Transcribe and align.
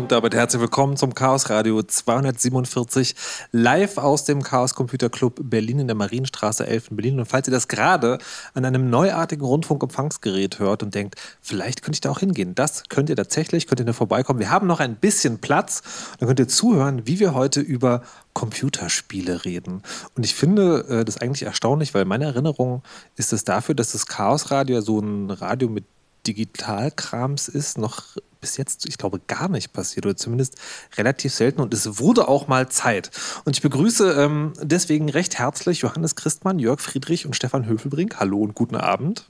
Und 0.00 0.12
damit 0.12 0.34
herzlich 0.34 0.62
willkommen 0.62 0.96
zum 0.96 1.12
Chaos 1.12 1.50
Radio 1.50 1.82
247 1.82 3.14
live 3.52 3.98
aus 3.98 4.24
dem 4.24 4.42
Chaos 4.42 4.74
Computer 4.74 5.10
Club 5.10 5.38
Berlin 5.42 5.80
in 5.80 5.88
der 5.88 5.94
Marienstraße 5.94 6.66
11 6.66 6.92
in 6.92 6.96
Berlin. 6.96 7.20
Und 7.20 7.26
falls 7.26 7.46
ihr 7.48 7.52
das 7.52 7.68
gerade 7.68 8.16
an 8.54 8.64
einem 8.64 8.88
neuartigen 8.88 9.44
Rundfunkempfangsgerät 9.44 10.58
hört 10.58 10.82
und 10.82 10.94
denkt, 10.94 11.16
vielleicht 11.42 11.82
könnte 11.82 11.96
ich 11.96 12.00
da 12.00 12.08
auch 12.08 12.20
hingehen, 12.20 12.54
das 12.54 12.84
könnt 12.88 13.10
ihr 13.10 13.16
tatsächlich, 13.16 13.66
könnt 13.66 13.80
ihr 13.80 13.84
da 13.84 13.92
vorbeikommen. 13.92 14.38
Wir 14.38 14.50
haben 14.50 14.66
noch 14.66 14.80
ein 14.80 14.96
bisschen 14.96 15.38
Platz. 15.38 15.82
Dann 16.18 16.28
könnt 16.28 16.40
ihr 16.40 16.48
zuhören, 16.48 17.06
wie 17.06 17.20
wir 17.20 17.34
heute 17.34 17.60
über 17.60 18.02
Computerspiele 18.32 19.44
reden. 19.44 19.82
Und 20.16 20.24
ich 20.24 20.34
finde 20.34 20.86
äh, 20.88 21.04
das 21.04 21.18
eigentlich 21.18 21.42
erstaunlich, 21.42 21.92
weil 21.92 22.06
meine 22.06 22.24
Erinnerung 22.24 22.82
ist 23.16 23.34
es 23.34 23.44
dafür, 23.44 23.74
dass 23.74 23.92
das 23.92 24.06
Chaos 24.06 24.50
Radio 24.50 24.80
so 24.80 24.98
ein 24.98 25.30
Radio 25.30 25.68
mit 25.68 25.84
Digitalkrams 26.26 27.48
ist, 27.48 27.76
noch 27.76 28.16
bis 28.40 28.56
jetzt, 28.56 28.86
ich 28.86 28.98
glaube, 28.98 29.20
gar 29.26 29.48
nicht 29.48 29.72
passiert 29.72 30.06
oder 30.06 30.16
zumindest 30.16 30.56
relativ 30.96 31.34
selten 31.34 31.60
und 31.60 31.74
es 31.74 31.98
wurde 31.98 32.28
auch 32.28 32.48
mal 32.48 32.68
Zeit. 32.68 33.10
Und 33.44 33.56
ich 33.56 33.62
begrüße 33.62 34.12
ähm, 34.12 34.52
deswegen 34.60 35.08
recht 35.08 35.38
herzlich 35.38 35.80
Johannes 35.80 36.16
Christmann, 36.16 36.58
Jörg 36.58 36.80
Friedrich 36.80 37.26
und 37.26 37.36
Stefan 37.36 37.66
Höfelbrink. 37.66 38.18
Hallo 38.18 38.38
und 38.38 38.54
guten 38.54 38.76
Abend. 38.76 39.28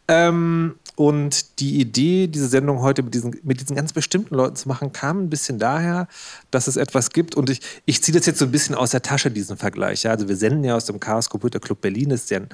Ähm, 0.08 0.76
und 0.96 1.60
die 1.60 1.80
Idee, 1.80 2.28
diese 2.28 2.48
Sendung 2.48 2.80
heute 2.80 3.04
mit 3.04 3.14
diesen, 3.14 3.38
mit 3.44 3.60
diesen 3.60 3.76
ganz 3.76 3.92
bestimmten 3.92 4.34
Leuten 4.34 4.56
zu 4.56 4.68
machen, 4.70 4.94
kam 4.94 5.24
ein 5.24 5.30
bisschen 5.30 5.60
daher, 5.60 6.08
dass 6.52 6.68
es 6.68 6.78
etwas 6.78 7.10
gibt. 7.10 7.36
Und 7.36 7.50
ich, 7.50 7.60
ich 7.86 8.02
ziehe 8.02 8.18
das 8.18 8.26
jetzt 8.26 8.40
so 8.40 8.46
ein 8.46 8.52
bisschen 8.52 8.76
aus 8.76 8.92
der 8.92 9.02
Tasche, 9.02 9.30
diesen 9.30 9.58
Vergleich. 9.58 10.04
Ja? 10.04 10.12
Also 10.12 10.30
wir 10.30 10.38
senden 10.38 10.64
ja 10.64 10.76
aus 10.76 10.86
dem 10.86 11.00
Chaos 11.00 11.30
Computer 11.30 11.60
Club 11.60 11.82
Berlin, 11.82 12.10
das 12.10 12.22
ist 12.22 12.30
ja 12.32 12.40
ein 12.40 12.50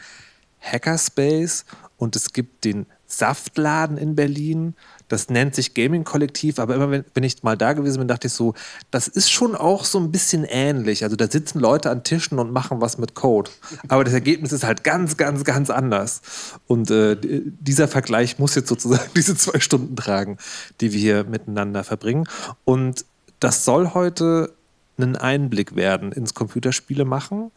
Hackerspace 0.60 1.66
und 1.98 2.16
es 2.16 2.34
gibt 2.34 2.66
den 2.66 2.88
Saftladen 3.18 3.98
in 3.98 4.16
Berlin. 4.16 4.76
Das 5.08 5.30
nennt 5.30 5.54
sich 5.54 5.74
Gaming-Kollektiv, 5.74 6.60
aber 6.60 6.76
immer 6.76 6.90
wenn, 6.92 7.24
ich 7.24 7.44
mal 7.44 7.58
da 7.58 7.74
gewesen 7.74 8.00
bin, 8.00 8.08
dachte 8.08 8.28
ich 8.28 8.34
so, 8.34 8.54
das 8.90 9.08
ist 9.10 9.30
schon 9.30 9.56
auch 9.56 9.84
so 9.84 10.00
ein 10.00 10.12
bisschen 10.12 10.46
ähnlich. 10.46 11.04
Also 11.04 11.18
da 11.18 11.30
sitzen 11.30 11.60
Leute 11.60 11.90
an 11.90 12.04
Tischen 12.04 12.40
und 12.40 12.52
machen 12.52 12.80
was 12.80 12.98
mit 12.98 13.14
Code. 13.14 13.52
Aber 13.90 14.04
das 14.04 14.14
Ergebnis 14.14 14.54
ist 14.54 14.64
halt 14.64 14.84
ganz, 14.84 15.18
ganz, 15.18 15.44
ganz 15.44 15.70
anders. 15.70 16.22
Und 16.68 16.90
äh, 16.90 17.18
dieser 17.22 17.88
Vergleich 17.88 18.40
muss 18.40 18.56
jetzt 18.56 18.70
sozusagen 18.70 19.10
diese 19.16 19.36
zwei 19.36 19.60
Stunden 19.60 19.96
tragen, 19.96 20.38
die 20.80 20.94
wir 20.94 21.00
hier 21.00 21.24
miteinander 21.26 21.84
verbringen. 21.84 22.26
Und 22.64 23.06
das 23.40 23.66
soll 23.66 23.94
heute 23.94 24.54
einen 24.98 25.18
Einblick 25.18 25.76
werden 25.76 26.12
ins 26.12 26.34
Computerspiele 26.34 27.06
machen. 27.06 27.52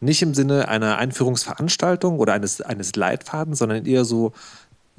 Nicht 0.00 0.22
im 0.22 0.34
Sinne 0.34 0.68
einer 0.68 0.96
Einführungsveranstaltung 0.98 2.18
oder 2.18 2.32
eines, 2.32 2.60
eines 2.60 2.94
Leitfadens, 2.96 3.58
sondern 3.58 3.84
eher 3.84 4.04
so 4.04 4.32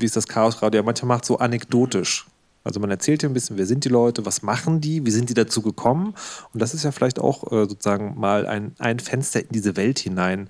wie 0.01 0.05
es 0.05 0.13
das 0.13 0.27
Chaos 0.27 0.61
Radio 0.61 0.81
ja 0.81 0.85
manchmal 0.85 1.17
macht, 1.17 1.25
so 1.25 1.37
anekdotisch. 1.37 2.25
Also 2.63 2.79
man 2.79 2.91
erzählt 2.91 3.23
ja 3.23 3.29
ein 3.29 3.33
bisschen, 3.33 3.57
wer 3.57 3.65
sind 3.65 3.85
die 3.85 3.89
Leute, 3.89 4.25
was 4.25 4.43
machen 4.43 4.81
die, 4.81 5.05
wie 5.05 5.11
sind 5.11 5.29
die 5.29 5.33
dazu 5.33 5.61
gekommen. 5.61 6.13
Und 6.53 6.61
das 6.61 6.73
ist 6.73 6.83
ja 6.83 6.91
vielleicht 6.91 7.19
auch 7.19 7.51
äh, 7.51 7.67
sozusagen 7.67 8.19
mal 8.19 8.45
ein, 8.45 8.75
ein 8.77 8.99
Fenster 8.99 9.41
in 9.41 9.49
diese 9.49 9.75
Welt 9.75 9.99
hinein. 9.99 10.49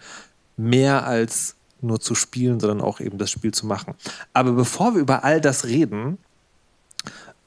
Mehr 0.57 1.07
als 1.07 1.55
nur 1.81 1.99
zu 1.99 2.13
spielen, 2.13 2.59
sondern 2.59 2.81
auch 2.81 2.99
eben 2.99 3.17
das 3.17 3.31
Spiel 3.31 3.53
zu 3.53 3.65
machen. 3.65 3.95
Aber 4.33 4.51
bevor 4.51 4.93
wir 4.93 5.01
über 5.01 5.23
all 5.23 5.41
das 5.41 5.65
reden, 5.65 6.17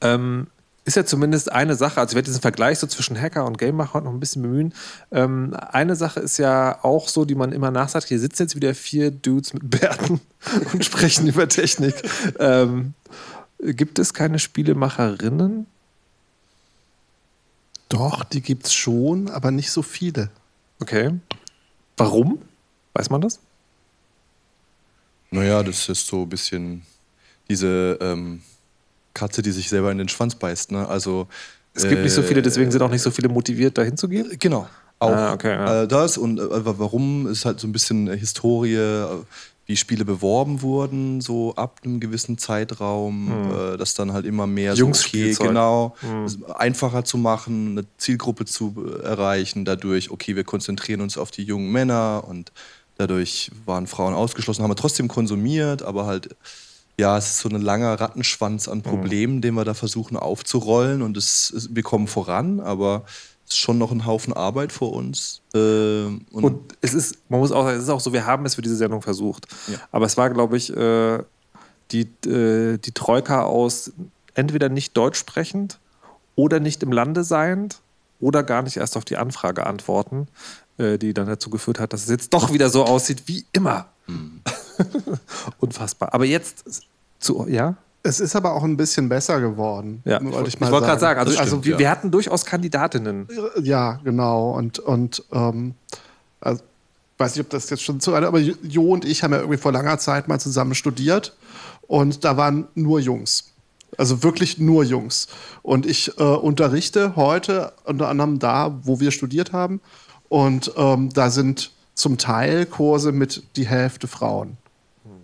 ähm, 0.01 0.47
ist 0.85 0.95
ja 0.95 1.05
zumindest 1.05 1.51
eine 1.51 1.75
Sache, 1.75 1.99
also 1.99 2.11
ich 2.11 2.15
werde 2.15 2.27
diesen 2.27 2.41
Vergleich 2.41 2.77
so 2.77 2.85
zwischen 2.85 3.19
Hacker 3.19 3.45
und 3.45 3.57
Gamemacher 3.57 4.01
noch 4.01 4.11
ein 4.11 4.19
bisschen 4.19 4.43
bemühen. 4.43 4.73
Ähm, 5.11 5.55
eine 5.55 5.95
Sache 5.95 6.19
ist 6.19 6.37
ja 6.37 6.83
auch 6.83 7.07
so, 7.07 7.25
die 7.25 7.33
man 7.33 7.51
immer 7.51 7.71
nachsagt, 7.71 8.07
hier 8.07 8.19
sitzen 8.19 8.43
jetzt 8.43 8.55
wieder 8.55 8.75
vier 8.75 9.09
Dudes 9.09 9.53
mit 9.53 9.67
Bärten 9.67 10.21
und 10.73 10.85
sprechen 10.85 11.27
über 11.27 11.49
Technik. 11.49 11.95
Ähm, 12.39 12.93
gibt 13.59 13.97
es 13.97 14.13
keine 14.13 14.37
Spielemacherinnen? 14.37 15.65
Doch, 17.89 18.23
die 18.23 18.41
gibt 18.41 18.67
es 18.67 18.73
schon, 18.73 19.29
aber 19.29 19.49
nicht 19.49 19.71
so 19.71 19.81
viele. 19.81 20.29
Okay. 20.79 21.11
Warum? 21.97 22.39
Weiß 22.93 23.09
man 23.09 23.21
das? 23.21 23.39
Naja, 25.31 25.63
das 25.63 25.89
ist 25.89 26.05
so 26.05 26.23
ein 26.23 26.29
bisschen 26.29 26.83
diese 27.49 27.97
ähm 28.01 28.43
Katze, 29.15 29.41
die 29.41 29.51
sich 29.51 29.69
selber 29.69 29.91
in 29.91 29.97
den 29.97 30.09
Schwanz 30.09 30.35
beißt. 30.35 30.71
Ne? 30.71 30.87
Also, 30.87 31.27
es 31.73 31.83
gibt 31.83 31.99
äh, 31.99 32.03
nicht 32.03 32.13
so 32.13 32.21
viele, 32.21 32.43
deswegen 32.43 32.69
sind 32.69 32.83
auch 32.83 32.91
nicht 32.91 33.01
so 33.01 33.09
viele 33.09 33.29
motiviert, 33.29 33.77
dahin 33.79 33.97
zu 33.97 34.07
gehen? 34.07 34.27
Genau. 34.39 34.67
Auch 34.99 35.09
ah, 35.09 35.33
okay, 35.33 35.49
ja. 35.49 35.83
äh, 35.83 35.87
das 35.87 36.17
und 36.17 36.39
äh, 36.39 36.79
warum 36.79 37.27
ist 37.27 37.43
halt 37.43 37.59
so 37.59 37.67
ein 37.67 37.73
bisschen 37.73 38.07
Historie, 38.13 38.77
wie 39.65 39.75
Spiele 39.75 40.05
beworben 40.05 40.61
wurden, 40.61 41.21
so 41.21 41.55
ab 41.55 41.81
einem 41.83 41.99
gewissen 41.99 42.37
Zeitraum, 42.37 43.73
mhm. 43.73 43.77
dass 43.77 43.95
dann 43.95 44.13
halt 44.13 44.25
immer 44.25 44.45
mehr 44.45 44.73
Jungs 44.75 45.01
so, 45.01 45.07
okay, 45.07 45.33
genau, 45.33 45.95
mhm. 46.01 46.45
einfacher 46.55 47.03
zu 47.03 47.17
machen, 47.17 47.71
eine 47.71 47.85
Zielgruppe 47.97 48.45
zu 48.45 48.75
erreichen, 49.03 49.65
dadurch, 49.65 50.11
okay, 50.11 50.35
wir 50.35 50.43
konzentrieren 50.43 51.01
uns 51.01 51.17
auf 51.17 51.31
die 51.31 51.43
jungen 51.43 51.71
Männer 51.71 52.23
und 52.27 52.51
dadurch 52.97 53.51
waren 53.65 53.87
Frauen 53.87 54.13
ausgeschlossen, 54.13 54.63
haben 54.63 54.71
wir 54.71 54.75
trotzdem 54.75 55.07
konsumiert, 55.07 55.81
aber 55.81 56.05
halt 56.05 56.35
ja, 56.99 57.17
es 57.17 57.31
ist 57.31 57.39
so 57.39 57.49
ein 57.49 57.61
langer 57.61 57.99
Rattenschwanz 57.99 58.67
an 58.67 58.81
Problemen, 58.81 59.37
mhm. 59.37 59.41
den 59.41 59.53
wir 59.55 59.65
da 59.65 59.73
versuchen 59.73 60.17
aufzurollen 60.17 61.01
und 61.01 61.17
es, 61.17 61.51
es, 61.51 61.75
wir 61.75 61.83
kommen 61.83 62.07
voran, 62.07 62.59
aber 62.59 63.03
es 63.45 63.51
ist 63.51 63.59
schon 63.59 63.77
noch 63.77 63.91
ein 63.91 64.05
Haufen 64.05 64.33
Arbeit 64.33 64.71
vor 64.71 64.93
uns. 64.93 65.41
Äh, 65.53 65.57
und, 65.57 66.25
und, 66.31 66.77
es 66.81 66.93
ist, 66.93 67.17
man 67.29 67.39
muss 67.39 67.51
auch 67.51 67.65
sagen, 67.65 67.77
es 67.77 67.83
ist 67.83 67.89
auch 67.89 67.99
so, 67.99 68.13
wir 68.13 68.25
haben 68.25 68.45
es 68.45 68.55
für 68.55 68.61
diese 68.61 68.75
Sendung 68.75 69.01
versucht. 69.01 69.47
Ja. 69.67 69.77
Aber 69.91 70.05
es 70.05 70.17
war, 70.17 70.29
glaube 70.29 70.57
ich, 70.57 70.75
äh, 70.75 71.19
die, 71.91 72.09
äh, 72.27 72.77
die 72.77 72.91
Troika 72.91 73.43
aus 73.43 73.91
entweder 74.33 74.69
nicht 74.69 74.97
deutsch 74.97 75.19
sprechend 75.19 75.79
oder 76.35 76.59
nicht 76.59 76.81
im 76.81 76.91
Lande 76.91 77.23
seiend 77.23 77.81
oder 78.19 78.41
gar 78.43 78.61
nicht 78.63 78.77
erst 78.77 78.97
auf 78.97 79.05
die 79.05 79.17
Anfrage 79.17 79.65
antworten, 79.67 80.27
äh, 80.77 80.97
die 80.97 81.13
dann 81.13 81.27
dazu 81.27 81.49
geführt 81.49 81.79
hat, 81.79 81.93
dass 81.93 82.03
es 82.03 82.09
jetzt 82.09 82.33
doch 82.33 82.51
wieder 82.51 82.69
so 82.69 82.85
aussieht 82.85 83.23
wie 83.27 83.45
immer. 83.51 83.89
Mhm. 84.07 84.41
Unfassbar. 85.59 86.13
Aber 86.13 86.25
jetzt 86.25 86.63
zu, 87.19 87.47
ja? 87.47 87.75
Es 88.03 88.19
ist 88.19 88.35
aber 88.35 88.53
auch 88.53 88.63
ein 88.63 88.77
bisschen 88.77 89.09
besser 89.09 89.41
geworden. 89.41 90.03
Ja, 90.05 90.23
wollte 90.23 90.47
ich, 90.49 90.55
ich 90.55 90.61
wollte 90.61 90.85
gerade 90.85 91.01
sagen, 91.01 91.19
also, 91.19 91.31
stimmt, 91.31 91.43
also 91.43 91.65
wir, 91.65 91.71
ja. 91.73 91.79
wir, 91.79 91.89
hatten 91.89 92.11
durchaus 92.11 92.45
Kandidatinnen. 92.45 93.27
Ja, 93.63 93.99
genau. 94.03 94.51
Und, 94.51 94.77
und 94.77 95.23
ähm, 95.31 95.73
also, 96.39 96.61
weiß 97.17 97.35
nicht, 97.35 97.45
ob 97.45 97.49
das 97.49 97.69
jetzt 97.71 97.81
schon 97.81 97.99
zu, 97.99 98.13
aber 98.13 98.39
Jo 98.39 98.93
und 98.93 99.05
ich 99.05 99.23
haben 99.23 99.31
ja 99.31 99.39
irgendwie 99.39 99.57
vor 99.57 99.71
langer 99.71 99.97
Zeit 99.97 100.27
mal 100.27 100.39
zusammen 100.39 100.75
studiert 100.75 101.35
und 101.87 102.23
da 102.23 102.37
waren 102.37 102.67
nur 102.75 102.99
Jungs. 102.99 103.51
Also 103.97 104.23
wirklich 104.23 104.59
nur 104.59 104.83
Jungs. 104.83 105.27
Und 105.63 105.85
ich 105.85 106.17
äh, 106.19 106.23
unterrichte 106.23 107.15
heute 107.15 107.73
unter 107.85 108.09
anderem 108.09 108.39
da, 108.39 108.79
wo 108.83 108.99
wir 108.99 109.11
studiert 109.11 109.53
haben. 109.53 109.81
Und 110.27 110.71
ähm, 110.75 111.09
da 111.13 111.29
sind 111.29 111.71
zum 111.95 112.17
Teil 112.17 112.65
Kurse 112.65 113.11
mit 113.11 113.43
die 113.55 113.65
Hälfte 113.65 114.07
Frauen. 114.07 114.57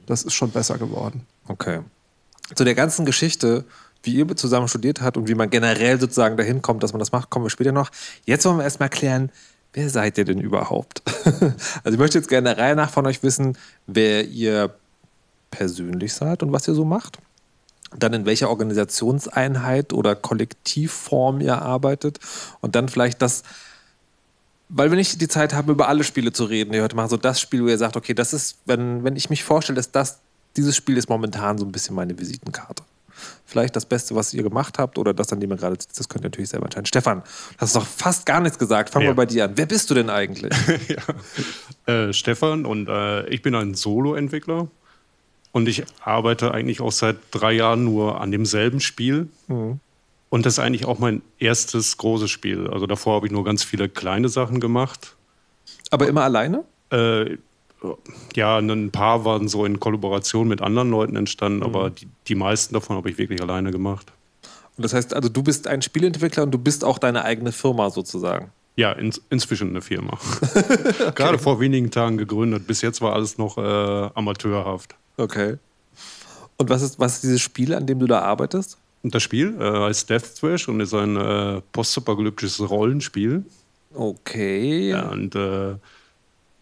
Das 0.07 0.23
ist 0.23 0.33
schon 0.33 0.51
besser 0.51 0.77
geworden. 0.77 1.27
Okay. 1.47 1.81
Zu 2.55 2.63
der 2.63 2.75
ganzen 2.75 3.05
Geschichte, 3.05 3.65
wie 4.03 4.15
ihr 4.15 4.35
zusammen 4.35 4.67
studiert 4.67 5.01
habt 5.01 5.17
und 5.17 5.27
wie 5.27 5.35
man 5.35 5.49
generell 5.49 5.99
sozusagen 5.99 6.37
dahin 6.37 6.61
kommt, 6.61 6.81
dass 6.83 6.93
man 6.93 6.99
das 6.99 7.11
macht, 7.11 7.29
kommen 7.29 7.45
wir 7.45 7.49
später 7.49 7.71
noch. 7.71 7.91
Jetzt 8.25 8.45
wollen 8.45 8.57
wir 8.57 8.63
erstmal 8.63 8.89
klären, 8.89 9.31
wer 9.73 9.89
seid 9.89 10.17
ihr 10.17 10.25
denn 10.25 10.39
überhaupt? 10.39 11.03
also 11.83 11.93
ich 11.93 11.97
möchte 11.97 12.17
jetzt 12.17 12.29
gerne 12.29 12.55
der 12.55 12.63
Reihe 12.63 12.75
nach 12.75 12.89
von 12.89 13.05
euch 13.05 13.21
wissen, 13.23 13.57
wer 13.87 14.25
ihr 14.25 14.73
persönlich 15.51 16.13
seid 16.13 16.41
und 16.43 16.51
was 16.51 16.67
ihr 16.67 16.73
so 16.73 16.85
macht. 16.85 17.19
Dann 17.95 18.13
in 18.13 18.25
welcher 18.25 18.49
Organisationseinheit 18.49 19.91
oder 19.91 20.15
Kollektivform 20.15 21.41
ihr 21.41 21.61
arbeitet 21.61 22.19
und 22.61 22.75
dann 22.75 22.87
vielleicht 22.87 23.21
das, 23.21 23.43
weil 24.73 24.89
wir 24.89 24.95
nicht 24.95 25.19
die 25.19 25.27
Zeit 25.27 25.53
haben, 25.53 25.69
über 25.69 25.89
alle 25.89 26.03
Spiele 26.03 26.31
zu 26.31 26.45
reden, 26.45 26.71
die 26.71 26.81
heute 26.81 26.95
machen, 26.95 27.09
so 27.09 27.17
das 27.17 27.41
Spiel, 27.41 27.63
wo 27.63 27.67
ihr 27.67 27.77
sagt, 27.77 27.97
okay, 27.97 28.13
das 28.13 28.33
ist, 28.33 28.57
wenn, 28.65 29.03
wenn 29.03 29.15
ich 29.15 29.29
mich 29.29 29.43
vorstelle, 29.43 29.75
dass 29.75 29.91
das, 29.91 30.19
dieses 30.55 30.75
Spiel 30.75 30.97
ist 30.97 31.09
momentan 31.09 31.57
so 31.57 31.65
ein 31.65 31.71
bisschen 31.71 31.95
meine 31.95 32.17
Visitenkarte. 32.17 32.83
Vielleicht 33.45 33.75
das 33.75 33.85
Beste, 33.85 34.15
was 34.15 34.33
ihr 34.33 34.43
gemacht 34.43 34.79
habt 34.79 34.97
oder 34.97 35.13
das, 35.13 35.31
an 35.33 35.41
dem 35.41 35.51
ihr 35.51 35.57
gerade 35.57 35.75
sitzt, 35.79 35.99
das 35.99 36.07
könnt 36.07 36.23
ihr 36.23 36.29
natürlich 36.29 36.49
selber 36.49 36.65
entscheiden. 36.65 36.85
Stefan, 36.85 37.19
du 37.19 37.57
hast 37.57 37.75
doch 37.75 37.85
fast 37.85 38.25
gar 38.25 38.39
nichts 38.39 38.57
gesagt. 38.57 38.89
Fangen 38.89 39.05
ja. 39.05 39.11
wir 39.11 39.15
bei 39.15 39.25
dir 39.25 39.45
an. 39.45 39.51
Wer 39.55 39.65
bist 39.65 39.89
du 39.89 39.93
denn 39.93 40.09
eigentlich? 40.09 40.53
ja. 41.87 41.93
äh, 41.93 42.13
Stefan 42.13 42.65
und 42.65 42.87
äh, 42.87 43.27
ich 43.27 43.41
bin 43.41 43.53
ein 43.53 43.75
Solo-Entwickler 43.75 44.67
und 45.51 45.67
ich 45.67 45.83
arbeite 45.99 46.53
eigentlich 46.53 46.79
auch 46.79 46.93
seit 46.93 47.17
drei 47.31 47.51
Jahren 47.51 47.83
nur 47.83 48.21
an 48.21 48.31
demselben 48.31 48.79
Spiel. 48.79 49.27
Mhm. 49.47 49.81
Und 50.31 50.45
das 50.45 50.53
ist 50.53 50.59
eigentlich 50.59 50.85
auch 50.85 50.97
mein 50.97 51.21
erstes 51.39 51.97
großes 51.97 52.31
Spiel. 52.31 52.69
Also 52.69 52.87
davor 52.87 53.15
habe 53.15 53.27
ich 53.27 53.33
nur 53.33 53.43
ganz 53.43 53.65
viele 53.65 53.89
kleine 53.89 54.29
Sachen 54.29 54.61
gemacht. 54.61 55.17
Aber 55.89 56.07
immer 56.07 56.23
alleine? 56.23 56.63
Äh, 56.89 57.37
ja, 58.33 58.57
ein 58.57 58.91
paar 58.91 59.25
waren 59.25 59.49
so 59.49 59.65
in 59.65 59.81
Kollaboration 59.81 60.47
mit 60.47 60.61
anderen 60.61 60.89
Leuten 60.89 61.17
entstanden, 61.17 61.57
mhm. 61.57 61.65
aber 61.65 61.89
die, 61.89 62.07
die 62.29 62.35
meisten 62.35 62.73
davon 62.73 62.95
habe 62.95 63.09
ich 63.09 63.17
wirklich 63.17 63.41
alleine 63.41 63.71
gemacht. 63.71 64.13
Und 64.77 64.85
das 64.85 64.93
heißt, 64.93 65.13
also 65.13 65.27
du 65.27 65.43
bist 65.43 65.67
ein 65.67 65.81
Spielentwickler 65.81 66.43
und 66.43 66.51
du 66.51 66.57
bist 66.57 66.85
auch 66.85 66.97
deine 66.97 67.25
eigene 67.25 67.51
Firma 67.51 67.89
sozusagen. 67.89 68.51
Ja, 68.77 68.93
in, 68.93 69.13
inzwischen 69.29 69.71
eine 69.71 69.81
Firma. 69.81 70.17
okay. 70.41 71.11
Gerade 71.13 71.39
vor 71.39 71.59
wenigen 71.59 71.91
Tagen 71.91 72.17
gegründet. 72.17 72.67
Bis 72.67 72.81
jetzt 72.81 73.01
war 73.01 73.11
alles 73.13 73.37
noch 73.37 73.57
äh, 73.57 74.09
amateurhaft. 74.15 74.95
Okay. 75.17 75.57
Und 76.55 76.69
was 76.69 76.81
ist, 76.83 76.99
was 76.99 77.15
ist 77.15 77.23
dieses 77.23 77.41
Spiel, 77.41 77.73
an 77.73 77.85
dem 77.85 77.99
du 77.99 78.07
da 78.07 78.21
arbeitest? 78.21 78.77
Das 79.03 79.23
Spiel 79.23 79.59
äh, 79.59 79.63
heißt 79.63 80.09
Death 80.09 80.35
Thrash 80.39 80.67
und 80.67 80.79
ist 80.79 80.93
ein 80.93 81.15
äh, 81.15 81.61
postapokalyptisches 81.71 82.69
Rollenspiel. 82.69 83.43
Okay. 83.93 84.89
Ja, 84.89 85.09
und 85.09 85.35
äh, 85.35 85.75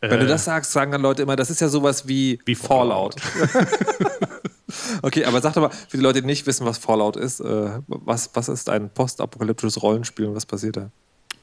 wenn 0.01 0.19
du 0.21 0.27
das 0.27 0.45
sagst, 0.45 0.71
sagen 0.71 0.91
dann 0.91 1.01
Leute 1.01 1.23
immer, 1.23 1.35
das 1.35 1.49
ist 1.49 1.59
ja 1.59 1.67
sowas 1.67 2.07
wie, 2.07 2.39
wie 2.45 2.55
Fallout. 2.55 3.15
okay, 5.01 5.25
aber 5.25 5.41
sag 5.41 5.53
doch 5.53 5.63
mal, 5.63 5.71
für 5.71 5.97
die 5.97 6.03
Leute, 6.03 6.21
die 6.21 6.27
nicht 6.27 6.47
wissen, 6.47 6.65
was 6.65 6.77
Fallout 6.77 7.17
ist, 7.17 7.41
äh, 7.41 7.79
was, 7.87 8.29
was 8.33 8.47
ist 8.47 8.69
ein 8.69 8.89
postapokalyptisches 8.89 9.81
Rollenspiel 9.81 10.27
und 10.27 10.35
was 10.35 10.45
passiert 10.45 10.77
da? 10.77 10.89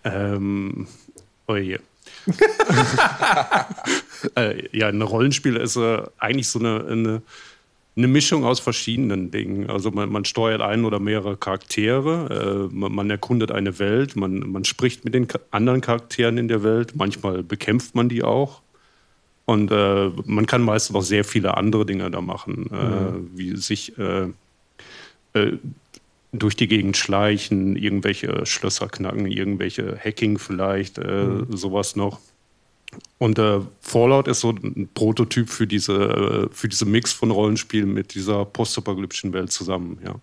Ähm, 0.04 0.88
oh 1.46 1.56
je. 1.56 1.78
äh, 4.36 4.76
ja, 4.76 4.88
ein 4.88 5.02
Rollenspiel 5.02 5.56
ist 5.56 5.76
äh, 5.76 6.02
eigentlich 6.18 6.48
so 6.48 6.58
eine, 6.58 6.84
eine, 6.88 7.22
eine, 7.96 8.08
Mischung 8.08 8.44
aus 8.44 8.60
verschiedenen 8.60 9.30
Dingen. 9.30 9.70
Also 9.70 9.90
man, 9.90 10.10
man 10.10 10.24
steuert 10.24 10.60
einen 10.60 10.84
oder 10.84 11.00
mehrere 11.00 11.36
Charaktere, 11.36 12.68
äh, 12.70 12.74
man, 12.74 12.92
man, 12.92 13.10
erkundet 13.10 13.50
eine 13.50 13.78
Welt, 13.78 14.16
man, 14.16 14.38
man 14.50 14.64
spricht 14.64 15.04
mit 15.04 15.14
den 15.14 15.26
anderen 15.50 15.80
Charakteren 15.80 16.38
in 16.38 16.48
der 16.48 16.62
Welt, 16.62 16.94
manchmal 16.94 17.42
bekämpft 17.42 17.94
man 17.94 18.08
die 18.08 18.22
auch. 18.22 18.62
Und 19.44 19.70
äh, 19.70 20.10
man 20.24 20.46
kann 20.46 20.62
meistens 20.62 20.94
noch 20.94 21.02
sehr 21.02 21.24
viele 21.24 21.56
andere 21.56 21.86
Dinge 21.86 22.10
da 22.10 22.20
machen, 22.20 22.68
äh, 22.72 22.76
mhm. 22.76 23.30
wie 23.34 23.56
sich 23.56 23.96
äh, 23.96 24.28
durch 26.32 26.56
die 26.56 26.66
Gegend 26.66 26.96
schleichen, 26.96 27.76
irgendwelche 27.76 28.44
Schlösser 28.46 28.88
knacken, 28.88 29.26
irgendwelche 29.26 29.98
Hacking 30.02 30.38
vielleicht, 30.38 30.98
äh, 30.98 31.24
mhm. 31.24 31.56
sowas 31.56 31.96
noch. 31.96 32.20
Und 33.18 33.38
äh, 33.38 33.60
Fallout 33.80 34.28
ist 34.28 34.40
so 34.40 34.50
ein 34.50 34.88
Prototyp 34.94 35.48
für 35.48 35.66
diese, 35.66 35.94
äh, 35.94 36.54
für 36.54 36.68
diese 36.68 36.84
Mix 36.84 37.12
von 37.12 37.30
Rollenspielen 37.30 37.92
mit 37.92 38.14
dieser 38.14 38.44
postapokalyptischen 38.44 39.32
Welt 39.32 39.52
zusammen, 39.52 39.98
ja. 40.04 40.14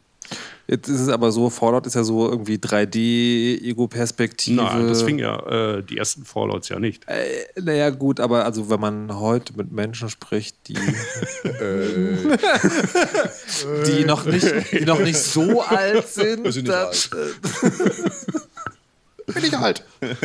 Jetzt 0.68 0.88
ist 0.88 1.02
es 1.02 1.10
aber 1.10 1.34
so, 1.34 1.50
Fallout 1.50 1.86
ist 1.86 1.96
ja 1.96 2.06
so 2.06 2.30
irgendwie 2.30 2.56
3D-Ego-Perspektive. 2.56 4.62
Nein, 4.62 4.88
das 4.88 5.04
fing 5.04 5.20
ja 5.20 5.76
äh, 5.76 5.84
die 5.84 5.98
ersten 5.98 6.24
Fallouts 6.24 6.70
ja 6.70 6.80
nicht. 6.80 7.04
Äh, 7.08 7.44
naja, 7.62 7.90
gut, 7.90 8.22
aber 8.22 8.46
also 8.46 8.70
wenn 8.70 8.80
man 8.80 9.20
heute 9.20 9.58
mit 9.58 9.74
Menschen 9.74 10.10
spricht, 10.10 10.56
die, 10.70 10.74
die, 13.88 14.06
noch, 14.06 14.24
nicht, 14.26 14.48
die 14.72 14.86
noch 14.86 15.00
nicht 15.00 15.20
so 15.20 15.62
alt 15.62 16.08
sind. 16.08 16.44
nicht 16.44 16.70
alt. 16.70 17.10
Bin 19.26 19.44
ich 19.44 19.58
alt. 19.58 19.84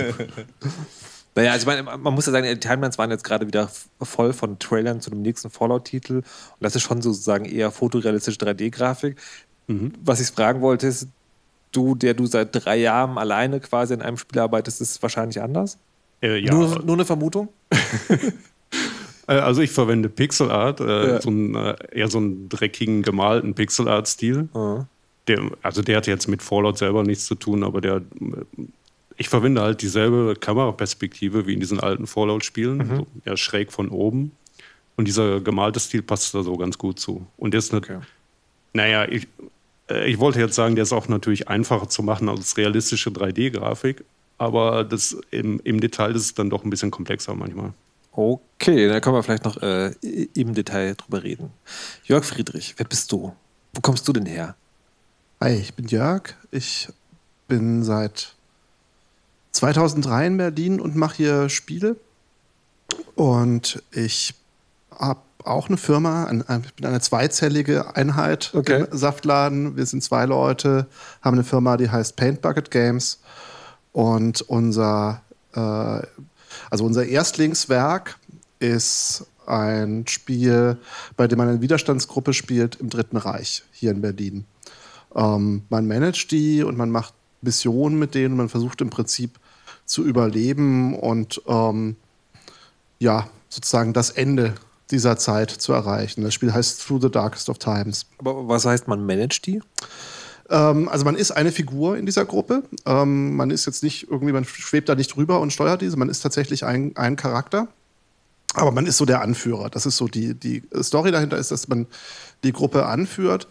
Naja, 1.35 1.53
also 1.53 1.63
ich 1.63 1.67
meine, 1.67 1.99
man 1.99 2.15
muss 2.15 2.27
ja 2.27 2.33
sagen, 2.33 2.47
die 2.47 2.59
Timelines 2.59 2.99
waren 2.99 3.11
jetzt 3.11 3.25
gerade 3.25 3.47
wieder 3.47 3.71
voll 4.01 4.33
von 4.33 4.59
Trailern 4.59 5.01
zu 5.01 5.11
dem 5.11 5.23
nächsten 5.23 5.51
Fallout-Titel. 5.51 6.17
Und 6.17 6.25
das 6.61 6.75
ist 6.75 6.83
schon 6.83 7.01
sozusagen 7.01 7.45
eher 7.45 7.71
fotorealistische 7.71 8.39
3D-Grafik. 8.39 9.17
Mhm. 9.69 9.93
Was 10.05 10.21
ich 10.21 10.29
fragen 10.29 10.61
wollte, 10.61 10.87
ist, 10.87 11.09
du, 11.73 11.95
der 11.95 12.15
du 12.15 12.27
seit 12.27 12.49
drei 12.53 12.77
Jahren 12.77 13.19
alleine 13.19 13.61
quasi 13.61 13.95
in 13.95 14.03
einem 14.03 14.17
Spiel 14.17 14.41
arbeitest, 14.41 14.81
ist 14.81 14.91
es 14.93 15.03
wahrscheinlich 15.03 15.41
anders? 15.41 15.79
Äh, 16.23 16.39
ja. 16.39 16.53
Nur, 16.53 16.83
nur 16.83 16.97
eine 16.97 17.05
Vermutung? 17.05 17.49
Äh, 19.29 19.41
also 19.41 19.61
ich 19.61 19.71
verwende 19.71 20.09
Pixel 20.09 20.51
Art, 20.51 20.81
äh, 20.81 21.09
ja. 21.09 21.21
so 21.21 21.29
einen, 21.29 21.55
äh, 21.55 21.77
eher 21.93 22.09
so 22.09 22.17
einen 22.17 22.49
dreckigen, 22.49 23.03
gemalten 23.03 23.53
Pixel 23.53 23.87
Art-Stil. 23.87 24.49
Mhm. 24.55 24.87
Der, 25.29 25.43
also 25.61 25.83
der 25.83 25.99
hat 25.99 26.07
jetzt 26.07 26.29
mit 26.29 26.43
Fallout 26.43 26.79
selber 26.79 27.03
nichts 27.03 27.27
zu 27.27 27.35
tun, 27.35 27.63
aber 27.63 27.83
der 27.83 28.01
ich 29.19 29.29
verwende 29.29 29.61
halt 29.61 29.83
dieselbe 29.83 30.37
Kameraperspektive 30.39 31.47
wie 31.47 31.53
in 31.53 31.61
diesen 31.61 31.81
alten 31.81 32.07
Fallout-Spielen, 32.07 32.79
mhm. 32.79 32.97
so, 32.97 33.07
ja, 33.25 33.37
schräg 33.37 33.73
von 33.73 33.89
oben. 33.91 34.33
Und 34.97 35.07
dieser 35.07 35.41
gemalte 35.41 35.81
Stil 35.81 36.03
passt 36.03 36.35
da 36.35 36.43
so 36.43 36.57
ganz 36.57 36.79
gut 36.79 36.99
zu. 36.99 37.27
Und 37.37 37.53
der 37.53 37.59
ist 37.59 37.75
okay. 37.75 37.99
naja, 38.73 39.07
ich, 39.09 39.27
äh, 39.91 40.09
ich 40.09 40.19
wollte 40.19 40.41
jetzt 40.41 40.55
sagen, 40.55 40.77
der 40.77 40.85
ist 40.85 40.93
auch 40.93 41.09
natürlich 41.09 41.49
einfacher 41.49 41.89
zu 41.89 42.03
machen 42.03 42.29
als 42.29 42.57
realistische 42.57 43.11
3D-Grafik, 43.11 44.05
aber 44.39 44.85
das 44.85 45.17
im, 45.31 45.61
im 45.65 45.81
Detail 45.81 46.15
ist 46.15 46.23
es 46.23 46.35
dann 46.35 46.49
doch 46.49 46.65
ein 46.65 46.71
bisschen 46.71 46.93
komplexer 46.93 47.35
manchmal. 47.35 47.73
Okay, 48.13 48.89
dann 48.89 49.01
können 49.01 49.17
wir 49.17 49.23
vielleicht 49.23 49.45
noch 49.45 49.61
äh, 49.63 49.93
im 50.35 50.55
Detail 50.55 50.95
drüber 50.95 51.23
reden. 51.23 51.51
Jörg 52.05 52.25
Friedrich, 52.25 52.75
wer 52.77 52.87
bist 52.87 53.11
du? 53.13 53.35
Wo 53.75 53.81
kommst 53.81 54.07
du 54.07 54.13
denn 54.13 54.27
her? 54.27 54.57
Hi, 55.41 55.55
ich 55.55 55.75
bin 55.75 55.87
Jörg. 55.87 56.35
Ich 56.51 56.89
bin 57.47 57.85
seit 57.85 58.35
2003 59.59 60.27
in 60.27 60.37
Berlin 60.37 60.81
und 60.81 60.95
mache 60.95 61.17
hier 61.17 61.49
Spiele. 61.49 61.97
Und 63.17 63.83
ich 63.91 64.35
habe 64.91 65.21
auch 65.45 65.69
eine 65.69 65.77
Firma, 65.77 66.31
ich 66.31 66.75
bin 66.75 66.87
eine 66.87 67.01
zweizellige 67.01 67.97
Einheit 67.97 68.53
okay. 68.55 68.87
im 68.91 68.97
Saftladen. 68.97 69.77
Wir 69.77 69.87
sind 69.87 70.05
zwei 70.05 70.27
Leute, 70.27 70.87
haben 71.23 71.35
eine 71.35 71.45
Firma, 71.45 71.77
die 71.77 71.91
heißt 71.91 72.17
Paint 72.17 72.41
Bucket 72.41 72.71
Games. 72.71 73.21
Und 73.93 74.43
unser, 74.43 75.23
äh, 75.55 75.59
also 76.71 76.85
unser 76.85 77.07
Erstlingswerk 77.07 78.17
ist 78.61 79.27
ein 79.47 80.07
Spiel, 80.07 80.79
bei 81.17 81.27
dem 81.27 81.39
man 81.39 81.49
eine 81.49 81.61
Widerstandsgruppe 81.61 82.33
spielt 82.33 82.77
im 82.77 82.91
Dritten 82.91 83.17
Reich 83.17 83.65
hier 83.73 83.91
in 83.91 84.03
Berlin. 84.03 84.45
Ähm, 85.17 85.63
man 85.69 85.89
managt 85.89 86.31
die 86.31 86.63
und 86.63 86.77
man 86.77 86.91
macht 86.91 87.15
Missionen 87.41 87.99
mit 87.99 88.15
denen. 88.15 88.37
Man 88.37 88.49
versucht 88.49 88.81
im 88.81 88.91
Prinzip 88.91 89.39
zu 89.89 90.05
überleben 90.05 90.95
und 90.95 91.43
ähm, 91.49 91.97
ja, 92.99 93.29
sozusagen 93.49 93.93
das 93.93 94.11
Ende 94.11 94.55
dieser 94.91 95.19
Zeit 95.19 95.51
zu 95.51 95.73
erreichen. 95.73 96.23
Das 96.23 96.35
Spiel 96.35 96.53
heißt 96.53 96.87
Through 96.87 97.03
the 97.03 97.11
Darkest 97.11 97.49
of 97.49 97.59
Times. 97.59 98.07
Aber 98.19 98.49
was 98.49 98.65
heißt, 98.65 98.89
man 98.89 99.05
managt 99.05 99.47
die? 99.47 99.61
Ähm, 100.49 100.89
also 100.89 101.05
man 101.05 101.17
ist 101.17 101.31
eine 101.31 101.53
Figur 101.53 101.97
in 101.97 102.07
dieser 102.07 102.25
Gruppe. 102.25 102.63
Ähm, 102.87 103.37
man 103.37 103.51
ist 103.51 103.67
jetzt 103.67 103.83
nicht 103.83 104.09
irgendwie, 104.11 104.33
man 104.33 104.45
schwebt 104.45 104.89
da 104.89 104.95
nicht 104.95 105.15
drüber 105.15 105.41
und 105.41 105.53
steuert 105.53 105.83
diese. 105.83 105.97
Man 105.97 106.09
ist 106.09 106.21
tatsächlich 106.21 106.65
ein, 106.65 106.97
ein 106.97 107.17
Charakter. 107.17 107.69
Aber 108.55 108.73
man 108.73 108.87
ist 108.87 108.97
so 108.97 109.05
der 109.05 109.21
Anführer. 109.21 109.69
Das 109.69 109.85
ist 109.85 109.99
so 109.99 110.09
die, 110.09 110.35
die 110.35 110.63
Story 110.83 111.11
dahinter 111.11 111.37
ist, 111.37 111.51
dass 111.51 111.69
man 111.69 111.87
die 112.45 112.53
Gruppe 112.53 112.87
anführt 112.87 113.47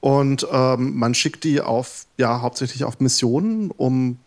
und 0.00 0.46
ähm, 0.52 0.96
man 0.96 1.14
schickt 1.14 1.44
die 1.44 1.60
auf, 1.60 2.06
ja, 2.16 2.40
hauptsächlich 2.40 2.84
auf 2.84 3.00
Missionen, 3.00 3.70
um 3.70 4.18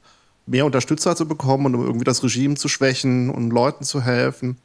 mehr 0.52 0.66
Unterstützer 0.66 1.16
zu 1.16 1.28
bekommen 1.28 1.66
und 1.68 1.76
um 1.76 1.86
irgendwie 1.86 2.04
das 2.04 2.24
Regime 2.24 2.56
zu 2.56 2.68
schwächen 2.68 3.30
und 3.30 3.52
Leuten 3.52 3.84
zu 3.86 4.02
helfen. 4.02 4.58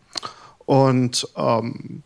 Und, 0.66 1.28
ähm, 1.36 2.02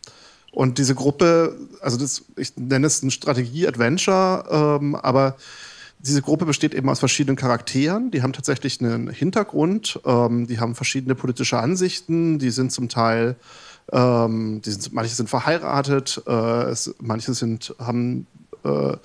und 0.51 0.77
diese 0.77 0.93
Gruppe, 0.93 1.57
also 1.81 1.97
das, 1.97 2.23
ich 2.37 2.55
nenne 2.57 2.87
es 2.87 3.01
ein 3.01 3.09
Strategie-Adventure, 3.09 4.79
ähm, 4.79 4.95
aber 4.95 5.35
diese 5.97 6.21
Gruppe 6.21 6.45
besteht 6.45 6.73
eben 6.73 6.89
aus 6.89 6.99
verschiedenen 6.99 7.35
Charakteren. 7.35 8.11
Die 8.11 8.21
haben 8.21 8.33
tatsächlich 8.33 8.81
einen 8.81 9.09
Hintergrund, 9.09 9.99
ähm, 10.05 10.47
die 10.47 10.59
haben 10.59 10.75
verschiedene 10.75 11.15
politische 11.15 11.59
Ansichten, 11.59 12.37
die 12.37 12.51
sind 12.51 12.71
zum 12.71 12.87
Teil, 12.87 13.35
ähm, 13.91 14.61
die 14.63 14.71
sind, 14.71 14.93
manche 14.93 15.15
sind 15.15 15.29
verheiratet, 15.29 16.21
äh, 16.27 16.63
es, 16.69 16.93
manche 16.99 17.33
sind, 17.33 17.75
haben, 17.79 18.27
äh, 18.63 18.95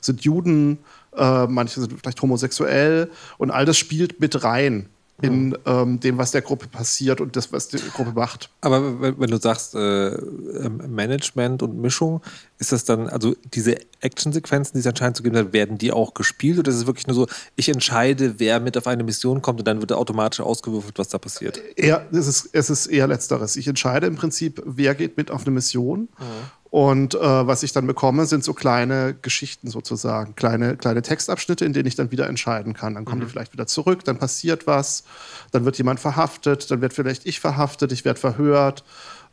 sind 0.00 0.22
Juden 0.22 0.78
äh, 1.16 1.46
manche 1.46 1.80
sind 1.80 1.98
vielleicht 1.98 2.20
homosexuell 2.22 3.10
und 3.38 3.50
all 3.50 3.64
das 3.64 3.76
spielt 3.76 4.20
mit 4.20 4.44
rein 4.44 4.88
in 5.22 5.56
ähm, 5.64 6.00
dem, 6.00 6.18
was 6.18 6.32
der 6.32 6.42
Gruppe 6.42 6.66
passiert 6.66 7.20
und 7.20 7.36
das, 7.36 7.52
was 7.52 7.68
die 7.68 7.78
Gruppe 7.94 8.12
macht. 8.12 8.50
Aber 8.62 9.00
wenn, 9.00 9.20
wenn 9.20 9.30
du 9.30 9.36
sagst 9.36 9.74
äh, 9.74 10.08
ähm, 10.08 10.82
Management 10.88 11.62
und 11.62 11.78
Mischung, 11.80 12.20
ist 12.58 12.72
das 12.72 12.84
dann, 12.84 13.08
also 13.08 13.36
diese 13.54 13.76
Actionsequenzen, 14.00 14.74
die 14.74 14.80
es 14.80 14.86
anscheinend 14.86 15.16
zu 15.16 15.22
geben 15.22 15.36
hat, 15.36 15.52
werden 15.52 15.78
die 15.78 15.92
auch 15.92 16.14
gespielt 16.14 16.58
oder 16.58 16.70
ist 16.70 16.78
es 16.78 16.86
wirklich 16.86 17.06
nur 17.06 17.14
so, 17.14 17.26
ich 17.54 17.68
entscheide, 17.68 18.40
wer 18.40 18.58
mit 18.58 18.76
auf 18.76 18.88
eine 18.88 19.04
Mission 19.04 19.40
kommt 19.40 19.60
und 19.60 19.68
dann 19.68 19.80
wird 19.80 19.92
automatisch 19.92 20.40
ausgewürfelt, 20.40 20.98
was 20.98 21.08
da 21.08 21.18
passiert? 21.18 21.60
Eher, 21.76 22.06
es, 22.10 22.26
ist, 22.26 22.48
es 22.52 22.68
ist 22.68 22.86
eher 22.88 23.06
letzteres. 23.06 23.54
Ich 23.56 23.68
entscheide 23.68 24.08
im 24.08 24.16
Prinzip, 24.16 24.60
wer 24.66 24.96
geht 24.96 25.16
mit 25.16 25.30
auf 25.30 25.42
eine 25.42 25.52
Mission. 25.52 26.00
Mhm. 26.00 26.63
Und 26.74 27.14
äh, 27.14 27.20
was 27.20 27.62
ich 27.62 27.72
dann 27.72 27.86
bekomme, 27.86 28.26
sind 28.26 28.42
so 28.42 28.52
kleine 28.52 29.14
Geschichten 29.22 29.70
sozusagen, 29.70 30.34
kleine, 30.34 30.76
kleine 30.76 31.02
Textabschnitte, 31.02 31.64
in 31.64 31.72
denen 31.72 31.86
ich 31.86 31.94
dann 31.94 32.10
wieder 32.10 32.28
entscheiden 32.28 32.74
kann. 32.74 32.94
Dann 32.94 33.04
kommen 33.04 33.20
mhm. 33.20 33.26
die 33.26 33.30
vielleicht 33.30 33.52
wieder 33.52 33.68
zurück, 33.68 34.02
dann 34.02 34.18
passiert 34.18 34.66
was, 34.66 35.04
dann 35.52 35.64
wird 35.64 35.78
jemand 35.78 36.00
verhaftet, 36.00 36.68
dann 36.72 36.80
wird 36.80 36.92
vielleicht 36.92 37.26
ich 37.26 37.38
verhaftet, 37.38 37.92
ich 37.92 38.04
werde 38.04 38.18
verhört, 38.18 38.82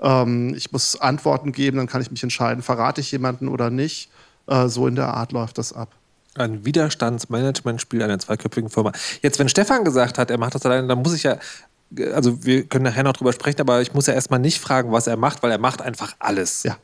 ähm, 0.02 0.54
ich 0.56 0.72
muss 0.72 1.02
Antworten 1.02 1.52
geben, 1.52 1.78
dann 1.78 1.88
kann 1.88 2.04
ich 2.04 2.12
mich 2.12 2.22
entscheiden, 2.22 2.62
verrate 2.62 3.02
ich 3.02 3.12
jemanden 3.12 3.48
oder 3.48 3.72
nicht. 3.72 4.12
Äh, 4.46 4.68
so 4.68 4.86
in 4.86 4.94
der 4.94 5.12
Art 5.16 5.32
läuft 5.32 5.58
das 5.58 5.74
ab. 5.74 5.96
Ein 6.36 6.64
Widerstandsmanagementspiel 6.64 8.04
einer 8.04 8.20
zweiköpfigen 8.20 8.70
Firma. 8.70 8.92
Jetzt, 9.24 9.40
wenn 9.40 9.50
Stefan 9.50 9.84
gesagt 9.84 10.20
hat, 10.20 10.30
er 10.30 10.38
macht 10.38 10.54
das 10.54 10.64
alleine, 10.64 10.88
dann 10.88 11.00
muss 11.00 11.16
ich 11.16 11.24
ja 11.24 11.40
also 12.14 12.46
wir 12.46 12.64
können 12.64 12.86
nachher 12.86 13.04
noch 13.04 13.14
drüber 13.14 13.34
sprechen, 13.34 13.60
aber 13.60 13.82
ich 13.82 13.94
muss 13.94 14.08
ja 14.08 14.14
erstmal 14.14 14.40
nicht 14.40 14.60
fragen, 14.60 14.92
was 14.92 15.08
er 15.08 15.18
macht, 15.18 15.44
weil 15.44 15.52
er 15.52 15.58
macht 15.58 15.82
einfach 15.82 16.16
alles. 16.20 16.64
Ja. 16.64 16.78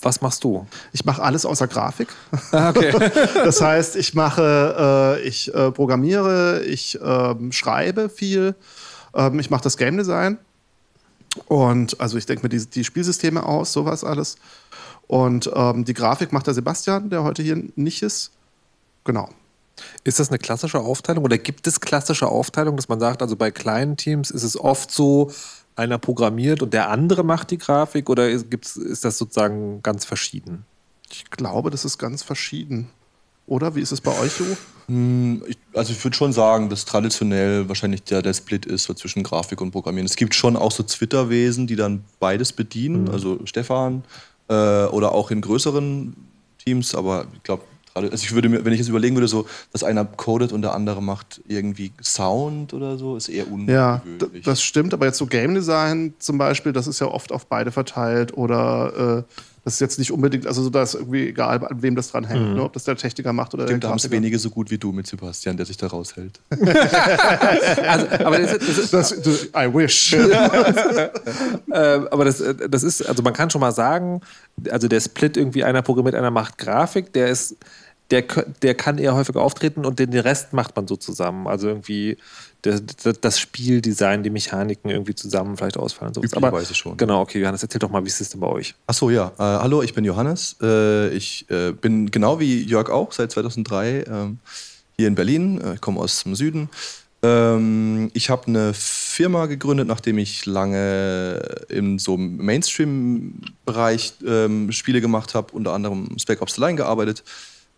Was 0.00 0.20
machst 0.20 0.44
du? 0.44 0.64
Ich 0.92 1.04
mache 1.04 1.22
alles 1.22 1.44
außer 1.44 1.66
Grafik. 1.66 2.08
Ah, 2.52 2.70
okay. 2.70 2.92
das 3.34 3.60
heißt, 3.60 3.96
ich 3.96 4.14
mache, 4.14 5.18
äh, 5.18 5.26
ich 5.26 5.52
äh, 5.52 5.72
programmiere, 5.72 6.62
ich 6.64 6.98
ähm, 7.02 7.50
schreibe 7.50 8.08
viel, 8.08 8.54
ähm, 9.14 9.40
ich 9.40 9.50
mache 9.50 9.64
das 9.64 9.76
Game 9.76 9.96
Design 9.96 10.38
und 11.46 12.00
also 12.00 12.16
ich 12.16 12.26
denke 12.26 12.44
mir 12.44 12.48
die, 12.48 12.64
die, 12.64 12.84
Spielsysteme 12.84 13.44
aus, 13.44 13.72
sowas 13.72 14.04
alles. 14.04 14.36
Und 15.08 15.50
ähm, 15.52 15.84
die 15.84 15.94
Grafik 15.94 16.32
macht 16.32 16.46
der 16.46 16.54
Sebastian, 16.54 17.10
der 17.10 17.24
heute 17.24 17.42
hier 17.42 17.60
nicht 17.74 18.02
ist. 18.02 18.30
Genau. 19.04 19.28
Ist 20.04 20.20
das 20.20 20.28
eine 20.28 20.38
klassische 20.38 20.80
Aufteilung 20.80 21.24
oder 21.24 21.38
gibt 21.38 21.66
es 21.66 21.80
klassische 21.80 22.28
Aufteilung, 22.28 22.76
dass 22.76 22.88
man 22.88 23.00
sagt, 23.00 23.22
also 23.22 23.36
bei 23.36 23.50
kleinen 23.50 23.96
Teams 23.96 24.30
ist 24.30 24.42
es 24.42 24.58
oft 24.58 24.90
so, 24.90 25.32
einer 25.78 25.98
programmiert 25.98 26.62
und 26.62 26.74
der 26.74 26.90
andere 26.90 27.22
macht 27.22 27.50
die 27.50 27.58
Grafik 27.58 28.10
oder 28.10 28.36
gibt's, 28.38 28.76
ist 28.76 29.04
das 29.04 29.16
sozusagen 29.16 29.82
ganz 29.82 30.04
verschieden? 30.04 30.64
Ich 31.10 31.30
glaube, 31.30 31.70
das 31.70 31.84
ist 31.84 31.98
ganz 31.98 32.22
verschieden. 32.22 32.88
Oder 33.46 33.74
wie 33.74 33.80
ist 33.80 33.92
es 33.92 34.00
bei 34.00 34.16
euch 34.18 34.32
so? 34.32 34.44
Hm, 34.88 35.42
also 35.72 35.92
ich 35.92 36.04
würde 36.04 36.16
schon 36.16 36.32
sagen, 36.32 36.68
dass 36.68 36.84
traditionell 36.84 37.68
wahrscheinlich 37.68 38.02
der, 38.02 38.20
der 38.20 38.34
Split 38.34 38.66
ist 38.66 38.84
so 38.84 38.94
zwischen 38.94 39.22
Grafik 39.22 39.60
und 39.60 39.70
Programmieren. 39.70 40.06
Es 40.06 40.16
gibt 40.16 40.34
schon 40.34 40.56
auch 40.56 40.72
so 40.72 40.82
Twitter-Wesen, 40.82 41.66
die 41.66 41.76
dann 41.76 42.04
beides 42.20 42.52
bedienen, 42.52 43.04
mhm. 43.04 43.10
also 43.10 43.38
Stefan 43.44 44.04
äh, 44.48 44.84
oder 44.86 45.12
auch 45.12 45.30
in 45.30 45.40
größeren 45.40 46.14
Teams, 46.62 46.94
aber 46.94 47.26
ich 47.34 47.42
glaube, 47.42 47.64
also 47.94 48.14
ich 48.14 48.32
würde 48.32 48.48
mir, 48.48 48.64
wenn 48.64 48.72
ich 48.72 48.78
jetzt 48.78 48.88
überlegen 48.88 49.16
würde, 49.16 49.28
so, 49.28 49.46
dass 49.72 49.82
einer 49.82 50.04
codet 50.04 50.52
und 50.52 50.62
der 50.62 50.74
andere 50.74 51.02
macht 51.02 51.40
irgendwie 51.48 51.92
Sound 52.02 52.74
oder 52.74 52.96
so, 52.96 53.16
ist 53.16 53.28
eher 53.28 53.50
ungewöhnlich. 53.50 53.74
Ja, 53.74 54.02
das 54.44 54.62
stimmt, 54.62 54.94
aber 54.94 55.06
jetzt 55.06 55.18
so 55.18 55.26
Game 55.26 55.54
Design 55.54 56.14
zum 56.18 56.38
Beispiel, 56.38 56.72
das 56.72 56.86
ist 56.86 57.00
ja 57.00 57.08
oft 57.08 57.32
auf 57.32 57.46
beide 57.46 57.72
verteilt 57.72 58.36
oder 58.36 59.24
äh, 59.26 59.32
das 59.68 59.74
ist 59.74 59.80
jetzt 59.80 59.98
nicht 59.98 60.10
unbedingt, 60.10 60.46
also 60.46 60.62
so, 60.62 60.70
da 60.70 60.82
ist 60.82 60.94
irgendwie 60.94 61.28
egal, 61.28 61.62
an 61.62 61.82
wem 61.82 61.94
das 61.94 62.10
dran 62.10 62.24
hängt, 62.24 62.48
mhm. 62.48 62.54
ne? 62.54 62.62
ob 62.62 62.72
das 62.72 62.84
der 62.84 62.96
Techniker 62.96 63.34
macht 63.34 63.52
oder 63.52 63.64
Stimmt, 63.64 63.82
der 63.82 63.88
Da 63.88 63.90
haben 63.90 63.98
es 63.98 64.10
wenige 64.10 64.38
so 64.38 64.48
gut 64.48 64.70
wie 64.70 64.78
du 64.78 64.92
mit 64.92 65.06
Sebastian, 65.06 65.58
der 65.58 65.66
sich 65.66 65.76
da 65.76 65.88
raushält. 65.88 66.40
also, 66.50 68.06
aber 68.24 68.38
das, 68.38 68.54
ist, 68.54 68.94
das 68.94 69.12
ist 69.12 69.26
das, 69.26 69.44
I 69.54 69.70
wish. 69.70 70.14
ähm, 70.14 72.08
aber 72.10 72.24
das, 72.24 72.42
das 72.70 72.82
ist, 72.82 73.06
also 73.06 73.22
man 73.22 73.34
kann 73.34 73.50
schon 73.50 73.60
mal 73.60 73.72
sagen, 73.72 74.22
also 74.70 74.88
der 74.88 75.00
Split 75.00 75.36
irgendwie 75.36 75.64
einer 75.64 75.82
programmiert, 75.82 76.14
einer 76.14 76.30
macht 76.30 76.56
Grafik, 76.56 77.12
der 77.12 77.28
ist 77.28 77.56
der, 78.10 78.22
der 78.62 78.74
kann 78.74 78.96
eher 78.96 79.14
häufiger 79.14 79.42
auftreten 79.42 79.84
und 79.84 79.98
den, 79.98 80.10
den 80.10 80.20
Rest 80.20 80.54
macht 80.54 80.74
man 80.74 80.88
so 80.88 80.96
zusammen. 80.96 81.46
Also 81.46 81.68
irgendwie 81.68 82.16
das, 82.62 82.82
das 83.20 83.38
Spieldesign, 83.38 84.22
die 84.22 84.30
Mechaniken 84.30 84.90
irgendwie 84.90 85.14
zusammen 85.14 85.56
vielleicht 85.56 85.76
ausfallen. 85.76 86.12
So. 86.14 86.22
Aber 86.32 86.64
schon. 86.64 86.96
Genau, 86.96 87.20
okay, 87.20 87.40
Johannes, 87.40 87.62
erzähl 87.62 87.78
doch 87.78 87.90
mal, 87.90 88.02
wie 88.02 88.08
ist 88.08 88.20
es 88.20 88.30
denn 88.30 88.40
bei 88.40 88.48
euch? 88.48 88.74
Achso, 88.86 89.10
ja. 89.10 89.28
Äh, 89.38 89.42
hallo, 89.42 89.82
ich 89.82 89.94
bin 89.94 90.04
Johannes. 90.04 90.56
Äh, 90.60 91.10
ich 91.10 91.48
äh, 91.50 91.72
bin 91.72 92.10
genau 92.10 92.40
wie 92.40 92.62
Jörg 92.62 92.90
auch 92.90 93.12
seit 93.12 93.30
2003 93.30 94.04
ähm, 94.08 94.38
hier 94.96 95.06
in 95.08 95.14
Berlin. 95.14 95.60
Äh, 95.60 95.74
ich 95.74 95.80
komme 95.80 96.00
aus 96.00 96.24
dem 96.24 96.34
Süden. 96.34 96.68
Ähm, 97.22 98.10
ich 98.14 98.30
habe 98.30 98.46
eine 98.48 98.74
Firma 98.74 99.46
gegründet, 99.46 99.86
nachdem 99.86 100.18
ich 100.18 100.46
lange 100.46 101.40
im 101.68 101.98
so 101.98 102.16
Mainstream-Bereich 102.16 104.14
ähm, 104.26 104.72
Spiele 104.72 105.00
gemacht 105.00 105.34
habe, 105.34 105.52
unter 105.52 105.72
anderem 105.72 106.18
Spec 106.18 106.42
Ops 106.42 106.54
The 106.54 106.60
Line 106.60 106.76
gearbeitet 106.76 107.22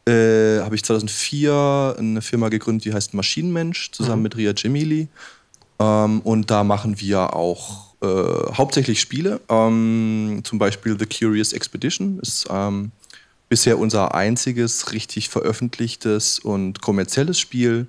äh, 0.07 0.61
habe 0.61 0.75
ich 0.75 0.85
2004 0.85 1.97
eine 1.99 2.23
Firma 2.23 2.49
gegründet, 2.49 2.85
die 2.85 2.95
heißt 2.95 3.15
Maschinenmensch, 3.15 3.93
zusammen 3.93 4.19
mhm. 4.19 4.23
mit 4.23 4.37
Ria 4.37 4.53
Gemili. 4.53 5.09
Ähm, 5.79 6.21
und 6.21 6.51
da 6.51 6.65
machen 6.65 7.01
wir 7.01 7.35
auch 7.35 7.95
äh, 8.03 8.07
hauptsächlich 8.55 9.01
Spiele. 9.01 9.41
Ähm, 9.49 10.41
zum 10.45 10.59
Beispiel 10.59 10.97
The 10.99 11.07
Curious 11.07 11.53
Expedition 11.53 12.19
ist 12.21 12.47
ähm, 12.51 12.93
bisher 13.49 13.79
unser 13.79 14.15
einziges 14.15 14.93
richtig 14.93 15.29
veröffentlichtes 15.29 16.39
und 16.39 16.81
kommerzielles 16.81 17.39
Spiel. 17.39 17.89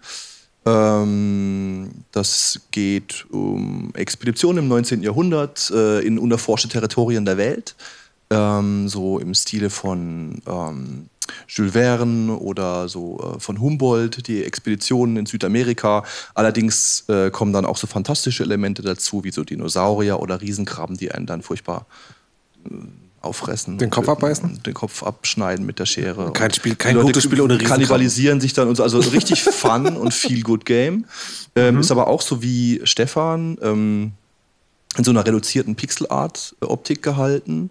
Ähm, 0.66 1.92
das 2.12 2.62
geht 2.72 3.26
um 3.32 3.92
Expeditionen 3.96 4.64
im 4.64 4.70
19. 4.70 5.02
Jahrhundert 5.04 5.72
äh, 5.72 6.00
in 6.02 6.20
unerforschte 6.20 6.68
Territorien 6.68 7.26
der 7.26 7.38
Welt. 7.38 7.76
Ähm, 8.30 8.88
so 8.88 9.20
im 9.20 9.34
Stile 9.34 9.70
von 9.70 10.42
ähm, 10.48 11.10
Jules 11.48 11.74
Verne 11.74 12.34
oder 12.38 12.88
so 12.88 13.36
äh, 13.36 13.40
von 13.40 13.60
Humboldt, 13.60 14.28
die 14.28 14.44
Expeditionen 14.44 15.18
in 15.18 15.26
Südamerika. 15.26 16.04
Allerdings 16.34 17.06
äh, 17.10 17.32
kommen 17.32 17.54
dann 17.54 17.66
auch 17.66 17.78
so 17.78 17.88
fantastische 17.88 18.44
Elemente 18.44 18.82
dazu, 18.82 19.24
wie 19.24 19.32
so 19.32 19.44
Dinosaurier 19.44 20.20
oder 20.20 20.42
Riesenkrabben, 20.42 20.98
die 20.98 21.12
einen 21.12 21.26
dann 21.26 21.42
furchtbar 21.42 21.86
äh, 22.66 22.74
auffressen. 23.22 23.78
Den 23.78 23.90
Kopf 23.90 24.10
abbeißen? 24.10 24.64
Den 24.64 24.74
Kopf 24.74 25.04
abschneiden 25.04 25.66
mit 25.66 25.80
der 25.80 25.86
Schere. 25.86 26.34
Kein 26.34 26.54
Spiel, 26.54 26.76
kein 26.76 27.00
gutes 27.00 27.24
Spiel 27.24 27.42
ohne 27.42 27.54
Riesenkrabben. 27.54 27.86
Kannibalisieren 27.86 28.42
sich 28.42 28.54
dann 28.54 28.68
und 28.68 28.76
so. 28.76 28.84
Also 28.84 29.00
richtig 29.00 29.44
Fun 29.62 29.96
und 29.96 30.14
viel 30.14 30.42
Good 30.42 30.66
Game. 30.66 31.06
Ähm, 31.56 31.76
mhm. 31.76 31.82
Ist 31.82 31.92
aber 31.92 32.08
auch 32.08 32.22
so 32.22 32.42
wie 32.42 32.82
Stefan 32.84 33.58
ähm, 33.62 34.14
in 34.98 35.04
so 35.04 35.12
einer 35.12 35.26
reduzierten 35.26 35.76
Pixelart-Optik 35.76 37.02
gehalten. 37.02 37.70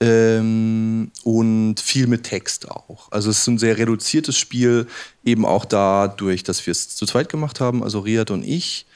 Ähm, 0.00 1.10
und 1.22 1.80
viel 1.80 2.06
mit 2.06 2.24
Text 2.24 2.70
auch. 2.70 3.10
Also 3.10 3.30
es 3.30 3.38
ist 3.38 3.46
ein 3.46 3.58
sehr 3.58 3.78
reduziertes 3.78 4.36
Spiel, 4.36 4.86
eben 5.24 5.46
auch 5.46 5.64
dadurch, 5.64 6.42
dass 6.42 6.66
wir 6.66 6.72
es 6.72 6.94
zu 6.96 7.06
zweit 7.06 7.28
gemacht 7.28 7.60
haben, 7.60 7.82
also 7.82 8.00
Riad 8.00 8.30
und 8.30 8.44
ich. 8.44 8.86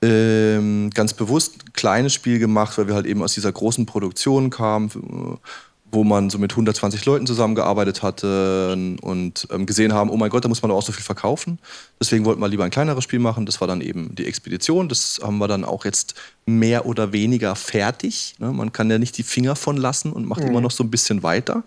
Ähm, 0.00 0.90
ganz 0.94 1.12
bewusst 1.12 1.64
ein 1.64 1.72
kleines 1.72 2.14
Spiel 2.14 2.38
gemacht, 2.38 2.78
weil 2.78 2.86
wir 2.86 2.94
halt 2.94 3.06
eben 3.06 3.22
aus 3.22 3.34
dieser 3.34 3.50
großen 3.50 3.84
Produktion 3.84 4.50
kamen, 4.50 5.38
wo 5.90 6.04
man 6.04 6.30
so 6.30 6.38
mit 6.38 6.52
120 6.52 7.04
Leuten 7.04 7.26
zusammengearbeitet 7.26 8.02
hatte 8.02 8.76
und 9.00 9.48
ähm, 9.50 9.66
gesehen 9.66 9.92
haben, 9.92 10.10
oh 10.10 10.16
mein 10.16 10.30
Gott, 10.30 10.44
da 10.44 10.48
muss 10.48 10.62
man 10.62 10.68
doch 10.70 10.76
auch 10.76 10.82
so 10.82 10.92
viel 10.92 11.04
verkaufen. 11.04 11.58
Deswegen 12.00 12.24
wollten 12.24 12.40
wir 12.40 12.48
lieber 12.48 12.64
ein 12.64 12.70
kleineres 12.70 13.04
Spiel 13.04 13.18
machen. 13.18 13.46
Das 13.46 13.60
war 13.60 13.68
dann 13.68 13.80
eben 13.80 14.14
die 14.14 14.26
Expedition. 14.26 14.88
Das 14.88 15.20
haben 15.22 15.38
wir 15.38 15.48
dann 15.48 15.64
auch 15.64 15.84
jetzt 15.84 16.14
mehr 16.46 16.86
oder 16.86 17.12
weniger 17.12 17.54
fertig. 17.56 18.34
Ne? 18.38 18.52
Man 18.52 18.72
kann 18.72 18.90
ja 18.90 18.98
nicht 18.98 19.16
die 19.18 19.22
Finger 19.22 19.56
von 19.56 19.76
lassen 19.76 20.12
und 20.12 20.26
macht 20.26 20.42
mhm. 20.42 20.48
immer 20.48 20.60
noch 20.60 20.70
so 20.70 20.84
ein 20.84 20.90
bisschen 20.90 21.22
weiter. 21.22 21.62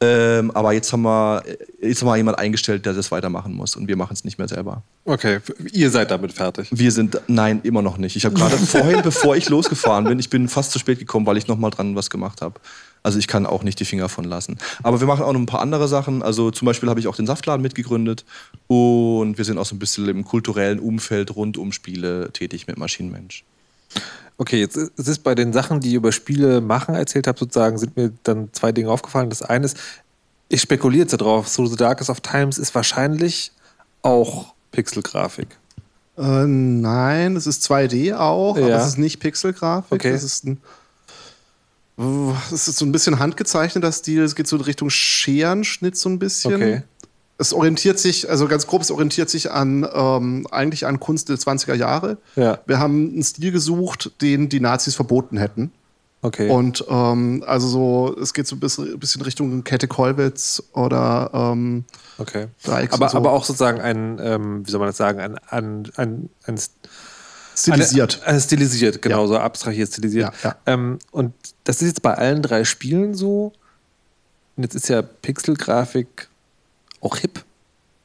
Ähm, 0.00 0.50
aber 0.52 0.72
jetzt 0.72 0.92
haben, 0.92 1.02
wir, 1.02 1.42
jetzt 1.80 2.02
haben 2.02 2.08
wir 2.08 2.16
jemand 2.16 2.38
eingestellt, 2.38 2.86
der 2.86 2.94
das 2.94 3.10
weitermachen 3.10 3.54
muss 3.54 3.76
und 3.76 3.88
wir 3.88 3.96
machen 3.96 4.12
es 4.12 4.24
nicht 4.24 4.38
mehr 4.38 4.48
selber. 4.48 4.82
Okay, 5.04 5.40
ihr 5.72 5.90
seid 5.90 6.10
damit 6.10 6.32
fertig. 6.32 6.68
Wir 6.70 6.92
sind, 6.92 7.20
nein, 7.28 7.60
immer 7.62 7.82
noch 7.82 7.96
nicht. 7.96 8.16
Ich 8.16 8.24
habe 8.24 8.34
gerade 8.34 8.56
vorhin, 8.58 9.02
bevor 9.02 9.36
ich 9.36 9.48
losgefahren 9.48 10.04
bin, 10.04 10.18
ich 10.18 10.30
bin 10.30 10.48
fast 10.48 10.70
zu 10.72 10.78
spät 10.78 10.98
gekommen, 10.98 11.26
weil 11.26 11.36
ich 11.36 11.46
noch 11.46 11.58
mal 11.58 11.70
dran 11.70 11.94
was 11.94 12.10
gemacht 12.10 12.42
habe. 12.42 12.60
Also 13.02 13.18
ich 13.18 13.28
kann 13.28 13.46
auch 13.46 13.62
nicht 13.62 13.80
die 13.80 13.84
Finger 13.84 14.08
von 14.08 14.24
lassen. 14.24 14.58
Aber 14.82 15.00
wir 15.00 15.06
machen 15.06 15.22
auch 15.22 15.32
noch 15.32 15.40
ein 15.40 15.46
paar 15.46 15.60
andere 15.60 15.88
Sachen. 15.88 16.22
Also 16.22 16.50
zum 16.50 16.66
Beispiel 16.66 16.88
habe 16.88 17.00
ich 17.00 17.06
auch 17.06 17.16
den 17.16 17.26
Saftladen 17.26 17.62
mitgegründet 17.62 18.24
und 18.66 19.38
wir 19.38 19.44
sind 19.44 19.58
auch 19.58 19.66
so 19.66 19.74
ein 19.74 19.78
bisschen 19.78 20.08
im 20.08 20.24
kulturellen 20.24 20.78
Umfeld 20.78 21.34
rund 21.34 21.56
um 21.56 21.72
Spiele 21.72 22.30
tätig 22.32 22.66
mit 22.66 22.76
Maschinenmensch. 22.76 23.44
Okay, 24.36 24.60
jetzt 24.60 24.76
ist 24.76 25.08
es 25.08 25.18
bei 25.18 25.34
den 25.34 25.52
Sachen, 25.52 25.80
die 25.80 25.90
ihr 25.90 25.96
über 25.96 26.12
Spiele 26.12 26.60
machen 26.60 26.94
erzählt 26.94 27.26
habt, 27.26 27.40
sozusagen, 27.40 27.76
sind 27.76 27.96
mir 27.96 28.12
dann 28.22 28.50
zwei 28.52 28.70
Dinge 28.70 28.90
aufgefallen. 28.90 29.30
Das 29.30 29.42
eine 29.42 29.64
ist, 29.64 29.76
ich 30.48 30.60
spekuliere 30.60 31.02
jetzt 31.02 31.12
darauf, 31.12 31.48
So 31.48 31.66
the 31.66 31.76
Darkest 31.76 32.08
of 32.08 32.20
Times 32.20 32.56
ist 32.56 32.74
wahrscheinlich 32.74 33.52
auch 34.02 34.54
Pixelgrafik. 34.70 35.48
Äh, 36.16 36.46
nein, 36.46 37.36
es 37.36 37.46
ist 37.46 37.68
2D 37.70 38.16
auch, 38.16 38.56
ja. 38.56 38.64
aber 38.64 38.76
es 38.76 38.86
ist 38.86 38.98
nicht 38.98 39.18
Pixelgrafik. 39.18 39.92
Okay. 39.92 40.10
Es 40.10 40.22
ist 40.22 40.44
ein 40.44 40.60
es 42.52 42.68
ist 42.68 42.76
so 42.78 42.84
ein 42.84 42.92
bisschen 42.92 43.18
handgezeichneter 43.18 43.90
Stil. 43.92 44.22
Es 44.22 44.34
geht 44.34 44.46
so 44.46 44.56
in 44.56 44.62
Richtung 44.62 44.90
Scherenschnitt 44.90 45.96
so 45.96 46.08
ein 46.08 46.18
bisschen. 46.18 46.54
Okay. 46.54 46.82
Es 47.40 47.52
orientiert 47.52 47.98
sich, 47.98 48.28
also 48.28 48.48
ganz 48.48 48.66
grob, 48.66 48.82
es 48.82 48.90
orientiert 48.90 49.30
sich 49.30 49.52
an 49.52 49.88
ähm, 49.92 50.46
eigentlich 50.50 50.86
an 50.86 50.98
Kunst 50.98 51.28
der 51.28 51.36
20er 51.36 51.74
Jahre. 51.74 52.18
Ja. 52.34 52.58
Wir 52.66 52.80
haben 52.80 53.10
einen 53.12 53.22
Stil 53.22 53.52
gesucht, 53.52 54.10
den 54.20 54.48
die 54.48 54.58
Nazis 54.58 54.96
verboten 54.96 55.36
hätten. 55.36 55.70
Okay. 56.20 56.50
Und 56.50 56.84
ähm, 56.88 57.44
also 57.46 57.68
so, 57.68 58.16
es 58.20 58.34
geht 58.34 58.48
so 58.48 58.56
ein 58.56 58.60
bisschen 58.60 59.22
Richtung 59.22 59.62
Kette 59.62 59.86
Kollwitz 59.86 60.62
oder 60.72 61.30
ähm, 61.32 61.84
Okay. 62.18 62.48
Aber, 62.66 63.08
so. 63.08 63.16
aber 63.16 63.32
auch 63.32 63.44
sozusagen 63.44 63.80
ein, 63.80 64.18
ähm, 64.20 64.66
wie 64.66 64.70
soll 64.70 64.80
man 64.80 64.88
das 64.88 64.96
sagen, 64.96 65.20
ein, 65.20 65.38
ein, 65.48 65.88
ein, 65.96 66.30
ein 66.46 66.58
Stilisiert. 67.58 68.20
Eine, 68.22 68.26
eine 68.32 68.40
stilisiert, 68.40 69.02
genau, 69.02 69.22
ja. 69.22 69.28
so 69.28 69.38
abstrahiert, 69.38 69.88
stilisiert. 69.88 70.32
Ja, 70.42 70.50
ja. 70.50 70.56
Ähm, 70.66 70.98
und 71.10 71.34
das 71.64 71.82
ist 71.82 71.88
jetzt 71.88 72.02
bei 72.02 72.14
allen 72.14 72.42
drei 72.42 72.64
Spielen 72.64 73.14
so. 73.14 73.52
Und 74.56 74.62
jetzt 74.62 74.74
ist 74.74 74.88
ja 74.88 75.02
Pixelgrafik 75.02 76.28
auch 77.00 77.16
hip 77.16 77.44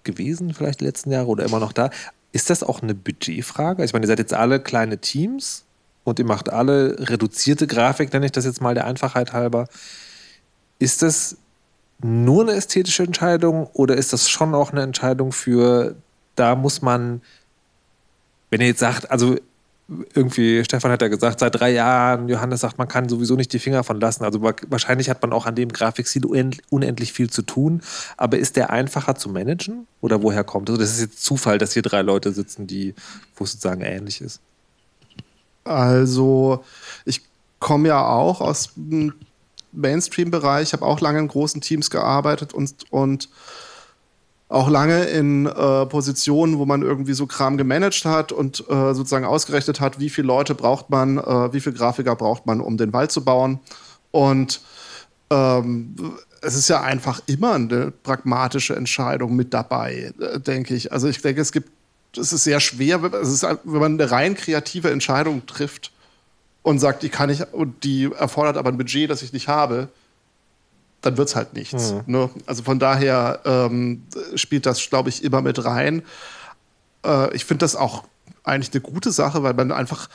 gewesen, 0.04 0.54
vielleicht 0.54 0.82
die 0.82 0.86
letzten 0.86 1.12
Jahre 1.12 1.28
oder 1.28 1.46
immer 1.46 1.60
noch 1.60 1.74
da. 1.74 1.90
Ist 2.32 2.50
das 2.50 2.64
auch 2.64 2.82
eine 2.82 2.96
Budgetfrage? 2.96 3.84
Ich 3.84 3.94
meine, 3.94 4.06
ihr 4.06 4.08
seid 4.08 4.20
jetzt 4.20 4.34
alle 4.34 4.60
kleine 4.60 4.98
Teams 4.98 5.66
und 6.04 6.20
ihr 6.20 6.26
macht 6.26 6.50
alle 6.50 7.10
reduzierte 7.10 7.68
Grafik, 7.68 8.12
nenne 8.12 8.26
ich 8.26 8.32
das 8.32 8.46
jetzt 8.46 8.62
mal 8.62 8.74
der 8.74 8.86
Einfachheit 8.86 9.34
halber. 9.34 9.68
Ist 10.80 11.02
das 11.02 11.38
nur 12.02 12.44
eine 12.44 12.54
ästhetische 12.54 13.04
Entscheidung 13.04 13.68
oder 13.74 13.96
ist 13.96 14.14
das 14.14 14.30
schon 14.30 14.54
auch 14.56 14.72
eine 14.72 14.82
Entscheidung 14.82 15.32
für, 15.32 15.96
da 16.36 16.56
muss 16.56 16.82
man 16.82 17.22
wenn 18.54 18.62
ihr 18.62 18.68
jetzt 18.68 18.82
sagt, 18.82 19.10
also 19.10 19.36
irgendwie, 20.14 20.64
Stefan 20.64 20.92
hat 20.92 21.02
ja 21.02 21.08
gesagt, 21.08 21.40
seit 21.40 21.56
drei 21.56 21.72
Jahren, 21.72 22.30
Johannes 22.30 22.62
sagt, 22.62 22.78
man 22.78 22.88
kann 22.88 23.10
sowieso 23.10 23.36
nicht 23.36 23.52
die 23.52 23.58
Finger 23.58 23.84
von 23.84 24.00
lassen. 24.00 24.24
Also 24.24 24.44
wahrscheinlich 24.44 25.10
hat 25.10 25.24
man 25.24 25.34
auch 25.34 25.48
an 25.48 25.56
dem 25.56 25.74
Grafikstil 25.74 26.24
unendlich 26.70 27.14
viel 27.14 27.32
zu 27.32 27.42
tun. 27.42 27.82
Aber 28.16 28.38
ist 28.38 28.56
der 28.56 28.70
einfacher 28.70 29.16
zu 29.16 29.30
managen? 29.30 29.88
Oder 30.02 30.22
woher 30.22 30.44
kommt 30.44 30.70
das? 30.70 30.74
Also 30.74 30.84
das 30.84 30.94
ist 30.94 31.02
jetzt 31.02 31.24
Zufall, 31.24 31.58
dass 31.58 31.74
hier 31.74 31.82
drei 31.82 32.04
Leute 32.04 32.32
sitzen, 32.32 32.68
die, 32.68 32.94
wo 33.36 33.44
es 33.44 33.54
sozusagen 33.54 33.82
ähnlich 33.82 34.22
ist. 34.22 34.40
Also, 35.64 36.64
ich 37.06 37.22
komme 37.58 37.88
ja 37.88 38.06
auch 38.06 38.40
aus 38.40 38.70
dem 38.76 39.16
Mainstream-Bereich, 39.72 40.74
habe 40.74 40.86
auch 40.86 41.02
lange 41.02 41.18
in 41.18 41.28
großen 41.28 41.60
Teams 41.60 41.90
gearbeitet 41.90 42.54
und, 42.54 42.76
und 42.92 43.30
auch 44.50 44.70
lange 44.70 45.06
in 45.06 45.46
äh, 45.46 45.86
Positionen, 45.86 46.60
wo 46.60 46.66
man 46.66 46.82
irgendwie 46.82 47.14
so 47.14 47.26
Kram 47.26 47.58
gemanagt 47.58 48.06
hat 48.06 48.32
und 48.32 48.60
äh, 48.70 48.94
sozusagen 48.94 49.26
ausgerechnet 49.26 49.80
hat, 49.80 50.00
wie 50.00 50.10
viele 50.10 50.28
Leute 50.28 50.54
braucht 50.54 50.90
man, 50.90 51.18
äh, 51.18 51.54
wie 51.54 51.60
viele 51.60 51.76
Grafiker 51.76 52.16
braucht 52.16 52.46
man, 52.46 52.62
um 52.62 52.78
den 52.78 52.94
Wald 52.94 53.12
zu 53.12 53.24
bauen. 53.24 53.60
Und 54.12 54.62
ähm, 55.32 55.96
es 56.42 56.56
ist 56.56 56.68
ja 56.68 56.82
einfach 56.82 57.22
immer 57.26 57.54
eine 57.54 57.92
pragmatische 57.92 58.76
Entscheidung 58.76 59.36
mit 59.36 59.54
dabei, 59.54 60.14
äh, 60.20 60.40
denke 60.40 60.76
ich. 60.76 60.92
Also 60.92 61.08
ich 61.08 61.22
denke, 61.22 61.42
es 61.42 61.52
gibt, 61.52 61.70
es 62.16 62.32
ist 62.32 62.44
sehr 62.44 62.60
schwer, 62.60 63.04
es 63.14 63.30
ist, 63.30 63.44
wenn 63.44 63.80
man 63.80 63.94
eine 63.94 64.12
rein 64.12 64.36
kreative 64.36 64.92
Entscheidung 64.92 65.46
trifft 65.48 65.92
und 66.62 66.80
sagt, 66.80 67.02
die 67.02 67.10
kann 67.10 67.30
ich, 67.30 67.42
und 67.54 67.84
die 67.84 68.12
erfordert 68.12 68.58
aber 68.58 68.70
ein 68.70 68.78
Budget, 68.78 69.10
das 69.10 69.24
ich 69.24 69.34
nicht 69.34 69.48
habe, 69.48 69.90
dann 71.04 71.18
wird 71.18 71.30
es 71.30 71.36
halt 71.36 71.54
nichts. 71.54 71.94
Mhm. 71.94 72.02
Ne? 72.08 72.30
Also 72.46 72.64
von 72.64 72.80
daher 72.80 73.42
ähm, 73.46 74.04
spielt 74.36 74.66
das, 74.66 74.90
glaube 74.90 75.10
ich, 75.10 75.24
immer 75.24 75.42
mit 75.42 75.64
rein. 75.64 76.02
Äh, 77.06 77.36
ich 77.36 77.46
finde 77.46 77.60
das 77.60 77.76
auch 77.76 78.04
eigentlich 78.44 78.74
eine 78.74 78.82
gute 78.82 79.12
Sache, 79.12 79.44
weil 79.44 79.54
man 79.54 79.72
einfach, 79.72 80.10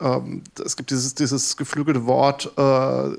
ähm, 0.00 0.42
es 0.64 0.76
gibt 0.76 0.90
dieses, 0.90 1.14
dieses 1.14 1.56
geflügelte 1.56 2.06
Wort, 2.06 2.50
äh, 2.56 3.16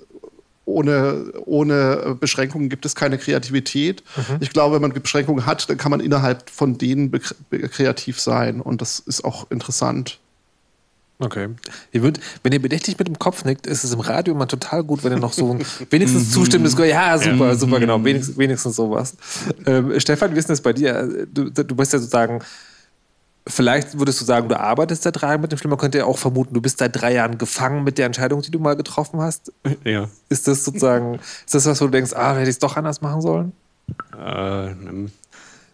ohne, 0.66 1.32
ohne 1.46 2.18
Beschränkungen 2.20 2.70
gibt 2.70 2.86
es 2.86 2.96
keine 2.96 3.18
Kreativität. 3.18 4.04
Mhm. 4.16 4.38
Ich 4.40 4.52
glaube, 4.52 4.76
wenn 4.76 4.82
man 4.82 4.94
Beschränkungen 4.94 5.46
hat, 5.46 5.70
dann 5.70 5.78
kann 5.78 5.92
man 5.92 6.00
innerhalb 6.00 6.50
von 6.50 6.78
denen 6.78 7.12
kreativ 7.50 8.20
sein 8.20 8.62
und 8.62 8.82
das 8.82 9.00
ist 9.00 9.24
auch 9.24 9.50
interessant. 9.50 10.20
Okay. 11.22 11.50
Ihr 11.92 12.02
würd, 12.02 12.20
wenn 12.44 12.54
ihr 12.54 12.62
bedächtig 12.62 12.98
mit 12.98 13.08
dem 13.08 13.20
Kopf 13.20 13.44
nickt, 13.44 13.68
ist 13.68 13.84
es 13.84 13.94
im 13.94 14.00
Radio 14.00 14.34
immer 14.34 14.48
total 14.48 14.86
gut, 14.86 15.04
wenn 15.04 15.12
ihr 15.12 15.20
noch 15.20 15.34
so 15.34 15.52
ein 15.52 15.66
wenigstens 15.90 16.32
zustimmendes 16.32 16.78
Ja, 16.78 17.18
super, 17.18 17.56
super, 17.58 17.80
genau. 17.82 18.02
Wenigstens, 18.04 18.38
wenigstens 18.38 18.78
sowas. 18.78 19.16
Ähm, 19.66 20.00
Stefan, 20.00 20.34
wie 20.34 20.40
ist 20.40 20.50
das 20.50 20.62
bei 20.62 20.72
dir? 20.72 21.28
Du, 21.32 21.50
du 21.50 21.76
bist 21.76 21.92
ja 21.92 22.00
sozusagen, 22.00 22.40
vielleicht 23.46 24.00
würdest 24.00 24.22
du 24.22 24.26
sagen, 24.26 24.48
du 24.48 24.58
arbeitest 24.58 25.04
seit 25.04 25.22
drei 25.22 25.28
Jahren 25.30 25.42
mit 25.42 25.52
dem 25.52 25.58
Film. 25.58 25.72
Man 25.72 25.80
könnte 25.80 25.98
ja 25.98 26.06
auch 26.06 26.18
vermuten, 26.18 26.54
du 26.54 26.62
bist 26.62 26.78
seit 26.78 26.96
drei 26.96 27.14
Jahren 27.14 27.38
gefangen 27.38 27.84
mit 27.84 27.98
der 27.98 28.06
Entscheidung, 28.06 28.42
die 28.42 28.52
du 28.52 28.60
mal 28.60 28.76
getroffen 28.76 29.20
hast. 29.20 29.52
Ja. 29.84 30.10
Ist 30.30 30.48
das 30.48 30.64
sozusagen, 30.64 31.16
ist 31.16 31.54
das 31.54 31.66
was, 31.66 31.82
wo 31.82 31.86
du 31.86 31.92
denkst, 31.92 32.14
ah, 32.14 32.34
hätte 32.34 32.44
ich 32.44 32.50
es 32.50 32.60
doch 32.60 32.78
anders 32.78 33.02
machen 33.02 33.22
sollen? 33.22 33.54
Äh, 34.18 34.72
äh, 34.72 35.10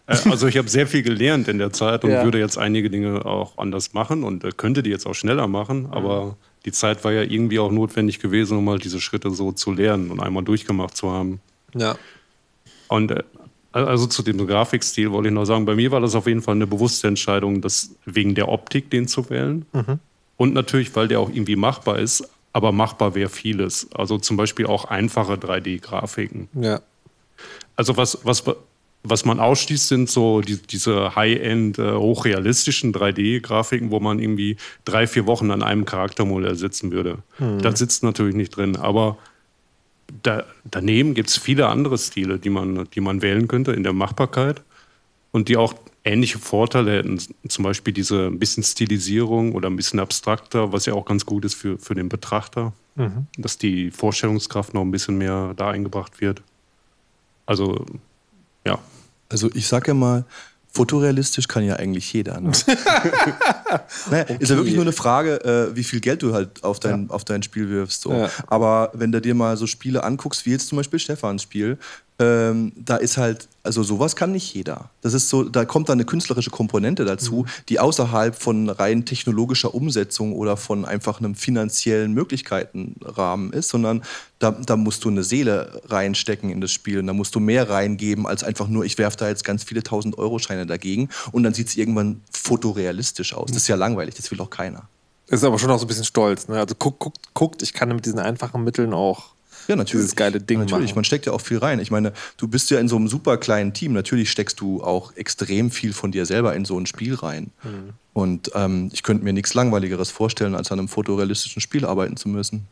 also 0.06 0.46
ich 0.46 0.56
habe 0.56 0.68
sehr 0.68 0.86
viel 0.86 1.02
gelernt 1.02 1.48
in 1.48 1.58
der 1.58 1.72
Zeit 1.72 2.04
und 2.04 2.10
ja. 2.10 2.24
würde 2.24 2.38
jetzt 2.38 2.58
einige 2.58 2.90
Dinge 2.90 3.26
auch 3.26 3.58
anders 3.58 3.92
machen 3.92 4.24
und 4.24 4.44
äh, 4.44 4.50
könnte 4.56 4.82
die 4.82 4.90
jetzt 4.90 5.06
auch 5.06 5.14
schneller 5.14 5.48
machen, 5.48 5.88
aber 5.90 6.36
die 6.64 6.72
Zeit 6.72 7.04
war 7.04 7.12
ja 7.12 7.22
irgendwie 7.22 7.58
auch 7.58 7.70
notwendig 7.70 8.20
gewesen, 8.20 8.58
um 8.58 8.64
mal 8.64 8.78
diese 8.78 9.00
Schritte 9.00 9.30
so 9.30 9.52
zu 9.52 9.72
lernen 9.72 10.10
und 10.10 10.20
einmal 10.20 10.44
durchgemacht 10.44 10.96
zu 10.96 11.10
haben. 11.10 11.40
Ja. 11.74 11.96
Und 12.88 13.10
äh, 13.10 13.22
also 13.72 14.06
zu 14.06 14.22
dem 14.22 14.46
Grafikstil 14.46 15.10
wollte 15.10 15.28
ich 15.28 15.34
noch 15.34 15.44
sagen, 15.44 15.64
bei 15.64 15.74
mir 15.74 15.90
war 15.90 16.00
das 16.00 16.14
auf 16.14 16.26
jeden 16.26 16.40
Fall 16.40 16.54
eine 16.54 16.66
bewusste 16.66 17.08
Entscheidung, 17.08 17.60
das 17.60 17.94
wegen 18.04 18.34
der 18.34 18.48
Optik 18.48 18.90
den 18.90 19.06
zu 19.06 19.28
wählen. 19.28 19.66
Mhm. 19.72 19.98
Und 20.36 20.54
natürlich, 20.54 20.94
weil 20.96 21.08
der 21.08 21.20
auch 21.20 21.28
irgendwie 21.28 21.56
machbar 21.56 21.98
ist, 21.98 22.28
aber 22.52 22.72
machbar 22.72 23.14
wäre 23.14 23.28
vieles. 23.28 23.88
Also 23.92 24.18
zum 24.18 24.36
Beispiel 24.36 24.66
auch 24.66 24.86
einfache 24.86 25.34
3D-Grafiken. 25.34 26.48
Ja. 26.54 26.80
Also 27.76 27.96
was, 27.96 28.20
was, 28.24 28.44
was 29.02 29.24
man 29.24 29.38
ausschließt, 29.38 29.88
sind 29.88 30.10
so 30.10 30.40
die, 30.40 30.60
diese 30.60 31.14
High-End, 31.14 31.78
äh, 31.78 31.92
hochrealistischen 31.92 32.92
3D-Grafiken, 32.92 33.90
wo 33.90 34.00
man 34.00 34.18
irgendwie 34.18 34.56
drei, 34.84 35.06
vier 35.06 35.26
Wochen 35.26 35.50
an 35.50 35.62
einem 35.62 35.84
Charaktermodell 35.84 36.56
sitzen 36.56 36.90
würde. 36.90 37.18
Mhm. 37.38 37.62
Das 37.62 37.78
sitzt 37.78 38.02
natürlich 38.02 38.34
nicht 38.34 38.56
drin. 38.56 38.76
Aber 38.76 39.18
da, 40.22 40.44
daneben 40.64 41.14
gibt 41.14 41.28
es 41.28 41.36
viele 41.36 41.68
andere 41.68 41.98
Stile, 41.98 42.38
die 42.38 42.50
man, 42.50 42.88
die 42.94 43.00
man 43.00 43.22
wählen 43.22 43.48
könnte 43.48 43.72
in 43.72 43.82
der 43.82 43.92
Machbarkeit 43.92 44.62
und 45.32 45.48
die 45.48 45.56
auch 45.56 45.74
ähnliche 46.04 46.38
Vorteile 46.38 46.92
hätten. 46.92 47.18
Zum 47.48 47.64
Beispiel 47.64 47.92
diese 47.92 48.26
ein 48.26 48.38
bisschen 48.38 48.62
Stilisierung 48.62 49.52
oder 49.52 49.68
ein 49.68 49.76
bisschen 49.76 50.00
abstrakter, 50.00 50.72
was 50.72 50.86
ja 50.86 50.94
auch 50.94 51.04
ganz 51.04 51.26
gut 51.26 51.44
ist 51.44 51.54
für, 51.54 51.78
für 51.78 51.94
den 51.94 52.08
Betrachter, 52.08 52.72
mhm. 52.94 53.26
dass 53.36 53.58
die 53.58 53.90
Vorstellungskraft 53.90 54.72
noch 54.72 54.82
ein 54.82 54.90
bisschen 54.90 55.18
mehr 55.18 55.52
da 55.56 55.70
eingebracht 55.70 56.20
wird. 56.20 56.42
Also, 57.44 57.84
ja. 58.66 58.78
Also 59.28 59.50
ich 59.54 59.66
sage 59.66 59.88
ja 59.88 59.94
mal, 59.94 60.24
fotorealistisch 60.76 61.48
kann 61.48 61.64
ja 61.64 61.76
eigentlich 61.76 62.12
jeder. 62.12 62.38
Ne? 62.38 62.52
naja, 64.10 64.24
okay. 64.24 64.36
Ist 64.38 64.50
ja 64.50 64.56
wirklich 64.56 64.74
nur 64.74 64.84
eine 64.84 64.92
Frage, 64.92 65.42
äh, 65.42 65.74
wie 65.74 65.84
viel 65.84 66.00
Geld 66.00 66.22
du 66.22 66.34
halt 66.34 66.62
auf 66.62 66.78
dein, 66.80 67.06
ja. 67.06 67.14
auf 67.14 67.24
dein 67.24 67.42
Spiel 67.42 67.70
wirfst. 67.70 68.02
So. 68.02 68.12
Ja. 68.12 68.30
Aber 68.46 68.90
wenn 68.92 69.10
du 69.10 69.20
dir 69.20 69.34
mal 69.34 69.56
so 69.56 69.66
Spiele 69.66 70.04
anguckst, 70.04 70.44
wie 70.44 70.50
jetzt 70.50 70.68
zum 70.68 70.76
Beispiel 70.76 70.98
Stefans 70.98 71.42
Spiel, 71.42 71.78
ähm, 72.18 72.72
da 72.76 72.96
ist 72.96 73.18
halt, 73.18 73.48
also 73.62 73.82
sowas 73.82 74.16
kann 74.16 74.32
nicht 74.32 74.54
jeder. 74.54 74.90
Das 75.02 75.12
ist 75.12 75.28
so, 75.28 75.42
da 75.44 75.66
kommt 75.66 75.90
dann 75.90 75.96
eine 75.96 76.06
künstlerische 76.06 76.50
Komponente 76.50 77.04
dazu, 77.04 77.42
mhm. 77.42 77.46
die 77.68 77.78
außerhalb 77.78 78.34
von 78.34 78.70
rein 78.70 79.04
technologischer 79.04 79.74
Umsetzung 79.74 80.32
oder 80.32 80.56
von 80.56 80.86
einfach 80.86 81.18
einem 81.18 81.34
finanziellen 81.34 82.12
Möglichkeitenrahmen 82.12 83.52
ist, 83.52 83.68
sondern 83.68 84.02
da, 84.38 84.52
da 84.52 84.76
musst 84.76 85.04
du 85.04 85.10
eine 85.10 85.24
Seele 85.24 85.82
reinstecken 85.86 86.48
in 86.48 86.60
das 86.60 86.72
Spiel 86.72 87.00
und 87.00 87.06
da 87.06 87.12
musst 87.12 87.34
du 87.34 87.40
mehr 87.40 87.68
reingeben 87.68 88.26
als 88.26 88.44
einfach 88.44 88.68
nur, 88.68 88.84
ich 88.84 88.96
werfe 88.96 89.18
da 89.18 89.28
jetzt 89.28 89.44
ganz 89.44 89.64
viele 89.64 89.82
tausend 89.82 90.16
Euro 90.16 90.38
Scheine 90.38 90.64
dagegen 90.64 91.10
und 91.32 91.42
dann 91.42 91.52
sieht 91.52 91.68
es 91.68 91.76
irgendwann 91.76 92.22
fotorealistisch 92.30 93.34
aus. 93.34 93.48
Das 93.48 93.58
ist 93.58 93.68
ja 93.68 93.76
langweilig, 93.76 94.14
das 94.14 94.30
will 94.30 94.40
auch 94.40 94.50
keiner. 94.50 94.88
Ist 95.28 95.44
aber 95.44 95.58
schon 95.58 95.70
auch 95.70 95.78
so 95.78 95.84
ein 95.84 95.88
bisschen 95.88 96.04
stolz. 96.04 96.48
Ne? 96.48 96.58
Also 96.58 96.74
guckt, 96.78 97.00
guckt, 97.00 97.18
guckt, 97.34 97.62
ich 97.62 97.72
kann 97.72 97.88
mit 97.88 98.06
diesen 98.06 98.20
einfachen 98.20 98.62
Mitteln 98.62 98.94
auch 98.94 99.35
ja, 99.68 99.76
natürlich. 99.76 100.04
dieses 100.04 100.16
geile 100.16 100.40
Ding 100.40 100.60
Natürlich, 100.60 100.90
machen. 100.90 100.96
man 100.96 101.04
steckt 101.04 101.26
ja 101.26 101.32
auch 101.32 101.40
viel 101.40 101.58
rein. 101.58 101.80
Ich 101.80 101.90
meine, 101.90 102.12
du 102.36 102.48
bist 102.48 102.70
ja 102.70 102.78
in 102.78 102.88
so 102.88 102.96
einem 102.96 103.08
super 103.08 103.36
kleinen 103.36 103.72
Team. 103.72 103.92
Natürlich 103.92 104.30
steckst 104.30 104.60
du 104.60 104.82
auch 104.82 105.14
extrem 105.16 105.70
viel 105.70 105.92
von 105.92 106.12
dir 106.12 106.26
selber 106.26 106.54
in 106.54 106.64
so 106.64 106.78
ein 106.78 106.86
Spiel 106.86 107.14
rein. 107.14 107.50
Mhm. 107.62 107.90
Und 108.12 108.50
ähm, 108.54 108.90
ich 108.92 109.02
könnte 109.02 109.24
mir 109.24 109.32
nichts 109.32 109.54
Langweiligeres 109.54 110.10
vorstellen, 110.10 110.54
als 110.54 110.72
an 110.72 110.78
einem 110.78 110.88
fotorealistischen 110.88 111.60
Spiel 111.60 111.84
arbeiten 111.84 112.16
zu 112.16 112.28
müssen. 112.28 112.66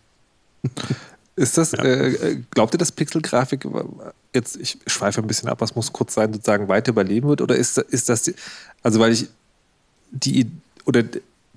Ist 1.37 1.59
das, 1.59 1.72
ja. 1.72 1.83
äh, 1.83 2.40
glaubt 2.50 2.74
ihr, 2.74 2.78
dass 2.78 2.92
Pixelgrafik, 2.92 3.66
jetzt, 4.33 4.57
ich 4.57 4.78
schweife 4.87 5.20
ein 5.20 5.26
bisschen 5.26 5.48
ab, 5.48 5.61
was 5.61 5.74
muss 5.74 5.92
kurz 5.92 6.14
sein, 6.14 6.33
sozusagen 6.33 6.68
weiter 6.68 6.90
überleben 6.90 7.26
wird? 7.26 7.40
Oder 7.40 7.57
ist, 7.57 7.76
ist 7.76 8.09
das, 8.09 8.33
also 8.85 9.00
weil 9.00 9.12
ich 9.12 9.26
die, 10.12 10.46
oder 10.85 11.02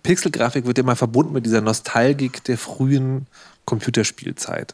Pixelgrafik 0.01 0.65
wird 0.65 0.79
ja 0.79 0.83
mal 0.83 0.95
verbunden 0.95 1.33
mit 1.33 1.45
dieser 1.45 1.61
Nostalgik 1.61 2.43
der 2.45 2.57
frühen 2.57 3.27
Computerspielzeit. 3.65 4.73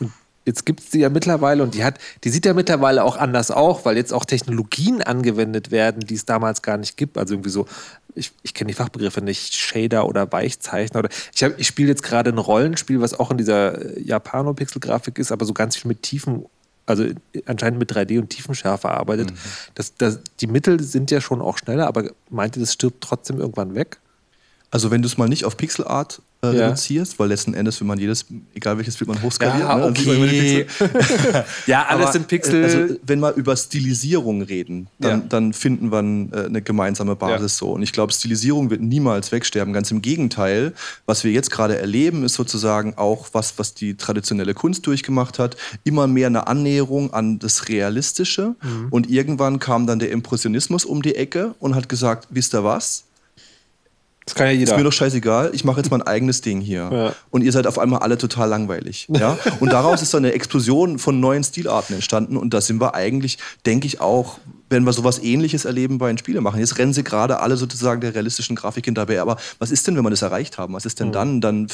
Und 0.00 0.12
jetzt 0.44 0.66
gibt 0.66 0.80
es 0.80 0.90
die 0.90 1.00
ja 1.00 1.08
mittlerweile 1.08 1.62
und 1.62 1.74
die 1.74 1.84
hat, 1.84 1.98
die 2.24 2.30
sieht 2.30 2.46
ja 2.46 2.54
mittlerweile 2.54 3.04
auch 3.04 3.16
anders 3.16 3.50
auch, 3.50 3.84
weil 3.84 3.96
jetzt 3.96 4.12
auch 4.12 4.24
Technologien 4.24 5.02
angewendet 5.02 5.70
werden, 5.70 6.00
die 6.00 6.14
es 6.14 6.24
damals 6.24 6.62
gar 6.62 6.76
nicht 6.76 6.96
gibt. 6.96 7.18
Also 7.18 7.34
irgendwie 7.34 7.50
so, 7.50 7.66
ich, 8.14 8.32
ich 8.42 8.54
kenne 8.54 8.68
die 8.68 8.74
Fachbegriffe 8.74 9.22
nicht, 9.22 9.54
Shader 9.54 10.06
oder 10.06 10.30
Weichzeichner 10.32 11.00
oder 11.00 11.10
ich, 11.34 11.42
ich 11.42 11.66
spiele 11.66 11.88
jetzt 11.88 12.02
gerade 12.02 12.30
ein 12.30 12.38
Rollenspiel, 12.38 13.00
was 13.00 13.18
auch 13.18 13.30
in 13.30 13.38
dieser 13.38 13.98
Japano-Pixel-Grafik 13.98 15.18
ist, 15.18 15.32
aber 15.32 15.44
so 15.44 15.54
ganz 15.54 15.76
viel 15.76 15.88
mit 15.88 16.02
tiefen 16.02 16.46
also 16.84 17.04
anscheinend 17.46 17.78
mit 17.78 17.92
3D 17.92 18.18
und 18.18 18.30
Tiefenschärfe 18.30 18.90
arbeitet. 18.90 19.30
Mhm. 19.30 19.36
Das, 19.76 19.94
das, 19.94 20.18
die 20.40 20.48
Mittel 20.48 20.82
sind 20.82 21.12
ja 21.12 21.20
schon 21.20 21.40
auch 21.40 21.56
schneller, 21.56 21.86
aber 21.86 22.10
meint 22.28 22.56
ihr, 22.56 22.60
das 22.60 22.72
stirbt 22.72 23.02
trotzdem 23.02 23.38
irgendwann 23.38 23.76
weg? 23.76 23.98
Also 24.70 24.90
wenn 24.90 25.00
du 25.00 25.06
es 25.06 25.16
mal 25.16 25.28
nicht 25.28 25.44
auf 25.44 25.56
Pixelart 25.56 26.22
äh, 26.44 26.56
ja. 26.56 26.66
reduzierst, 26.66 27.18
weil 27.18 27.28
letzten 27.28 27.54
Endes, 27.54 27.80
wenn 27.80 27.86
man 27.86 27.98
jedes, 27.98 28.26
egal 28.54 28.76
welches 28.76 28.96
Bild 28.96 29.08
man 29.08 29.22
hochskaliert, 29.22 29.60
ja, 29.60 29.76
ne, 29.76 29.86
okay. 29.86 30.66
ja, 31.66 31.84
alles 31.86 32.06
Aber, 32.06 32.12
sind 32.12 32.26
Pixel. 32.26 32.64
Also, 32.64 32.96
wenn 33.04 33.20
wir 33.20 33.32
über 33.34 33.56
Stilisierung 33.56 34.42
reden, 34.42 34.88
dann, 34.98 35.20
ja. 35.20 35.26
dann 35.28 35.52
finden 35.52 35.92
wir 35.92 35.98
äh, 35.98 36.46
eine 36.46 36.60
gemeinsame 36.60 37.14
Basis 37.14 37.58
so. 37.58 37.70
Und 37.70 37.82
ich 37.82 37.92
glaube, 37.92 38.12
Stilisierung 38.12 38.70
wird 38.70 38.80
niemals 38.80 39.30
wegsterben. 39.30 39.72
Ganz 39.72 39.90
im 39.92 40.02
Gegenteil, 40.02 40.72
was 41.06 41.22
wir 41.22 41.30
jetzt 41.30 41.50
gerade 41.52 41.78
erleben, 41.78 42.24
ist 42.24 42.34
sozusagen 42.34 42.94
auch 42.96 43.28
was, 43.32 43.58
was 43.58 43.74
die 43.74 43.96
traditionelle 43.96 44.54
Kunst 44.54 44.86
durchgemacht 44.86 45.38
hat, 45.38 45.56
immer 45.84 46.08
mehr 46.08 46.26
eine 46.26 46.48
Annäherung 46.48 47.12
an 47.12 47.38
das 47.38 47.68
Realistische. 47.68 48.56
Mhm. 48.62 48.88
Und 48.90 49.08
irgendwann 49.08 49.60
kam 49.60 49.86
dann 49.86 50.00
der 50.00 50.10
Impressionismus 50.10 50.84
um 50.84 51.02
die 51.02 51.14
Ecke 51.14 51.54
und 51.60 51.76
hat 51.76 51.88
gesagt, 51.88 52.26
wisst 52.30 52.52
ihr 52.52 52.64
was? 52.64 53.04
Das 54.24 54.34
kann 54.34 54.46
ja 54.46 54.52
jeder. 54.52 54.72
Ist 54.72 54.76
mir 54.76 54.84
doch 54.84 54.92
scheißegal, 54.92 55.50
ich 55.52 55.64
mache 55.64 55.78
jetzt 55.78 55.90
mein 55.90 56.02
eigenes 56.02 56.40
Ding 56.40 56.60
hier. 56.60 56.90
Ja. 56.92 57.14
Und 57.30 57.42
ihr 57.42 57.52
seid 57.52 57.66
auf 57.66 57.78
einmal 57.78 58.00
alle 58.00 58.18
total 58.18 58.48
langweilig. 58.48 59.08
Ja? 59.10 59.38
Und 59.60 59.72
daraus 59.72 60.02
ist 60.02 60.14
dann 60.14 60.24
eine 60.24 60.32
Explosion 60.32 60.98
von 60.98 61.18
neuen 61.20 61.42
Stilarten 61.42 61.94
entstanden. 61.94 62.36
Und 62.36 62.54
da 62.54 62.60
sind 62.60 62.80
wir 62.80 62.94
eigentlich, 62.94 63.38
denke 63.66 63.86
ich 63.86 64.00
auch, 64.00 64.38
wenn 64.70 64.84
wir 64.84 64.92
sowas 64.92 65.22
ähnliches 65.22 65.64
erleben 65.64 65.98
bei 65.98 66.08
den 66.08 66.18
Spielemachen. 66.18 66.60
Jetzt 66.60 66.78
rennen 66.78 66.92
sie 66.92 67.04
gerade 67.04 67.40
alle 67.40 67.56
sozusagen 67.56 68.00
der 68.00 68.14
realistischen 68.14 68.56
Grafik 68.56 68.84
hinterher. 68.84 69.22
Aber 69.22 69.36
was 69.58 69.70
ist 69.70 69.86
denn, 69.86 69.96
wenn 69.96 70.04
wir 70.04 70.10
das 70.10 70.22
erreicht 70.22 70.56
haben? 70.56 70.74
Was 70.74 70.86
ist 70.86 71.00
denn 71.00 71.12
dann? 71.12 71.40
Dann 71.40 71.66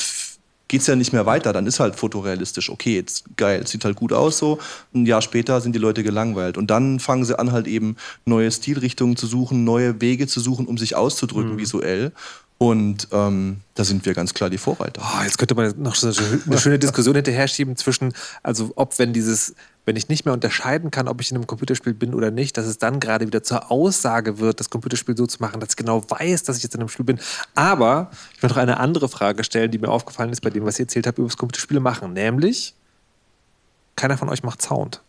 geht 0.69 0.83
es 0.83 0.87
ja 0.87 0.97
nicht 0.97 1.13
mehr 1.13 1.27
weiter. 1.27 1.53
Dann 1.53 1.67
ist 1.67 1.81
halt 1.81 1.97
fotorealistisch. 1.97 2.71
Okay, 2.71 2.95
jetzt 2.97 3.25
geil, 3.37 3.67
sieht 3.67 3.85
halt 3.85 3.97
gut 3.97 4.13
aus 4.13 4.39
so. 4.39 4.59
Ein 4.95 5.07
Jahr 5.07 5.23
später 5.23 5.61
sind 5.61 5.75
die 5.75 5.79
Leute 5.79 6.03
gelangweilt. 6.03 6.57
Und 6.57 6.71
dann 6.71 7.01
fangen 7.01 7.25
sie 7.25 7.39
an, 7.39 7.53
halt 7.53 7.67
eben 7.67 7.97
neue 8.25 8.51
Stilrichtungen 8.51 9.17
zu 9.17 9.27
suchen, 9.27 9.65
neue 9.65 10.01
Wege 10.01 10.27
zu 10.27 10.41
suchen, 10.41 10.67
um 10.67 10.79
sich 10.79 10.95
auszudrücken 10.95 11.59
visuell. 11.59 12.13
Und 12.59 13.07
ähm, 13.13 13.59
da 13.75 13.85
sind 13.85 14.05
wir 14.05 14.15
ganz 14.15 14.35
klar 14.35 14.51
die 14.51 14.59
Vorreiter. 14.59 15.01
Oh, 15.03 15.23
jetzt 15.23 15.39
könnte 15.39 15.55
man 15.55 15.73
noch 15.81 15.95
so 15.95 16.09
eine 16.09 16.59
schöne 16.59 16.79
Diskussion 16.81 17.15
hinterher 17.15 17.47
schieben 17.47 17.77
zwischen, 17.77 18.13
also 18.43 18.73
ob 18.75 18.99
wenn 18.99 19.13
dieses, 19.13 19.55
wenn 19.89 19.97
ich 19.97 20.11
nicht 20.11 20.27
mehr 20.27 20.35
unterscheiden 20.35 20.91
kann, 20.91 21.09
ob 21.09 21.23
ich 21.23 21.31
in 21.31 21.39
einem 21.39 21.47
Computerspiel 21.47 21.95
bin 21.95 22.15
oder 22.15 22.31
nicht, 22.31 22.59
dass 22.59 22.67
es 22.67 22.77
dann 22.77 23.01
gerade 23.01 23.27
wieder 23.27 23.43
zur 23.43 23.71
Aussage 23.71 24.39
wird, 24.39 24.61
das 24.61 24.69
Computerspiel 24.69 25.17
so 25.17 25.27
zu 25.27 25.39
machen, 25.41 25.61
dass 25.61 25.71
ich 25.71 25.77
genau 25.77 26.05
weiß, 26.11 26.43
dass 26.43 26.59
ich 26.59 26.63
jetzt 26.63 26.75
in 26.75 26.83
einem 26.83 26.91
Spiel 26.91 27.07
bin. 27.07 27.19
Aber 27.55 28.11
ich 28.35 28.43
möchte 28.43 28.55
noch 28.55 28.63
eine 28.63 28.81
andere 28.81 29.09
Frage 29.09 29.45
stellen, 29.45 29.71
die 29.71 29.79
mir 29.79 29.89
aufgefallen 29.89 30.31
ist 30.31 30.43
bei 30.43 30.51
dem, 30.51 30.67
was 30.67 30.79
ihr 30.79 30.85
erzählt 30.85 31.07
habt 31.07 31.17
über 31.17 31.27
das 31.27 31.39
Computerspiele 31.39 31.81
machen. 31.81 32.13
Nämlich, 32.13 32.75
keiner 33.97 34.19
von 34.19 34.29
euch 34.29 34.43
macht 34.43 34.61
Sound. 34.61 35.01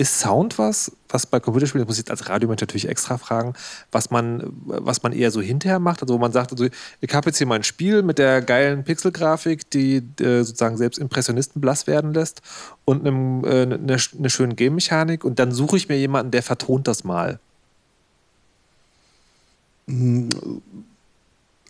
Ist 0.00 0.18
Sound 0.18 0.56
was, 0.56 0.92
was 1.10 1.26
bei 1.26 1.40
Computerspielen, 1.40 1.84
das 1.84 1.90
muss 1.90 1.96
ich 1.98 2.06
jetzt 2.06 2.10
als 2.10 2.26
Radiomensch 2.26 2.62
natürlich 2.62 2.88
extra 2.88 3.18
fragen, 3.18 3.52
was 3.92 4.10
man, 4.10 4.44
was 4.64 5.02
man 5.02 5.12
eher 5.12 5.30
so 5.30 5.42
hinterher 5.42 5.78
macht? 5.78 6.00
Also 6.00 6.14
wo 6.14 6.18
man 6.18 6.32
sagt, 6.32 6.52
also 6.52 6.68
ich 7.02 7.14
habe 7.14 7.28
jetzt 7.28 7.36
hier 7.36 7.46
mein 7.46 7.64
Spiel 7.64 8.02
mit 8.02 8.16
der 8.16 8.40
geilen 8.40 8.82
Pixelgrafik, 8.82 9.68
die 9.68 9.96
äh, 10.20 10.42
sozusagen 10.42 10.78
selbst 10.78 10.96
Impressionisten 10.96 11.60
blass 11.60 11.86
werden 11.86 12.14
lässt 12.14 12.40
und 12.86 13.06
einem, 13.06 13.44
äh, 13.44 13.60
eine, 13.60 13.98
eine 14.18 14.30
schöne 14.30 14.54
Game-Mechanik 14.54 15.22
und 15.22 15.38
dann 15.38 15.52
suche 15.52 15.76
ich 15.76 15.90
mir 15.90 15.98
jemanden, 15.98 16.30
der 16.30 16.42
vertont 16.42 16.88
das 16.88 17.04
mal. 17.04 17.38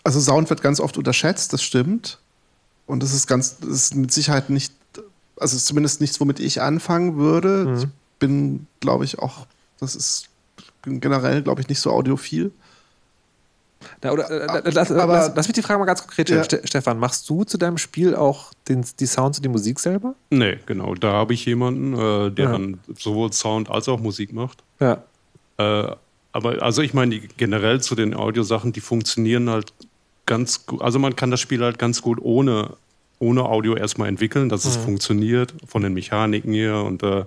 Also 0.04 0.20
Sound 0.20 0.50
wird 0.50 0.62
ganz 0.62 0.78
oft 0.78 0.96
unterschätzt, 0.96 1.52
das 1.52 1.64
stimmt. 1.64 2.20
Und 2.86 3.02
das 3.02 3.12
ist 3.12 3.26
ganz, 3.26 3.58
das 3.58 3.70
ist 3.70 3.96
mit 3.96 4.12
Sicherheit 4.12 4.50
nicht, 4.50 4.72
also 5.36 5.56
ist 5.56 5.66
zumindest 5.66 6.00
nichts, 6.00 6.20
womit 6.20 6.38
ich 6.38 6.62
anfangen 6.62 7.16
würde. 7.16 7.64
Mhm. 7.64 7.92
Ich 8.22 8.26
bin, 8.28 8.66
glaube 8.80 9.06
ich, 9.06 9.18
auch, 9.18 9.46
das 9.78 9.94
ist 9.96 10.28
generell, 10.84 11.40
glaube 11.40 11.62
ich, 11.62 11.68
nicht 11.68 11.80
so 11.80 11.90
audiophil. 11.90 12.52
Na, 14.02 14.12
oder, 14.12 14.30
äh, 14.30 14.70
lass, 14.72 14.92
Aber- 14.92 15.10
lass, 15.14 15.32
lass 15.34 15.48
mich 15.48 15.54
die 15.54 15.62
Frage 15.62 15.78
mal 15.78 15.86
ganz 15.86 16.02
konkret 16.02 16.28
stellen. 16.28 16.40
Ja. 16.40 16.44
Ste 16.44 16.60
Stefan, 16.66 16.98
machst 16.98 17.26
du 17.30 17.44
zu 17.44 17.56
deinem 17.56 17.78
Spiel 17.78 18.14
auch 18.14 18.52
den, 18.68 18.84
die 18.98 19.06
Sounds 19.06 19.38
und 19.38 19.42
die 19.44 19.48
Musik 19.48 19.80
selber? 19.80 20.14
Nee, 20.28 20.58
genau. 20.66 20.94
Da 20.94 21.12
habe 21.12 21.32
ich 21.32 21.46
jemanden, 21.46 21.94
äh, 21.94 22.30
der 22.30 22.44
Ja. 22.44 22.52
dann 22.52 22.78
sowohl 22.98 23.32
Sound 23.32 23.70
als 23.70 23.88
auch 23.88 23.98
Musik 24.00 24.34
macht. 24.34 24.62
Ja. 24.80 25.02
Äh, 25.56 25.96
aber 26.32 26.62
also 26.62 26.82
ich 26.82 26.92
meine, 26.92 27.20
die, 27.20 27.28
generell 27.38 27.80
zu 27.80 27.94
den 27.94 28.12
Audiosachen, 28.12 28.74
die 28.74 28.82
funktionieren 28.82 29.48
halt 29.48 29.72
ganz 30.26 30.66
gut. 30.66 30.82
Also 30.82 30.98
man 30.98 31.16
kann 31.16 31.30
das 31.30 31.40
Spiel 31.40 31.62
halt 31.64 31.78
ganz 31.78 32.02
gut 32.02 32.18
ohne, 32.20 32.74
ohne 33.20 33.44
Audio 33.44 33.76
erstmal 33.76 34.08
entwickeln, 34.08 34.48
dass 34.48 34.64
es 34.64 34.76
funktioniert 34.76 35.54
von 35.66 35.82
den 35.82 35.92
Mechaniken 35.92 36.52
her 36.52 36.82
und, 36.82 37.02
äh, 37.02 37.24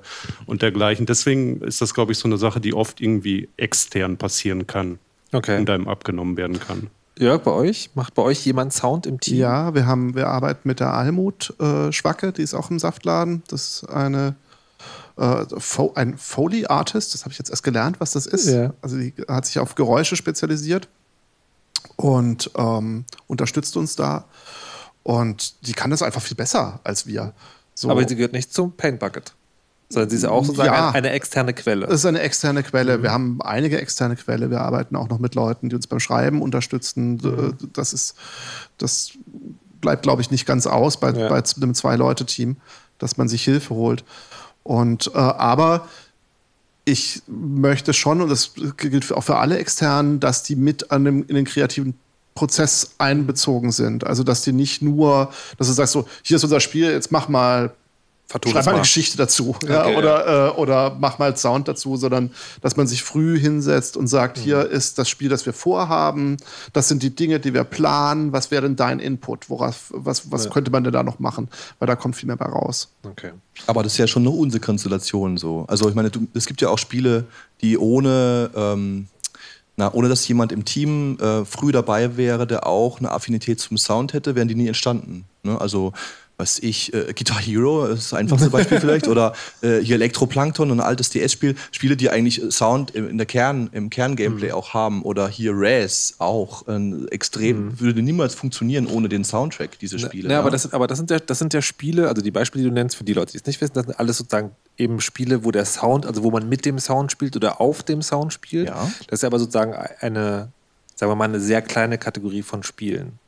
und 0.48 0.62
dergleichen. 0.64 1.06
Deswegen 1.06 1.62
ist 1.62 1.82
das, 1.82 1.94
glaube 1.94 2.12
ich, 2.12 2.18
so 2.18 2.28
eine 2.28 2.38
Sache, 2.38 2.60
die 2.60 2.74
oft 2.74 3.00
irgendwie 3.00 3.48
extern 3.58 4.18
passieren 4.18 4.68
kann 4.68 4.98
Okay. 5.32 5.60
und 5.60 5.70
einem 5.70 5.88
abgenommen 5.88 6.36
werden 6.36 6.60
kann. 6.60 6.90
Jörg, 7.20 7.44
bei 7.44 7.52
euch? 7.52 7.92
Macht 7.94 8.16
bei 8.16 8.24
euch 8.24 8.44
jemand 8.44 8.74
Sound 8.74 9.06
im 9.06 9.20
Team? 9.20 9.38
Ja, 9.38 9.76
wir 9.76 9.86
haben, 9.86 10.16
wir 10.16 10.28
arbeiten 10.28 10.68
mit 10.68 10.80
der 10.80 10.94
Almut 10.94 11.54
äh, 11.60 11.92
Schwacke, 11.92 12.32
die 12.34 12.42
ist 12.42 12.56
auch 12.56 12.72
im 12.72 12.80
Saftladen. 12.80 13.44
Das 13.48 13.84
ist 13.84 13.90
eine 13.90 14.36
äh, 15.18 15.46
Fo 15.60 15.94
ein 15.94 16.18
Foley 16.18 16.66
Artist, 16.66 17.14
das 17.14 17.22
habe 17.24 17.32
ich 17.34 17.38
jetzt 17.38 17.52
erst 17.52 17.62
gelernt, 17.64 18.00
was 18.00 18.12
das 18.14 18.26
ist. 18.26 18.48
Ja. 18.50 18.74
Also 18.82 18.98
die 18.98 19.14
hat 19.28 19.46
sich 19.46 19.60
auf 19.60 19.76
Geräusche 19.76 20.16
spezialisiert 20.16 20.88
und 21.98 22.50
ähm, 22.58 23.06
unterstützt 23.28 23.78
uns 23.78 23.96
da. 23.96 24.26
Und 25.04 25.68
die 25.68 25.74
kann 25.74 25.92
das 25.92 26.02
einfach 26.02 26.22
viel 26.22 26.38
besser 26.38 26.80
als 26.84 27.06
wir. 27.08 27.34
So. 27.76 27.90
Aber 27.90 28.08
sie 28.08 28.16
gehört 28.16 28.34
nicht 28.34 28.54
zum 28.54 28.72
Paint 28.72 29.00
Bucket. 29.00 29.34
Sondern 29.90 30.10
sie 30.10 30.16
ist 30.16 30.26
auch 30.26 30.44
sozusagen 30.46 30.74
Ja. 30.74 30.88
eine, 30.90 30.98
eine 30.98 31.10
externe 31.12 31.54
Quelle. 31.54 31.86
Das 31.86 31.96
ist 31.96 32.06
eine 32.06 32.22
externe 32.22 32.64
Quelle. 32.64 33.04
Wir 33.04 33.12
haben 33.12 33.42
einige 33.42 33.80
externe 33.80 34.16
Quellen. 34.16 34.50
Wir 34.50 34.62
arbeiten 34.62 34.96
auch 34.96 35.10
noch 35.10 35.20
mit 35.20 35.36
Leuten, 35.36 35.70
die 35.70 35.76
uns 35.76 35.88
beim 35.88 36.00
Schreiben 36.00 36.42
unterstützen. 36.42 37.20
Äh, 37.60 37.66
Das 37.74 37.94
ist, 37.94 38.16
das 38.78 39.12
bleibt, 39.82 40.04
glaube 40.04 40.22
ich, 40.22 40.32
nicht 40.32 40.46
ganz 40.46 40.66
aus 40.68 41.00
bei, 41.00 41.12
Ja. 41.12 41.28
bei 41.30 41.44
einem 41.58 41.74
Zwei-Leute-Team, 41.76 42.58
dass 42.98 43.18
man 43.18 43.28
sich 43.28 43.44
Hilfe 43.44 43.76
holt. 43.76 44.04
Und 44.64 45.12
äh, 45.14 45.18
aber 45.18 45.88
ich 46.86 47.22
möchte 47.28 47.94
schon, 47.94 48.22
und 48.22 48.30
das 48.30 48.52
gilt 48.78 49.12
auch 49.12 49.24
für 49.24 49.38
alle 49.38 49.58
externen, 49.58 50.20
dass 50.20 50.44
die 50.44 50.56
mit 50.56 50.92
an 50.92 51.06
dem, 51.06 51.24
in 51.28 51.36
den 51.36 51.46
kreativen 51.46 51.94
Prozess 52.36 52.96
einbezogen 52.98 53.72
sind. 53.72 54.06
Also 54.06 54.24
dass 54.24 54.42
die 54.42 54.54
nicht 54.54 54.82
nur, 54.82 55.32
dass 55.58 55.68
du 55.68 55.74
sagst 55.74 55.94
so, 55.94 56.08
hier 56.24 56.38
ist 56.38 56.44
unser 56.44 56.60
Spiel, 56.60 56.92
jetzt 56.92 57.12
mach 57.12 57.28
mal 57.30 57.72
Verton 58.26 58.54
Schreib 58.54 58.66
mal 58.66 58.72
eine. 58.72 58.82
Geschichte 58.82 59.18
dazu. 59.18 59.56
Ja, 59.68 59.86
Okay, 59.86 59.96
oder, 59.98 60.48
Äh, 60.48 60.52
oder 60.58 60.98
mach 61.00 61.20
mal 61.20 61.36
Sound 61.38 61.68
dazu, 61.68 61.98
sondern 61.98 62.32
dass 62.62 62.78
man 62.78 62.88
sich 62.88 63.04
früh 63.04 63.38
hinsetzt 63.38 63.96
und 63.98 64.08
sagt, 64.08 64.38
Mhm. 64.38 64.42
hier 64.42 64.70
ist 64.70 64.98
das 64.98 65.10
Spiel, 65.10 65.30
das 65.30 65.46
wir 65.46 65.54
vorhaben, 65.54 66.38
das 66.72 66.88
sind 66.88 67.04
die 67.04 67.14
Dinge, 67.14 67.40
die 67.40 67.54
wir 67.54 67.64
planen, 67.66 68.32
was 68.32 68.50
wäre 68.50 68.64
denn 68.64 68.76
dein 68.78 69.00
Input? 69.00 69.50
Worauf, 69.50 69.92
was 69.94 70.32
was 70.32 70.50
könnte 70.50 70.72
man 70.72 70.84
denn 70.84 70.94
da 70.94 71.04
noch 71.04 71.20
machen? 71.20 71.50
Weil 71.78 71.88
da 71.88 71.96
kommt 71.96 72.16
viel 72.16 72.26
mehr 72.28 72.38
bei 72.38 72.46
raus. 72.46 72.88
Okay. 73.04 73.32
Aber 73.68 73.84
das 73.84 73.92
ist 73.92 73.98
ja 74.00 74.08
schon 74.08 74.24
eine 74.24 74.32
unsere 74.32 74.62
Konstellation 74.62 75.38
so. 75.38 75.66
Also 75.68 75.88
ich 75.90 75.94
meine, 75.94 76.10
du, 76.10 76.26
es 76.34 76.48
gibt 76.48 76.62
ja 76.62 76.70
auch 76.70 76.80
Spiele, 76.80 77.26
die 77.62 77.78
ohne, 77.78 78.50
ähm, 78.56 79.08
na, 79.76 79.94
ohne 79.94 80.10
dass 80.10 80.28
jemand 80.28 80.52
im 80.52 80.66
Team 80.66 81.18
äh, 81.20 81.46
früh 81.46 81.72
dabei 81.72 82.18
wäre, 82.18 82.46
der 82.46 82.68
auch 82.68 83.00
eine 83.00 83.12
Affinität 83.12 83.60
zum 83.60 83.78
Sound 83.78 84.14
hätte, 84.14 84.36
wären 84.36 84.48
die 84.48 84.56
nie 84.56 84.68
entstanden. 84.68 85.26
Ne? 85.44 85.60
Also 85.60 85.94
was 86.38 86.58
ich, 86.60 86.94
äh, 86.94 87.14
Guitar 87.14 87.40
Hero 87.40 87.86
ist 87.86 88.12
das 88.12 88.20
einfachste 88.20 88.50
Beispiel 88.52 88.80
vielleicht, 88.80 89.08
oder 89.08 89.34
äh, 89.62 89.80
hier 89.80 89.96
Elektroplankton, 89.96 90.72
ein 90.72 90.80
altes 90.80 91.10
DS-Spiel, 91.12 91.56
Spiele, 91.72 91.96
die 91.96 92.10
eigentlich 92.10 92.42
Sound 92.50 92.92
im, 92.92 93.08
in 93.08 93.18
der 93.18 93.28
Kern, 93.28 93.70
im 93.72 93.90
Kern-Gameplay 93.90 94.52
auch 94.52 94.74
haben, 94.74 95.04
oder 95.04 95.28
hier 95.28 95.52
Raz 95.56 96.16
auch, 96.18 96.68
ein 96.68 97.08
extrem, 97.10 97.80
würde 97.80 98.02
niemals 98.02 98.34
funktionieren 98.34 98.88
ohne 98.88 99.10
den 99.10 99.24
Soundtrack, 99.24 99.78
diese 99.80 100.00
Spiele. 100.00 100.30
Ja, 100.30 100.40
aber, 100.40 100.50
ne? 100.50 100.54
das, 100.54 100.74
aber 100.74 100.88
das, 100.88 100.98
sind 100.98 101.12
ja, 101.12 101.20
das 101.20 101.38
sind 101.38 101.54
ja 101.54 101.62
Spiele, 101.62 102.08
also 102.08 102.22
die 102.22 102.32
Beispiele, 102.32 102.64
die 102.64 102.70
du 102.70 102.74
nennst, 102.74 102.96
für 102.96 103.04
die 103.04 103.14
Leute, 103.14 103.34
die 103.34 103.38
es 103.38 103.46
nicht 103.46 103.62
wissen, 103.62 103.74
das 103.76 103.86
sind 103.86 104.00
alles 104.00 104.18
sozusagen 104.18 104.52
eben 104.78 105.02
Spiele, 105.02 105.44
wo 105.44 105.52
der 105.52 105.66
Sound, 105.66 106.06
also 106.06 106.24
wo 106.24 106.32
man 106.32 106.50
mit 106.50 106.66
dem 106.66 106.80
Sound 106.80 107.12
spielt 107.12 107.36
oder 107.36 107.62
auf 107.62 107.84
dem 107.84 108.02
Sound 108.02 108.34
spielt. 108.34 108.68
Ja. 108.70 108.90
Das 109.08 109.20
ist 109.20 109.24
aber 109.24 109.40
sozusagen 109.40 109.74
eine, 109.74 110.50
sagen 110.96 111.12
wir 111.12 111.16
mal, 111.16 111.26
eine 111.26 111.40
sehr 111.40 111.62
kleine 111.62 111.98
Kategorie 111.98 112.42
von 112.44 112.64
Spielen. 112.64 113.20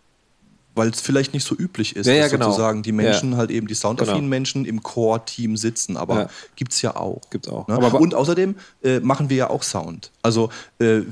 weil 0.78 0.90
es 0.90 1.00
vielleicht 1.00 1.34
nicht 1.34 1.46
so 1.48 1.56
üblich 1.56 1.96
ist, 1.96 2.06
Ja, 2.06 2.16
ja, 2.16 2.24
dass 2.24 2.32
genau. 2.34 2.48
sozusagen 2.48 2.84
die 2.84 2.92
Menschen 2.92 3.32
Ja. 3.32 3.38
halt 3.38 3.50
eben 3.50 3.66
die 3.66 3.74
soundaffinen 3.76 4.18
Genau. 4.24 4.30
Menschen 4.30 4.66
im 4.66 4.84
Core-Team 4.84 5.56
sitzen. 5.56 5.96
Aber 5.96 6.20
Ja. 6.24 6.30
gibt's 6.58 6.82
ja 6.82 6.98
auch. 6.98 7.22
Gibt's 7.30 7.48
auch. 7.48 7.66
Ne? 7.70 7.78
Und 7.80 8.14
außerdem 8.14 8.56
äh, 8.84 9.00
machen 9.00 9.30
wir 9.30 9.38
ja 9.38 9.50
auch 9.50 9.64
Sound. 9.64 10.12
Also 10.22 10.50
äh, 10.80 11.04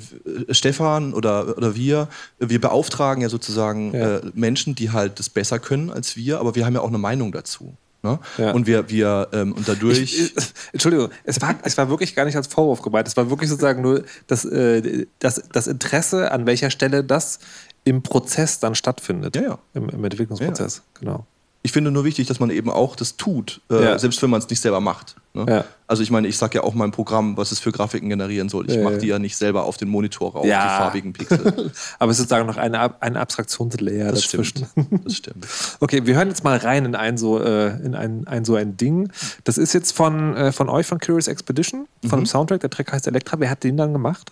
Stefan 0.49 1.13
oder, 1.13 1.55
oder 1.57 1.75
wir, 1.77 2.09
wir 2.39 2.59
beauftragen 2.59 3.21
ja 3.21 3.29
sozusagen. 3.29 3.93
Äh, 3.93 4.19
Menschen, 4.33 4.75
die 4.75 4.91
halt 4.91 5.17
das 5.19 5.29
besser 5.29 5.59
können 5.59 5.89
als 5.89 6.17
wir, 6.17 6.41
aber 6.41 6.55
wir 6.55 6.65
haben 6.65 6.73
ja 6.73 6.81
auch 6.81 6.89
eine 6.89 6.97
Meinung 6.97 7.31
dazu. 7.31 7.73
Ne? 8.03 8.19
Ja. 8.37 8.51
Und 8.51 8.67
wir, 8.67 8.89
wir 8.89 9.29
ähm, 9.31 9.53
und 9.53 9.67
dadurch. 9.67 9.99
Ich, 9.99 10.21
ich, 10.21 10.33
Entschuldigung, 10.73 11.09
es 11.23 11.41
war, 11.41 11.55
es 11.63 11.77
war 11.77 11.89
wirklich 11.89 12.15
gar 12.15 12.25
nicht 12.25 12.35
als 12.35 12.47
Vorwurf 12.47 12.81
gemeint. 12.81 13.07
Es 13.07 13.15
war 13.15 13.29
wirklich 13.29 13.49
sozusagen 13.49 13.81
nur 13.81 14.03
das, 14.27 14.43
äh, 14.43 15.07
das, 15.19 15.41
das 15.51 15.67
Interesse, 15.67 16.31
an 16.31 16.45
welcher 16.45 16.69
Stelle 16.69 17.03
das 17.03 17.39
im 17.85 18.03
Prozess 18.03 18.59
dann 18.59 18.75
stattfindet. 18.75 19.37
Ja, 19.37 19.41
ja. 19.41 19.59
Im, 19.73 19.89
im 19.89 20.03
Entwicklungsprozess, 20.03 20.83
genau. 20.99 21.25
Ich 21.65 21.71
finde 21.71 21.91
nur 21.91 22.03
wichtig, 22.03 22.27
dass 22.27 22.41
man 22.41 22.49
eben 22.49 22.69
auch 22.69 22.95
das 22.97 23.15
tut, 23.15 23.61
äh, 23.71 23.81
Ja. 23.83 23.97
selbst 23.99 24.21
wenn 24.21 24.29
man 24.29 24.39
es 24.41 24.49
nicht 24.49 24.59
selber 24.59 24.81
macht. 24.81 25.15
Ne? 25.33 25.45
Ja. 25.47 25.63
Also 25.87 26.03
ich 26.03 26.11
meine, 26.11 26.27
ich 26.27 26.37
sage 26.37 26.57
ja 26.57 26.63
auch 26.65 26.73
meinem 26.73 26.91
Programm, 26.91 27.37
was 27.37 27.53
es 27.53 27.59
für 27.59 27.71
Grafiken 27.71 28.09
generieren 28.09 28.49
soll. 28.49 28.69
Ich 28.69 28.75
Ja, 28.75 28.83
mache 28.83 28.97
die 28.97 29.07
ja 29.07 29.17
nicht 29.17 29.37
selber 29.37 29.63
auf 29.63 29.77
den 29.77 29.87
Monitor 29.87 30.33
rauf, 30.33 30.43
die 30.43 30.49
farbigen 30.51 31.13
Pixel. 31.13 31.71
Aber 31.99 32.11
es 32.11 32.17
ist 32.19 32.23
sozusagen 32.29 32.47
noch 32.47 32.57
eine, 32.57 32.79
Ab- 32.79 32.97
ein 32.99 33.15
Abstraktionslayer 33.15 34.11
Das 34.11 34.23
dazwischen. 34.23 34.67
stimmt. 34.73 35.03
Das 35.05 35.15
stimmt. 35.15 35.47
Okay, 35.79 36.05
wir 36.05 36.15
hören 36.15 36.27
jetzt 36.27 36.43
mal 36.43 36.57
rein 36.57 36.83
in 36.83 36.95
ein 36.95 37.17
so, 37.17 37.39
äh, 37.41 37.69
in 37.83 37.95
ein, 37.95 38.27
ein 38.27 38.43
so 38.43 38.55
ein 38.55 38.75
Ding. 38.75 39.09
Das 39.45 39.57
ist 39.57 39.71
jetzt 39.73 39.93
von, 39.95 40.35
äh, 40.35 40.51
von 40.51 40.67
euch, 40.69 40.85
von 40.85 40.99
Curious 40.99 41.27
Expedition, 41.29 41.87
von 42.07 42.19
dem 42.19 42.25
Soundtrack. 42.25 42.59
Der 42.59 42.69
Track 42.69 42.91
heißt 42.91 43.07
Elektra. 43.07 43.39
Wer 43.39 43.49
hat 43.49 43.63
den 43.63 43.77
dann 43.77 43.93
gemacht? 43.93 44.29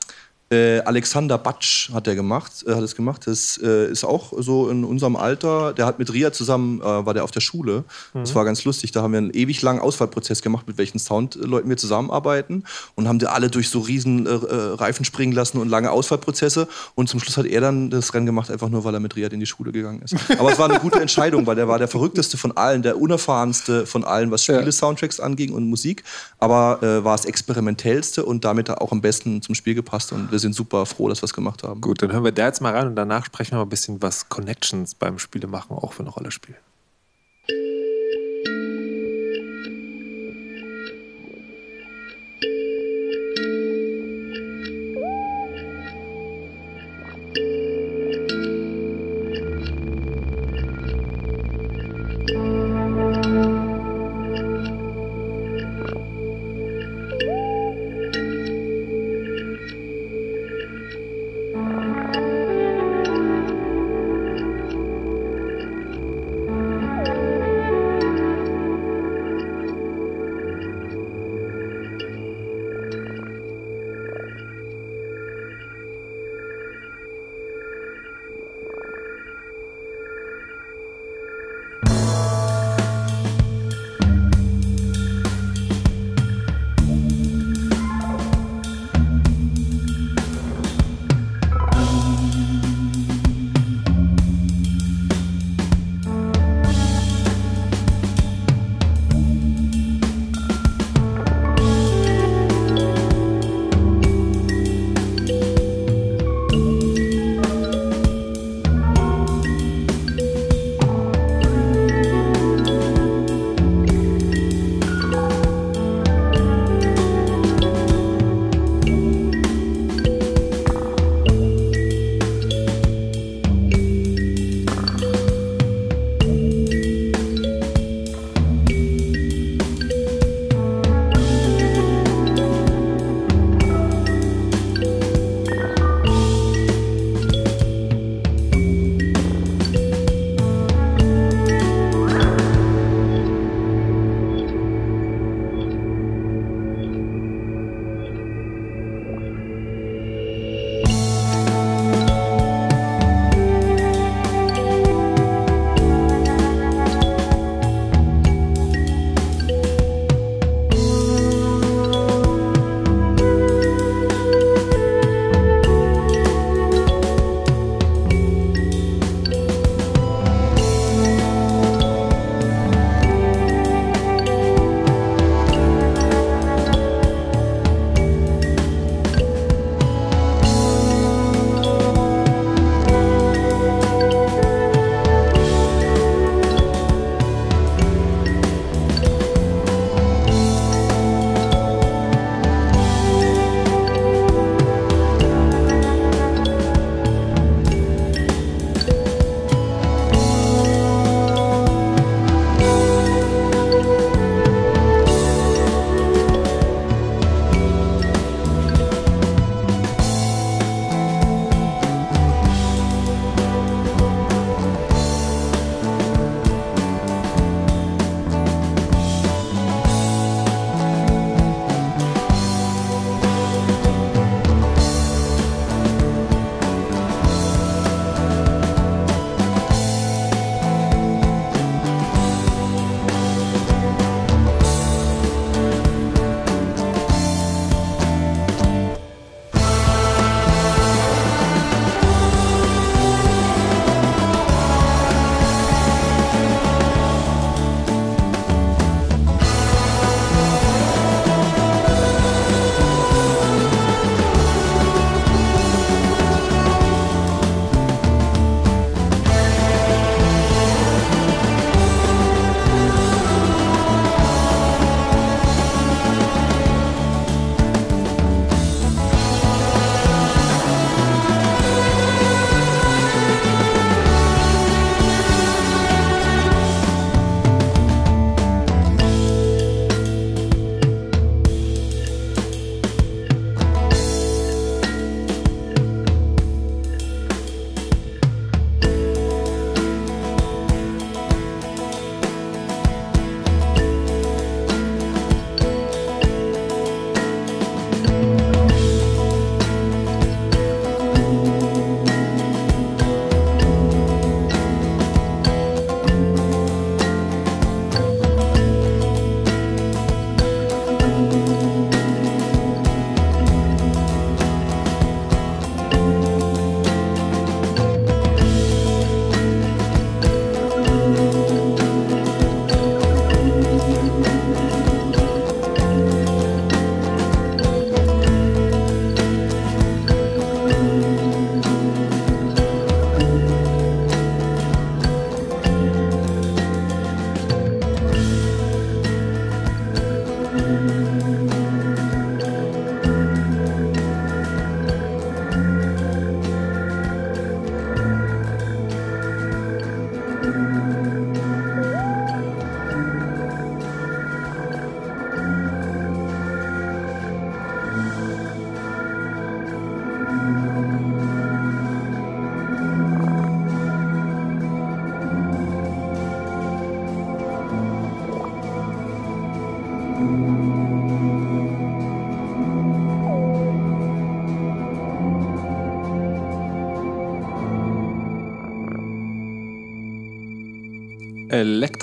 Äh, 0.52 0.80
Alexander 0.82 1.38
Batsch 1.38 1.94
hat 1.94 2.08
er 2.08 2.16
gemacht, 2.16 2.66
äh, 2.68 2.74
hat 2.74 2.84
es 2.84 2.96
gemacht. 2.96 3.22
Das 3.26 3.58
äh, 3.64 3.90
ist 3.90 4.04
auch 4.04 4.34
so 4.38 4.70
in 4.70 4.84
unserem 4.84 5.16
Alter. 5.16 5.72
Der 5.72 5.86
hat 5.86 5.98
mit 5.98 6.12
Ria 6.12 6.34
zusammen, 6.34 6.82
äh, 6.82 6.84
war 6.84 7.14
der 7.14 7.24
auf 7.24 7.32
der 7.32 7.40
Schule. 7.40 7.86
Mhm. 8.14 8.20
Das 8.20 8.36
war 8.36 8.44
ganz 8.44 8.66
lustig. 8.66 8.92
Da 8.92 9.02
haben 9.02 9.14
wir 9.14 9.20
einen 9.20 9.32
ewig 9.32 9.62
langen 9.62 9.80
Auswahlprozess 9.80 10.42
gemacht, 10.42 10.68
mit 10.68 10.78
welchen 10.78 11.00
Soundleuten 11.00 11.70
wir 11.70 11.78
zusammenarbeiten 11.78 12.66
und 12.96 13.08
haben 13.08 13.18
die 13.20 13.28
alle 13.28 13.50
durch 13.50 13.70
so 13.70 13.80
riesen 13.80 14.26
äh, 14.26 14.30
Reifen 14.30 15.06
springen 15.06 15.32
lassen 15.32 15.58
und 15.58 15.70
lange 15.70 15.90
Auswahlprozesse. 15.90 16.68
Und 16.96 17.08
zum 17.08 17.22
Schluss 17.22 17.38
hat 17.38 17.46
er 17.46 17.62
dann 17.62 17.90
das 17.90 18.14
Rennen 18.14 18.26
gemacht, 18.26 18.52
einfach 18.52 18.68
nur, 18.68 18.84
weil 18.84 18.94
er 18.94 19.00
mit 19.00 19.16
Riyad 19.16 19.32
in 19.32 19.40
die 19.40 19.46
Schule 19.46 19.72
gegangen 19.72 20.02
ist. 20.02 20.16
Aber 20.38 20.52
es 20.52 20.60
war 20.60 20.70
eine 20.70 20.80
gute 20.80 21.00
Entscheidung, 21.00 21.48
weil 21.48 21.56
der 21.56 21.70
war 21.70 21.80
der 21.80 21.88
verrückteste 21.88 22.38
von 22.38 22.58
allen, 22.58 22.82
der 22.82 23.00
unerfahrenste 23.00 23.86
von 23.86 24.04
allen, 24.04 24.32
was 24.32 24.44
Spiele-Soundtracks 24.44 25.22
anging 25.22 25.54
und 25.54 25.70
Musik. 25.70 26.04
Aber 26.40 26.80
war 27.04 27.16
es 27.16 27.24
experimentellste 27.24 28.26
und 28.26 28.44
damit 28.44 28.70
auch 28.70 28.92
am 28.92 29.00
besten 29.00 29.42
zum 29.42 29.56
Spiel 29.56 29.76
gepasst. 29.76 30.12
Und 30.12 30.30
wir 30.30 30.41
sind 30.42 30.54
super 30.54 30.86
froh, 30.86 31.08
dass 31.08 31.22
wir 31.22 31.26
es 31.26 31.34
gemacht 31.34 31.64
haben. 31.64 31.82
Gut, 31.82 32.02
dann 32.02 32.12
hören 32.12 32.24
wir 32.24 32.32
da 32.32 32.48
jetzt 32.48 32.62
mal 32.62 32.74
rein 32.74 32.88
und 32.88 32.96
danach 32.96 33.26
sprechen 33.26 33.52
wir 33.52 33.58
mal 33.58 33.64
ein 33.64 33.70
bisschen, 33.70 34.02
was 34.02 34.28
Connections 34.30 34.96
beim 34.96 35.20
Spiele 35.20 35.48
machen 35.48 35.76
auch 35.76 35.94
für 35.94 36.04
eine 36.04 36.10
Rolle 36.10 36.32
spielen. 36.32 36.58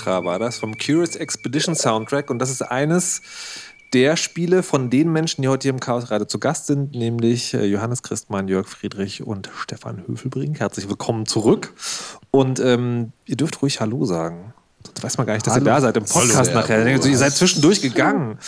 Elektra 0.08 0.24
war 0.24 0.38
das, 0.38 0.58
vom 0.58 0.76
Curious 0.78 1.16
Expedition 1.16 1.74
Soundtrack. 1.74 2.30
Und 2.30 2.38
das 2.38 2.50
ist 2.50 2.62
eines 2.62 3.20
der 3.92 4.16
Spiele 4.16 4.62
von 4.62 4.88
den 4.90 5.12
Menschen, 5.12 5.42
die 5.42 5.48
heute 5.48 5.64
hier 5.64 5.72
im 5.72 5.80
Chaos 5.80 6.10
Radio 6.10 6.26
zu 6.26 6.38
Gast 6.38 6.66
sind, 6.66 6.94
nämlich 6.94 7.52
äh, 7.54 7.64
Johannes 7.66 8.02
Christmann, 8.02 8.48
Jörg 8.48 8.66
Friedrich 8.68 9.22
und 9.22 9.50
Stefan 9.62 10.04
Höfelbrink. 10.06 10.60
Herzlich 10.60 10.88
willkommen 10.88 11.26
zurück. 11.26 11.74
Und 12.30 12.58
ähm, 12.58 13.12
ihr 13.26 13.36
dürft 13.36 13.60
ruhig 13.60 13.80
Hallo 13.80 14.04
sagen. 14.06 14.54
Sonst 14.86 15.02
weiß 15.02 15.18
man 15.18 15.26
gar 15.26 15.34
nicht, 15.34 15.46
dass 15.46 15.54
Hallo. 15.54 15.66
ihr 15.66 15.72
da 15.72 15.80
seid 15.80 15.96
im 15.96 16.04
Podcast 16.04 16.50
Hallo. 16.50 16.60
nachher. 16.60 16.86
Ihr 16.86 17.18
seid 17.18 17.32
zwischendurch 17.34 17.82
gegangen. 17.82 18.38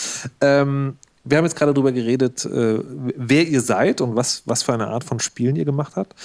Ähm, 0.41 0.97
wir 1.23 1.37
haben 1.37 1.45
jetzt 1.45 1.55
gerade 1.55 1.73
darüber 1.73 1.91
geredet, 1.91 2.45
äh, 2.45 2.79
wer 2.83 3.47
ihr 3.47 3.61
seid 3.61 4.01
und 4.01 4.15
was, 4.15 4.43
was 4.45 4.63
für 4.63 4.73
eine 4.73 4.87
Art 4.87 5.03
von 5.03 5.19
Spielen 5.19 5.55
ihr 5.55 5.65
gemacht 5.65 5.93
habt. 5.95 6.15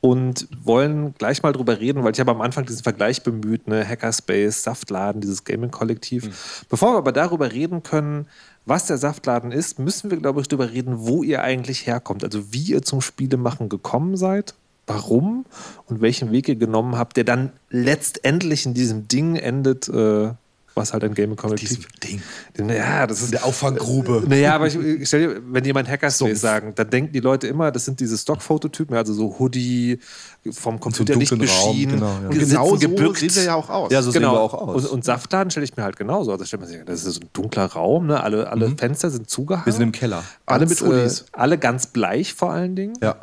Und 0.00 0.48
wollen 0.62 1.14
gleich 1.14 1.42
mal 1.42 1.52
drüber 1.52 1.80
reden, 1.80 2.04
weil 2.04 2.12
ich 2.12 2.20
habe 2.20 2.30
am 2.30 2.40
Anfang 2.40 2.66
diesen 2.66 2.82
Vergleich 2.82 3.22
bemüht, 3.22 3.66
ne? 3.66 3.88
Hackerspace, 3.88 4.62
Saftladen, 4.62 5.20
dieses 5.20 5.44
Gaming-Kollektiv. 5.44 6.64
Bevor 6.68 6.92
wir 6.92 6.98
aber 6.98 7.12
darüber 7.12 7.52
reden 7.52 7.82
können, 7.82 8.26
was 8.66 8.86
der 8.86 8.98
Saftladen 8.98 9.50
ist, 9.50 9.78
müssen 9.78 10.10
wir, 10.10 10.18
glaube 10.18 10.40
ich, 10.40 10.48
darüber 10.48 10.70
reden, 10.70 11.06
wo 11.06 11.22
ihr 11.22 11.42
eigentlich 11.42 11.86
herkommt. 11.86 12.22
Also 12.22 12.52
wie 12.52 12.62
ihr 12.62 12.82
zum 12.82 13.00
Spielemachen 13.00 13.68
gekommen 13.68 14.16
seid, 14.16 14.54
warum 14.86 15.46
und 15.86 16.00
welchen 16.00 16.32
Weg 16.32 16.48
ihr 16.48 16.56
genommen 16.56 16.96
habt, 16.96 17.16
der 17.16 17.24
dann 17.24 17.52
letztendlich 17.70 18.66
in 18.66 18.74
diesem 18.74 19.08
Ding 19.08 19.36
endet, 19.36 19.88
äh, 19.88 20.32
was 20.74 20.92
halt 20.92 21.04
ein 21.04 21.14
Gaming-Kollektiv 21.14 21.86
Ding. 22.02 22.20
ja, 22.68 23.06
das 23.06 23.22
ist. 23.22 23.32
Der 23.32 23.44
Auffanggrube. 23.44 24.24
Naja, 24.26 24.54
aber 24.54 24.66
ich, 24.66 24.76
ich 24.76 25.08
stell 25.08 25.20
dir, 25.20 25.42
wenn 25.46 25.64
jemand 25.64 25.88
Hackerspace 25.88 26.40
sagen, 26.40 26.72
dann 26.74 26.90
denken 26.90 27.12
die 27.12 27.20
Leute 27.20 27.46
immer, 27.46 27.70
das 27.70 27.84
sind 27.84 28.00
diese 28.00 28.18
Stock-Fototypen, 28.18 28.96
also 28.96 29.14
so 29.14 29.38
Hoodie, 29.38 29.98
vom 30.50 30.80
Computer 30.80 31.16
nicht 31.16 31.30
dunklen 31.30 31.48
Raum, 31.48 31.70
beschienen, 31.70 31.94
genau, 31.96 32.18
ja. 32.22 32.28
Genau 32.28 32.68
so 32.70 32.78
gebückt. 32.78 33.18
sehen 33.18 33.34
wir 33.34 33.44
ja 33.44 33.54
auch 33.54 33.70
aus. 33.70 33.92
Ja, 33.92 34.02
so 34.02 34.10
sehen 34.10 34.22
genau. 34.22 34.34
wir 34.34 34.40
auch 34.40 34.54
aus. 34.54 34.84
Und, 34.84 34.92
und 34.92 35.04
Saftladen 35.04 35.50
stelle 35.50 35.64
ich 35.64 35.76
mir 35.76 35.84
halt 35.84 35.96
genauso. 35.96 36.32
Also 36.32 36.44
stellt 36.44 36.60
man 36.60 36.68
sich, 36.68 36.78
das 36.84 37.04
ist 37.04 37.14
so 37.14 37.20
ein 37.20 37.28
dunkler 37.32 37.66
Raum, 37.66 38.06
ne? 38.06 38.22
alle, 38.22 38.50
alle 38.50 38.76
Fenster 38.76 39.10
sind 39.10 39.30
zugehangen. 39.30 39.62
Mhm. 39.62 39.66
Wir 39.66 39.72
sind 39.72 39.82
im 39.82 39.92
Keller. 39.92 40.24
Alle 40.46 40.66
Ganz, 40.66 40.80
mit 40.80 40.88
Hoodies. 40.88 41.20
Äh, 41.20 41.24
alle 41.32 41.58
ganz 41.58 41.86
bleich 41.86 42.34
vor 42.34 42.50
allen 42.50 42.76
Dingen. 42.76 42.94
Ja. 43.02 43.16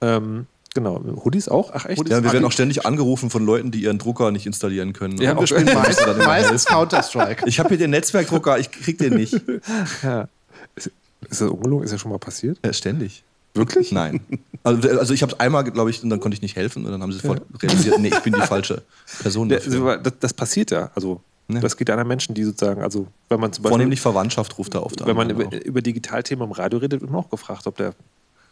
Ähm, 0.00 0.46
genau, 0.74 1.00
Hoodies 1.24 1.48
auch? 1.48 1.70
Ach 1.74 1.86
echt? 1.86 1.98
Hoodies 1.98 2.10
Ja, 2.12 2.22
wir 2.22 2.32
werden 2.32 2.44
auch 2.44 2.52
ständig 2.52 2.86
angerufen 2.86 3.30
von 3.30 3.44
Leuten, 3.44 3.70
die 3.70 3.82
ihren 3.82 3.98
Drucker 3.98 4.30
nicht 4.30 4.46
installieren 4.46 4.92
können. 4.92 5.20
Ja, 5.20 5.34
auch- 5.36 5.40
Wir 5.40 5.46
spielen 5.46 5.72
meist, 5.74 6.06
meistens 6.18 6.64
Counter-Strike. 6.66 7.44
Ich 7.48 7.58
habe 7.58 7.70
hier 7.70 7.78
den 7.78 7.90
Netzwerkdrucker, 7.90 8.58
ich 8.58 8.70
krieg 8.70 8.98
den 8.98 9.14
nicht. 9.14 9.32
Ist 11.30 11.40
das 11.42 11.42
ungelogen? 11.42 11.84
Ist 11.84 11.90
ja 11.92 11.98
schon 11.98 12.10
mal 12.12 12.18
passiert? 12.18 12.58
Ja, 12.64 12.72
ständig. 12.72 13.24
Wirklich? 13.54 13.90
Nein. 13.92 14.20
Also, 14.62 14.88
also 14.88 15.14
ich 15.14 15.22
habe 15.22 15.32
es 15.32 15.40
einmal, 15.40 15.64
glaube 15.64 15.90
ich, 15.90 16.02
und 16.02 16.10
dann 16.10 16.20
konnte 16.20 16.34
ich 16.36 16.42
nicht 16.42 16.54
helfen 16.56 16.84
und 16.84 16.92
dann 16.92 17.02
haben 17.02 17.12
sie 17.12 17.18
sofort 17.18 17.42
realisiert, 17.60 17.98
nee, 17.98 18.08
ich 18.08 18.20
bin 18.20 18.34
die 18.34 18.40
falsche 18.40 18.82
Person 19.20 19.50
Ja, 19.50 19.56
dafür. 19.56 19.96
das, 19.98 20.12
das 20.20 20.32
passiert 20.34 20.70
ja. 20.70 20.90
Also, 20.94 21.20
Ja. 21.50 21.60
das 21.60 21.76
geht 21.76 21.88
ja 21.88 21.96
an 21.96 22.06
Menschen, 22.06 22.34
die 22.34 22.44
sozusagen, 22.44 22.82
also, 22.82 23.06
wenn 23.30 23.40
man 23.40 23.52
zum 23.52 23.62
Beispiel. 23.62 23.72
Vornehmlich 23.72 24.00
Verwandtschaft 24.00 24.58
ruft 24.58 24.74
da 24.74 24.80
oft 24.80 25.04
wenn 25.04 25.16
man 25.16 25.30
an. 25.30 25.40
über, 25.40 25.64
über 25.64 25.82
Digitalthemen 25.82 26.44
im 26.44 26.52
Radio 26.52 26.78
redet, 26.78 27.00
wird 27.00 27.10
man 27.10 27.20
auch 27.24 27.30
gefragt, 27.30 27.66
ob 27.66 27.76
der 27.78 27.94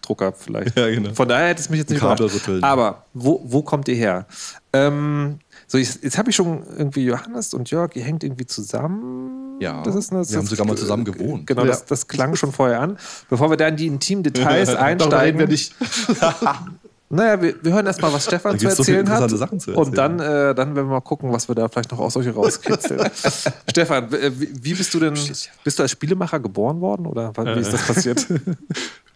Drucker 0.07 0.33
vielleicht. 0.33 0.77
Ja, 0.77 0.89
genau. 0.89 1.13
Von 1.15 1.29
daher 1.29 1.49
hätte 1.49 1.61
es 1.61 1.69
mich 1.69 1.81
jetzt 1.81 1.91
nicht 1.91 2.01
Kabel 2.01 2.27
überrascht. 2.27 2.47
rütteln. 2.49 2.63
Aber 2.65 3.05
wo, 3.15 3.41
wo 3.45 3.63
kommt 3.63 3.89
ihr 3.89 3.95
her? 3.97 4.27
Ähm, 4.73 5.39
so, 5.67 5.79
ich, 5.79 6.03
jetzt 6.03 6.17
habe 6.19 6.31
ich 6.31 6.37
schon 6.37 6.63
irgendwie 6.79 7.05
Johannes 7.05 7.53
und 7.55 7.71
Jörg, 7.71 7.95
ihr 7.97 8.05
hängt 8.05 8.23
irgendwie 8.23 8.47
zusammen. 8.47 9.59
Ja, 9.59 9.83
das 9.83 9.95
ist 9.95 10.11
eine, 10.13 10.21
das 10.21 10.31
wir 10.33 10.39
haben 10.39 10.47
sogar 10.47 10.67
mal 10.67 10.77
zusammen 10.77 11.05
gewohnt. 11.05 11.47
Genau, 11.47 11.63
Ja. 11.63 11.69
das, 11.69 11.87
das 11.87 12.07
klang 12.09 12.37
schon 12.37 12.53
vorher 12.53 12.81
an. 12.81 12.99
Bevor 13.31 13.49
wir 13.51 13.57
da 13.57 13.67
in 13.69 13.77
die 13.77 13.87
intimen 13.87 14.23
Details 14.23 14.69
Darüber 14.75 14.87
reden 14.87 15.01
einsteigen. 15.03 15.41
wir 15.41 15.49
nicht. 15.49 15.75
Naja, 17.09 17.41
wir, 17.41 17.55
wir 17.63 17.73
hören 17.73 17.87
erstmal, 17.87 18.13
was 18.13 18.25
Stefan 18.27 18.59
zu 18.59 18.67
gibt's 18.67 18.77
so 18.77 18.83
erzählen 18.83 19.09
hat. 19.09 19.31
Sachen 19.31 19.61
zu 19.61 19.73
Und 19.75 19.97
dann, 19.97 20.19
erzählen. 20.19 20.51
äh, 20.51 20.55
dann 20.55 20.75
werden 20.75 20.89
wir 20.89 20.95
mal 20.95 21.01
gucken, 21.01 21.33
was 21.33 21.49
wir 21.49 21.55
da 21.55 21.69
vielleicht 21.69 21.93
noch 21.93 22.01
aus 22.01 22.17
euch 22.17 22.35
rauskitzeln. 22.35 23.11
Stefan, 23.71 24.13
äh, 24.13 24.33
wie, 24.35 24.75
bist 24.75 24.93
du 24.93 24.99
denn, 24.99 25.15
bist 25.15 25.79
du 25.79 25.83
als 25.83 25.93
Spielemacher 25.93 26.41
geboren 26.41 26.81
worden 26.81 27.07
oder 27.07 27.33
wie 27.37 27.61
ist 27.61 27.73
das 27.73 27.87
passiert? 27.87 28.27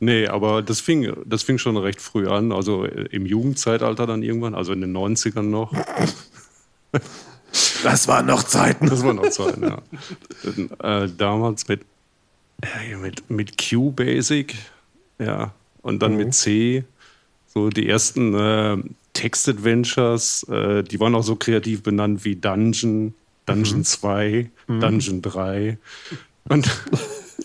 Nee, 0.03 0.28
aber 0.28 0.62
das 0.62 0.80
fing, 0.80 1.12
das 1.26 1.43
fing 1.43 1.59
schon 1.59 1.76
recht 1.76 2.01
früh 2.01 2.26
an, 2.26 2.53
also 2.53 2.86
äh, 2.86 3.05
im 3.11 3.26
Jugendzeitalter 3.26 4.07
dann 4.07 4.22
irgendwann, 4.22 4.55
also 4.55 4.72
in 4.72 4.80
den 4.80 4.97
90ern 4.97 5.43
noch. 5.43 5.74
Das 7.82 8.09
waren 8.09 8.24
noch 8.24 8.43
Zeiten. 8.45 8.88
Das 8.88 9.05
war 9.05 9.12
noch 9.12 9.28
Zeit, 9.28 9.59
ja. 9.61 11.03
Äh, 11.03 11.11
damals 11.18 11.68
mit, 11.68 11.82
äh, 12.62 12.97
mit, 12.97 13.28
mit 13.28 13.59
Q-Basic, 13.59 14.57
ja, 15.18 15.53
und 15.82 16.01
dann 16.01 16.16
mit 16.16 16.32
C, 16.32 16.84
so 17.53 17.68
die 17.68 17.88
ersten 17.88 18.34
äh, 18.34 18.76
Text-Adventures, 19.12 20.44
äh, 20.48 20.82
die 20.82 21.01
waren 21.01 21.14
auch 21.14 21.22
so 21.22 21.36
kreativ 21.36 21.82
benannt 21.82 22.24
wie 22.24 22.36
Dungeon, 22.36 23.14
Dungeon 23.46 23.84
2, 23.84 24.51
Dungeon 24.68 25.22
3. 25.22 25.78
Und 26.48 26.66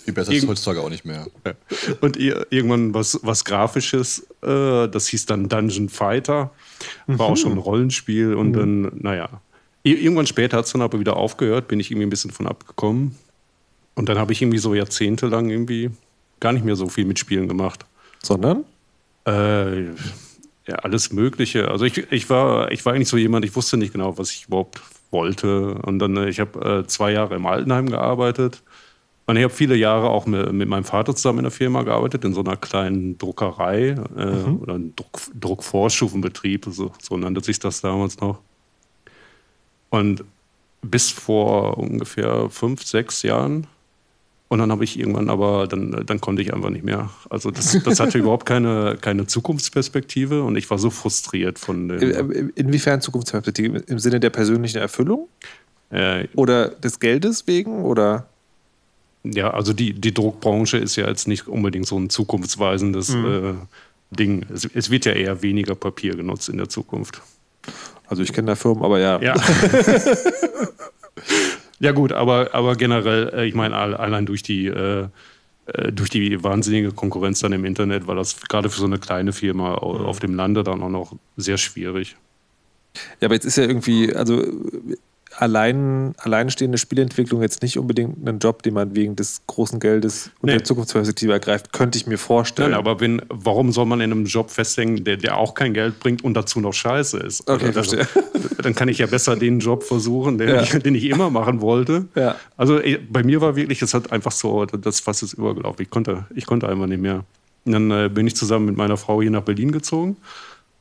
Viel 0.03 0.13
besser 0.13 0.31
ist 0.31 0.47
heutzutage 0.47 0.81
auch 0.81 0.89
nicht 0.89 1.05
mehr. 1.05 1.27
Und 2.01 2.17
ir- 2.17 2.45
irgendwann 2.51 2.93
was, 2.93 3.19
was 3.23 3.43
Grafisches, 3.45 4.27
äh, 4.43 4.87
das 4.87 5.07
hieß 5.07 5.25
dann 5.25 5.49
Dungeon 5.49 5.89
Fighter. 5.89 6.51
War 7.07 7.27
auch 7.27 7.37
schon 7.37 7.53
ein 7.53 7.57
Rollenspiel 7.57 8.33
und 8.35 8.53
dann, 8.53 8.91
naja. 8.95 9.41
Ir- 9.83 9.99
Irgendwann 9.99 10.27
später 10.27 10.57
hat 10.57 10.65
es 10.65 10.71
dann 10.71 10.81
aber 10.81 10.99
wieder 10.99 11.17
aufgehört, 11.17 11.67
bin 11.67 11.79
ich 11.79 11.89
irgendwie 11.91 12.05
ein 12.07 12.09
bisschen 12.11 12.31
von 12.31 12.45
abgekommen. 12.47 13.15
Und 13.95 14.09
dann 14.09 14.17
habe 14.19 14.33
ich 14.33 14.41
irgendwie 14.41 14.57
so 14.59 14.75
jahrzehntelang 14.75 15.49
irgendwie 15.49 15.89
gar 16.39 16.51
nicht 16.53 16.65
mehr 16.65 16.75
so 16.75 16.87
viel 16.89 17.05
mit 17.05 17.17
Spielen 17.17 17.47
gemacht. 17.47 17.85
Sondern? 18.21 18.65
Äh, 19.25 19.85
ja, 20.67 20.75
alles 20.81 21.11
Mögliche. 21.11 21.69
Also 21.69 21.85
ich, 21.85 22.11
ich, 22.11 22.29
war, 22.29 22.71
ich 22.71 22.85
war 22.85 22.93
eigentlich 22.93 23.09
so 23.09 23.17
jemand, 23.17 23.45
ich 23.45 23.55
wusste 23.55 23.77
nicht 23.77 23.93
genau, 23.93 24.17
was 24.17 24.31
ich 24.31 24.47
überhaupt 24.47 24.81
wollte. 25.11 25.75
Und 25.75 25.99
dann, 25.99 26.17
äh, 26.17 26.29
ich 26.29 26.39
habe 26.39 26.83
äh, 26.83 26.87
zwei 26.87 27.11
Jahre 27.11 27.35
im 27.35 27.45
Altenheim 27.45 27.87
gearbeitet. 27.87 28.63
Und 29.27 29.37
ich 29.37 29.43
habe 29.43 29.53
viele 29.53 29.75
Jahre 29.75 30.09
auch 30.09 30.27
mit, 30.27 30.51
mit 30.53 30.69
meinem 30.69 30.83
Vater 30.83 31.15
zusammen 31.15 31.39
in 31.39 31.43
der 31.45 31.51
Firma 31.51 31.81
gearbeitet, 31.81 32.23
in 32.25 32.33
so 32.33 32.41
einer 32.41 32.57
kleinen 32.57 33.17
Druckerei 33.17 33.95
äh, 34.15 34.49
oder 34.61 34.75
ein 34.75 34.95
Druck, 34.95 35.19
Druckvorstufenbetrieb, 35.39 36.67
so, 36.69 36.91
so 37.01 37.17
nannte 37.17 37.43
sich 37.43 37.57
das 37.57 37.81
damals 37.81 38.19
noch. 38.19 38.39
Und 39.89 40.23
bis 40.81 41.09
vor 41.09 41.77
ungefähr 41.77 42.49
fünf, 42.49 42.83
sechs 42.83 43.23
Jahren. 43.23 43.65
Und 44.47 44.59
dann 44.59 44.71
habe 44.71 44.83
ich 44.83 44.99
irgendwann 44.99 45.29
aber, 45.29 45.67
dann, 45.67 46.03
dann 46.05 46.21
konnte 46.21 46.41
ich 46.41 46.53
einfach 46.53 46.69
nicht 46.69 46.85
mehr. 46.85 47.09
Also 47.29 47.49
das, 47.49 47.81
das 47.83 47.99
hatte 47.99 48.17
überhaupt 48.19 48.45
keine, 48.45 48.97
keine 49.01 49.25
Zukunftsperspektive 49.25 50.43
und 50.43 50.55
ich 50.55 50.69
war 50.69 50.77
so 50.77 50.91
frustriert 50.91 51.57
von 51.57 51.87
dem. 51.87 52.01
äh, 52.01 52.49
Inwiefern 52.55 53.01
Zukunftsperspektive? 53.01 53.79
Im 53.87 53.97
Sinne 53.99 54.19
der 54.19 54.29
persönlichen 54.29 54.77
Erfüllung? 54.77 55.27
Äh, 55.89 56.27
Oder 56.35 56.69
des 56.69 56.99
Geldes 56.99 57.47
wegen? 57.47 57.83
Oder? 57.83 58.27
ja, 59.33 59.51
also 59.51 59.73
die, 59.73 59.93
die 59.93 60.13
Druckbranche 60.13 60.77
ist 60.77 60.95
ja 60.95 61.07
jetzt 61.07 61.27
nicht 61.27 61.47
unbedingt 61.47 61.87
so 61.87 61.97
ein 61.97 62.09
zukunftsweisendes 62.09 63.13
äh, 63.15 63.53
Ding. 64.11 64.45
Es, 64.53 64.65
es 64.65 64.89
wird 64.89 65.05
ja 65.05 65.13
eher 65.13 65.41
weniger 65.41 65.75
Papier 65.75 66.15
genutzt 66.15 66.49
in 66.49 66.57
der 66.57 66.69
Zukunft. 66.69 67.21
Also 68.07 68.21
ich 68.21 68.33
kenne 68.33 68.47
da 68.47 68.55
Firmen, 68.55 68.83
aber 68.83 68.99
ja. 68.99 69.19
Ja. 69.21 69.33
ja, 71.79 71.91
gut, 71.91 72.11
aber, 72.11 72.53
aber 72.53 72.75
generell, 72.75 73.29
äh, 73.33 73.45
ich 73.45 73.53
meine, 73.55 73.75
all- 73.75 73.95
allein 73.95 74.25
durch 74.25 74.43
die, 74.43 74.67
äh, 74.67 75.07
äh, 75.67 75.91
durch 75.91 76.09
die 76.09 76.43
wahnsinnige 76.43 76.91
Konkurrenz 76.91 77.39
dann 77.39 77.53
im 77.53 77.65
Internet 77.65 78.07
war 78.07 78.15
das 78.15 78.39
gerade 78.41 78.69
für 78.69 78.79
so 78.79 78.85
eine 78.85 78.99
kleine 78.99 79.33
Firma 79.33 79.75
au- 79.75 79.97
auf 80.05 80.19
dem 80.19 80.35
Lande 80.35 80.63
dann 80.63 80.81
auch 80.83 80.89
noch 80.89 81.13
sehr 81.37 81.57
schwierig. 81.57 82.15
Ja, 83.19 83.27
aber 83.27 83.33
jetzt 83.35 83.45
ist 83.45 83.57
ja 83.57 83.63
irgendwie, 83.63 84.13
also 84.15 84.43
allein, 85.37 86.13
alleinstehende 86.17 86.77
Spielentwicklung 86.77 87.41
jetzt 87.41 87.61
nicht 87.61 87.77
unbedingt 87.77 88.27
ein 88.27 88.39
Job, 88.39 88.63
den 88.63 88.73
man 88.73 88.95
wegen 88.95 89.15
des 89.15 89.41
großen 89.47 89.79
Geldes 89.79 90.31
und 90.41 90.47
Nee. 90.47 90.53
der 90.53 90.63
Zukunftsperspektive 90.63 91.33
ergreift, 91.33 91.73
könnte 91.73 91.97
ich 91.97 92.07
mir 92.07 92.17
vorstellen. 92.17 92.71
Nein, 92.71 92.79
aber 92.79 92.99
wenn, 92.99 93.21
warum 93.29 93.71
soll 93.71 93.85
man 93.85 94.01
in 94.01 94.11
einem 94.11 94.25
Job 94.25 94.49
festhängen, 94.51 95.03
der, 95.03 95.17
der 95.17 95.37
auch 95.37 95.53
kein 95.53 95.73
Geld 95.73 95.99
bringt 95.99 96.23
und 96.23 96.33
dazu 96.35 96.59
noch 96.59 96.73
scheiße 96.73 97.17
ist? 97.17 97.49
Okay, 97.49 97.67
Also, 97.67 97.73
verstehe. 97.97 98.07
Dann 98.61 98.75
kann 98.75 98.87
ich 98.87 98.97
ja 98.99 99.07
besser 99.07 99.35
den 99.35 99.59
Job 99.59 99.83
versuchen, 99.83 100.37
den, 100.37 100.49
Ja. 100.49 100.61
ich, 100.61 100.69
den 100.71 100.95
ich 100.95 101.05
immer 101.05 101.29
machen 101.29 101.61
wollte. 101.61 102.05
Ja. 102.15 102.35
Also 102.57 102.79
bei 103.09 103.23
mir 103.23 103.41
war 103.41 103.55
wirklich, 103.55 103.81
es 103.81 103.93
hat 103.93 104.11
einfach 104.11 104.31
so, 104.31 104.65
das 104.65 104.99
Fass 104.99 105.21
ist 105.23 105.33
übergelaufen. 105.33 105.81
Ich 105.83 105.89
konnte, 105.89 106.25
ich 106.33 106.45
konnte 106.45 106.67
einfach 106.69 106.87
nicht 106.87 107.01
mehr. 107.01 107.23
Und 107.65 107.71
dann 107.71 107.91
äh, 107.91 108.09
bin 108.09 108.27
ich 108.27 108.35
zusammen 108.35 108.65
mit 108.67 108.77
meiner 108.77 108.95
Frau 108.97 109.21
hier 109.21 109.31
nach 109.31 109.41
Berlin 109.41 109.71
gezogen 109.71 110.17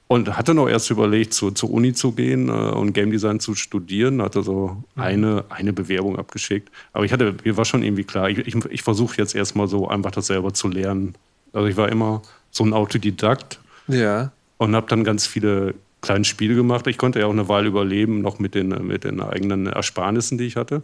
und 0.06 0.36
hatte 0.36 0.54
noch 0.54 0.68
erst 0.68 0.90
überlegt, 0.90 1.32
zu, 1.32 1.50
zur 1.50 1.70
Uni 1.70 1.92
zu 1.94 2.12
gehen 2.12 2.48
äh, 2.48 2.52
und 2.52 2.92
Game 2.92 3.10
Design 3.10 3.40
zu 3.40 3.54
studieren. 3.54 4.20
Hatte 4.22 4.42
so 4.42 4.82
eine, 4.96 5.44
eine 5.48 5.72
Bewerbung 5.72 6.18
abgeschickt. 6.18 6.70
Aber 6.92 7.04
ich 7.04 7.12
hatte, 7.12 7.34
mir 7.44 7.56
war 7.56 7.64
schon 7.64 7.82
irgendwie 7.82 8.04
klar, 8.04 8.28
ich, 8.28 8.38
ich, 8.38 8.54
ich 8.66 8.82
versuche 8.82 9.16
jetzt 9.16 9.34
erstmal 9.34 9.66
so 9.68 9.88
einfach 9.88 10.10
das 10.10 10.26
selber 10.26 10.52
zu 10.52 10.68
lernen. 10.68 11.14
Also 11.52 11.68
ich 11.68 11.76
war 11.76 11.88
immer 11.88 12.22
so 12.50 12.64
ein 12.64 12.72
Autodidakt 12.74 13.60
ja. 13.88 14.30
und 14.58 14.74
habe 14.76 14.86
dann 14.88 15.04
ganz 15.04 15.26
viele 15.26 15.74
kleine 16.02 16.24
Spiele 16.24 16.54
gemacht. 16.54 16.86
Ich 16.86 16.98
konnte 16.98 17.20
ja 17.20 17.26
auch 17.26 17.30
eine 17.32 17.48
Weile 17.48 17.68
überleben, 17.68 18.20
noch 18.20 18.38
mit 18.38 18.54
den, 18.54 18.68
mit 18.86 19.04
den 19.04 19.20
eigenen 19.20 19.66
Ersparnissen, 19.66 20.36
die 20.36 20.44
ich 20.44 20.56
hatte. 20.56 20.82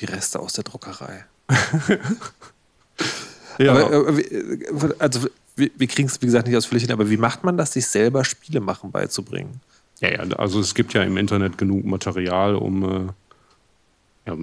Die 0.00 0.06
Reste 0.06 0.40
aus 0.40 0.54
der 0.54 0.64
Druckerei. 0.64 1.24
Ja, 3.58 3.72
Aber, 3.72 4.08
äh, 4.08 4.16
wie- 4.18 4.94
also 4.98 5.28
wir, 5.56 5.70
wir 5.76 5.86
kriegen 5.86 6.08
es, 6.08 6.20
wie 6.22 6.26
gesagt, 6.26 6.46
nicht 6.46 6.56
ausführlich 6.56 6.84
hin, 6.84 6.92
aber 6.92 7.10
wie 7.10 7.16
macht 7.16 7.44
man 7.44 7.56
das, 7.56 7.72
sich 7.72 7.86
selber 7.86 8.24
Spiele 8.24 8.60
machen 8.60 8.90
beizubringen? 8.90 9.60
ja, 10.00 10.10
ja, 10.10 10.36
also 10.36 10.60
es 10.60 10.74
gibt 10.74 10.92
ja 10.92 11.02
im 11.02 11.16
Internet 11.16 11.56
genug 11.58 11.84
Material, 11.84 12.54
um, 12.54 12.84
äh, 12.84 13.12
Ja, 14.26 14.36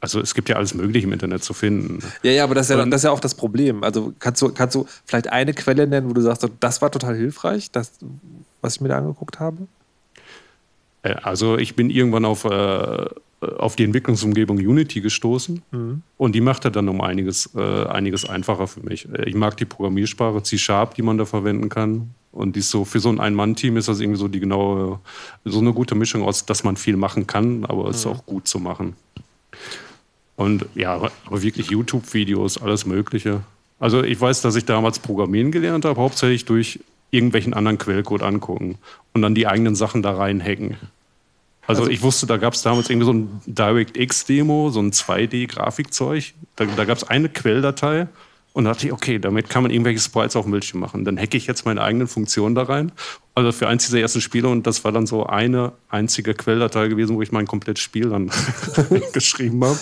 also 0.00 0.20
es 0.20 0.34
gibt 0.34 0.50
ja 0.50 0.56
alles 0.56 0.74
Mögliche 0.74 1.06
im 1.06 1.14
Internet 1.14 1.42
zu 1.42 1.54
finden. 1.54 2.00
Ja, 2.22 2.30
ja, 2.30 2.44
aber 2.44 2.54
das 2.54 2.68
ist 2.68 2.76
ja, 2.76 2.84
das 2.84 3.00
ist 3.00 3.04
ja 3.04 3.10
auch 3.10 3.20
das 3.20 3.34
Problem. 3.34 3.82
Also 3.82 4.12
kannst 4.18 4.42
du, 4.42 4.52
kannst 4.52 4.74
du 4.74 4.86
vielleicht 5.06 5.28
eine 5.28 5.54
Quelle 5.54 5.86
nennen, 5.86 6.10
wo 6.10 6.12
du 6.12 6.20
sagst, 6.20 6.46
das 6.60 6.82
war 6.82 6.90
total 6.90 7.16
hilfreich, 7.16 7.70
das, 7.70 7.92
was 8.60 8.74
ich 8.74 8.80
mir 8.82 8.88
da 8.88 8.98
angeguckt 8.98 9.40
habe? 9.40 9.66
Äh, 11.04 11.14
also 11.22 11.56
ich 11.56 11.76
bin 11.76 11.90
irgendwann 11.90 12.24
auf, 12.24 12.44
äh, 12.44 13.06
auf 13.40 13.76
die 13.76 13.84
Entwicklungsumgebung 13.84 14.56
Unity 14.56 15.00
gestoßen 15.00 15.62
mhm. 15.70 16.02
und 16.16 16.34
die 16.34 16.40
machte 16.40 16.72
dann 16.72 16.88
um 16.88 17.00
einiges, 17.00 17.50
äh, 17.54 17.84
einiges 17.86 18.28
einfacher 18.28 18.66
für 18.66 18.80
mich. 18.80 19.08
Äh, 19.12 19.28
ich 19.28 19.36
mag 19.36 19.56
die 19.56 19.66
Programmiersprache 19.66 20.42
C-Sharp, 20.42 20.94
die 20.94 21.02
man 21.02 21.18
da 21.18 21.24
verwenden 21.24 21.68
kann. 21.68 22.10
Und 22.32 22.56
die 22.56 22.60
ist 22.60 22.70
so, 22.70 22.84
für 22.84 22.98
so 22.98 23.10
ein 23.10 23.20
Ein-Mann-Team 23.20 23.76
ist 23.76 23.86
das 23.86 24.00
irgendwie 24.00 24.18
so 24.18 24.26
die 24.26 24.40
genaue, 24.40 24.98
so 25.44 25.60
eine 25.60 25.72
gute 25.72 25.94
Mischung 25.94 26.24
aus, 26.24 26.44
dass 26.44 26.64
man 26.64 26.76
viel 26.76 26.96
machen 26.96 27.28
kann, 27.28 27.64
aber 27.64 27.88
es 27.88 28.04
mhm. 28.04 28.10
ist 28.10 28.18
auch 28.18 28.26
gut 28.26 28.48
zu 28.48 28.58
machen. 28.58 28.96
Und 30.34 30.66
ja, 30.74 30.94
aber 30.94 31.12
wirklich 31.30 31.70
YouTube-Videos, 31.70 32.60
alles 32.60 32.86
Mögliche. 32.86 33.42
Also 33.78 34.02
ich 34.02 34.20
weiß, 34.20 34.42
dass 34.42 34.56
ich 34.56 34.64
damals 34.64 34.98
Programmieren 34.98 35.52
gelernt 35.52 35.84
habe, 35.84 36.00
hauptsächlich 36.00 36.44
durch 36.44 36.80
irgendwelchen 37.12 37.54
anderen 37.54 37.78
Quellcode 37.78 38.22
angucken 38.22 38.78
und 39.12 39.22
dann 39.22 39.34
die 39.34 39.46
eigenen 39.46 39.76
Sachen 39.76 40.02
da 40.02 40.16
reinhacken. 40.16 40.76
Also, 41.66 41.82
also 41.82 41.92
ich 41.92 42.02
wusste, 42.02 42.26
da 42.26 42.36
gab 42.36 42.54
es 42.54 42.62
damals 42.62 42.90
irgendwie 42.90 43.06
so 43.06 43.12
ein 43.12 43.40
DirectX-Demo, 43.46 44.70
so 44.70 44.80
ein 44.80 44.92
2D-Grafikzeug. 44.92 46.34
Da, 46.56 46.64
da 46.64 46.84
gab 46.84 46.98
es 46.98 47.04
eine 47.04 47.28
Quelldatei 47.28 48.08
und 48.52 48.64
da 48.64 48.72
dachte 48.72 48.86
ich, 48.86 48.92
okay, 48.92 49.18
damit 49.18 49.50
kann 49.50 49.62
man 49.62 49.72
irgendwelche 49.72 50.00
Sprites 50.00 50.36
auf 50.36 50.44
dem 50.44 50.52
Bildschirm 50.52 50.80
machen. 50.80 51.04
Dann 51.04 51.18
hacke 51.18 51.36
ich 51.36 51.46
jetzt 51.46 51.64
meine 51.64 51.82
eigenen 51.82 52.06
Funktionen 52.06 52.54
da 52.54 52.62
rein. 52.64 52.92
Also 53.34 53.50
für 53.50 53.66
eins 53.66 53.86
dieser 53.86 54.00
ersten 54.00 54.20
Spiele 54.20 54.48
und 54.48 54.66
das 54.66 54.84
war 54.84 54.92
dann 54.92 55.06
so 55.06 55.26
eine 55.26 55.72
einzige 55.88 56.34
Quelldatei 56.34 56.88
gewesen, 56.88 57.16
wo 57.16 57.22
ich 57.22 57.32
mein 57.32 57.46
komplettes 57.46 57.82
Spiel 57.82 58.10
dann 58.10 58.30
geschrieben 59.12 59.64
habe. 59.64 59.78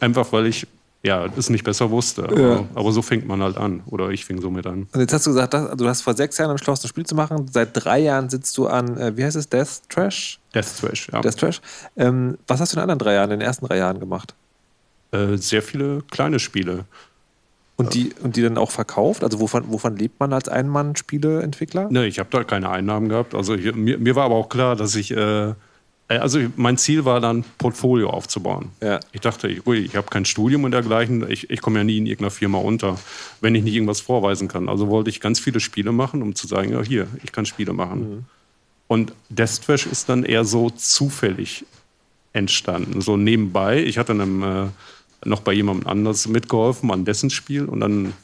Einfach 0.00 0.32
weil 0.32 0.46
ich 0.46 0.66
ja, 1.02 1.26
es 1.36 1.48
nicht 1.48 1.64
besser 1.64 1.90
wusste. 1.90 2.24
Aber, 2.24 2.40
ja. 2.40 2.64
aber, 2.74 2.92
so 2.92 3.00
fängt 3.00 3.26
man 3.26 3.42
halt 3.42 3.56
an. 3.56 3.82
Oder 3.86 4.10
ich 4.10 4.24
fing 4.24 4.40
so 4.40 4.50
mit 4.50 4.66
an. 4.66 4.86
Und 4.92 5.00
jetzt 5.00 5.12
hast 5.12 5.26
du 5.26 5.30
gesagt, 5.30 5.54
also 5.54 5.74
du 5.74 5.88
hast 5.88 6.02
vor 6.02 6.14
sechs 6.14 6.36
Jahren 6.36 6.50
entschlossen, 6.50 6.86
ein 6.86 6.88
Spiel 6.88 7.06
zu 7.06 7.14
machen. 7.14 7.48
Seit 7.50 7.70
drei 7.72 8.00
Jahren 8.00 8.28
sitzt 8.28 8.56
du 8.58 8.66
an, 8.66 8.98
äh, 8.98 9.16
wie 9.16 9.24
heißt 9.24 9.36
es, 9.36 9.48
Death 9.48 9.88
Trash? 9.88 10.39
Death 10.54 10.78
Trash, 10.80 11.08
ja. 11.12 11.20
Death 11.20 11.36
Trash. 11.36 11.60
Ähm, 11.96 12.38
was 12.46 12.60
hast 12.60 12.72
du 12.72 12.76
in 12.76 12.78
den 12.78 12.90
anderen 12.90 12.98
drei 12.98 13.14
Jahren, 13.14 13.30
in 13.30 13.40
den 13.40 13.46
ersten 13.46 13.66
drei 13.66 13.78
Jahren 13.78 14.00
gemacht? 14.00 14.34
Äh, 15.12 15.36
sehr 15.36 15.62
viele 15.62 16.02
kleine 16.10 16.38
Spiele. 16.38 16.84
Und 17.76 17.94
die, 17.94 18.12
und 18.22 18.36
die 18.36 18.42
dann 18.42 18.58
auch 18.58 18.70
verkauft? 18.70 19.24
Also 19.24 19.40
wovon, 19.40 19.64
wovon 19.72 19.96
lebt 19.96 20.20
man 20.20 20.34
als 20.34 20.48
Ein-Mann-Spieleentwickler? 20.48 21.90
Ne, 21.90 22.06
ich 22.06 22.18
habe 22.18 22.28
da 22.30 22.44
keine 22.44 22.68
Einnahmen 22.68 23.08
gehabt. 23.08 23.34
Also 23.34 23.54
ich, 23.54 23.74
mir, 23.74 23.96
mir, 23.96 24.14
war 24.14 24.26
aber 24.26 24.34
auch 24.34 24.50
klar, 24.50 24.76
dass 24.76 24.94
ich 24.96 25.16
äh, 25.16 25.54
äh, 26.10 26.18
also 26.18 26.40
mein 26.56 26.76
Ziel 26.76 27.04
war 27.06 27.20
dann, 27.20 27.44
Portfolio 27.56 28.10
aufzubauen. 28.10 28.70
Ja. 28.82 29.00
Ich 29.12 29.20
dachte, 29.20 29.48
ich, 29.48 29.66
ich 29.66 29.96
habe 29.96 30.08
kein 30.10 30.26
Studium 30.26 30.64
und 30.64 30.72
dergleichen, 30.72 31.28
ich, 31.30 31.48
ich 31.48 31.62
komme 31.62 31.78
ja 31.78 31.84
nie 31.84 31.98
in 31.98 32.06
irgendeiner 32.06 32.30
Firma 32.30 32.58
unter, 32.58 32.98
wenn 33.40 33.54
ich 33.54 33.62
nicht 33.62 33.74
irgendwas 33.74 34.00
vorweisen 34.00 34.48
kann. 34.48 34.68
Also 34.68 34.88
wollte 34.88 35.08
ich 35.08 35.20
ganz 35.20 35.40
viele 35.40 35.60
Spiele 35.60 35.92
machen, 35.92 36.20
um 36.20 36.34
zu 36.34 36.46
sagen, 36.46 36.72
ja 36.72 36.82
hier, 36.82 37.06
ich 37.22 37.32
kann 37.32 37.46
Spiele 37.46 37.72
machen. 37.72 38.00
Mhm. 38.00 38.24
Und 38.90 39.12
Deathtrash 39.28 39.86
ist 39.86 40.08
dann 40.08 40.24
eher 40.24 40.44
so 40.44 40.68
zufällig 40.68 41.64
entstanden, 42.32 43.00
so 43.00 43.16
nebenbei. 43.16 43.84
Ich 43.84 43.98
hatte 43.98 44.10
einem, 44.10 44.42
äh, 44.42 44.66
noch 45.24 45.42
bei 45.42 45.52
jemandem 45.52 45.86
anders 45.86 46.26
mitgeholfen 46.26 46.90
an 46.90 47.04
dessen 47.04 47.30
Spiel 47.30 47.66
und 47.66 47.78
dann 47.78 48.14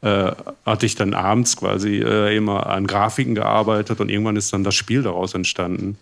äh, 0.00 0.32
hatte 0.64 0.86
ich 0.86 0.94
dann 0.94 1.12
abends 1.12 1.58
quasi 1.58 1.98
äh, 1.98 2.34
immer 2.34 2.68
an 2.68 2.86
Grafiken 2.86 3.34
gearbeitet 3.34 4.00
und 4.00 4.08
irgendwann 4.08 4.36
ist 4.36 4.50
dann 4.54 4.64
das 4.64 4.76
Spiel 4.76 5.02
daraus 5.02 5.34
entstanden. 5.34 5.98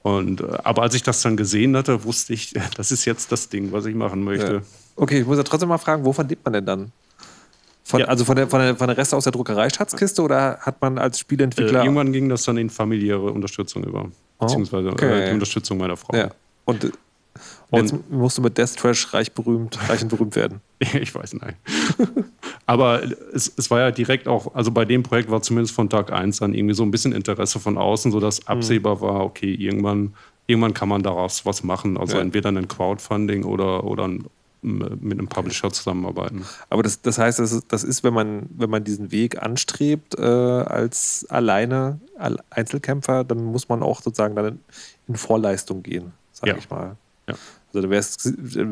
Und, 0.00 0.40
äh, 0.40 0.56
aber 0.64 0.84
als 0.84 0.94
ich 0.94 1.02
das 1.02 1.20
dann 1.20 1.36
gesehen 1.36 1.76
hatte, 1.76 2.02
wusste 2.04 2.32
ich, 2.32 2.54
das 2.78 2.92
ist 2.92 3.04
jetzt 3.04 3.30
das 3.30 3.50
Ding, 3.50 3.72
was 3.72 3.84
ich 3.84 3.94
machen 3.94 4.24
möchte. 4.24 4.54
Ja. 4.54 4.62
Okay, 4.96 5.20
ich 5.20 5.26
muss 5.26 5.36
ja 5.36 5.42
trotzdem 5.42 5.68
mal 5.68 5.76
fragen, 5.76 6.02
wovon 6.06 6.26
lebt 6.26 6.46
man 6.46 6.54
denn 6.54 6.64
dann? 6.64 6.92
Von, 7.86 8.00
ja. 8.00 8.06
Also 8.06 8.24
von 8.24 8.34
der, 8.34 8.48
von, 8.48 8.58
der, 8.58 8.74
von 8.74 8.88
der 8.88 8.96
Reste 8.96 9.16
aus 9.16 9.22
der 9.22 9.32
Druckerei 9.32 9.70
Schatzkiste 9.70 10.20
oder 10.20 10.58
hat 10.58 10.82
man 10.82 10.98
als 10.98 11.20
Spieleentwickler. 11.20 11.82
Äh, 11.82 11.84
irgendwann 11.84 12.12
ging 12.12 12.28
das 12.28 12.42
dann 12.42 12.56
in 12.56 12.68
familiäre 12.68 13.30
Unterstützung 13.30 13.84
über. 13.84 14.10
Oh, 14.38 14.44
beziehungsweise 14.44 14.88
okay. 14.88 15.22
äh, 15.22 15.26
die 15.28 15.34
Unterstützung 15.34 15.78
meiner 15.78 15.96
Frau. 15.96 16.16
Ja. 16.16 16.30
Und, 16.64 16.82
äh, 16.82 16.90
und 17.70 17.82
jetzt 17.82 18.10
musst 18.10 18.38
du 18.38 18.42
mit 18.42 18.58
Death 18.58 18.74
Trash 18.74 19.14
reich 19.14 19.30
berühmt, 19.30 19.78
reich 19.88 20.02
und 20.02 20.08
berühmt 20.08 20.34
werden. 20.34 20.62
ich 20.80 21.14
weiß 21.14 21.34
nicht. 21.34 21.54
Aber 22.66 23.04
es, 23.32 23.52
es, 23.56 23.70
war 23.70 23.78
ja 23.78 23.92
direkt 23.92 24.26
auch, 24.26 24.52
also 24.56 24.72
bei 24.72 24.84
dem 24.84 25.04
Projekt 25.04 25.30
war 25.30 25.40
zumindest 25.42 25.72
von 25.72 25.88
Tag 25.88 26.12
1 26.12 26.40
dann 26.40 26.54
irgendwie 26.54 26.74
so 26.74 26.82
ein 26.82 26.90
bisschen 26.90 27.12
Interesse 27.12 27.60
von 27.60 27.78
außen, 27.78 28.10
sodass 28.10 28.40
mhm. 28.40 28.48
absehbar 28.48 29.00
war, 29.00 29.20
okay, 29.20 29.54
irgendwann, 29.54 30.14
irgendwann 30.48 30.74
kann 30.74 30.88
man 30.88 31.04
daraus 31.04 31.46
was 31.46 31.62
machen. 31.62 31.96
Also 31.98 32.16
ja. 32.16 32.22
entweder 32.22 32.48
ein 32.48 32.66
Crowdfunding 32.66 33.44
oder, 33.44 33.84
oder 33.84 34.08
ein, 34.08 34.24
mit 34.66 35.18
einem 35.18 35.28
Publisher 35.28 35.70
zusammenarbeiten. 35.70 36.44
Aber 36.68 36.82
das, 36.82 37.00
das 37.00 37.18
heißt, 37.18 37.38
das 37.38 37.52
ist, 37.52 37.66
das 37.68 37.84
ist, 37.84 38.02
wenn 38.02 38.12
man, 38.12 38.46
wenn 38.50 38.68
man 38.68 38.84
diesen 38.84 39.12
Weg 39.12 39.42
anstrebt 39.42 40.18
äh, 40.18 40.22
als 40.22 41.26
alleine 41.28 42.00
Einzelkämpfer, 42.50 43.24
dann 43.24 43.44
muss 43.44 43.68
man 43.68 43.82
auch 43.82 44.02
sozusagen 44.02 44.34
dann 44.34 44.60
in 45.06 45.14
Vorleistung 45.14 45.82
gehen, 45.82 46.12
sage 46.32 46.52
ja. 46.52 46.58
ich 46.58 46.68
mal. 46.68 46.96
Ja. 47.28 47.34
Also 47.68 47.82
dann 47.82 47.90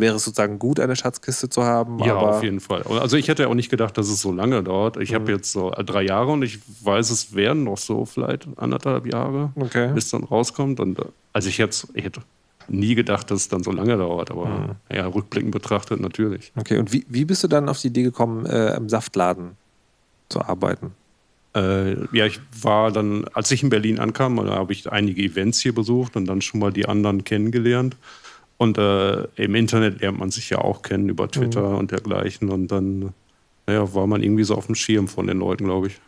wäre 0.01 0.15
es 0.17 0.25
sozusagen 0.25 0.59
gut, 0.59 0.81
eine 0.81 0.97
Schatzkiste 0.97 1.49
zu 1.49 1.63
haben. 1.63 1.99
Ja, 2.01 2.17
auf 2.17 2.43
jeden 2.43 2.61
Fall. 2.61 2.83
Also 2.85 3.17
ich 3.17 3.29
hätte 3.29 3.49
auch 3.49 3.55
nicht 3.55 3.69
gedacht, 3.69 3.99
dass 3.99 4.09
es 4.09 4.21
so 4.21 4.33
lange 4.33 4.63
dauert. 4.63 4.97
Ich 4.97 5.11
mhm. 5.11 5.15
habe 5.17 5.33
jetzt 5.33 5.53
so 5.53 5.71
drei 5.71 6.03
Jahre 6.03 6.33
und 6.33 6.43
ich 6.43 6.61
weiß, 6.83 7.11
es 7.11 7.35
werden 7.35 7.65
noch 7.65 7.79
so 7.79 8.05
vielleicht 8.05 8.49
anderthalb 8.57 9.07
Jahre, 9.07 9.53
okay. 9.57 9.93
bis 9.93 10.11
dann 10.11 10.25
rauskommt. 10.25 10.81
Und 10.81 10.99
also 11.33 11.49
ich 11.49 11.59
jetzt, 11.59 11.89
ich 11.95 12.05
hätte 12.05 12.23
nie 12.69 12.95
gedacht, 12.95 13.31
dass 13.31 13.41
es 13.41 13.49
dann 13.49 13.63
so 13.63 13.73
lange 13.73 13.97
dauert, 13.97 14.31
aber 14.31 14.47
mhm. 14.47 14.95
ja, 14.95 15.07
rückblickend 15.07 15.53
betrachtet 15.53 16.01
natürlich. 16.01 16.53
Okay, 16.57 16.79
und 16.79 16.93
wie, 16.93 17.05
wie 17.09 17.25
bist 17.25 17.43
du 17.45 17.49
dann 17.49 17.69
auf 17.69 17.81
die 17.81 17.89
Idee 17.89 18.03
gekommen, 18.03 18.47
äh, 18.47 18.77
im 18.77 18.89
Saftladen 18.89 19.53
zu 20.29 20.41
arbeiten? 20.43 20.93
Äh, 21.55 21.93
ja, 22.17 22.27
ich 22.27 22.41
war 22.61 22.91
dann, 22.91 23.25
als 23.33 23.51
ich 23.51 23.63
in 23.63 23.69
Berlin 23.69 24.01
ankam, 24.01 24.41
habe 24.41 24.73
ich 24.73 24.91
einige 24.91 25.23
Events 25.23 25.61
hier 25.61 25.75
besucht 25.75 26.17
und 26.17 26.27
dann 26.27 26.43
schon 26.43 26.61
mal 26.61 26.73
die 26.73 26.87
anderen 26.87 27.25
kennengelernt. 27.25 27.97
Und 28.57 28.79
äh, 28.79 29.25
im 29.37 29.55
Internet 29.55 30.01
lernt 30.01 30.19
man 30.19 30.31
sich 30.31 30.51
ja 30.51 30.59
auch 30.59 30.83
kennen 30.83 31.09
über 31.09 31.31
Twitter 31.31 31.71
mhm. 31.71 31.79
und 31.79 31.91
dergleichen. 31.91 32.51
Und 32.51 32.69
dann 32.69 33.13
naja, 33.67 33.95
war 33.95 34.07
man 34.07 34.23
irgendwie 34.23 34.45
so 34.45 34.55
auf 34.55 34.67
dem 34.67 34.75
Schirm 34.75 35.09
von 35.09 35.27
den 35.27 35.39
Leuten, 35.39 35.65
glaube 35.65 35.89
ich. 35.89 36.01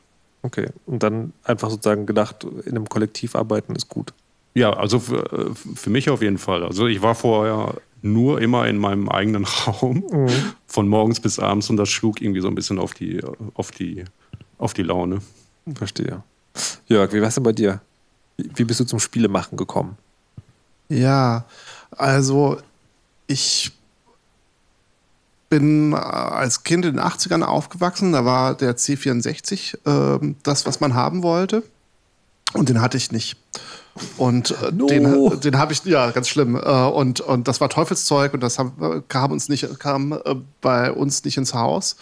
Okay. 0.42 0.68
Und 0.84 1.02
dann 1.02 1.32
einfach 1.44 1.70
sozusagen 1.70 2.07
gedacht, 2.07 2.44
in 2.44 2.72
einem 2.72 2.88
Kollektiv 2.88 3.34
arbeiten 3.34 3.74
ist 3.74 3.88
gut. 3.88 4.12
Ja, 4.57 4.70
also 4.70 5.00
für, 5.00 5.54
für 5.54 5.90
mich 5.90 6.09
auf 6.09 6.22
jeden 6.22 6.38
Fall. 6.38 6.64
Also 6.64 6.86
ich 6.86 7.02
war 7.02 7.14
vorher 7.14 7.74
nur 8.00 8.40
immer 8.40 8.66
in 8.66 8.78
meinem 8.78 9.11
eigenen 9.11 9.44
Raum, 9.66 10.02
mhm. 10.11 10.28
von 10.66 10.88
morgens 10.88 11.20
bis 11.20 11.38
abends, 11.38 11.68
und 11.68 11.76
das 11.76 11.90
schlug 11.90 12.22
irgendwie 12.22 12.40
so 12.40 12.48
ein 12.48 12.54
bisschen 12.54 12.78
auf 12.78 12.94
die, 12.94 13.22
auf 13.52 13.70
die, 13.70 14.04
auf 14.57 14.72
die 14.72 14.82
Laune. 14.82 15.20
Verstehe. 15.74 16.22
Jörg, 16.86 17.12
wie 17.12 17.20
war 17.20 17.28
es 17.28 17.34
denn 17.34 17.44
bei 17.44 17.52
dir? 17.52 17.82
Wie 18.38 18.64
bist 18.64 18.80
du 18.80 18.84
zum 18.84 18.98
Spielemachen 18.98 19.59
gekommen? 19.59 19.98
Ja, 20.88 21.44
also 21.90 22.57
ich 23.26 23.72
bin 25.50 25.92
äh, 25.92 25.96
als 25.96 26.62
Kind 26.62 26.86
in 26.86 26.96
den 26.96 27.04
80ern 27.04 27.42
aufgewachsen. 27.42 28.12
Da 28.12 28.24
war 28.24 28.54
der 28.54 28.74
C64 28.78 29.76
äh, 29.84 30.34
das, 30.42 30.64
was 30.64 30.80
man 30.80 30.94
haben 30.94 31.22
wollte. 31.22 31.62
Und 32.54 32.70
den 32.70 32.80
hatte 32.80 32.96
ich 32.96 33.12
nicht. 33.12 33.36
Und 34.16 34.51
äh, 34.51 34.72
no. 34.72 34.86
den, 34.86 35.40
den 35.40 35.59
habe 35.59 35.72
ich, 35.72 35.84
ja, 35.84 36.11
ganz 36.11 36.28
schlimm. 36.28 36.57
Äh, 36.57 36.61
und, 36.61 37.20
und 37.20 37.49
das 37.49 37.61
war 37.61 37.68
Teufelszeug 37.68 38.34
und 38.34 38.40
das 38.40 38.59
haben, 38.59 39.05
kam, 39.09 39.32
uns 39.32 39.49
nicht, 39.49 39.78
kam 39.78 40.12
äh, 40.12 40.18
bei 40.61 40.92
uns 40.92 41.24
nicht 41.24 41.36
ins 41.36 41.55
Haus. 41.55 41.97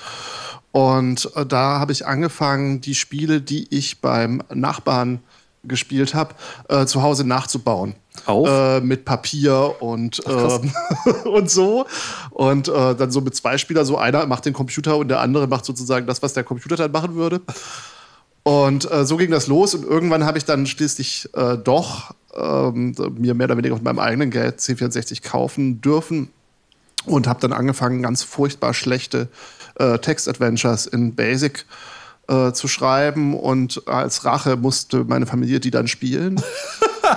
Und 0.73 1.31
äh, 1.37 1.47
da 1.47 1.79
habe 1.79 1.93
ich 1.93 2.07
angefangen, 2.07 2.81
die 2.81 2.95
Spiele, 2.95 3.41
die 3.41 3.73
ich 3.75 4.01
beim 4.01 4.43
Nachbarn 4.53 5.21
gespielt 5.63 6.15
habe, 6.15 6.35
äh, 6.69 6.87
zu 6.87 7.03
Hause 7.03 7.25
nachzubauen. 7.25 7.95
Äh, 8.49 8.81
mit 8.81 9.05
Papier 9.05 9.77
und, 9.81 10.21
Ach, 10.27 10.61
äh, 11.07 11.11
und 11.29 11.51
so. 11.51 11.87
Und 12.31 12.69
äh, 12.69 12.95
dann 12.95 13.11
so 13.11 13.21
mit 13.21 13.35
zwei 13.35 13.59
Spielern, 13.59 13.85
so 13.85 13.99
einer 13.99 14.27
macht 14.27 14.47
den 14.47 14.53
Computer 14.53 14.97
und 14.97 15.09
der 15.09 15.21
andere 15.21 15.47
macht 15.47 15.65
sozusagen 15.65 16.07
das, 16.07 16.23
was 16.23 16.33
der 16.33 16.45
Computer 16.45 16.77
dann 16.77 16.93
machen 16.93 17.15
würde. 17.15 17.41
Und 18.45 18.91
äh, 18.91 19.07
so 19.07 19.17
ging 19.17 19.31
das 19.31 19.47
los 19.47 19.75
und 19.75 19.85
irgendwann 19.85 20.25
habe 20.25 20.37
ich 20.37 20.45
dann 20.45 20.67
schließlich 20.67 21.31
äh, 21.35 21.57
doch 21.57 22.15
ähm, 22.37 22.95
mir 23.17 23.35
mehr 23.35 23.47
oder 23.47 23.57
weniger 23.57 23.75
mit 23.75 23.85
meinem 23.85 23.99
eigenen 23.99 24.31
Geld 24.31 24.61
C64 24.61 25.23
kaufen 25.23 25.81
dürfen 25.81 26.29
und 27.07 27.27
habe 27.27 27.41
dann 27.41 27.55
angefangen, 27.55 28.03
ganz 28.03 28.23
furchtbar 28.23 28.75
schlechte 28.75 29.29
äh, 29.77 29.99
Text-Adventures 29.99 30.87
in 30.87 31.15
Basic 31.15 31.65
äh, 32.29 32.53
zu 32.53 32.69
schreiben 32.69 33.35
und 33.35 33.89
als 33.89 34.27
Rache 34.27 34.57
musste 34.57 35.05
meine 35.05 35.27
Familie 35.27 35.59
die 35.59 35.71
dann 35.71 35.89
spielen. 35.89 36.41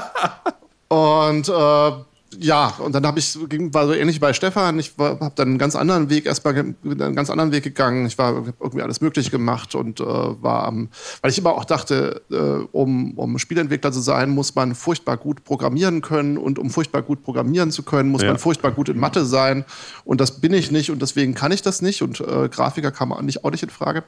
und 0.88 1.50
äh, 1.50 1.92
ja, 2.40 2.74
und 2.80 2.94
dann 2.94 3.06
habe 3.06 3.20
ich, 3.20 3.38
war 3.74 3.88
so 3.88 3.94
ähnlich 3.94 4.18
wie 4.18 4.20
bei 4.20 4.34
Stefan, 4.34 4.78
ich 4.80 4.94
habe 4.98 5.32
dann 5.36 5.48
einen 5.48 5.58
ganz 5.58 5.76
anderen 5.76 6.10
Weg, 6.10 6.26
erstmal 6.26 6.56
einen 6.56 7.16
ganz 7.16 7.30
anderen 7.30 7.52
Weg 7.52 7.64
gegangen. 7.64 8.06
Ich 8.06 8.18
war 8.18 8.46
irgendwie 8.60 8.82
alles 8.82 9.02
Mögliche 9.02 9.32
gemacht 9.32 9.76
und 9.76 10.00
äh, 10.00 10.04
war 10.04 10.66
am, 10.66 10.90
weil 11.22 11.32
ich 11.32 11.38
immer 11.38 11.52
auch 11.52 11.66
dachte, 11.66 12.22
äh, 12.30 12.66
um, 12.72 13.18
um 13.18 13.40
Spielentwickler 13.40 13.92
zu 13.92 14.02
sein, 14.02 14.30
muss 14.30 14.56
man 14.56 14.76
furchtbar 14.76 15.18
gut 15.18 15.44
programmieren 15.44 16.02
können 16.02 16.38
und 16.38 16.60
um 16.60 16.70
furchtbar 16.70 17.02
gut 17.02 17.24
programmieren 17.24 17.72
zu 17.72 17.84
können, 17.84 18.10
muss 18.10 18.22
ja. 18.22 18.30
man 18.30 18.38
furchtbar 18.38 18.72
gut 18.72 18.90
in 18.90 18.98
Mathe 18.98 19.26
sein. 19.26 19.66
Und 20.04 20.22
das 20.22 20.40
bin 20.40 20.54
ich 20.54 20.72
nicht 20.72 20.92
und 20.92 21.02
deswegen 21.02 21.34
kann 21.34 21.52
ich 21.52 21.62
das 21.62 21.82
nicht 21.82 22.02
und 22.02 22.20
äh, 22.20 22.50
Grafiker 22.50 22.92
kam 22.92 23.12
auch 23.12 23.22
nicht, 23.22 23.44
auch 23.44 23.52
nicht 23.52 23.64
in 23.64 23.70
Frage. 23.70 24.04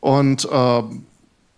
Und 0.00 0.48
äh, 0.50 0.82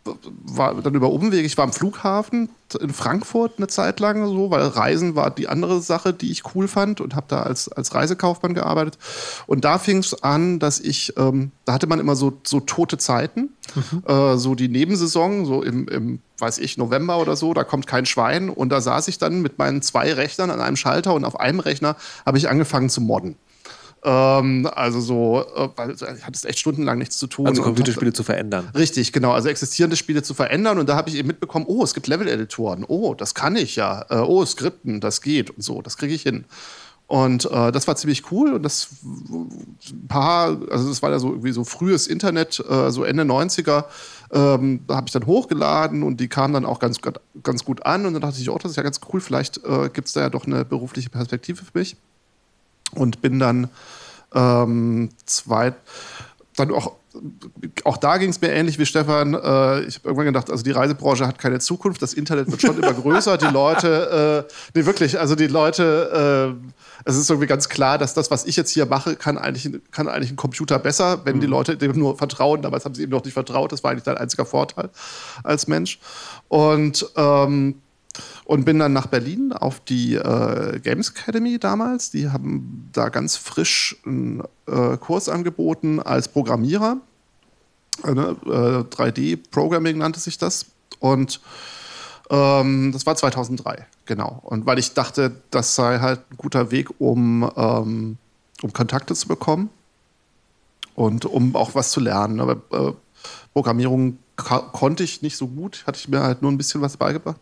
war 0.04 0.74
dann 0.82 0.94
über 0.94 1.10
Umweg, 1.10 1.44
ich 1.44 1.56
war 1.56 1.64
am 1.64 1.72
Flughafen 1.72 2.50
in 2.80 2.92
Frankfurt 2.92 3.54
eine 3.56 3.68
Zeit 3.68 4.00
lang 4.00 4.26
so, 4.26 4.50
weil 4.50 4.62
Reisen 4.62 5.14
war 5.14 5.30
die 5.30 5.48
andere 5.48 5.80
Sache, 5.80 6.12
die 6.12 6.30
ich 6.30 6.54
cool 6.54 6.68
fand 6.68 7.00
und 7.00 7.14
habe 7.14 7.26
da 7.28 7.42
als, 7.42 7.68
als 7.68 7.94
Reisekaufmann 7.94 8.54
gearbeitet. 8.54 8.98
Und 9.46 9.64
da 9.64 9.78
fing 9.78 9.98
es 9.98 10.22
an, 10.22 10.58
dass 10.58 10.80
ich, 10.80 11.14
ähm, 11.16 11.52
da 11.64 11.74
hatte 11.74 11.86
man 11.86 12.00
immer 12.00 12.16
so, 12.16 12.38
so 12.44 12.60
tote 12.60 12.98
Zeiten, 12.98 13.50
mhm. 13.74 14.02
äh, 14.06 14.36
so 14.36 14.54
die 14.54 14.68
Nebensaison, 14.68 15.46
so 15.46 15.62
im, 15.62 15.88
im, 15.88 16.20
weiß 16.38 16.58
ich, 16.58 16.76
November 16.76 17.18
oder 17.18 17.36
so, 17.36 17.54
da 17.54 17.64
kommt 17.64 17.86
kein 17.86 18.06
Schwein. 18.06 18.50
Und 18.50 18.70
da 18.70 18.80
saß 18.80 19.08
ich 19.08 19.18
dann 19.18 19.42
mit 19.42 19.58
meinen 19.58 19.82
zwei 19.82 20.12
Rechnern 20.12 20.50
an 20.50 20.60
einem 20.60 20.76
Schalter 20.76 21.14
und 21.14 21.24
auf 21.24 21.38
einem 21.38 21.60
Rechner 21.60 21.96
habe 22.26 22.38
ich 22.38 22.48
angefangen 22.48 22.88
zu 22.90 23.00
modden. 23.00 23.36
Ähm, 24.06 24.68
also 24.70 25.00
so, 25.00 25.44
äh, 25.56 25.68
weil 25.76 25.92
ich 25.92 26.02
hatte 26.02 26.32
es 26.34 26.44
echt 26.44 26.58
stundenlang 26.58 26.98
nichts 26.98 27.16
zu 27.16 27.26
tun. 27.26 27.46
Also 27.46 27.62
Computerspiele 27.62 28.12
zu 28.12 28.22
verändern. 28.22 28.68
Richtig, 28.76 29.12
genau. 29.14 29.32
Also 29.32 29.48
existierende 29.48 29.96
Spiele 29.96 30.22
zu 30.22 30.34
verändern. 30.34 30.78
Und 30.78 30.88
da 30.90 30.96
habe 30.96 31.08
ich 31.08 31.16
eben 31.16 31.28
mitbekommen, 31.28 31.64
oh, 31.66 31.82
es 31.82 31.94
gibt 31.94 32.06
Level-Editoren. 32.06 32.84
Oh, 32.86 33.14
das 33.14 33.34
kann 33.34 33.56
ich 33.56 33.76
ja. 33.76 34.04
Äh, 34.10 34.16
oh, 34.16 34.44
Skripten, 34.44 35.00
das 35.00 35.22
geht 35.22 35.50
und 35.50 35.62
so. 35.62 35.80
Das 35.80 35.96
kriege 35.96 36.12
ich 36.12 36.22
hin. 36.22 36.44
Und 37.06 37.46
äh, 37.50 37.72
das 37.72 37.86
war 37.88 37.96
ziemlich 37.96 38.30
cool. 38.30 38.52
Und 38.52 38.62
das 38.62 38.88
paar, 40.08 40.58
also 40.70 40.88
das 40.88 41.02
war 41.02 41.10
ja 41.10 41.18
so 41.18 41.30
irgendwie 41.30 41.52
so 41.52 41.64
frühes 41.64 42.06
Internet, 42.06 42.62
äh, 42.68 42.90
so 42.90 43.04
Ende 43.04 43.22
90er, 43.22 43.84
ähm, 44.32 44.80
da 44.86 44.96
habe 44.96 45.06
ich 45.06 45.12
dann 45.12 45.24
hochgeladen 45.24 46.02
und 46.02 46.18
die 46.18 46.28
kamen 46.28 46.52
dann 46.52 46.66
auch 46.66 46.78
ganz, 46.78 46.98
ganz 47.42 47.64
gut 47.64 47.86
an. 47.86 48.04
Und 48.04 48.12
dann 48.12 48.22
dachte 48.22 48.38
ich, 48.38 48.50
oh, 48.50 48.58
das 48.58 48.72
ist 48.72 48.76
ja 48.76 48.82
ganz 48.82 49.00
cool, 49.12 49.22
vielleicht 49.22 49.64
äh, 49.64 49.88
gibt 49.90 50.08
es 50.08 50.14
da 50.14 50.20
ja 50.20 50.30
doch 50.30 50.46
eine 50.46 50.66
berufliche 50.66 51.08
Perspektive 51.08 51.64
für 51.64 51.78
mich 51.78 51.96
und 52.94 53.20
bin 53.22 53.38
dann 53.38 53.68
ähm, 54.34 55.10
zwei, 55.26 55.74
dann 56.56 56.72
auch 56.72 56.92
auch 57.84 57.96
da 57.96 58.16
ging 58.18 58.30
es 58.30 58.40
mir 58.40 58.50
ähnlich 58.50 58.78
wie 58.78 58.86
Stefan. 58.86 59.34
Äh, 59.34 59.82
ich 59.82 59.96
habe 59.96 60.08
irgendwann 60.08 60.26
gedacht, 60.26 60.50
also 60.50 60.64
die 60.64 60.72
Reisebranche 60.72 61.26
hat 61.26 61.38
keine 61.38 61.60
Zukunft, 61.60 62.02
das 62.02 62.14
Internet 62.14 62.50
wird 62.50 62.60
schon 62.60 62.76
immer 62.76 62.92
größer. 62.92 63.38
Die 63.38 63.46
Leute, 63.46 64.46
äh, 64.50 64.52
nee, 64.74 64.84
wirklich, 64.84 65.18
also 65.18 65.34
die 65.34 65.46
Leute, 65.46 66.56
äh, 66.58 66.70
es 67.04 67.16
ist 67.16 67.30
irgendwie 67.30 67.46
ganz 67.46 67.68
klar, 67.68 67.98
dass 67.98 68.14
das, 68.14 68.30
was 68.30 68.44
ich 68.46 68.56
jetzt 68.56 68.70
hier 68.70 68.86
mache, 68.86 69.16
kann 69.16 69.38
eigentlich, 69.38 69.70
kann 69.90 70.08
eigentlich 70.08 70.32
ein 70.32 70.36
Computer 70.36 70.78
besser, 70.78 71.20
wenn 71.24 71.36
mhm. 71.36 71.40
die 71.40 71.46
Leute 71.46 71.76
dem 71.76 71.96
nur 71.96 72.18
vertrauen. 72.18 72.62
Damals 72.62 72.84
haben 72.84 72.94
sie 72.94 73.04
ihm 73.04 73.10
noch 73.10 73.24
nicht 73.24 73.34
vertraut, 73.34 73.72
das 73.72 73.84
war 73.84 73.92
eigentlich 73.92 74.04
dein 74.04 74.16
einziger 74.18 74.44
Vorteil 74.44 74.90
als 75.44 75.68
Mensch. 75.68 76.00
Und 76.48 77.06
ähm, 77.16 77.76
und 78.44 78.64
bin 78.64 78.78
dann 78.78 78.92
nach 78.92 79.06
Berlin 79.06 79.52
auf 79.52 79.80
die 79.80 80.14
äh, 80.14 80.78
Games 80.80 81.10
Academy 81.10 81.58
damals. 81.58 82.10
Die 82.10 82.30
haben 82.30 82.88
da 82.92 83.08
ganz 83.08 83.36
frisch 83.36 83.96
einen 84.04 84.42
äh, 84.66 84.96
Kurs 84.98 85.28
angeboten 85.28 86.00
als 86.00 86.28
Programmierer. 86.28 86.98
Äh, 88.02 88.10
3D-Programming 88.10 89.98
nannte 89.98 90.20
sich 90.20 90.38
das. 90.38 90.66
Und 91.00 91.40
ähm, 92.30 92.92
das 92.92 93.06
war 93.06 93.16
2003, 93.16 93.86
genau. 94.06 94.40
Und 94.42 94.66
weil 94.66 94.78
ich 94.78 94.94
dachte, 94.94 95.32
das 95.50 95.74
sei 95.74 95.98
halt 95.98 96.20
ein 96.30 96.36
guter 96.36 96.70
Weg, 96.70 96.88
um, 96.98 97.50
ähm, 97.56 98.16
um 98.62 98.72
Kontakte 98.72 99.14
zu 99.14 99.28
bekommen 99.28 99.70
und 100.94 101.24
um 101.26 101.54
auch 101.56 101.74
was 101.74 101.90
zu 101.90 102.00
lernen. 102.00 102.40
Aber 102.40 102.56
äh, 102.72 102.92
Programmierung 103.52 104.18
konnte 104.36 105.04
ich 105.04 105.22
nicht 105.22 105.36
so 105.36 105.46
gut, 105.46 105.84
hatte 105.86 105.98
ich 105.98 106.08
mir 106.08 106.22
halt 106.22 106.42
nur 106.42 106.50
ein 106.50 106.58
bisschen 106.58 106.80
was 106.80 106.96
beigebracht. 106.96 107.40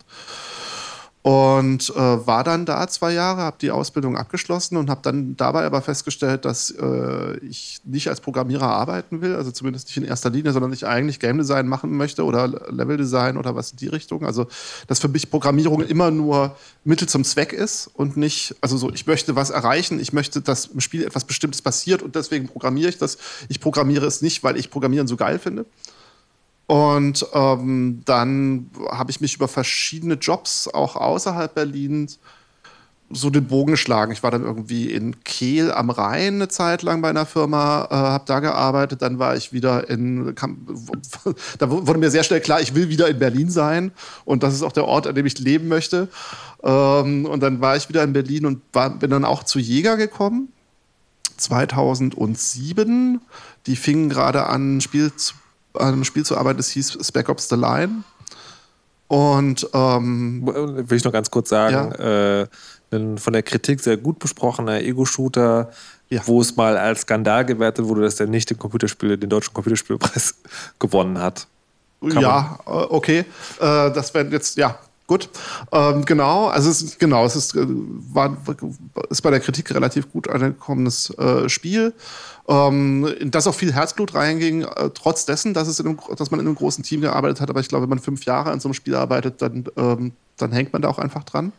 Und 1.23 1.89
äh, 1.91 2.27
war 2.27 2.43
dann 2.43 2.65
da 2.65 2.85
zwei 2.89 3.13
Jahre, 3.13 3.43
habe 3.43 3.55
die 3.61 3.71
Ausbildung 3.71 4.17
abgeschlossen 4.17 4.75
und 4.75 4.89
habe 4.89 4.99
dann 5.03 5.37
dabei 5.37 5.63
aber 5.63 5.81
festgestellt, 5.81 6.43
dass 6.43 6.69
äh, 6.69 7.37
ich 7.37 7.79
nicht 7.85 8.09
als 8.09 8.19
Programmierer 8.19 8.67
arbeiten 8.67 9.21
will, 9.21 9.33
also 9.37 9.49
zumindest 9.49 9.87
nicht 9.87 9.95
in 9.95 10.03
erster 10.03 10.29
Linie, 10.29 10.51
sondern 10.51 10.73
ich 10.73 10.85
eigentlich 10.85 11.21
Game 11.21 11.37
Design 11.37 11.69
machen 11.69 11.95
möchte 11.95 12.25
oder 12.25 12.49
Level 12.69 12.97
Design 12.97 13.37
oder 13.37 13.55
was 13.55 13.71
in 13.71 13.77
die 13.77 13.87
Richtung. 13.87 14.25
Also 14.25 14.47
dass 14.87 14.99
für 14.99 15.07
mich 15.07 15.31
Programmierung 15.31 15.79
immer 15.85 16.11
nur 16.11 16.57
Mittel 16.83 17.07
zum 17.07 17.23
Zweck 17.23 17.53
ist 17.53 17.89
und 17.93 18.17
nicht, 18.17 18.57
also 18.59 18.75
so, 18.75 18.91
ich 18.91 19.07
möchte 19.07 19.37
was 19.37 19.49
erreichen, 19.49 20.01
ich 20.01 20.11
möchte, 20.11 20.41
dass 20.41 20.65
im 20.65 20.81
Spiel 20.81 21.05
etwas 21.05 21.23
Bestimmtes 21.23 21.61
passiert 21.61 22.01
und 22.01 22.15
deswegen 22.15 22.49
programmiere 22.49 22.89
ich 22.89 22.97
das. 22.97 23.17
Ich 23.47 23.61
programmiere 23.61 24.05
es 24.05 24.21
nicht, 24.21 24.43
weil 24.43 24.57
ich 24.57 24.69
Programmieren 24.69 25.07
so 25.07 25.15
geil 25.15 25.39
finde. 25.39 25.65
Und 26.65 27.25
ähm, 27.33 28.01
dann 28.05 28.69
habe 28.89 29.11
ich 29.11 29.21
mich 29.21 29.35
über 29.35 29.47
verschiedene 29.47 30.15
Jobs 30.15 30.67
auch 30.67 30.95
außerhalb 30.95 31.53
Berlins 31.53 32.19
so 33.15 33.29
den 33.29 33.45
Bogen 33.45 33.71
geschlagen. 33.71 34.11
Ich 34.11 34.23
war 34.23 34.31
dann 34.31 34.43
irgendwie 34.43 34.91
in 34.91 35.23
Kehl 35.23 35.71
am 35.71 35.89
Rhein 35.89 36.35
eine 36.35 36.47
Zeit 36.47 36.81
lang 36.81 37.01
bei 37.01 37.09
einer 37.09 37.25
Firma, 37.25 37.87
äh, 37.89 37.95
habe 37.95 38.23
da 38.25 38.39
gearbeitet. 38.39 39.01
Dann 39.01 39.19
war 39.19 39.35
ich 39.35 39.53
wieder 39.53 39.89
in, 39.89 40.35
kam, 40.35 40.65
da 41.59 41.69
wurde 41.69 41.99
mir 41.99 42.11
sehr 42.11 42.23
schnell 42.23 42.41
klar, 42.41 42.61
ich 42.61 42.75
will 42.75 42.89
wieder 42.89 43.07
in 43.07 43.19
Berlin 43.19 43.49
sein 43.49 43.91
und 44.25 44.43
das 44.43 44.53
ist 44.53 44.63
auch 44.63 44.71
der 44.71 44.85
Ort, 44.85 45.07
an 45.07 45.15
dem 45.15 45.25
ich 45.25 45.37
leben 45.39 45.67
möchte. 45.67 46.07
Ähm, 46.63 47.25
und 47.25 47.41
dann 47.41 47.61
war 47.61 47.75
ich 47.75 47.89
wieder 47.89 48.03
in 48.03 48.13
Berlin 48.13 48.45
und 48.45 48.61
war, 48.71 48.89
bin 48.89 49.11
dann 49.11 49.25
auch 49.25 49.43
zu 49.43 49.59
Jäger 49.59 49.97
gekommen. 49.97 50.49
2007. 51.37 53.21
Die 53.65 53.75
fingen 53.75 54.09
gerade 54.09 54.45
an, 54.45 54.81
Spiel 54.81 55.13
zu 55.15 55.35
an 55.73 55.93
einem 55.93 56.03
Spiel 56.03 56.25
zu 56.25 56.37
arbeiten, 56.37 56.57
das 56.57 56.69
hieß 56.69 56.97
Spec 57.01 57.29
Ops 57.29 57.49
The 57.49 57.55
Line. 57.55 58.03
Und 59.07 59.67
ähm, 59.73 60.45
will 60.45 60.97
ich 60.97 61.03
noch 61.03 61.11
ganz 61.11 61.29
kurz 61.29 61.49
sagen, 61.49 61.93
ja. 61.99 62.41
äh, 62.41 62.47
ein 62.91 63.17
von 63.17 63.33
der 63.33 63.43
Kritik 63.43 63.79
sehr 63.79 63.97
gut 63.97 64.19
besprochener 64.19 64.81
Ego-Shooter, 64.81 65.69
ja. 66.09 66.21
wo 66.25 66.41
es 66.41 66.55
mal 66.55 66.77
als 66.77 67.01
Skandal 67.01 67.45
gewertet 67.45 67.85
wurde, 67.85 68.01
dass 68.01 68.15
der 68.15 68.27
nicht 68.27 68.49
den 68.49 68.57
Computerspiel, 68.57 69.17
den 69.17 69.29
deutschen 69.29 69.53
Computerspielpreis 69.53 70.35
gewonnen 70.79 71.19
hat. 71.19 71.47
Kann 72.01 72.21
ja, 72.21 72.59
man. 72.65 72.75
Äh, 72.75 72.85
okay. 72.89 73.19
Äh, 73.19 73.25
das 73.91 74.13
wäre 74.13 74.27
jetzt, 74.27 74.57
ja, 74.57 74.79
gut. 75.07 75.29
Ähm, 75.71 76.05
genau, 76.05 76.47
also 76.47 76.69
es 76.69 76.81
ist, 76.81 76.99
genau, 76.99 77.25
es 77.25 77.35
ist, 77.35 77.55
äh, 77.55 77.65
war, 77.65 78.37
ist 79.09 79.21
bei 79.21 79.29
der 79.29 79.39
Kritik 79.39 79.73
relativ 79.73 80.11
gut 80.11 80.29
angekommenes 80.29 81.09
äh, 81.17 81.49
Spiel 81.49 81.93
ähm, 82.47 83.05
in 83.19 83.31
das 83.31 83.47
auch 83.47 83.55
viel 83.55 83.73
Herzblut 83.73 84.15
reinging, 84.15 84.63
äh, 84.63 84.89
trotz 84.93 85.25
dessen, 85.25 85.53
dass, 85.53 85.67
es 85.67 85.79
in 85.79 85.87
einem, 85.87 85.99
dass 86.17 86.31
man 86.31 86.39
in 86.39 86.47
einem 86.47 86.55
großen 86.55 86.83
Team 86.83 87.01
gearbeitet 87.01 87.41
hat. 87.41 87.49
Aber 87.49 87.59
ich 87.59 87.69
glaube, 87.69 87.83
wenn 87.83 87.89
man 87.89 87.99
fünf 87.99 88.25
Jahre 88.25 88.51
an 88.51 88.59
so 88.59 88.67
einem 88.67 88.73
Spiel 88.73 88.95
arbeitet, 88.95 89.41
dann, 89.41 89.65
ähm, 89.77 90.11
dann 90.37 90.51
hängt 90.51 90.73
man 90.73 90.81
da 90.81 90.89
auch 90.89 90.99
einfach 90.99 91.23
dran. 91.23 91.53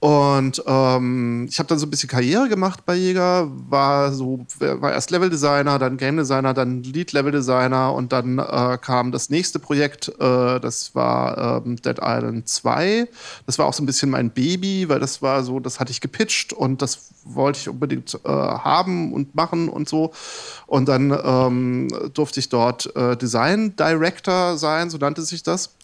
Und 0.00 0.62
ähm, 0.66 1.46
ich 1.50 1.58
habe 1.58 1.68
dann 1.68 1.78
so 1.78 1.84
ein 1.84 1.90
bisschen 1.90 2.08
Karriere 2.08 2.48
gemacht 2.48 2.86
bei 2.86 2.94
Jäger, 2.94 3.50
war 3.68 4.12
so, 4.12 4.46
war 4.58 4.92
erst 4.92 5.10
Level-Designer, 5.10 5.78
dann 5.78 5.98
Game-Designer, 5.98 6.54
dann 6.54 6.82
Lead-Level-Designer 6.82 7.92
und 7.92 8.10
dann 8.10 8.38
äh, 8.38 8.78
kam 8.80 9.12
das 9.12 9.28
nächste 9.28 9.58
Projekt, 9.58 10.08
äh, 10.18 10.58
das 10.58 10.94
war 10.94 11.62
ähm, 11.66 11.76
Dead 11.76 11.98
Island 12.00 12.48
2. 12.48 13.08
Das 13.44 13.58
war 13.58 13.66
auch 13.66 13.74
so 13.74 13.82
ein 13.82 13.86
bisschen 13.86 14.08
mein 14.08 14.30
Baby, 14.30 14.88
weil 14.88 15.00
das 15.00 15.20
war 15.20 15.44
so, 15.44 15.60
das 15.60 15.80
hatte 15.80 15.92
ich 15.92 16.00
gepitcht 16.00 16.54
und 16.54 16.80
das 16.80 17.10
wollte 17.24 17.58
ich 17.58 17.68
unbedingt 17.68 18.18
äh, 18.24 18.28
haben 18.28 19.12
und 19.12 19.34
machen 19.34 19.68
und 19.68 19.86
so. 19.86 20.12
Und 20.66 20.88
dann 20.88 21.14
ähm, 21.22 21.88
durfte 22.14 22.40
ich 22.40 22.48
dort 22.48 22.96
äh, 22.96 23.18
Design 23.18 23.76
Director 23.76 24.56
sein, 24.56 24.88
so 24.88 24.96
nannte 24.96 25.20
sich 25.20 25.42
das. 25.42 25.74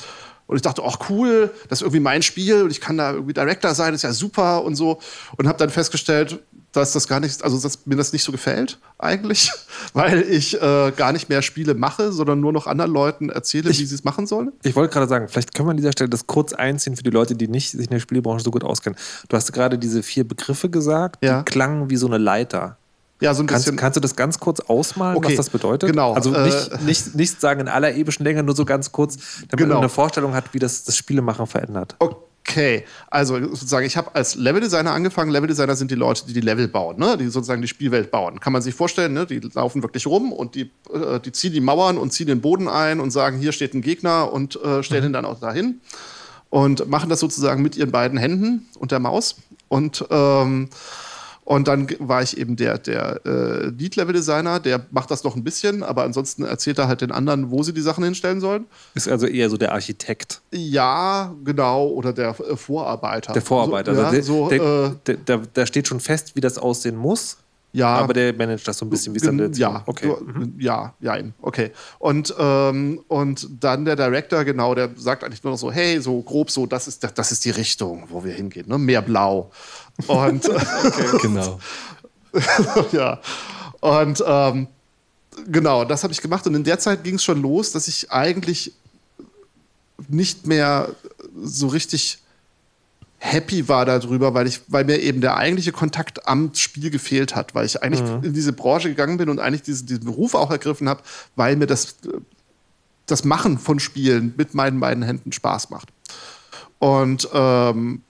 Und 0.46 0.56
ich 0.56 0.62
dachte, 0.62 0.82
ach 0.84 1.10
cool, 1.10 1.50
das 1.68 1.80
ist 1.80 1.82
irgendwie 1.82 2.00
mein 2.00 2.22
Spiel 2.22 2.62
und 2.62 2.70
ich 2.70 2.80
kann 2.80 2.96
da 2.96 3.12
irgendwie 3.12 3.32
Director 3.32 3.74
sein, 3.74 3.94
ist 3.94 4.02
ja 4.02 4.12
super 4.12 4.64
und 4.64 4.76
so. 4.76 5.00
Und 5.36 5.48
habe 5.48 5.58
dann 5.58 5.70
festgestellt, 5.70 6.38
dass 6.76 6.92
das 6.92 7.08
gar 7.08 7.20
nicht, 7.20 7.42
also 7.42 7.58
dass 7.58 7.86
mir 7.86 7.96
das 7.96 8.12
nicht 8.12 8.22
so 8.22 8.32
gefällt 8.32 8.78
eigentlich, 8.98 9.50
weil 9.94 10.22
ich 10.22 10.60
äh, 10.60 10.92
gar 10.96 11.12
nicht 11.12 11.28
mehr 11.28 11.42
Spiele 11.42 11.74
mache, 11.74 12.12
sondern 12.12 12.40
nur 12.40 12.52
noch 12.52 12.66
anderen 12.66 12.92
Leuten 12.92 13.30
erzähle, 13.30 13.70
ich, 13.70 13.80
wie 13.80 13.86
sie 13.86 13.94
es 13.94 14.04
machen 14.04 14.26
sollen. 14.26 14.52
Ich 14.62 14.76
wollte 14.76 14.92
gerade 14.92 15.08
sagen, 15.08 15.28
vielleicht 15.28 15.54
können 15.54 15.68
wir 15.68 15.72
an 15.72 15.78
dieser 15.78 15.92
Stelle 15.92 16.10
das 16.10 16.26
kurz 16.26 16.52
einziehen 16.52 16.96
für 16.96 17.02
die 17.02 17.10
Leute, 17.10 17.34
die 17.34 17.48
nicht 17.48 17.70
sich 17.70 17.86
in 17.86 17.90
der 17.90 18.00
Spielebranche 18.00 18.44
so 18.44 18.50
gut 18.50 18.62
auskennen. 18.62 18.98
Du 19.28 19.36
hast 19.36 19.52
gerade 19.52 19.78
diese 19.78 20.02
vier 20.02 20.26
Begriffe 20.28 20.68
gesagt, 20.68 21.22
die 21.22 21.50
klangen 21.50 21.90
wie 21.90 21.96
so 21.96 22.06
eine 22.06 22.18
Leiter. 22.18 22.78
Ja, 23.20 23.32
so 23.32 23.42
ein 23.42 23.46
kannst, 23.46 23.64
bisschen. 23.64 23.78
Kannst 23.78 23.96
du 23.96 24.00
das 24.00 24.14
ganz 24.14 24.38
kurz 24.38 24.60
ausmalen, 24.60 25.16
okay. 25.16 25.30
was 25.30 25.36
das 25.36 25.50
bedeutet? 25.50 25.88
Genau. 25.88 26.12
Also 26.12 26.30
nicht, 26.30 26.72
äh, 26.72 26.78
nicht, 26.84 27.14
nicht 27.14 27.40
sagen 27.40 27.60
in 27.60 27.68
aller 27.68 27.94
epischen 27.94 28.24
Länge, 28.24 28.42
nur 28.42 28.54
so 28.54 28.64
ganz 28.64 28.92
kurz, 28.92 29.16
damit 29.48 29.58
genau. 29.58 29.74
man 29.74 29.78
eine 29.78 29.88
Vorstellung 29.88 30.34
hat, 30.34 30.52
wie 30.52 30.58
das 30.58 30.84
das 30.84 30.96
Spielemachen 30.96 31.46
verändert. 31.46 31.96
Okay, 31.98 32.84
also 33.08 33.40
sozusagen, 33.40 33.86
ich 33.86 33.96
habe 33.96 34.14
als 34.14 34.34
Leveldesigner 34.34 34.92
angefangen. 34.92 35.30
Leveldesigner 35.30 35.76
sind 35.76 35.90
die 35.90 35.96
Leute, 35.96 36.26
die 36.26 36.34
die 36.34 36.40
Level 36.40 36.68
bauen, 36.68 36.98
ne? 36.98 37.16
die 37.16 37.28
sozusagen 37.28 37.62
die 37.62 37.68
Spielwelt 37.68 38.10
bauen. 38.10 38.38
Kann 38.38 38.52
man 38.52 38.60
sich 38.62 38.74
vorstellen, 38.74 39.14
ne? 39.14 39.26
die 39.26 39.40
laufen 39.54 39.82
wirklich 39.82 40.06
rum 40.06 40.32
und 40.32 40.54
die, 40.54 40.70
äh, 40.92 41.18
die 41.18 41.32
ziehen 41.32 41.52
die 41.52 41.60
Mauern 41.60 41.96
und 41.96 42.12
ziehen 42.12 42.26
den 42.26 42.40
Boden 42.42 42.68
ein 42.68 43.00
und 43.00 43.10
sagen, 43.10 43.38
hier 43.38 43.52
steht 43.52 43.74
ein 43.74 43.80
Gegner 43.80 44.32
und 44.32 44.62
äh, 44.62 44.82
stellen 44.82 45.02
mhm. 45.02 45.10
ihn 45.10 45.12
dann 45.14 45.24
auch 45.24 45.40
dahin. 45.40 45.80
und 46.50 46.88
machen 46.88 47.08
das 47.08 47.20
sozusagen 47.20 47.62
mit 47.62 47.76
ihren 47.76 47.90
beiden 47.90 48.18
Händen 48.18 48.68
und 48.78 48.92
der 48.92 49.00
Maus. 49.00 49.36
Und, 49.68 50.04
ähm, 50.10 50.68
und 51.46 51.68
dann 51.68 51.86
war 52.00 52.22
ich 52.22 52.36
eben 52.38 52.56
der, 52.56 52.76
der 52.76 53.20
äh, 53.24 53.66
Lead-Level-Designer, 53.66 54.58
der 54.58 54.84
macht 54.90 55.12
das 55.12 55.22
noch 55.22 55.36
ein 55.36 55.44
bisschen, 55.44 55.84
aber 55.84 56.02
ansonsten 56.02 56.44
erzählt 56.44 56.76
er 56.80 56.88
halt 56.88 57.02
den 57.02 57.12
anderen, 57.12 57.52
wo 57.52 57.62
sie 57.62 57.72
die 57.72 57.82
Sachen 57.82 58.02
hinstellen 58.02 58.40
sollen. 58.40 58.66
Ist 58.94 59.08
also 59.08 59.28
eher 59.28 59.48
so 59.48 59.56
der 59.56 59.70
Architekt. 59.70 60.40
Ja, 60.50 61.32
genau, 61.44 61.86
oder 61.86 62.12
der 62.12 62.30
äh, 62.30 62.56
Vorarbeiter. 62.56 63.32
Der 63.32 63.42
Vorarbeiter. 63.42 63.94
So, 63.94 64.02
also 64.02 64.16
ja, 64.16 64.22
so, 64.22 64.48
der, 64.48 64.60
äh, 64.60 64.90
der, 65.06 65.16
der, 65.18 65.42
da 65.54 65.66
steht 65.66 65.86
schon 65.86 66.00
fest, 66.00 66.34
wie 66.34 66.40
das 66.40 66.58
aussehen 66.58 66.96
muss. 66.96 67.36
Ja, 67.76 67.88
Aber 67.88 68.14
der 68.14 68.32
managt 68.32 68.66
das 68.66 68.78
so 68.78 68.86
ein 68.86 68.90
bisschen, 68.90 69.12
wie 69.12 69.18
es 69.18 69.24
dann 69.24 69.38
jetzt 69.38 69.58
ja, 69.58 69.82
Okay. 69.84 70.14
ja, 70.58 70.94
ja, 71.00 71.18
okay. 71.42 71.72
Und, 71.98 72.34
ähm, 72.38 73.02
und 73.08 73.46
dann 73.60 73.84
der 73.84 73.96
Director, 73.96 74.44
genau, 74.44 74.74
der 74.74 74.90
sagt 74.96 75.22
eigentlich 75.22 75.44
nur 75.44 75.52
noch 75.52 75.58
so, 75.58 75.70
hey, 75.70 76.00
so 76.00 76.22
grob 76.22 76.50
so, 76.50 76.64
das 76.64 76.88
ist, 76.88 77.06
das 77.14 77.32
ist 77.32 77.44
die 77.44 77.50
Richtung, 77.50 78.04
wo 78.08 78.24
wir 78.24 78.32
hingehen, 78.32 78.66
ne? 78.66 78.78
mehr 78.78 79.02
blau. 79.02 79.50
Und 80.06 80.44
Genau. 81.20 81.60
ja, 82.92 83.20
und 83.80 84.24
ähm, 84.26 84.68
genau, 85.46 85.84
das 85.84 86.02
habe 86.02 86.14
ich 86.14 86.22
gemacht. 86.22 86.46
Und 86.46 86.54
in 86.54 86.64
der 86.64 86.78
Zeit 86.78 87.04
ging 87.04 87.16
es 87.16 87.24
schon 87.24 87.42
los, 87.42 87.72
dass 87.72 87.88
ich 87.88 88.10
eigentlich 88.10 88.72
nicht 90.08 90.46
mehr 90.46 90.94
so 91.42 91.66
richtig 91.68 92.18
happy 93.18 93.68
war 93.68 93.84
darüber, 93.84 94.34
weil 94.34 94.46
ich, 94.46 94.60
weil 94.68 94.84
mir 94.84 94.98
eben 95.00 95.20
der 95.20 95.36
eigentliche 95.36 95.72
Kontakt 95.72 96.28
am 96.28 96.54
Spiel 96.54 96.90
gefehlt 96.90 97.34
hat, 97.34 97.54
weil 97.54 97.66
ich 97.66 97.82
eigentlich 97.82 98.02
in 98.22 98.32
diese 98.32 98.52
Branche 98.52 98.88
gegangen 98.88 99.16
bin 99.16 99.28
und 99.28 99.40
eigentlich 99.40 99.62
diesen, 99.62 99.86
diesen 99.86 100.04
Beruf 100.04 100.34
auch 100.34 100.50
ergriffen 100.50 100.88
habe, 100.88 101.02
weil 101.34 101.56
mir 101.56 101.66
das, 101.66 101.96
das 103.06 103.24
Machen 103.24 103.58
von 103.58 103.80
Spielen 103.80 104.34
mit 104.36 104.54
meinen 104.54 104.80
beiden 104.80 105.02
Händen 105.02 105.32
Spaß 105.32 105.70
macht. 105.70 105.88
Und 106.78 107.28
ähm, 107.32 108.02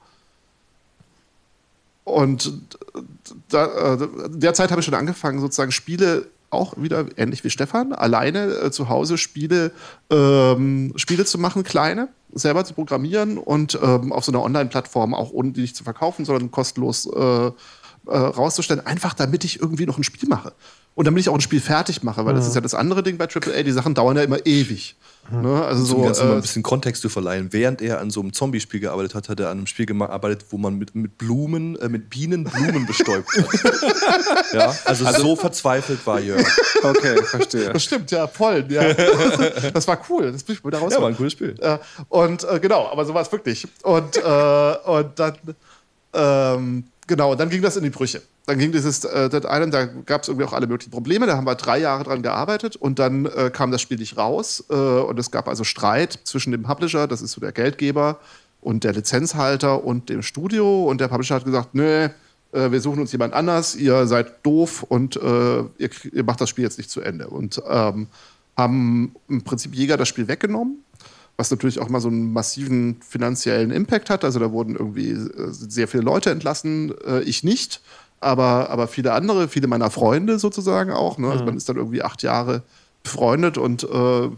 und 2.04 2.52
da, 3.48 3.94
äh, 3.94 4.09
derzeit 4.28 4.70
habe 4.70 4.80
ich 4.80 4.84
schon 4.84 4.94
angefangen, 4.94 5.40
sozusagen 5.40 5.72
Spiele 5.72 6.28
auch 6.57 6.74
wieder 6.76 7.07
ähnlich 7.16 7.44
wie 7.44 7.50
Stefan, 7.50 7.92
alleine 7.92 8.46
äh, 8.46 8.70
zu 8.70 8.88
Hause 8.88 9.18
Spiele, 9.18 9.72
ähm, 10.11 10.92
Spiele 10.96 11.24
zu 11.24 11.38
machen, 11.38 11.62
kleine, 11.62 12.09
selber 12.32 12.64
zu 12.64 12.74
programmieren 12.74 13.38
und 13.38 13.78
ähm, 13.82 14.12
auf 14.12 14.24
so 14.24 14.32
einer 14.32 14.42
Online-Plattform 14.42 15.14
auch 15.14 15.30
ohne 15.32 15.52
die 15.52 15.62
nicht 15.62 15.76
zu 15.76 15.84
verkaufen, 15.84 16.24
sondern 16.24 16.50
kostenlos 16.50 17.07
äh, 17.07 17.50
äh, 18.09 18.16
rauszustellen, 18.16 18.84
einfach 18.86 19.14
damit 19.14 19.44
ich 19.44 19.61
irgendwie 19.61 19.86
noch 19.86 19.98
ein 19.98 20.04
Spiel 20.04 20.28
mache. 20.28 20.52
Und 20.94 21.07
damit 21.07 21.20
ich 21.20 21.28
auch 21.28 21.34
ein 21.34 21.40
Spiel 21.40 21.61
fertig 21.61 22.02
mache, 22.02 22.24
weil 22.24 22.34
das 22.34 22.46
ist 22.46 22.54
ja 22.54 22.62
das 22.62 22.74
andere 22.74 23.02
Ding 23.02 23.18
bei 23.18 23.28
AAA, 23.28 23.62
die 23.62 23.72
Sachen 23.72 23.94
dauern 23.94 24.16
ja 24.16 24.22
immer 24.22 24.46
ewig. 24.46 24.96
Ne? 25.31 25.64
Also 25.64 25.81
Um 25.81 25.87
so, 25.87 26.03
Ganzen 26.03 26.27
mal 26.27 26.33
äh, 26.33 26.37
ein 26.37 26.43
bisschen 26.43 26.62
Kontext 26.62 27.03
zu 27.03 27.09
verleihen. 27.09 27.53
Während 27.53 27.83
er 27.83 28.01
an 28.01 28.11
so 28.11 28.20
einem 28.20 28.33
Zombie-Spiel 28.33 28.81
gearbeitet 28.81 29.14
hat, 29.14 29.29
hat 29.29 29.41
er 29.41 29.47
an 29.51 29.59
einem 29.59 29.66
Spiel 29.66 29.87
gearbeitet, 29.87 30.47
wo 30.51 30.59
man 30.59 30.77
mit, 30.77 30.95
mit 30.95 31.18
Blumen, 31.18 31.77
äh, 31.77 31.89
mit 31.89 32.11
Bienen 32.11 32.45
Blumen 32.45 32.87
bestäubt 32.87 33.29
hat. 33.37 34.53
ja, 34.53 34.74
also, 34.85 35.05
so 35.12 35.37
verzweifelt 35.37 36.07
war 36.07 36.20
Jörg. 36.20 36.47
Okay, 36.83 37.22
verstehe. 37.24 37.72
Das 37.72 37.83
stimmt, 37.83 38.11
ja, 38.11 38.27
Pollen, 38.27 38.70
ja. 38.70 38.93
das 39.72 39.89
war 39.89 39.99
cool, 40.09 40.33
das 40.33 40.43
bin 40.43 40.57
ich 40.57 40.64
wieder 40.64 40.79
raus. 40.79 40.93
Ja, 40.93 41.01
war 41.01 41.09
ein 41.09 41.16
cooles 41.16 41.33
Spiel. 41.33 41.55
Äh, 41.61 41.79
und 42.09 42.45
äh, 42.45 42.61
genau, 42.61 42.89
aber 42.89 43.05
so 43.05 43.14
war 43.14 43.22
es 43.22 43.33
wirklich. 43.33 43.66
Und, 43.83 44.16
äh, 44.16 44.77
und 44.85 45.18
dann, 45.18 45.37
ähm, 46.12 46.85
genau, 47.07 47.34
dann 47.34 47.48
ging 47.48 47.62
das 47.62 47.76
in 47.76 47.84
die 47.84 47.90
Brüche. 47.90 48.22
Dann 48.46 48.59
ging 48.59 48.72
dieses 48.72 49.04
äh, 49.04 49.28
Dead 49.28 49.44
Island, 49.44 49.74
da 49.74 49.84
gab 49.84 50.22
es 50.22 50.28
irgendwie 50.28 50.46
auch 50.46 50.52
alle 50.52 50.66
möglichen 50.66 50.90
Probleme. 50.90 51.26
Da 51.26 51.36
haben 51.36 51.46
wir 51.46 51.54
drei 51.54 51.78
Jahre 51.78 52.04
dran 52.04 52.22
gearbeitet 52.22 52.76
und 52.76 52.98
dann 52.98 53.26
äh, 53.26 53.50
kam 53.52 53.70
das 53.70 53.82
Spiel 53.82 53.98
nicht 53.98 54.16
raus. 54.16 54.64
Äh, 54.70 54.74
und 54.74 55.18
es 55.18 55.30
gab 55.30 55.48
also 55.48 55.64
Streit 55.64 56.18
zwischen 56.24 56.52
dem 56.52 56.62
Publisher, 56.62 57.07
das 57.07 57.22
ist 57.22 57.32
so 57.32 57.40
der 57.40 57.52
Geldgeber, 57.52 58.18
und 58.61 58.84
der 58.84 58.92
Lizenzhalter 58.92 59.84
und 59.84 60.09
dem 60.09 60.22
Studio. 60.22 60.84
Und 60.84 61.00
der 61.00 61.09
Publisher 61.09 61.36
hat 61.36 61.44
gesagt: 61.44 61.74
Nö, 61.74 62.09
äh, 62.52 62.70
wir 62.70 62.80
suchen 62.80 63.00
uns 63.00 63.12
jemand 63.12 63.34
anders, 63.34 63.74
ihr 63.76 64.07
seid 64.07 64.44
doof 64.44 64.82
und 64.82 65.16
äh, 65.16 65.59
ihr, 65.78 65.90
ihr 66.12 66.24
macht 66.24 66.40
das 66.40 66.50
Spiel 66.50 66.64
jetzt 66.64 66.78
nicht 66.78 66.90
zu 66.90 67.00
Ende. 67.00 67.28
Und 67.28 67.61
ähm, 67.68 68.09
haben 68.57 69.14
im 69.28 69.42
Prinzip 69.42 69.74
Jäger 69.74 69.96
das 69.96 70.09
Spiel 70.09 70.28
weggenommen 70.28 70.78
was 71.37 71.51
natürlich 71.51 71.80
auch 71.80 71.89
mal 71.89 72.01
so 72.01 72.09
einen 72.09 72.32
massiven 72.32 73.01
finanziellen 73.03 73.70
Impact 73.70 74.11
hat. 74.11 74.24
Also 74.24 74.39
da 74.39 74.53
wurden 74.53 74.74
irgendwie 74.76 75.11
äh, 75.11 75.51
sehr 75.51 75.89
viele 75.89 76.03
Leute 76.03 76.30
entlassen, 76.30 76.95
äh, 77.07 77.20
ich 77.22 77.45
nicht, 77.45 77.80
aber, 78.20 78.70
aber 78.70 78.89
viele 78.89 79.12
andere, 79.12 79.49
viele 79.49 79.66
meiner 79.66 79.91
Freunde 79.91 80.39
sozusagen 80.39 80.93
auch. 80.93 81.18
Ne? 81.18 81.30
Also 81.30 81.45
man 81.45 81.57
ist 81.57 81.68
dann 81.68 81.76
irgendwie 81.76 82.03
acht 82.03 82.22
Jahre 82.22 82.62
befreundet 83.03 83.59
und 83.59 83.84
äh, 83.84 84.30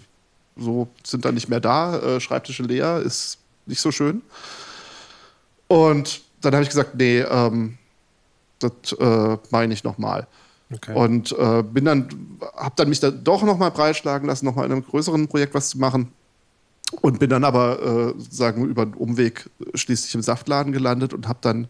so 0.56 0.88
sind 1.04 1.24
dann 1.24 1.34
nicht 1.34 1.48
mehr 1.48 1.60
da. 1.60 1.98
Äh, 1.98 2.20
Schreibtische 2.20 2.64
leer, 2.64 2.98
ist 2.98 3.38
nicht 3.66 3.80
so 3.80 3.92
schön. 3.92 4.22
Und 5.68 6.22
dann 6.40 6.54
habe 6.54 6.62
ich 6.62 6.68
gesagt, 6.68 6.96
nee, 6.96 7.20
ähm, 7.20 7.78
das 8.58 8.92
äh, 8.98 9.36
mache 9.50 9.66
ich 9.66 9.84
nochmal. 9.84 10.26
Okay. 10.74 10.94
Und 10.94 11.32
äh, 11.38 11.62
bin 11.62 11.84
dann, 11.84 12.08
habe 12.56 12.74
dann 12.76 12.88
mich 12.88 13.00
da 13.00 13.10
doch 13.10 13.42
nochmal 13.42 13.70
breitschlagen 13.70 14.28
lassen, 14.28 14.44
nochmal 14.44 14.66
in 14.66 14.72
einem 14.72 14.84
größeren 14.84 15.28
Projekt 15.28 15.54
was 15.54 15.70
zu 15.70 15.78
machen. 15.78 16.12
Und 17.02 17.18
bin 17.18 17.28
dann 17.30 17.44
aber 17.44 17.82
äh, 18.16 18.20
sozusagen 18.20 18.64
über 18.66 18.82
einen 18.82 18.94
Umweg 18.94 19.50
schließlich 19.74 20.14
im 20.14 20.22
Saftladen 20.22 20.72
gelandet 20.72 21.12
und 21.12 21.28
habe 21.28 21.38
dann 21.42 21.68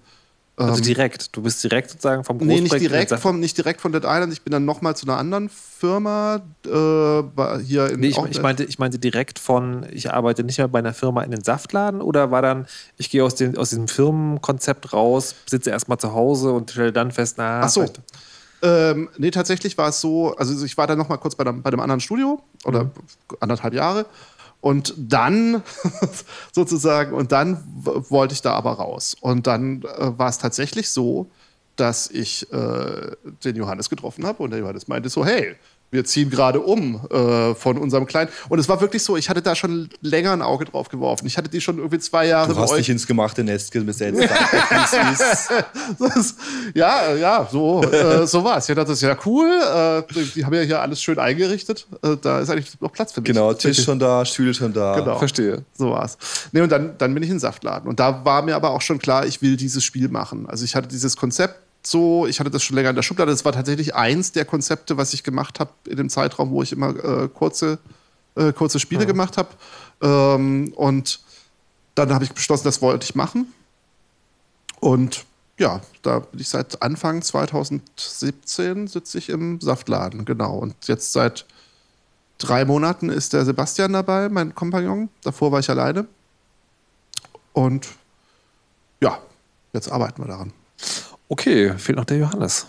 Also 0.57 0.81
direkt. 0.83 1.37
Du 1.37 1.43
bist 1.43 1.63
direkt 1.65 1.91
sozusagen 1.91 2.23
vom 2.25 2.41
Ähm, 2.41 2.47
Nee, 2.47 2.55
nicht 2.61 2.71
Großprojekt 2.71 2.93
direkt, 2.93 3.11
den 3.13 3.19
vom, 3.19 3.41
nicht 3.41 3.57
direkt 3.59 3.81
von 3.81 3.93
Dead 3.93 4.05
Island. 4.05 4.33
Ich 4.33 4.43
bin 4.43 4.53
dann 4.53 4.65
nochmal 4.65 4.95
zu 4.97 5.07
einer 5.07 5.17
anderen 5.17 5.49
Firma 5.49 6.41
äh, 6.67 7.59
hier 7.65 7.91
in 7.91 8.01
Nee, 8.01 8.09
ich, 8.09 8.19
ich, 8.31 8.43
meinte, 8.43 8.65
ich 8.65 8.79
meinte 8.79 8.99
direkt 8.99 9.39
von, 9.41 9.87
ich 9.91 10.13
arbeite 10.13 10.45
nicht 10.45 10.59
mehr 10.59 10.69
bei 10.69 10.79
einer 10.79 10.95
Firma 10.95 11.23
in 11.23 11.31
den 11.33 11.43
Saftladen 11.43 12.01
oder 12.01 12.31
war 12.31 12.43
dann, 12.43 12.67
ich 12.97 13.11
gehe 13.11 13.25
aus, 13.25 13.35
dem, 13.35 13.57
aus 13.57 13.71
diesem 13.71 13.89
Firmenkonzept 13.89 14.93
raus, 14.93 15.35
sitze 15.49 15.71
erstmal 15.71 15.99
zu 15.99 16.13
Hause 16.13 16.53
und 16.53 16.71
stelle 16.71 16.93
dann 16.93 17.11
fest, 17.11 17.35
na, 17.39 17.63
Ach 17.63 17.69
so. 17.69 17.85
Ähm, 18.61 19.09
nee, 19.19 19.31
tatsächlich 19.31 19.79
war 19.79 19.91
es 19.91 20.01
so, 20.01 20.35
also 20.35 20.65
ich 20.65 20.77
war 20.77 20.89
dann 20.89 20.99
noch 20.99 21.09
mal 21.09 21.17
kurz 21.19 21.37
bei, 21.37 21.45
einem- 21.47 21.63
bei 21.63 21.69
einem 21.71 21.79
anderen 21.79 22.01
Studio 22.01 22.43
oder 22.65 22.85
Mhm. 22.85 22.91
anderthalb 23.39 23.73
Jahre 23.75 24.07
und 24.61 24.95
dann 24.97 25.63
sozusagen, 26.53 27.15
und 27.15 27.33
dann 27.33 27.63
wollte 27.85 28.35
ich 28.35 28.43
da 28.43 28.55
aber 28.55 28.73
raus. 28.73 29.17
Und 29.21 29.47
dann 29.47 29.83
äh, 29.83 30.19
war 30.19 30.29
es 30.29 30.39
tatsächlich 30.39 30.91
so, 30.91 31.31
dass 31.77 32.11
ich 32.11 32.53
äh, 32.53 33.13
den 33.45 33.57
Johannes 33.57 33.89
getroffen 33.89 34.27
habe 34.27 34.43
und 34.43 34.51
der 34.51 34.59
Johannes 34.59 34.89
meinte 34.89 35.09
so, 35.09 35.25
hey, 35.25 35.55
wir 35.91 36.05
ziehen 36.05 36.31
gerade 36.31 36.61
um 36.61 37.01
äh, 37.11 37.55
von 37.55 37.79
unserem 37.79 38.07
Kleinen. 38.07 38.31
Und 38.49 38.59
es 38.59 38.69
war 38.69 38.81
wirklich 38.81 39.03
so, 39.03 39.17
ich 39.17 39.29
hatte 39.31 39.43
da 39.43 39.55
schon 39.55 39.89
länger 40.01 40.33
ein 40.33 40.43
Auge 40.43 40.65
drauf 40.67 40.89
geworfen. 40.89 41.27
Ich 41.27 41.39
hatte 41.39 41.49
die 41.49 41.61
schon 41.61 41.79
irgendwie 41.79 41.99
zwei 41.99 42.27
Jahre 42.27 42.53
Du 42.53 42.61
hast 42.61 42.77
dich 42.77 42.91
ins 42.91 43.07
gemachte 43.07 43.43
Nest 43.43 43.73
gesetzt. 43.73 44.21
es. 44.21 45.49
Das, 45.99 46.35
ja, 46.75 47.15
ja, 47.15 47.49
so, 47.51 47.83
äh, 47.83 48.27
so 48.27 48.45
war 48.45 48.59
es. 48.59 48.69
Ich 48.69 48.75
dachte, 48.75 48.91
das 48.91 48.99
ist 48.99 49.03
ja 49.03 49.17
cool. 49.25 49.47
Äh, 49.49 50.03
die, 50.15 50.25
die 50.33 50.45
haben 50.45 50.55
ja 50.55 50.61
hier 50.61 50.81
alles 50.81 51.03
schön 51.03 51.19
eingerichtet. 51.19 51.87
Äh, 52.03 52.17
da 52.21 52.41
ist 52.41 52.51
eigentlich 52.51 52.81
noch 52.81 52.93
Platz 52.93 53.13
für 53.13 53.21
mich. 53.21 53.29
Genau, 53.29 53.53
Tisch 53.55 53.83
schon 53.83 53.99
da, 53.99 54.25
Stühle 54.25 54.53
schon 54.53 54.73
da. 54.73 54.97
Genau. 55.01 55.19
Verstehe. 55.19 55.65
So 55.73 55.91
war's. 55.91 56.19
Nee, 56.53 56.61
und 56.61 56.71
dann, 56.71 56.97
dann 56.99 57.15
bin 57.15 57.23
ich 57.23 57.31
in 57.31 57.37
den 57.37 57.41
Saftladen. 57.41 57.89
Und 57.89 57.99
da 58.01 58.25
war 58.25 58.43
mir 58.43 58.57
aber 58.57 58.71
auch 58.71 58.83
schon 58.83 58.99
klar, 58.99 59.27
ich 59.27 59.41
will 59.41 59.57
dieses 59.57 59.85
Spiel 59.85 60.09
machen. 60.09 60.49
Also 60.49 60.65
ich 60.65 60.75
hatte 60.75 60.89
dieses 60.89 61.17
Konzept 61.17 61.61
so, 61.91 62.27
ich 62.27 62.41
hatte 62.41 62.51
das 62.51 62.63
schon 62.63 62.77
länger 62.77 62.91
in 62.91 62.97
der 62.97 63.03
Schublade. 63.03 63.31
Das 63.31 63.45
war 63.45 63.53
tatsächlich 63.53 63.95
eins 63.95 64.33
der 64.33 64.45
Konzepte, 64.45 64.97
was 64.97 65.15
ich 65.15 65.23
gemacht 65.23 65.61
habe 65.61 65.71
in 65.87 65.97
dem 65.97 66.09
Zeitraum, 66.11 66.51
wo 66.51 66.63
ich 66.63 66.73
immer 66.73 66.91
äh, 67.03 67.29
kurze, 67.29 67.79
äh, 68.37 68.53
kurze 68.53 68.79
Spiele 68.79 69.07
gemacht 69.07 69.39
habe. 69.39 69.49
Ähm, 70.03 70.73
und 70.77 71.21
dann 71.95 72.13
habe 72.13 72.25
ich 72.25 72.33
beschlossen, 72.33 72.65
das 72.65 72.83
wollte 72.83 73.05
ich 73.05 73.15
machen. 73.15 73.53
Und 74.81 75.25
ja, 75.59 75.81
da 76.03 76.21
bin 76.21 76.41
ich 76.41 76.49
seit 76.49 76.83
Anfang 76.83 77.23
2017 77.23 78.87
sitze 78.87 79.19
ich 79.19 79.29
im 79.29 79.61
Saftladen, 79.61 80.25
genau. 80.25 80.57
Und 80.59 80.75
jetzt 80.87 81.13
seit 81.13 81.47
drei 82.39 82.65
Monaten 82.65 83.09
ist 83.09 83.33
der 83.33 83.45
Sebastian 83.45 83.93
dabei, 83.93 84.29
mein 84.29 84.55
Kompagnon. 84.55 85.09
Davor 85.23 85.51
war 85.53 85.61
ich 85.61 85.71
alleine. 85.71 86.07
Und 87.53 87.89
ja, 89.01 89.19
jetzt 89.73 89.91
arbeiten 89.91 90.23
wir 90.23 90.29
daran. 90.29 90.53
Okay, 91.29 91.75
fehlt 91.79 91.97
noch 91.97 92.05
der 92.05 92.19
Johannes. 92.19 92.67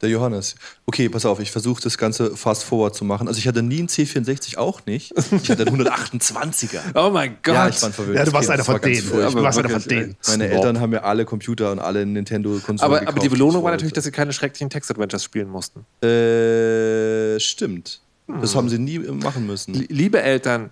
Der 0.00 0.08
Johannes. 0.08 0.54
Okay, 0.86 1.08
pass 1.08 1.26
auf, 1.26 1.40
ich 1.40 1.50
versuche 1.50 1.82
das 1.82 1.98
Ganze 1.98 2.36
fast 2.36 2.62
forward 2.62 2.94
zu 2.94 3.04
machen. 3.04 3.26
Also 3.26 3.38
ich 3.38 3.48
hatte 3.48 3.62
nie 3.62 3.80
einen 3.80 3.88
C64, 3.88 4.56
auch 4.56 4.86
nicht. 4.86 5.12
Ich 5.42 5.50
hatte 5.50 5.66
einen 5.66 5.82
128er. 5.82 6.78
Oh 6.94 7.10
mein 7.10 7.38
Gott. 7.42 7.54
Ja, 7.54 7.68
ich 7.68 7.82
war 7.82 7.88
ein 7.88 7.92
verwöhntes 7.92 8.18
Ja, 8.18 8.24
du 8.24 8.32
warst 8.32 8.50
einer 8.50 8.64
von 8.64 8.80
denen. 8.80 9.08
Du 9.10 9.42
warst 9.42 9.58
einer 9.58 9.68
von 9.68 9.82
denen. 9.82 10.16
Meine 10.28 10.46
Snob. 10.46 10.56
Eltern 10.56 10.80
haben 10.80 10.90
mir 10.90 11.02
alle 11.04 11.24
Computer 11.24 11.72
und 11.72 11.80
alle 11.80 12.06
Nintendo-Konsolen 12.06 12.80
aber, 12.80 13.00
gekauft. 13.00 13.16
aber 13.16 13.22
die 13.22 13.28
Belohnung 13.28 13.64
war 13.64 13.72
natürlich, 13.72 13.92
dass 13.92 14.04
sie 14.04 14.12
keine 14.12 14.32
schrecklichen 14.32 14.70
Text-Adventures 14.70 15.24
spielen 15.24 15.48
mussten. 15.48 15.84
Äh, 16.06 17.40
stimmt. 17.40 18.00
Das 18.28 18.54
haben 18.54 18.68
sie 18.68 18.78
nie 18.78 18.98
machen 18.98 19.46
müssen. 19.46 19.74
Liebe 19.74 20.20
Eltern, 20.22 20.70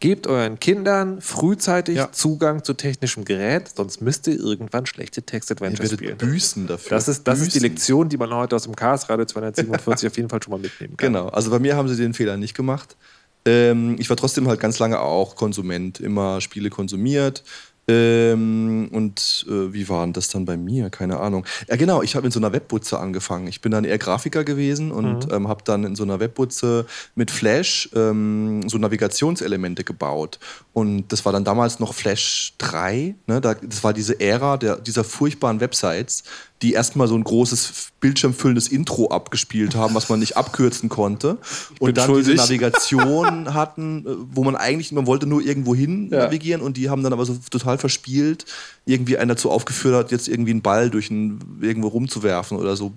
gebt 0.00 0.26
euren 0.26 0.58
Kindern 0.58 1.20
frühzeitig 1.20 1.96
Ja. 1.96 2.12
Zugang 2.12 2.64
zu 2.64 2.74
technischem 2.74 3.24
Gerät, 3.24 3.70
sonst 3.76 4.00
müsst 4.00 4.26
ihr 4.26 4.38
irgendwann 4.38 4.86
schlechte 4.86 5.22
Text-Adventures 5.22 5.92
spielen. 5.92 6.18
büßen 6.18 6.66
dafür. 6.66 6.90
Das 6.90 7.08
ist, 7.08 7.26
das 7.26 7.40
ist 7.40 7.54
die 7.54 7.60
Büßen. 7.60 7.70
Lektion, 7.70 8.08
die 8.08 8.16
man 8.16 8.32
heute 8.34 8.56
aus 8.56 8.64
dem 8.64 8.74
Chaos 8.74 9.08
Radio 9.08 9.24
247 9.24 10.06
auf 10.10 10.16
jeden 10.16 10.28
Fall 10.28 10.42
schon 10.42 10.50
mal 10.52 10.60
mitnehmen 10.60 10.96
kann. 10.96 11.12
Genau, 11.12 11.28
also 11.28 11.50
bei 11.50 11.58
mir 11.58 11.76
haben 11.76 11.88
sie 11.88 11.96
den 11.96 12.14
Fehler 12.14 12.36
nicht 12.36 12.54
gemacht. 12.54 12.96
Ähm, 13.44 13.96
ich 13.98 14.10
war 14.10 14.16
trotzdem 14.16 14.48
halt 14.48 14.58
ganz 14.58 14.78
lange 14.80 14.98
auch 15.00 15.36
Konsument, 15.36 16.00
immer 16.00 16.40
Spiele 16.40 16.68
konsumiert. 16.68 17.44
Ähm, 17.88 18.88
und 18.90 19.46
äh, 19.48 19.72
wie 19.72 19.88
war 19.88 20.04
denn 20.04 20.12
das 20.12 20.28
dann 20.28 20.44
bei 20.44 20.56
mir? 20.56 20.90
Keine 20.90 21.20
Ahnung. 21.20 21.46
Ja, 21.68 21.76
genau, 21.76 22.02
ich 22.02 22.16
habe 22.16 22.26
in 22.26 22.32
so 22.32 22.40
einer 22.40 22.52
Webbutze 22.52 22.98
angefangen. 22.98 23.46
Ich 23.46 23.60
bin 23.60 23.70
dann 23.70 23.84
eher 23.84 23.98
Grafiker 23.98 24.42
gewesen 24.42 24.90
und 24.90 25.26
mhm. 25.26 25.34
ähm, 25.34 25.48
habe 25.48 25.62
dann 25.64 25.84
in 25.84 25.94
so 25.94 26.02
einer 26.02 26.18
Webbutze 26.18 26.86
mit 27.14 27.30
Flash 27.30 27.88
ähm, 27.94 28.68
so 28.68 28.78
Navigationselemente 28.78 29.84
gebaut. 29.84 30.40
Und 30.72 31.12
das 31.12 31.24
war 31.24 31.32
dann 31.32 31.44
damals 31.44 31.78
noch 31.78 31.94
Flash 31.94 32.54
3. 32.58 33.14
Ne? 33.28 33.40
Da, 33.40 33.54
das 33.54 33.84
war 33.84 33.92
diese 33.92 34.18
Ära 34.20 34.56
der, 34.56 34.76
dieser 34.76 35.04
furchtbaren 35.04 35.60
Websites, 35.60 36.24
die 36.62 36.72
erstmal 36.72 37.06
so 37.06 37.14
ein 37.14 37.24
großes 37.24 37.88
bildschirmfüllendes 38.00 38.68
Intro 38.68 39.08
abgespielt 39.08 39.74
haben, 39.74 39.94
was 39.94 40.08
man 40.08 40.20
nicht 40.20 40.36
abkürzen 40.36 40.88
konnte. 40.88 41.38
Und 41.78 41.96
dann 41.96 42.06
schuldig. 42.06 42.32
diese 42.32 42.36
Navigation 42.36 43.54
hatten, 43.54 44.06
äh, 44.06 44.10
wo 44.32 44.42
man 44.42 44.56
eigentlich, 44.56 44.92
man 44.92 45.06
wollte 45.06 45.26
nur 45.26 45.42
irgendwo 45.42 45.74
hin 45.74 46.08
ja. 46.10 46.24
navigieren 46.24 46.62
und 46.62 46.76
die 46.76 46.88
haben 46.88 47.02
dann 47.02 47.12
aber 47.12 47.26
so 47.26 47.36
total 47.50 47.78
verspielt, 47.78 48.46
irgendwie 48.86 49.18
einer 49.18 49.34
dazu 49.34 49.50
aufgeführt 49.50 49.94
hat, 49.94 50.10
jetzt 50.12 50.28
irgendwie 50.28 50.52
einen 50.52 50.62
Ball 50.62 50.88
durch 50.88 51.10
ein, 51.10 51.58
irgendwo 51.60 51.88
rumzuwerfen 51.88 52.56
oder 52.56 52.76
so. 52.76 52.92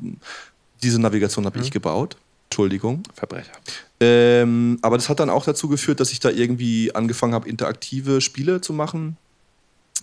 Diese 0.82 0.99
Navigation 0.99 1.45
habe 1.45 1.57
mhm. 1.57 1.66
ich 1.66 1.72
gebaut. 1.72 2.16
Entschuldigung. 2.49 3.03
Verbrecher. 3.14 3.51
Ähm, 3.99 4.80
aber 4.82 4.97
das 4.97 5.10
hat 5.10 5.20
dann 5.20 5.30
auch 5.30 5.43
dazu 5.43 5.68
geführt, 5.68 5.99
dass 5.99 6.12
ich 6.12 6.20
da 6.20 6.30
irgendwie 6.30 6.95
angefangen 6.95 7.34
habe, 7.34 7.47
interaktive 7.47 8.22
Spiele 8.22 8.62
zu 8.62 8.74
machen 8.74 9.18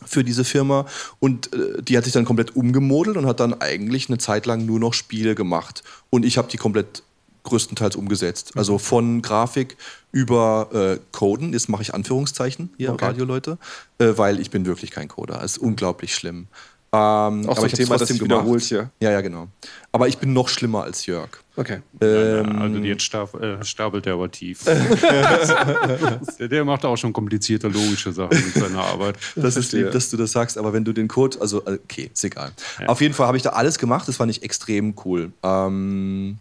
für 0.05 0.25
diese 0.25 0.45
Firma 0.45 0.87
und 1.21 1.53
äh, 1.53 1.83
die 1.83 1.97
hat 1.97 2.05
sich 2.05 2.13
dann 2.13 2.25
komplett 2.25 2.55
umgemodelt 2.55 3.17
und 3.17 3.27
hat 3.27 3.41
dann 3.41 3.61
eigentlich 3.61 4.09
eine 4.09 4.19
Zeit 4.19 4.47
lang 4.47 4.67
nur 4.67 4.79
noch 4.79 4.95
Spiele 4.95 5.35
gemacht 5.35 5.83
und 6.11 6.25
ich 6.25 6.39
habe 6.39 6.49
die 6.49 6.59
komplett 6.59 7.03
größtenteils 7.47 7.97
umgesetzt. 7.97 8.53
Also 8.57 8.75
mhm. 8.75 8.79
von 8.81 9.23
Grafik 9.23 9.77
über 10.13 10.69
äh, 10.73 10.99
Coden, 11.13 11.53
jetzt 11.53 11.69
mache 11.69 11.83
ich 11.83 11.95
Anführungszeichen 11.95 12.71
hier, 12.77 12.93
okay. 12.93 13.07
Radioleute, 13.07 13.59
äh, 13.99 14.13
weil 14.17 14.41
ich 14.41 14.51
bin 14.51 14.67
wirklich 14.67 14.91
kein 14.91 15.09
Coder. 15.09 15.43
Es 15.43 15.53
ist 15.53 15.59
unglaublich 15.59 16.15
schlimm. 16.15 16.49
Ähm, 16.93 17.49
Auch 17.49 17.57
so 17.57 17.65
ein 17.65 17.71
Thema, 17.71 17.97
das 17.99 18.09
sich 18.09 18.23
wiederholt 18.23 18.63
hier. 18.63 18.91
Ja, 19.01 19.11
ja, 19.11 19.21
genau. 19.21 19.49
Aber 19.93 20.09
ich 20.09 20.19
bin 20.19 20.33
noch 20.33 20.49
schlimmer 20.49 20.85
als 20.85 21.07
Jörg. 21.07 21.29
Okay. 21.57 21.81
Ähm, 22.01 22.45
ja, 22.45 22.61
also 22.61 22.77
jetzt 22.79 23.15
äh, 23.15 23.65
stapelt 23.65 24.07
er 24.07 24.15
aber 24.15 24.31
tief. 24.31 24.65
der, 26.39 26.49
der, 26.49 26.65
macht 26.65 26.85
auch 26.85 26.97
schon 26.97 27.13
komplizierte 27.13 27.69
logische 27.69 28.13
Sachen 28.13 28.37
mit 28.37 28.55
seiner 28.55 28.85
Arbeit. 28.85 29.17
Das 29.35 29.57
ist 29.57 29.73
lieb, 29.73 29.91
dass 29.91 30.11
du 30.11 30.19
das 30.19 30.33
sagst, 30.33 30.59
aber 30.59 30.73
wenn 30.75 30.85
du 30.85 30.93
den 30.93 31.09
Code, 31.09 31.39
also 31.41 31.65
äh, 31.65 31.79
okay, 31.83 32.11
ist 32.13 32.25
egal. 32.25 32.53
Ja. 32.79 32.89
Auf 32.89 33.01
jeden 33.01 33.15
Fall 33.15 33.27
habe 33.27 33.39
ich 33.39 33.43
da 33.43 33.51
alles 33.51 33.79
gemacht, 33.79 34.07
das 34.07 34.17
fand 34.17 34.31
ich 34.31 34.43
extrem 34.43 34.95
cool. 35.05 35.33
Ähm, 35.43 36.39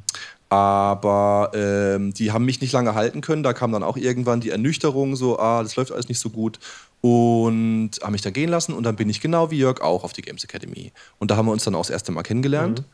aber 0.50 1.52
ähm, 1.54 2.14
die 2.14 2.32
haben 2.32 2.46
mich 2.46 2.62
nicht 2.62 2.72
lange 2.72 2.94
halten 2.94 3.22
können. 3.22 3.42
Da 3.42 3.54
kam 3.54 3.72
dann 3.72 3.84
auch 3.84 3.98
irgendwann 3.98 4.42
die 4.42 4.52
Ernüchterung, 4.52 5.16
so, 5.16 5.40
ah, 5.40 5.64
das 5.64 5.76
läuft 5.76 5.92
alles 5.92 6.08
nicht 6.08 6.20
so 6.20 6.30
gut. 6.30 6.60
Und 7.06 7.92
haben 8.02 8.14
mich 8.14 8.24
dann 8.24 8.34
gehen 8.34 8.50
lassen. 8.50 8.74
Und 8.74 8.84
dann 8.84 8.96
bin 8.96 9.08
ich 9.12 9.22
genau 9.22 9.52
wie 9.52 9.60
Jörg 9.60 9.80
auch 9.82 10.04
auf 10.04 10.12
die 10.12 10.24
Games 10.24 10.44
Academy. 10.44 10.92
Und 11.20 11.30
da 11.30 11.38
haben 11.38 11.46
wir 11.46 11.52
uns 11.52 11.64
dann 11.64 11.76
auch 11.76 11.82
das 11.82 11.92
erste 11.92 12.12
Mal 12.12 12.24
kennengelernt. 12.24 12.80
Mhm. 12.80 12.86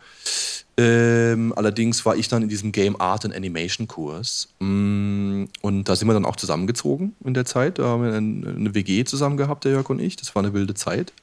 Ähm, 0.75 1.53
allerdings 1.55 2.05
war 2.05 2.17
ich 2.17 2.27
dann 2.27 2.43
in 2.43 2.49
diesem 2.49 2.73
Game 2.73 2.99
Art 2.99 3.23
and 3.23 3.33
Animation 3.33 3.87
Kurs. 3.87 4.49
Mm, 4.59 5.45
und 5.61 5.85
da 5.85 5.95
sind 5.95 6.09
wir 6.09 6.13
dann 6.13 6.25
auch 6.25 6.35
zusammengezogen 6.35 7.15
in 7.23 7.33
der 7.33 7.45
Zeit. 7.45 7.79
Da 7.79 7.85
haben 7.85 8.03
wir 8.03 8.13
eine 8.13 8.75
WG 8.75 9.05
zusammen 9.05 9.37
gehabt, 9.37 9.63
der 9.63 9.71
Jörg 9.71 9.89
und 9.89 9.99
ich. 9.99 10.17
Das 10.17 10.35
war 10.35 10.43
eine 10.43 10.53
wilde 10.53 10.73
Zeit. 10.73 11.13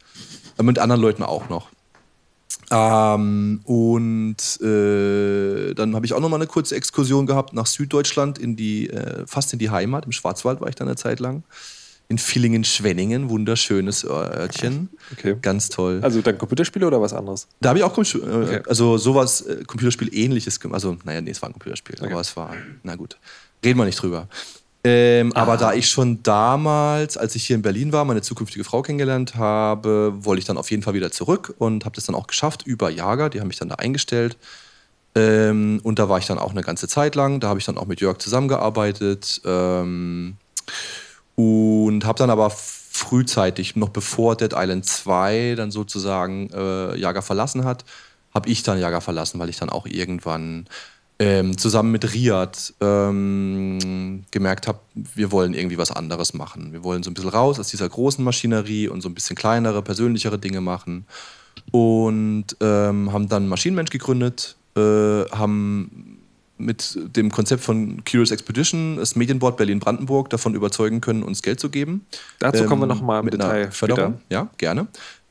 Äh, 0.59 0.63
mit 0.63 0.79
anderen 0.79 1.03
Leuten 1.03 1.23
auch 1.23 1.51
noch. 1.51 1.69
Ähm, 2.71 3.61
und 3.65 4.61
äh, 4.63 5.75
dann 5.75 5.95
habe 5.95 6.07
ich 6.07 6.15
auch 6.15 6.21
noch 6.21 6.31
mal 6.31 6.37
eine 6.37 6.47
kurze 6.47 6.75
Exkursion 6.75 7.27
gehabt 7.27 7.53
nach 7.53 7.67
Süddeutschland, 7.67 8.39
in 8.39 8.57
die, 8.57 8.89
äh, 8.89 9.27
fast 9.27 9.53
in 9.53 9.59
die 9.59 9.69
Heimat. 9.69 10.07
Im 10.07 10.13
Schwarzwald 10.13 10.63
war 10.63 10.69
ich 10.69 10.75
dann 10.75 10.89
eine 10.89 10.97
Zeit 10.97 11.21
lang. 11.21 11.43
In 12.11 12.17
Villingen-Schwenningen, 12.17 13.29
wunderschönes 13.29 14.05
Örtchen. 14.05 14.89
Okay. 15.11 15.37
Ganz 15.41 15.71
toll. 15.71 16.01
Also 16.03 16.21
dann 16.21 16.37
Computerspiele 16.37 16.87
oder 16.87 17.01
was 17.01 17.15
anderes? 17.15 17.49
Da 17.61 17.71
habe 17.71 17.79
ich 17.79 17.85
auch 17.85 17.95
Com 17.95 18.05
äh, 18.05 18.17
okay. 18.17 18.61
also 18.69 18.99
sowas, 18.99 19.41
äh, 19.41 19.65
Computerspiel 19.67 20.15
ähnliches 20.15 20.61
gemacht. 20.61 20.75
Also, 20.75 20.99
naja, 21.05 21.23
nee, 21.23 21.31
es 21.31 21.41
war 21.41 21.49
ein 21.49 21.53
Computerspiel, 21.55 21.97
okay. 21.99 22.13
aber 22.13 22.21
es 22.21 22.37
war, 22.37 22.55
na 22.83 22.95
gut. 22.95 23.17
Reden 23.65 23.79
wir 23.79 23.87
nicht 23.87 24.01
drüber. 24.01 24.29
Ähm, 24.85 25.33
aber 25.33 25.57
da 25.57 25.73
ich 25.73 25.89
schon 25.89 26.23
damals, 26.23 27.17
als 27.17 27.35
ich 27.35 27.47
hier 27.47 27.57
in 27.57 27.63
Berlin 27.63 27.93
war, 27.93 28.05
meine 28.05 28.23
zukünftige 28.23 28.65
Frau 28.65 28.83
kennengelernt 28.83 29.35
habe, 29.35 30.15
wollte 30.21 30.39
ich 30.39 30.45
dann 30.45 30.57
auf 30.57 30.71
jeden 30.71 30.83
Fall 30.83 30.95
wieder 30.95 31.11
zurück 31.11 31.55
und 31.59 31.85
habe 31.85 31.97
das 31.97 32.05
dann 32.05 32.15
auch 32.15 32.27
geschafft 32.27 32.67
über 32.67 32.91
Jager. 32.91 33.29
Die 33.29 33.41
haben 33.41 33.49
mich 33.49 33.59
dann 33.59 33.69
da 33.69 33.77
eingestellt. 33.77 34.37
Ähm, 35.15 35.81
und 35.83 35.99
da 35.99 36.09
war 36.09 36.19
ich 36.19 36.27
dann 36.27 36.39
auch 36.39 36.53
eine 36.53 36.63
ganze 36.63 36.87
Zeit 36.87 37.17
lang. 37.17 37.41
Da 37.41 37.49
habe 37.49 37.59
ich 37.59 37.67
dann 37.67 37.77
auch 37.77 37.87
mit 37.87 38.01
Jörg 38.01 38.19
zusammengearbeitet. 38.19 39.41
Ähm, 39.45 40.37
und 41.39 42.05
habe 42.05 42.19
dann 42.19 42.31
aber 42.31 42.51
frühzeitig, 42.51 43.77
noch 43.77 43.91
bevor 43.91 44.35
Dead 44.35 44.53
Island 44.57 44.85
2 44.85 45.55
dann 45.57 45.71
sozusagen 45.71 46.51
äh, 46.51 46.97
Jager 46.99 47.23
verlassen 47.23 47.65
hat, 47.65 47.85
habe 48.35 48.49
ich 48.49 48.65
dann 48.65 48.81
Jager 48.81 49.01
verlassen, 49.01 49.39
weil 49.39 49.49
ich 49.49 49.57
dann 49.57 49.71
auch 49.71 49.87
irgendwann 49.87 50.67
ähm, 51.21 51.57
zusammen 51.57 51.93
mit 51.93 52.13
Riyad 52.13 52.75
ähm, 52.81 54.25
gemerkt 54.33 54.67
habe, 54.67 54.81
wir 54.95 55.31
wollen 55.31 55.55
irgendwie 55.55 55.79
was 55.79 55.93
anderes 55.93 56.35
machen. 56.35 56.73
Wir 56.73 56.83
wollen 56.83 57.05
so 57.05 57.11
ein 57.11 57.15
bisschen 57.15 57.31
raus 57.31 57.61
aus 57.61 57.69
dieser 57.69 57.89
großen 57.89 58.25
Maschinerie 58.25 58.89
und 58.89 59.01
so 59.01 59.09
ein 59.09 59.15
bisschen 59.15 59.37
kleinere, 59.37 59.81
persönlichere 59.81 60.41
Dinge 60.41 60.61
machen. 60.61 61.07
Und 61.71 62.47
ähm, 62.61 63.13
haben 63.13 63.29
dann 63.29 63.47
Maschinenmensch 63.47 63.91
gegründet, 63.91 64.57
äh, 64.77 64.81
haben 65.31 66.18
mit 66.59 66.99
dem 67.17 67.31
Konzept 67.31 67.63
von 67.63 68.05
Curious 68.05 68.31
Expedition 68.31 68.97
das 68.97 69.17
Medienboard 69.17 69.57
Berlin-Brandenburg 69.57 70.31
davon 70.31 70.55
überzeugen 70.55 71.01
können, 71.01 71.23
uns 71.23 71.43
Geld 71.43 71.61
zu 71.61 71.71
geben. 71.71 72.07
Dazu 72.39 72.65
kommen 72.65 72.83
wir 72.83 72.87
nochmal 72.87 73.23
mit 73.23 73.35
Detail 73.35 73.71
Förderung. 73.71 74.15
Später. 74.15 74.23
Ja, 74.31 74.51
gerne. 74.59 74.89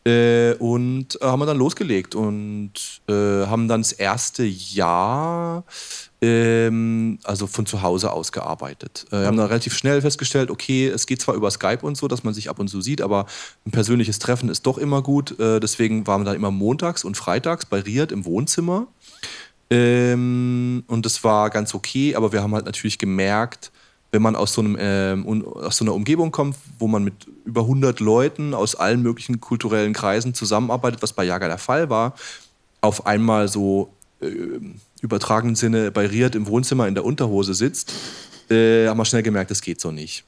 Äh, 0.07 0.53
und 0.59 1.21
äh, 1.21 1.25
haben 1.25 1.39
wir 1.39 1.45
dann 1.45 1.57
losgelegt 1.57 2.15
und 2.15 2.71
äh, 3.09 3.13
haben 3.13 3.67
dann 3.67 3.81
das 3.81 3.91
erste 3.91 4.43
Jahr 4.43 5.65
ähm, 6.21 7.19
also 7.23 7.45
von 7.45 7.65
zu 7.65 7.81
Hause 7.81 8.11
aus 8.13 8.31
gearbeitet. 8.31 9.05
Äh, 9.09 9.19
wir 9.19 9.27
haben 9.27 9.37
dann 9.37 9.47
relativ 9.47 9.75
schnell 9.75 10.01
festgestellt, 10.01 10.49
okay, 10.49 10.87
es 10.87 11.07
geht 11.07 11.21
zwar 11.21 11.35
über 11.35 11.51
Skype 11.51 11.79
und 11.81 11.97
so, 11.97 12.07
dass 12.07 12.23
man 12.23 12.33
sich 12.33 12.49
ab 12.49 12.59
und 12.59 12.69
zu 12.69 12.79
sieht, 12.79 13.01
aber 13.01 13.25
ein 13.65 13.71
persönliches 13.71 14.17
Treffen 14.19 14.47
ist 14.47 14.65
doch 14.65 14.77
immer 14.77 15.01
gut. 15.01 15.37
Äh, 15.39 15.59
deswegen 15.59 16.07
waren 16.07 16.21
wir 16.21 16.25
dann 16.25 16.35
immer 16.35 16.51
montags 16.51 17.03
und 17.03 17.17
freitags 17.17 17.65
bei 17.65 17.81
Riad 17.81 18.13
im 18.13 18.23
Wohnzimmer. 18.23 18.87
Ähm, 19.69 20.83
und 20.87 21.05
das 21.05 21.23
war 21.23 21.49
ganz 21.49 21.73
okay, 21.73 22.15
aber 22.15 22.31
wir 22.31 22.41
haben 22.41 22.53
halt 22.53 22.65
natürlich 22.65 22.97
gemerkt, 22.97 23.71
wenn 24.11 24.21
man 24.21 24.35
aus 24.35 24.53
so, 24.53 24.61
einem, 24.61 24.77
äh, 24.77 25.33
aus 25.59 25.77
so 25.77 25.85
einer 25.85 25.93
Umgebung 25.93 26.31
kommt, 26.31 26.55
wo 26.79 26.87
man 26.87 27.03
mit 27.03 27.27
über 27.43 27.61
100 27.61 27.99
Leuten 27.99 28.53
aus 28.53 28.75
allen 28.75 29.01
möglichen 29.01 29.41
kulturellen 29.41 29.93
Kreisen 29.93 30.33
zusammenarbeitet, 30.33 31.01
was 31.01 31.13
bei 31.13 31.25
Jager 31.25 31.47
der 31.47 31.57
Fall 31.57 31.89
war, 31.89 32.15
auf 32.79 33.05
einmal 33.05 33.49
so 33.49 33.89
äh, 34.21 34.27
übertragenen 35.01 35.55
Sinne 35.55 35.91
bei 35.91 36.07
Riad 36.07 36.35
im 36.35 36.47
Wohnzimmer 36.47 36.87
in 36.87 36.95
der 36.95 37.03
Unterhose 37.03 37.53
sitzt, 37.53 37.91
äh, 38.49 38.87
haben 38.87 38.97
wir 38.97 39.05
schnell 39.05 39.23
gemerkt, 39.23 39.51
das 39.51 39.61
geht 39.61 39.81
so 39.81 39.91
nicht. 39.91 40.23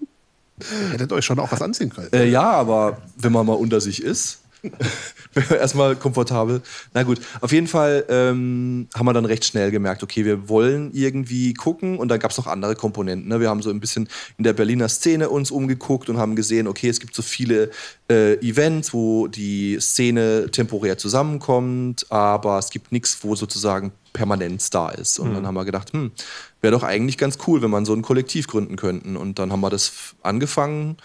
Ihr 0.59 0.89
hättet 0.89 1.13
euch 1.13 1.23
schon 1.23 1.39
auch 1.39 1.51
was 1.51 1.61
anziehen 1.61 1.89
können. 1.89 2.09
Äh, 2.11 2.27
ja, 2.27 2.51
aber 2.51 2.97
wenn 3.17 3.31
man 3.31 3.45
mal 3.45 3.53
unter 3.53 3.79
sich 3.79 4.03
ist, 4.03 4.41
Erstmal 5.49 5.95
komfortabel. 5.95 6.61
Na 6.93 7.03
gut, 7.03 7.19
auf 7.41 7.51
jeden 7.51 7.67
Fall 7.67 8.05
ähm, 8.09 8.87
haben 8.95 9.05
wir 9.05 9.13
dann 9.13 9.25
recht 9.25 9.45
schnell 9.45 9.71
gemerkt, 9.71 10.03
okay, 10.03 10.25
wir 10.25 10.49
wollen 10.49 10.91
irgendwie 10.93 11.53
gucken 11.53 11.97
und 11.97 12.09
dann 12.09 12.19
gab 12.19 12.31
es 12.31 12.37
noch 12.37 12.47
andere 12.47 12.75
Komponenten. 12.75 13.29
Ne? 13.29 13.39
Wir 13.39 13.49
haben 13.49 13.61
so 13.61 13.69
ein 13.69 13.79
bisschen 13.79 14.09
in 14.37 14.43
der 14.43 14.53
Berliner 14.53 14.89
Szene 14.89 15.29
uns 15.29 15.51
umgeguckt 15.51 16.09
und 16.09 16.17
haben 16.17 16.35
gesehen, 16.35 16.67
okay, 16.67 16.89
es 16.89 16.99
gibt 16.99 17.15
so 17.15 17.21
viele 17.21 17.71
äh, 18.09 18.33
Events, 18.45 18.93
wo 18.93 19.27
die 19.27 19.77
Szene 19.79 20.49
temporär 20.51 20.97
zusammenkommt, 20.97 22.05
aber 22.09 22.57
es 22.59 22.69
gibt 22.69 22.91
nichts, 22.91 23.19
wo 23.21 23.35
sozusagen 23.35 23.91
Permanenz 24.13 24.69
da 24.69 24.89
ist. 24.89 25.19
Und 25.19 25.29
mhm. 25.29 25.35
dann 25.35 25.47
haben 25.47 25.55
wir 25.55 25.65
gedacht, 25.65 25.93
hm, 25.93 26.11
wäre 26.61 26.71
doch 26.71 26.83
eigentlich 26.83 27.17
ganz 27.17 27.37
cool, 27.47 27.61
wenn 27.61 27.69
man 27.69 27.85
so 27.85 27.93
ein 27.93 28.01
Kollektiv 28.01 28.47
gründen 28.47 28.75
könnten. 28.75 29.15
Und 29.15 29.39
dann 29.39 29.51
haben 29.51 29.61
wir 29.61 29.69
das 29.69 30.15
angefangen 30.23 30.97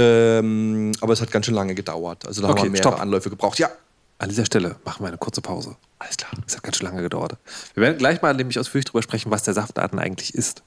ähm, 0.00 0.92
aber 1.00 1.12
es 1.12 1.20
hat 1.20 1.30
ganz 1.30 1.46
schön 1.46 1.54
lange 1.54 1.74
gedauert. 1.74 2.26
Also 2.26 2.42
da 2.42 2.48
okay, 2.48 2.58
haben 2.60 2.64
wir 2.64 2.70
mehrere 2.72 2.92
stopp. 2.92 3.00
Anläufe 3.00 3.30
gebraucht. 3.30 3.58
Ja. 3.58 3.70
An 4.18 4.28
dieser 4.28 4.44
Stelle 4.44 4.76
machen 4.84 5.02
wir 5.02 5.08
eine 5.08 5.16
kurze 5.16 5.40
Pause. 5.40 5.76
Alles 5.98 6.16
klar. 6.18 6.30
Es 6.46 6.54
hat 6.54 6.62
ganz 6.62 6.76
schön 6.76 6.86
lange 6.86 7.00
gedauert. 7.00 7.36
Wir 7.74 7.82
werden 7.82 7.96
gleich 7.96 8.20
mal 8.20 8.34
nämlich 8.34 8.58
ausführlich 8.58 8.84
darüber 8.84 9.02
sprechen, 9.02 9.30
was 9.30 9.42
der 9.44 9.54
Saftladen 9.54 9.98
eigentlich 9.98 10.34
ist. 10.34 10.62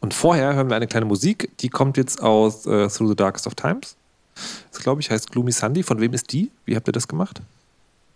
Und 0.00 0.14
vorher 0.14 0.54
hören 0.54 0.68
wir 0.68 0.76
eine 0.76 0.88
kleine 0.88 1.06
Musik, 1.06 1.50
die 1.60 1.68
kommt 1.68 1.96
jetzt 1.96 2.22
aus 2.22 2.66
äh, 2.66 2.88
Through 2.88 3.10
the 3.10 3.16
Darkest 3.16 3.46
of 3.46 3.54
Times. 3.54 3.96
Das, 4.72 4.82
glaube 4.82 5.00
ich, 5.00 5.10
heißt 5.10 5.30
Gloomy 5.30 5.52
Sunday. 5.52 5.82
Von 5.82 6.00
wem 6.00 6.12
ist 6.14 6.32
die? 6.32 6.50
Wie 6.64 6.74
habt 6.74 6.88
ihr 6.88 6.92
das 6.92 7.06
gemacht? 7.06 7.40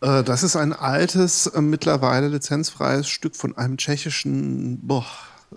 Äh, 0.00 0.22
das 0.22 0.42
ist 0.42 0.57
ein 0.57 0.72
altes, 0.72 1.46
äh, 1.46 1.61
mittlerweile 1.61 2.28
lizenzfreies 2.28 3.09
Stück 3.09 3.36
von 3.36 3.57
einem 3.57 3.76
tschechischen 3.76 4.80
boah, 4.82 5.07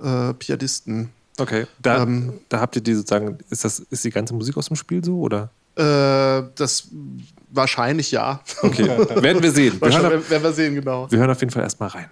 äh, 0.02 0.34
Pianisten. 0.34 1.10
Okay, 1.38 1.68
da, 1.82 2.04
ähm, 2.04 2.40
da 2.50 2.60
habt 2.60 2.76
ihr 2.76 2.82
die 2.82 2.94
sozusagen, 2.94 3.38
ist 3.50 3.64
das, 3.64 3.80
ist 3.80 4.04
die 4.04 4.10
ganze 4.10 4.34
Musik 4.34 4.58
aus 4.58 4.68
dem 4.68 4.76
Spiel 4.76 5.04
so 5.04 5.20
oder? 5.20 5.50
Äh, 5.76 6.50
das 6.56 6.88
wahrscheinlich 7.52 8.12
ja. 8.12 8.42
Okay, 8.62 8.88
werden 9.22 9.44
wir 9.44 9.52
sehen. 9.52 9.80
Wir 9.80 10.02
hören, 10.02 10.30
werden 10.30 10.44
wir 10.44 10.54
sehen, 10.54 10.76
genau. 10.76 11.10
Wir 11.10 11.20
hören 11.20 11.30
auf 11.30 11.40
jeden 11.40 11.52
Fall 11.52 11.64
erstmal 11.64 11.90
rein. 11.90 12.10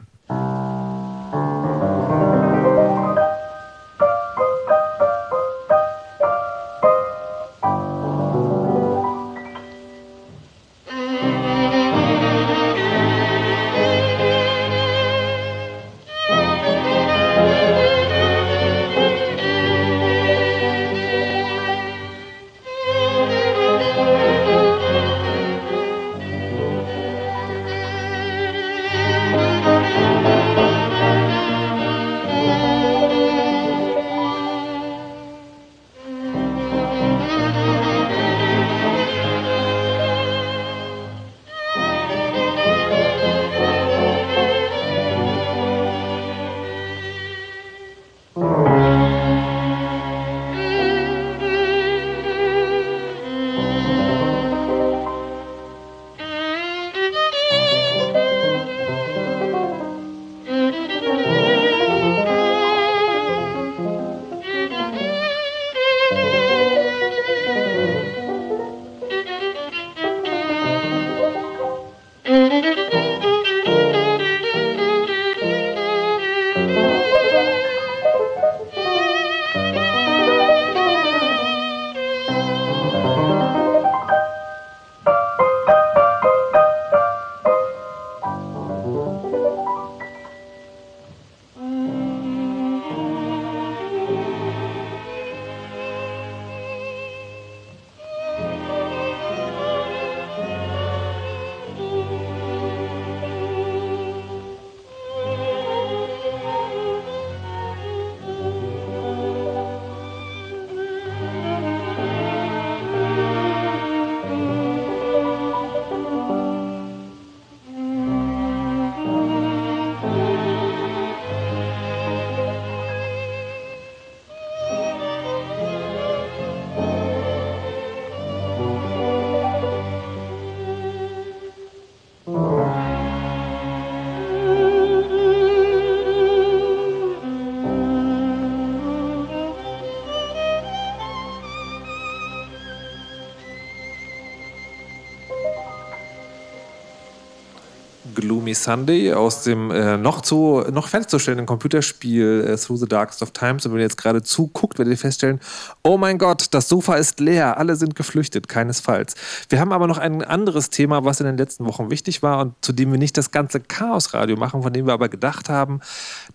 Sunday 148.56 149.14
aus 149.14 149.44
dem 149.44 149.72
äh, 149.72 149.98
noch 149.98 150.22
zu 150.22 150.64
noch 150.72 150.88
fertigzustellenden 150.88 151.46
Computerspiel 151.46 152.46
äh, 152.48 152.58
Through 152.58 152.78
the 152.78 152.88
Darkest 152.88 153.22
of 153.22 153.32
Times. 153.32 153.66
Und 153.66 153.74
wenn 153.74 153.80
ihr 153.80 153.86
jetzt 153.86 153.98
gerade 153.98 154.24
zuguckt, 154.24 154.80
werdet 154.80 154.94
ihr 154.94 154.98
feststellen, 154.98 155.40
oh 155.84 155.98
mein 155.98 156.18
Gott, 156.18 156.48
das 156.52 156.68
Sofa 156.70 156.96
ist 156.96 157.20
leer, 157.20 157.58
alle 157.58 157.76
sind 157.76 157.96
geflüchtet, 157.96 158.48
keinesfalls. 158.48 159.16
Wir 159.50 159.60
haben 159.60 159.72
aber 159.72 159.88
noch 159.88 159.98
ein 159.98 160.24
anderes 160.24 160.70
Thema, 160.70 161.06
was 161.06 161.20
in 161.20 161.26
den 161.26 161.38
letzten 161.38 161.66
Wochen 161.66 161.90
wichtig 161.92 162.24
war 162.24 162.42
und 162.42 162.54
zu 162.62 162.74
dem 162.74 162.92
wir 162.92 163.00
nicht 163.00 163.18
das 163.18 163.32
ganze 163.32 163.60
Chaos-Radio 163.60 164.36
machen, 164.38 164.64
von 164.64 164.74
dem 164.74 164.86
wir 164.86 164.94
aber 164.94 165.10
gedacht 165.10 165.50
haben, 165.50 165.82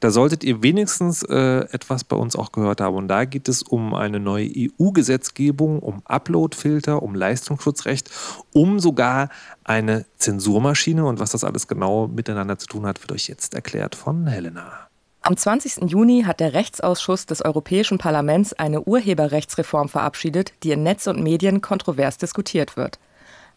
da 0.01 0.11
solltet 0.11 0.45
ihr 0.45 0.63
wenigstens 0.63 1.23
äh, 1.23 1.61
etwas 1.73 2.05
bei 2.05 2.17
uns 2.17 2.37
auch 2.37 2.53
gehört 2.53 2.81
haben. 2.81 2.97
Und 2.97 3.09
da 3.09 3.25
geht 3.25 3.49
es 3.49 3.63
um 3.63 3.95
eine 3.95 4.21
neue 4.21 4.49
EU-Gesetzgebung, 4.49 5.81
um 5.81 6.03
Upload-Filter, 6.05 7.03
um 7.03 7.15
Leistungsschutzrecht, 7.15 8.11
um 8.53 8.81
sogar 8.81 9.29
eine 9.65 10.07
Zensurmaschine. 10.19 11.05
Und 11.05 11.21
was 11.21 11.31
das 11.31 11.45
alles 11.45 11.69
genau 11.69 12.10
miteinander 12.11 12.59
zu 12.59 12.67
tun 12.67 12.87
hat, 12.87 13.01
wird 13.01 13.13
euch 13.13 13.29
jetzt 13.29 13.55
erklärt 13.55 13.95
von 13.95 14.27
Helena. 14.27 14.89
Am 15.23 15.37
20. 15.37 15.91
Juni 15.91 16.23
hat 16.27 16.41
der 16.41 16.55
Rechtsausschuss 16.55 17.27
des 17.27 17.45
Europäischen 17.45 17.99
Parlaments 17.99 18.55
eine 18.55 18.83
Urheberrechtsreform 18.83 19.89
verabschiedet, 19.89 20.55
die 20.63 20.73
in 20.73 20.83
Netz 20.83 21.07
und 21.07 21.23
Medien 21.23 21.61
kontrovers 21.61 22.17
diskutiert 22.17 22.77
wird. 22.77 22.99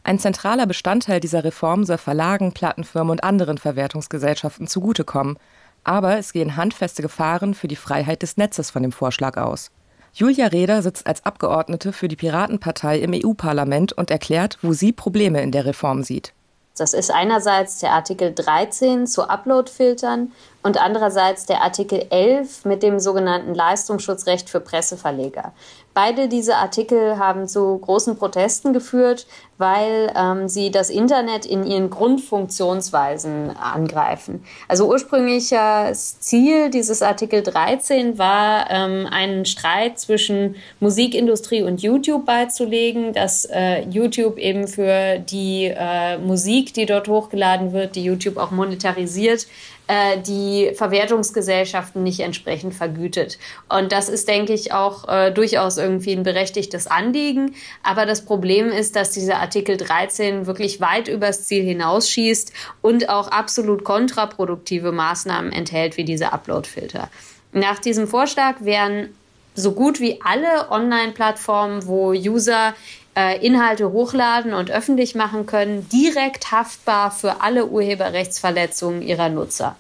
Ein 0.04 0.20
zentraler 0.20 0.66
Bestandteil 0.66 1.22
dieser 1.22 1.46
Reform 1.46 1.86
soll 1.86 1.98
Verlagen, 1.98 2.52
Plattenfirmen 2.52 3.12
und 3.12 3.24
anderen 3.24 3.58
Verwertungsgesellschaften 3.58 4.68
zugutekommen. 4.68 5.38
Aber 5.86 6.18
es 6.18 6.34
gehen 6.34 6.58
handfeste 6.58 7.02
Gefahren 7.02 7.54
für 7.54 7.70
die 7.70 7.78
Freiheit 7.78 8.22
des 8.22 8.36
Netzes 8.36 8.70
von 8.70 8.84
dem 8.84 8.92
Vorschlag 8.92 9.38
aus. 9.38 9.72
Julia 10.14 10.48
Reda 10.48 10.82
sitzt 10.82 11.08
als 11.08 11.26
Abgeordnete 11.26 11.94
für 11.94 12.08
die 12.08 12.16
Piratenpartei 12.16 13.00
im 13.00 13.14
EU-Parlament 13.14 13.94
und 13.94 14.12
erklärt, 14.12 14.60
wo 14.62 14.74
sie 14.74 14.92
Probleme 14.92 15.42
in 15.42 15.52
der 15.52 15.66
Reform 15.66 16.04
sieht. 16.04 16.34
Das 16.76 16.94
ist 16.94 17.12
einerseits 17.12 17.80
der 17.80 17.92
Artikel 17.92 18.34
13 18.34 19.06
zu 19.06 19.30
Uploadfiltern 19.30 20.32
und 20.64 20.82
andererseits 20.82 21.46
der 21.46 21.62
Artikel 21.62 22.06
11 22.10 22.66
mit 22.66 22.82
dem 22.82 23.00
sogenannten 23.00 23.54
Leistungsschutzrecht 23.54 24.50
für 24.50 24.62
Presseverleger. 24.62 25.54
Beide 25.94 26.28
diese 26.28 26.56
Artikel 26.56 27.20
haben 27.20 27.48
zu 27.48 27.78
großen 27.78 28.18
Protesten 28.18 28.74
geführt, 28.74 29.28
weil 29.60 30.12
ähm, 30.16 30.50
sie 30.50 30.72
das 30.72 30.90
Internet 30.90 31.46
in 31.46 31.64
ihren 31.64 31.92
Grundfunktionsweisen 31.92 33.56
angreifen. 33.56 34.44
Also 34.68 34.88
ursprüngliches 34.88 36.20
Ziel 36.20 36.72
dieses 36.72 37.04
Artikel 37.04 37.44
13 37.44 38.18
war, 38.18 38.72
ähm, 38.72 39.08
einen 39.12 39.46
Streit 39.46 40.00
zwischen 40.00 40.56
Musikindustrie 40.80 41.62
und 41.62 41.84
YouTube 41.84 42.26
beizulegen, 42.26 43.14
dass 43.14 43.46
äh, 43.46 43.84
YouTube 43.84 44.40
eben 44.40 44.68
für 44.68 45.20
die 45.20 45.66
äh, 45.66 46.18
Musik, 46.18 46.74
die 46.74 46.88
dort 46.88 47.08
hochgeladen 47.08 47.72
wird, 47.72 47.96
die 47.96 48.04
YouTube 48.04 48.38
auch 48.38 48.50
monetarisiert, 48.50 49.46
äh, 49.88 50.18
die 50.20 50.72
Verwertungsgesellschaften 50.76 52.04
nicht 52.04 52.22
entsprechend 52.22 52.74
vergütet. 52.74 53.38
Und 53.68 53.92
das 53.92 54.08
ist, 54.08 54.28
denke 54.28 54.54
ich, 54.54 54.72
auch 54.72 55.08
äh, 55.10 55.32
durchaus 55.32 55.78
irgendwie 55.78 56.14
ein 56.14 56.24
berechtigtes 56.24 56.88
Anliegen. 56.88 57.56
Aber 57.84 58.06
das 58.06 58.24
Problem 58.24 58.70
ist, 58.70 58.96
dass 58.96 59.12
dieser 59.12 59.40
Artikel 59.40 59.76
13 59.76 60.46
wirklich 60.46 60.80
weit 60.80 61.08
übers 61.08 61.44
Ziel 61.44 61.64
hinausschießt 61.64 62.54
und 62.82 63.10
auch 63.10 63.28
absolut 63.28 63.84
kontraproduktive 63.84 64.92
Maßnahmen 64.92 65.52
enthält, 65.52 65.98
wie 65.98 66.06
diese 66.06 66.32
Uploadfilter. 66.32 67.10
Nach 67.52 67.80
diesem 67.80 68.08
Vorschlag 68.08 68.56
wären 68.62 69.10
so 69.56 69.74
gut 69.74 70.00
wie 70.00 70.20
alle 70.24 70.72
Online-Plattformen, 70.72 71.86
wo 71.86 72.12
User 72.12 72.74
Inhalte 73.16 73.92
hochladen 73.92 74.54
und 74.54 74.72
öffentlich 74.72 75.14
machen 75.16 75.46
können, 75.46 75.88
direkt 75.90 76.52
haftbar 76.52 77.12
für 77.12 77.42
alle 77.42 77.68
Urheberrechtsverletzungen 77.68 79.02
ihrer 79.02 79.30
Nutzer. 79.30 79.76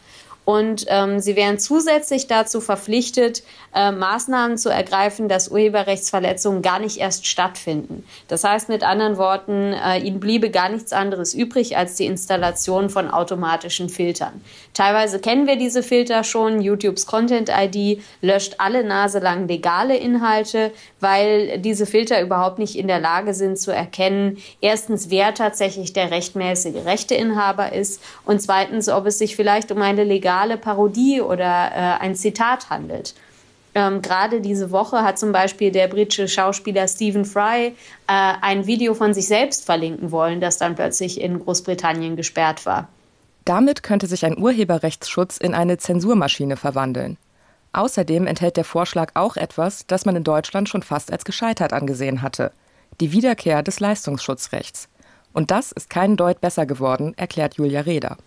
Und 0.46 0.86
ähm, 0.90 1.20
sie 1.20 1.36
wären 1.36 1.58
zusätzlich 1.58 2.28
dazu 2.28 2.60
verpflichtet, 2.60 3.44
äh, 3.74 3.92
Maßnahmen 3.92 4.58
zu 4.58 4.70
ergreifen, 4.70 5.30
dass 5.30 5.48
Urheberrechtsverletzungen 5.48 6.62
gar 6.62 6.80
nicht 6.80 6.98
erst 6.98 7.28
stattfinden. 7.28 8.04
Das 8.28 8.44
heißt 8.44 8.68
mit 8.68 8.84
anderen 8.84 9.18
Worten, 9.18 9.74
äh, 9.74 10.00
ihnen 10.00 10.20
bliebe 10.20 10.50
gar 10.50 10.68
nichts 10.68 10.92
anderes 10.92 11.34
übrig 11.34 11.78
als 11.78 11.96
die 11.96 12.06
Installation 12.06 12.90
von 12.90 13.10
automatischen 13.10 13.88
Filtern. 13.88 14.42
Teilweise 14.74 15.20
kennen 15.20 15.48
wir 15.48 15.56
diese 15.56 15.82
Filter 15.82 16.24
schon. 16.26 16.62
YouTubes 16.62 17.06
Content 17.06 17.50
ID 17.50 18.02
löscht 18.22 18.56
alle 18.58 18.84
naselang 18.84 19.48
legale 19.48 19.96
Inhalte, 19.96 20.72
weil 21.00 21.60
diese 21.60 21.86
Filter 21.86 22.22
überhaupt 22.22 22.60
nicht 22.60 22.78
in 22.78 22.88
der 22.88 23.00
Lage 23.00 23.34
sind 23.34 23.58
zu 23.58 23.72
erkennen, 23.72 24.38
erstens, 24.60 25.10
wer 25.10 25.34
tatsächlich 25.34 25.94
der 25.94 26.12
rechtmäßige 26.12 26.86
Rechteinhaber 26.86 27.72
ist 27.72 28.02
und 28.26 28.42
zweitens, 28.42 28.90
ob 28.90 29.06
es 29.06 29.20
sich 29.20 29.36
vielleicht 29.36 29.72
um 29.72 29.82
eine 29.82 30.04
legale 30.04 30.33
Parodie 30.58 31.22
oder 31.22 31.72
äh, 31.72 32.02
ein 32.02 32.16
Zitat 32.16 32.70
handelt. 32.70 33.14
Ähm, 33.76 34.02
Gerade 34.02 34.42
diese 34.42 34.72
Woche 34.72 35.04
hat 35.04 35.18
zum 35.18 35.32
Beispiel 35.32 35.72
der 35.72 35.88
britische 35.88 36.28
Schauspieler 36.28 36.88
Stephen 36.88 37.26
Fry 37.26 37.68
äh, 37.68 37.74
ein 38.08 38.68
Video 38.68 38.94
von 38.94 39.14
sich 39.14 39.28
selbst 39.28 39.66
verlinken 39.66 40.12
wollen, 40.12 40.42
das 40.42 40.58
dann 40.58 40.76
plötzlich 40.76 41.20
in 41.20 41.40
Großbritannien 41.40 42.16
gesperrt 42.16 42.66
war. 42.66 42.88
Damit 43.46 43.84
könnte 43.84 44.08
sich 44.08 44.26
ein 44.26 44.38
Urheberrechtsschutz 44.38 45.38
in 45.38 45.54
eine 45.54 45.78
Zensurmaschine 45.78 46.56
verwandeln. 46.56 47.18
Außerdem 47.74 48.28
enthält 48.28 48.58
der 48.58 48.64
Vorschlag 48.64 49.12
auch 49.16 49.36
etwas, 49.36 49.86
das 49.88 50.06
man 50.06 50.16
in 50.16 50.24
Deutschland 50.24 50.70
schon 50.70 50.84
fast 50.84 51.12
als 51.12 51.26
gescheitert 51.26 51.74
angesehen 51.74 52.22
hatte: 52.22 52.52
die 53.02 53.12
Wiederkehr 53.12 53.64
des 53.64 53.80
Leistungsschutzrechts. 53.80 54.88
Und 55.34 55.50
das 55.50 55.72
ist 55.72 55.90
keinen 55.90 56.16
Deut 56.16 56.42
besser 56.42 56.68
geworden, 56.68 57.14
erklärt 57.18 57.56
Julia 57.56 57.82
Reda. 57.82 58.18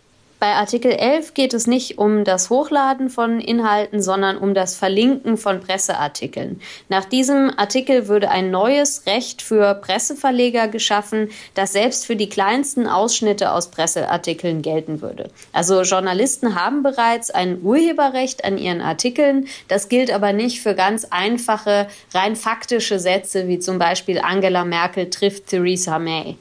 Bei 0.46 0.54
Artikel 0.54 0.92
11 0.92 1.34
geht 1.34 1.54
es 1.54 1.66
nicht 1.66 1.98
um 1.98 2.22
das 2.22 2.50
Hochladen 2.50 3.10
von 3.10 3.40
Inhalten, 3.40 4.00
sondern 4.00 4.38
um 4.38 4.54
das 4.54 4.76
Verlinken 4.76 5.38
von 5.38 5.58
Presseartikeln. 5.58 6.60
Nach 6.88 7.04
diesem 7.04 7.50
Artikel 7.56 8.06
würde 8.06 8.30
ein 8.30 8.52
neues 8.52 9.06
Recht 9.06 9.42
für 9.42 9.74
Presseverleger 9.74 10.68
geschaffen, 10.68 11.30
das 11.54 11.72
selbst 11.72 12.06
für 12.06 12.14
die 12.14 12.28
kleinsten 12.28 12.86
Ausschnitte 12.86 13.50
aus 13.50 13.72
Presseartikeln 13.72 14.62
gelten 14.62 15.00
würde. 15.02 15.30
Also 15.52 15.82
Journalisten 15.82 16.54
haben 16.54 16.84
bereits 16.84 17.32
ein 17.32 17.62
Urheberrecht 17.62 18.44
an 18.44 18.56
ihren 18.56 18.80
Artikeln. 18.80 19.48
Das 19.66 19.88
gilt 19.88 20.12
aber 20.12 20.32
nicht 20.32 20.60
für 20.60 20.76
ganz 20.76 21.08
einfache, 21.10 21.88
rein 22.14 22.36
faktische 22.36 23.00
Sätze 23.00 23.48
wie 23.48 23.58
zum 23.58 23.80
Beispiel 23.80 24.20
Angela 24.20 24.64
Merkel 24.64 25.10
trifft 25.10 25.48
Theresa 25.48 25.98
May. 25.98 26.36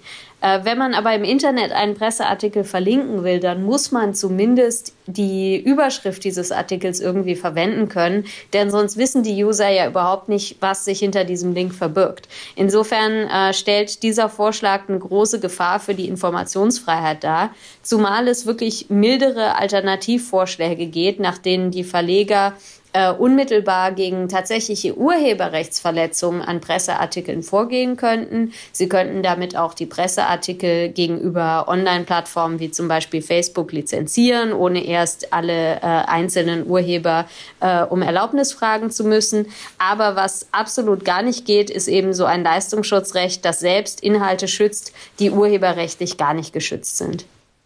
Äh, 0.46 0.64
wenn 0.64 0.78
man 0.78 0.94
aber 0.94 1.16
im 1.16 1.24
Internet 1.24 1.72
einen 1.72 1.96
Presseartikel 1.96 2.64
verlinken 2.64 3.24
will, 3.24 3.40
dann 3.40 3.64
muss 3.64 3.92
man 3.92 4.14
zumindest 4.14 4.94
die 5.08 5.58
Überschrift 5.58 6.24
dieses 6.24 6.52
Artikels 6.52 7.00
irgendwie 7.00 7.36
verwenden 7.36 7.90
können, 7.90 8.26
denn 8.54 8.70
sonst 8.70 8.96
wissen 8.96 9.24
die 9.24 9.44
User 9.44 9.70
ja 9.70 9.88
überhaupt 9.88 10.30
nicht, 10.30 10.58
was 10.60 10.86
sich 10.86 11.00
hinter 11.00 11.24
diesem 11.24 11.56
Link 11.56 11.74
verbirgt. 11.74 12.28
Insofern 12.56 13.28
äh, 13.28 13.56
stellt 13.56 14.04
dieser 14.04 14.30
Vorschlag 14.30 14.88
eine 14.88 15.00
große 15.00 15.40
Gefahr 15.40 15.80
für 15.80 15.96
die 15.96 16.08
Informationsfreiheit 16.08 17.24
dar, 17.24 17.50
zumal 17.82 18.28
es 18.28 18.46
wirklich 18.46 18.92
mildere 18.92 19.56
Alternativvorschläge 19.58 20.86
geht, 20.86 21.20
nach 21.20 21.40
denen 21.40 21.72
die 21.72 21.84
Verleger 21.84 22.54
äh, 22.96 23.12
unmittelbar 23.12 23.92
gegen 23.92 24.30
tatsächliche 24.30 24.98
Urheberrechtsverletzungen 24.98 26.42
an 26.42 26.62
Presseartikeln 26.62 27.44
vorgehen 27.44 27.98
könnten. 27.98 28.54
Sie 28.72 28.88
könnten 28.88 29.22
damit 29.22 29.58
auch 29.58 29.74
die 29.74 29.86
Presseartikel 29.86 30.90
gegenüber 30.90 31.66
Online-Plattformen 31.68 32.60
wie 32.62 32.72
zum 32.72 32.88
Beispiel 32.88 33.22
Facebook 33.22 33.74
lizenzieren, 33.74 34.54
ohne 34.54 34.86
erst 34.86 35.34
alle 35.34 35.76
äh, 35.76 35.80
einzelnen 35.82 36.68
Urheber 36.68 37.26
äh, 37.60 37.84
um 37.84 38.02
Erlaubnis 38.02 38.54
fragen 38.54 38.90
zu 38.90 39.04
müssen. 39.04 39.48
Aber 39.78 40.16
was 40.16 40.48
absolut 40.54 41.04
gar 41.04 41.22
nicht 41.22 41.46
geht, 41.46 41.70
ist 41.70 41.90
eben 41.90 42.14
so 42.14 42.24
ein 42.24 42.44
Leistungsschutzrecht, 42.44 43.44
das 43.44 43.60
selbst 43.60 44.02
Inhalte 44.02 44.48
schützt, 44.48 44.94
die 45.20 45.32
urheberrechtlich 45.32 46.16
gar 46.16 46.34
nicht 46.34 46.54
geschützt 46.54 46.98
sind. 46.98 47.26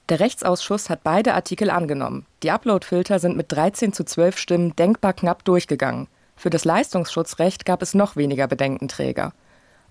Der 0.10 0.20
Rechtsausschuss 0.20 0.90
hat 0.90 1.04
beide 1.04 1.36
Artikel 1.36 1.70
angenommen. 1.70 2.26
Die 2.42 2.50
Uploadfilter 2.50 3.20
sind 3.20 3.38
mit 3.38 3.52
13 3.52 3.94
zu 3.94 4.04
12 4.04 4.40
Stimmen 4.40 4.76
denkbar 4.76 5.14
knapp 5.14 5.46
durchgegangen. 5.46 6.08
Für 6.36 6.50
das 6.50 6.66
Leistungsschutzrecht 6.66 7.64
gab 7.64 7.84
es 7.84 7.94
noch 7.94 8.16
weniger 8.16 8.48
Bedenkenträger. 8.48 9.34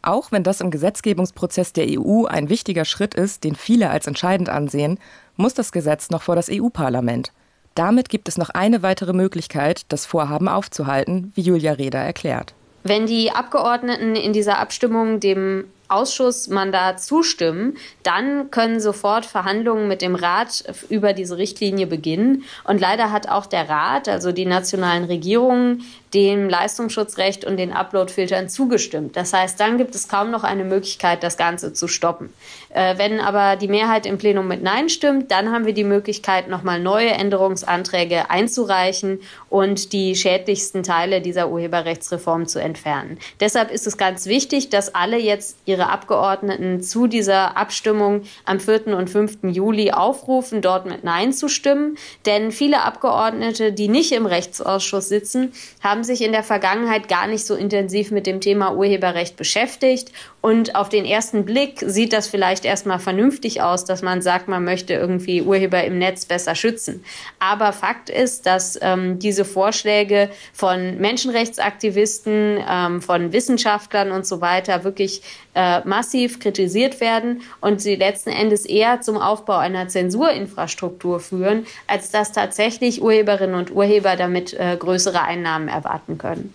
Auch 0.02 0.32
wenn 0.32 0.42
das 0.42 0.60
im 0.60 0.72
Gesetzgebungsprozess 0.72 1.72
der 1.72 1.86
EU 1.88 2.24
ein 2.24 2.48
wichtiger 2.48 2.84
Schritt 2.84 3.14
ist, 3.14 3.44
den 3.44 3.54
viele 3.54 3.90
als 3.90 4.08
entscheidend 4.08 4.48
ansehen, 4.48 4.98
muss 5.36 5.54
das 5.54 5.70
Gesetz 5.70 6.10
noch 6.10 6.22
vor 6.22 6.34
das 6.34 6.48
EU-Parlament. 6.50 7.32
Damit 7.76 8.08
gibt 8.08 8.28
es 8.28 8.38
noch 8.38 8.50
eine 8.50 8.82
weitere 8.82 9.12
Möglichkeit, 9.12 9.82
das 9.88 10.04
Vorhaben 10.04 10.48
aufzuhalten, 10.48 11.32
wie 11.36 11.42
Julia 11.42 11.72
Reda 11.72 12.00
erklärt. 12.00 12.54
Wenn 12.82 13.06
die 13.06 13.30
Abgeordneten 13.30 14.16
in 14.16 14.32
dieser 14.32 14.58
Abstimmung 14.58 15.20
dem 15.20 15.66
Ausschussmandat 15.88 17.02
zustimmen, 17.02 17.76
dann 18.02 18.50
können 18.50 18.80
sofort 18.80 19.26
Verhandlungen 19.26 19.88
mit 19.88 20.02
dem 20.02 20.14
Rat 20.14 20.64
über 20.88 21.12
diese 21.12 21.38
Richtlinie 21.38 21.86
beginnen. 21.86 22.44
Und 22.64 22.80
leider 22.80 23.10
hat 23.10 23.28
auch 23.28 23.46
der 23.46 23.68
Rat, 23.68 24.08
also 24.08 24.32
die 24.32 24.46
nationalen 24.46 25.04
Regierungen, 25.04 25.84
dem 26.14 26.48
Leistungsschutzrecht 26.48 27.44
und 27.44 27.56
den 27.56 27.72
Uploadfiltern 27.72 28.48
zugestimmt. 28.48 29.16
Das 29.16 29.32
heißt, 29.32 29.58
dann 29.60 29.78
gibt 29.78 29.94
es 29.94 30.08
kaum 30.08 30.30
noch 30.30 30.44
eine 30.44 30.64
Möglichkeit, 30.64 31.22
das 31.22 31.36
Ganze 31.36 31.72
zu 31.72 31.88
stoppen. 31.88 32.32
Äh, 32.70 32.98
wenn 32.98 33.20
aber 33.20 33.56
die 33.56 33.68
Mehrheit 33.68 34.06
im 34.06 34.18
Plenum 34.18 34.46
mit 34.46 34.62
Nein 34.62 34.88
stimmt, 34.88 35.30
dann 35.30 35.52
haben 35.52 35.66
wir 35.66 35.72
die 35.72 35.84
Möglichkeit, 35.84 36.48
nochmal 36.48 36.80
neue 36.80 37.10
Änderungsanträge 37.10 38.30
einzureichen 38.30 39.20
und 39.48 39.92
die 39.92 40.14
schädlichsten 40.14 40.82
Teile 40.82 41.20
dieser 41.20 41.48
Urheberrechtsreform 41.48 42.46
zu 42.46 42.60
entfernen. 42.60 43.18
Deshalb 43.40 43.70
ist 43.70 43.86
es 43.86 43.96
ganz 43.96 44.26
wichtig, 44.26 44.68
dass 44.70 44.94
alle 44.94 45.18
jetzt 45.18 45.56
ihre 45.64 45.88
Abgeordneten 45.88 46.82
zu 46.82 47.06
dieser 47.06 47.56
Abstimmung 47.56 48.22
am 48.44 48.60
4. 48.60 48.88
und 48.88 49.08
5. 49.08 49.38
Juli 49.44 49.90
aufrufen, 49.90 50.60
dort 50.60 50.86
mit 50.86 51.04
Nein 51.04 51.32
zu 51.32 51.48
stimmen. 51.48 51.96
Denn 52.26 52.52
viele 52.52 52.82
Abgeordnete, 52.82 53.72
die 53.72 53.88
nicht 53.88 54.12
im 54.12 54.26
Rechtsausschuss 54.26 55.08
sitzen, 55.08 55.52
haben 55.82 55.97
sich 56.04 56.22
in 56.22 56.32
der 56.32 56.42
Vergangenheit 56.42 57.08
gar 57.08 57.26
nicht 57.26 57.46
so 57.46 57.54
intensiv 57.54 58.10
mit 58.10 58.26
dem 58.26 58.40
Thema 58.40 58.74
Urheberrecht 58.74 59.36
beschäftigt. 59.36 60.12
Und 60.40 60.74
auf 60.74 60.88
den 60.88 61.04
ersten 61.04 61.44
Blick 61.44 61.82
sieht 61.84 62.12
das 62.12 62.28
vielleicht 62.28 62.64
erstmal 62.64 62.98
vernünftig 62.98 63.60
aus, 63.62 63.84
dass 63.84 64.02
man 64.02 64.22
sagt, 64.22 64.48
man 64.48 64.64
möchte 64.64 64.94
irgendwie 64.94 65.42
Urheber 65.42 65.82
im 65.84 65.98
Netz 65.98 66.24
besser 66.24 66.54
schützen. 66.54 67.04
Aber 67.38 67.72
Fakt 67.72 68.10
ist, 68.10 68.46
dass 68.46 68.78
ähm, 68.80 69.18
diese 69.18 69.44
Vorschläge 69.44 70.30
von 70.52 70.98
Menschenrechtsaktivisten, 70.98 72.62
ähm, 72.68 73.02
von 73.02 73.32
Wissenschaftlern 73.32 74.12
und 74.12 74.26
so 74.26 74.40
weiter 74.40 74.84
wirklich 74.84 75.22
äh, 75.58 75.80
massiv 75.88 76.38
kritisiert 76.38 77.00
werden 77.00 77.42
und 77.60 77.80
sie 77.80 77.96
letzten 77.96 78.30
Endes 78.30 78.64
eher 78.64 79.00
zum 79.00 79.18
Aufbau 79.18 79.56
einer 79.56 79.88
Zensurinfrastruktur 79.88 81.18
führen, 81.18 81.66
als 81.88 82.12
dass 82.12 82.30
tatsächlich 82.30 83.02
Urheberinnen 83.02 83.56
und 83.56 83.72
Urheber 83.72 84.14
damit 84.14 84.54
äh, 84.54 84.76
größere 84.78 85.20
Einnahmen 85.20 85.66
erwarten 85.66 86.16
können. 86.16 86.54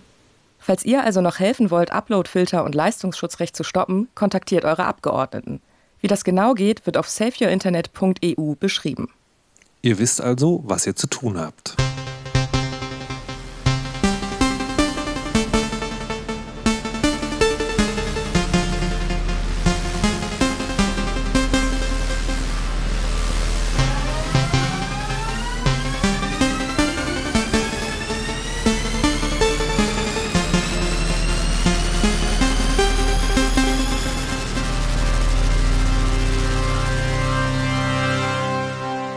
Falls 0.58 0.86
ihr 0.86 1.04
also 1.04 1.20
noch 1.20 1.40
helfen 1.40 1.70
wollt, 1.70 1.92
Uploadfilter 1.92 2.64
und 2.64 2.74
Leistungsschutzrecht 2.74 3.58
zu 3.58 3.66
stoppen, 3.66 4.08
kontaktiert 4.16 4.64
eure 4.64 4.86
Abgeordneten. 4.86 5.62
Wie 6.00 6.08
das 6.08 6.24
genau 6.24 6.54
geht, 6.54 6.86
wird 6.86 6.96
auf 6.96 7.10
saveyourinternet.eu 7.10 8.56
beschrieben. 8.58 9.10
Ihr 9.82 10.00
wisst 10.00 10.22
also, 10.22 10.64
was 10.66 10.88
ihr 10.88 10.96
zu 10.96 11.08
tun 11.08 11.38
habt. 11.38 11.76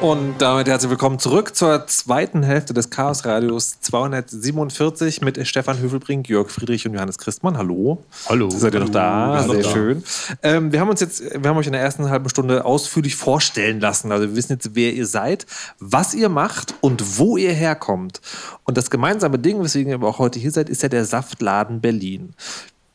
Und 0.06 0.40
damit 0.40 0.68
herzlich 0.68 0.88
willkommen 0.88 1.18
zurück 1.18 1.56
zur 1.56 1.88
zweiten 1.88 2.44
Hälfte 2.44 2.72
des 2.72 2.90
Chaos 2.90 3.24
Radios 3.24 3.80
247 3.80 5.20
mit 5.20 5.44
Stefan 5.48 5.80
Hövelbrink, 5.80 6.28
Jörg 6.28 6.48
Friedrich 6.48 6.86
und 6.86 6.94
Johannes 6.94 7.18
Christmann. 7.18 7.58
Hallo. 7.58 8.04
Hallo. 8.28 8.48
Seid 8.48 8.74
ihr 8.74 8.80
noch 8.80 8.88
da? 8.88 9.38
Hallo. 9.40 9.54
Sehr 9.54 9.62
Da. 9.64 9.68
schön. 9.68 10.04
Ähm, 10.44 10.70
wir 10.70 10.78
haben 10.78 10.90
uns 10.90 11.00
jetzt, 11.00 11.24
wir 11.42 11.50
haben 11.50 11.56
euch 11.56 11.66
in 11.66 11.72
der 11.72 11.82
ersten 11.82 12.08
halben 12.08 12.28
Stunde 12.28 12.64
ausführlich 12.64 13.16
vorstellen 13.16 13.80
lassen. 13.80 14.12
Also 14.12 14.28
wir 14.28 14.36
wissen 14.36 14.52
jetzt, 14.52 14.76
wer 14.76 14.94
ihr 14.94 15.08
seid, 15.08 15.44
was 15.80 16.14
ihr 16.14 16.28
macht 16.28 16.76
und 16.82 17.18
wo 17.18 17.36
ihr 17.36 17.52
herkommt. 17.52 18.20
Und 18.62 18.76
das 18.76 18.90
gemeinsame 18.90 19.40
Ding, 19.40 19.60
weswegen 19.60 19.88
ihr 19.88 19.96
aber 19.96 20.06
auch 20.06 20.20
heute 20.20 20.38
hier 20.38 20.52
seid, 20.52 20.68
ist 20.68 20.84
ja 20.84 20.88
der 20.88 21.04
Saftladen 21.04 21.80
Berlin. 21.80 22.34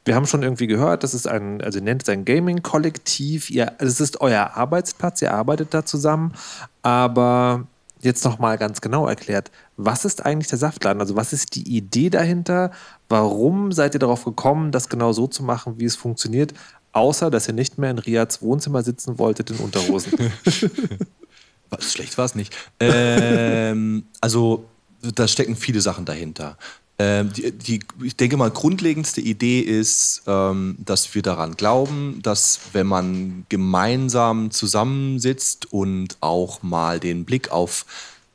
Wir 0.04 0.16
haben 0.16 0.26
schon 0.26 0.42
irgendwie 0.42 0.66
gehört, 0.66 1.04
das 1.04 1.14
ist 1.14 1.28
ein, 1.28 1.62
also 1.62 1.78
ihr 1.78 1.84
nennt 1.84 2.02
es 2.02 2.10
ein 2.10 2.26
Gaming-Kollektiv. 2.26 3.52
Ihr, 3.52 3.74
es 3.78 4.00
ist 4.00 4.20
euer 4.20 4.52
Arbeitsplatz, 4.56 5.22
ihr 5.22 5.32
arbeitet 5.32 5.76
da 5.76 5.86
zusammen. 5.86 6.34
Aber 6.82 7.68
jetzt 8.02 8.26
noch 8.26 8.40
mal 8.40 8.58
ganz 8.58 8.82
genau 8.82 9.08
erklärt, 9.08 9.52
was 9.78 10.06
ist 10.06 10.26
eigentlich 10.26 10.48
der 10.48 10.58
Saftladen? 10.58 11.02
Also 11.02 11.16
was 11.16 11.34
ist 11.34 11.56
die 11.56 11.76
Idee 11.76 12.10
dahinter? 12.10 12.72
Warum 13.10 13.72
seid 13.72 13.94
ihr 13.94 14.00
darauf 14.00 14.26
gekommen, 14.26 14.72
das 14.72 14.90
genau 14.90 15.14
so 15.14 15.28
zu 15.28 15.44
machen, 15.44 15.80
wie 15.80 15.86
es 15.86 15.96
funktioniert? 15.96 16.54
Außer, 16.94 17.30
dass 17.30 17.48
ihr 17.48 17.54
nicht 17.54 17.78
mehr 17.78 17.92
in 17.92 18.00
Riads 18.00 18.42
Wohnzimmer 18.42 18.84
sitzen 18.84 19.18
wolltet 19.18 19.52
in 19.52 19.58
Unterhosen. 19.58 20.14
Schlecht 21.80 22.18
war 22.18 22.26
es 22.26 22.36
nicht. 22.36 22.54
Ähm, 22.82 24.04
also, 24.20 24.66
da 25.02 25.28
stecken 25.28 25.56
viele 25.56 25.80
Sachen 25.80 26.04
dahinter. 26.04 26.58
Ähm, 27.02 27.34
die, 27.34 27.52
die, 27.52 27.80
ich 28.04 28.16
denke 28.16 28.38
mal, 28.38 28.52
grundlegendste 28.52 29.22
Idee 29.22 29.62
ist, 29.62 30.22
ähm, 30.28 30.76
dass 30.78 31.16
wir 31.16 31.24
daran 31.24 31.56
glauben, 31.56 32.20
dass 32.22 32.60
wenn 32.74 32.86
man 32.86 33.48
gemeinsam 33.50 34.52
zusammensitzt 34.52 35.74
und 35.74 36.18
auch 36.22 36.62
mal 36.62 37.00
den 37.00 37.26
Blick 37.26 37.52
auf 37.52 37.88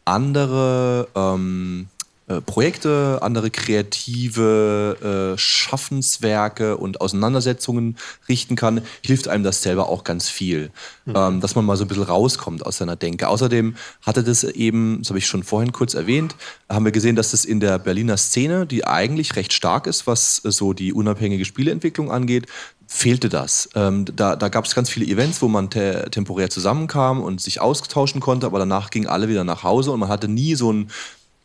andere 0.05 1.06
ähm, 1.14 1.86
äh, 2.28 2.40
Projekte, 2.40 3.20
andere 3.22 3.50
kreative 3.50 5.34
äh, 5.34 5.38
Schaffenswerke 5.38 6.76
und 6.76 7.00
Auseinandersetzungen 7.00 7.96
richten 8.28 8.56
kann, 8.56 8.82
hilft 9.04 9.28
einem 9.28 9.44
das 9.44 9.62
selber 9.62 9.88
auch 9.88 10.02
ganz 10.02 10.28
viel, 10.28 10.70
ähm, 11.06 11.40
dass 11.40 11.54
man 11.54 11.64
mal 11.64 11.76
so 11.76 11.84
ein 11.84 11.88
bisschen 11.88 12.02
rauskommt 12.02 12.66
aus 12.66 12.78
seiner 12.78 12.96
Denke. 12.96 13.28
Außerdem 13.28 13.76
hatte 14.02 14.24
das 14.24 14.42
eben, 14.42 14.98
das 14.98 15.10
habe 15.10 15.18
ich 15.18 15.26
schon 15.28 15.44
vorhin 15.44 15.70
kurz 15.70 15.94
erwähnt, 15.94 16.34
haben 16.68 16.84
wir 16.84 16.92
gesehen, 16.92 17.14
dass 17.14 17.30
das 17.30 17.44
in 17.44 17.60
der 17.60 17.78
Berliner 17.78 18.16
Szene, 18.16 18.66
die 18.66 18.84
eigentlich 18.84 19.36
recht 19.36 19.52
stark 19.52 19.86
ist, 19.86 20.08
was 20.08 20.44
äh, 20.44 20.50
so 20.50 20.72
die 20.72 20.92
unabhängige 20.92 21.44
Spieleentwicklung 21.44 22.10
angeht, 22.10 22.46
fehlte 22.88 23.28
das. 23.28 23.68
Ähm, 23.74 24.04
da 24.04 24.36
da 24.36 24.48
gab 24.48 24.64
es 24.64 24.74
ganz 24.74 24.90
viele 24.90 25.06
Events, 25.06 25.42
wo 25.42 25.48
man 25.48 25.70
te 25.70 26.08
temporär 26.10 26.50
zusammenkam 26.50 27.20
und 27.20 27.40
sich 27.40 27.60
austauschen 27.60 28.20
konnte, 28.20 28.46
aber 28.46 28.58
danach 28.60 28.90
gingen 28.90 29.08
alle 29.08 29.28
wieder 29.28 29.44
nach 29.44 29.62
Hause 29.64 29.90
und 29.90 30.00
man 30.00 30.08
hatte 30.08 30.28
nie 30.28 30.54
so 30.54 30.70
einen 30.70 30.90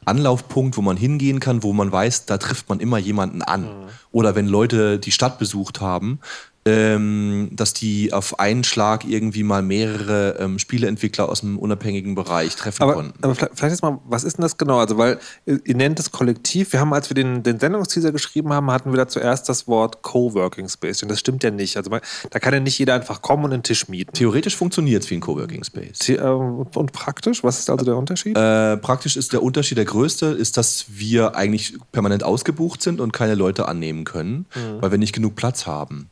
Anlaufpunkt, 0.05 0.77
wo 0.77 0.81
man 0.81 0.97
hingehen 0.97 1.39
kann, 1.39 1.63
wo 1.63 1.73
man 1.73 1.91
weiß, 1.91 2.25
da 2.25 2.37
trifft 2.37 2.69
man 2.69 2.79
immer 2.79 2.97
jemanden 2.97 3.41
an. 3.41 3.67
Oder 4.11 4.35
wenn 4.35 4.47
Leute 4.47 4.99
die 4.99 5.11
Stadt 5.11 5.39
besucht 5.39 5.81
haben, 5.81 6.19
ähm, 6.65 7.49
dass 7.53 7.73
die 7.73 8.13
auf 8.13 8.39
einen 8.39 8.63
Schlag 8.63 9.03
irgendwie 9.05 9.43
mal 9.43 9.63
mehrere 9.63 10.37
ähm, 10.39 10.59
Spieleentwickler 10.59 11.27
aus 11.27 11.41
dem 11.41 11.57
unabhängigen 11.57 12.13
Bereich 12.13 12.55
treffen 12.55 12.83
aber, 12.83 12.93
konnten. 12.93 13.23
aber 13.23 13.33
vielleicht 13.33 13.61
jetzt 13.61 13.81
mal, 13.81 13.99
was 14.05 14.23
ist 14.23 14.37
denn 14.37 14.43
das 14.43 14.57
genau? 14.57 14.77
Also, 14.77 14.97
weil 14.97 15.19
ihr 15.45 15.59
ihr 15.65 15.75
nennt 15.75 15.99
es 15.99 16.11
Kollektiv. 16.11 16.73
Wir 16.73 16.79
haben, 16.79 16.93
als 16.93 17.09
wir 17.09 17.15
den, 17.15 17.43
den 17.43 17.59
Sendungsteaser 17.59 18.11
geschrieben 18.11 18.53
haben, 18.53 18.69
hatten 18.69 18.91
wir 18.91 18.97
da 18.97 19.07
zuerst 19.07 19.49
das 19.49 19.67
Wort 19.67 20.01
Coworking 20.01 20.67
Space. 20.67 21.01
Und 21.01 21.09
das 21.09 21.19
stimmt 21.19 21.43
ja 21.43 21.49
nicht. 21.49 21.77
Also, 21.77 21.89
man, 21.89 22.01
da 22.29 22.39
kann 22.39 22.53
ja 22.53 22.59
nicht 22.59 22.77
jeder 22.77 22.93
einfach 22.93 23.21
kommen 23.21 23.45
und 23.45 23.53
einen 23.53 23.63
Tisch 23.63 23.87
mieten. 23.87 24.13
Theoretisch 24.13 24.55
funktioniert 24.55 25.03
es 25.03 25.09
wie 25.09 25.15
ein 25.15 25.21
Coworking 25.21 25.63
Space. 25.63 25.99
The 26.01 26.17
äh, 26.17 26.29
und 26.29 26.91
praktisch? 26.91 27.43
Was 27.43 27.59
ist 27.59 27.69
also 27.69 27.85
der 27.85 27.95
Unterschied? 27.95 28.37
Äh, 28.37 28.77
praktisch 28.77 29.15
ist 29.15 29.33
der 29.33 29.41
Unterschied 29.41 29.77
der 29.77 29.85
größte, 29.85 30.27
ist, 30.27 30.57
dass 30.57 30.85
wir 30.89 31.35
eigentlich 31.35 31.77
permanent 31.91 32.23
ausgebucht 32.23 32.81
sind 32.81 32.99
und 32.99 33.13
keine 33.13 33.35
Leute 33.35 33.67
annehmen 33.67 34.03
können, 34.03 34.45
weil 34.79 34.91
wir 34.91 34.97
nicht 34.97 35.13
genug 35.13 35.35
Platz 35.35 35.65
haben. 35.65 36.09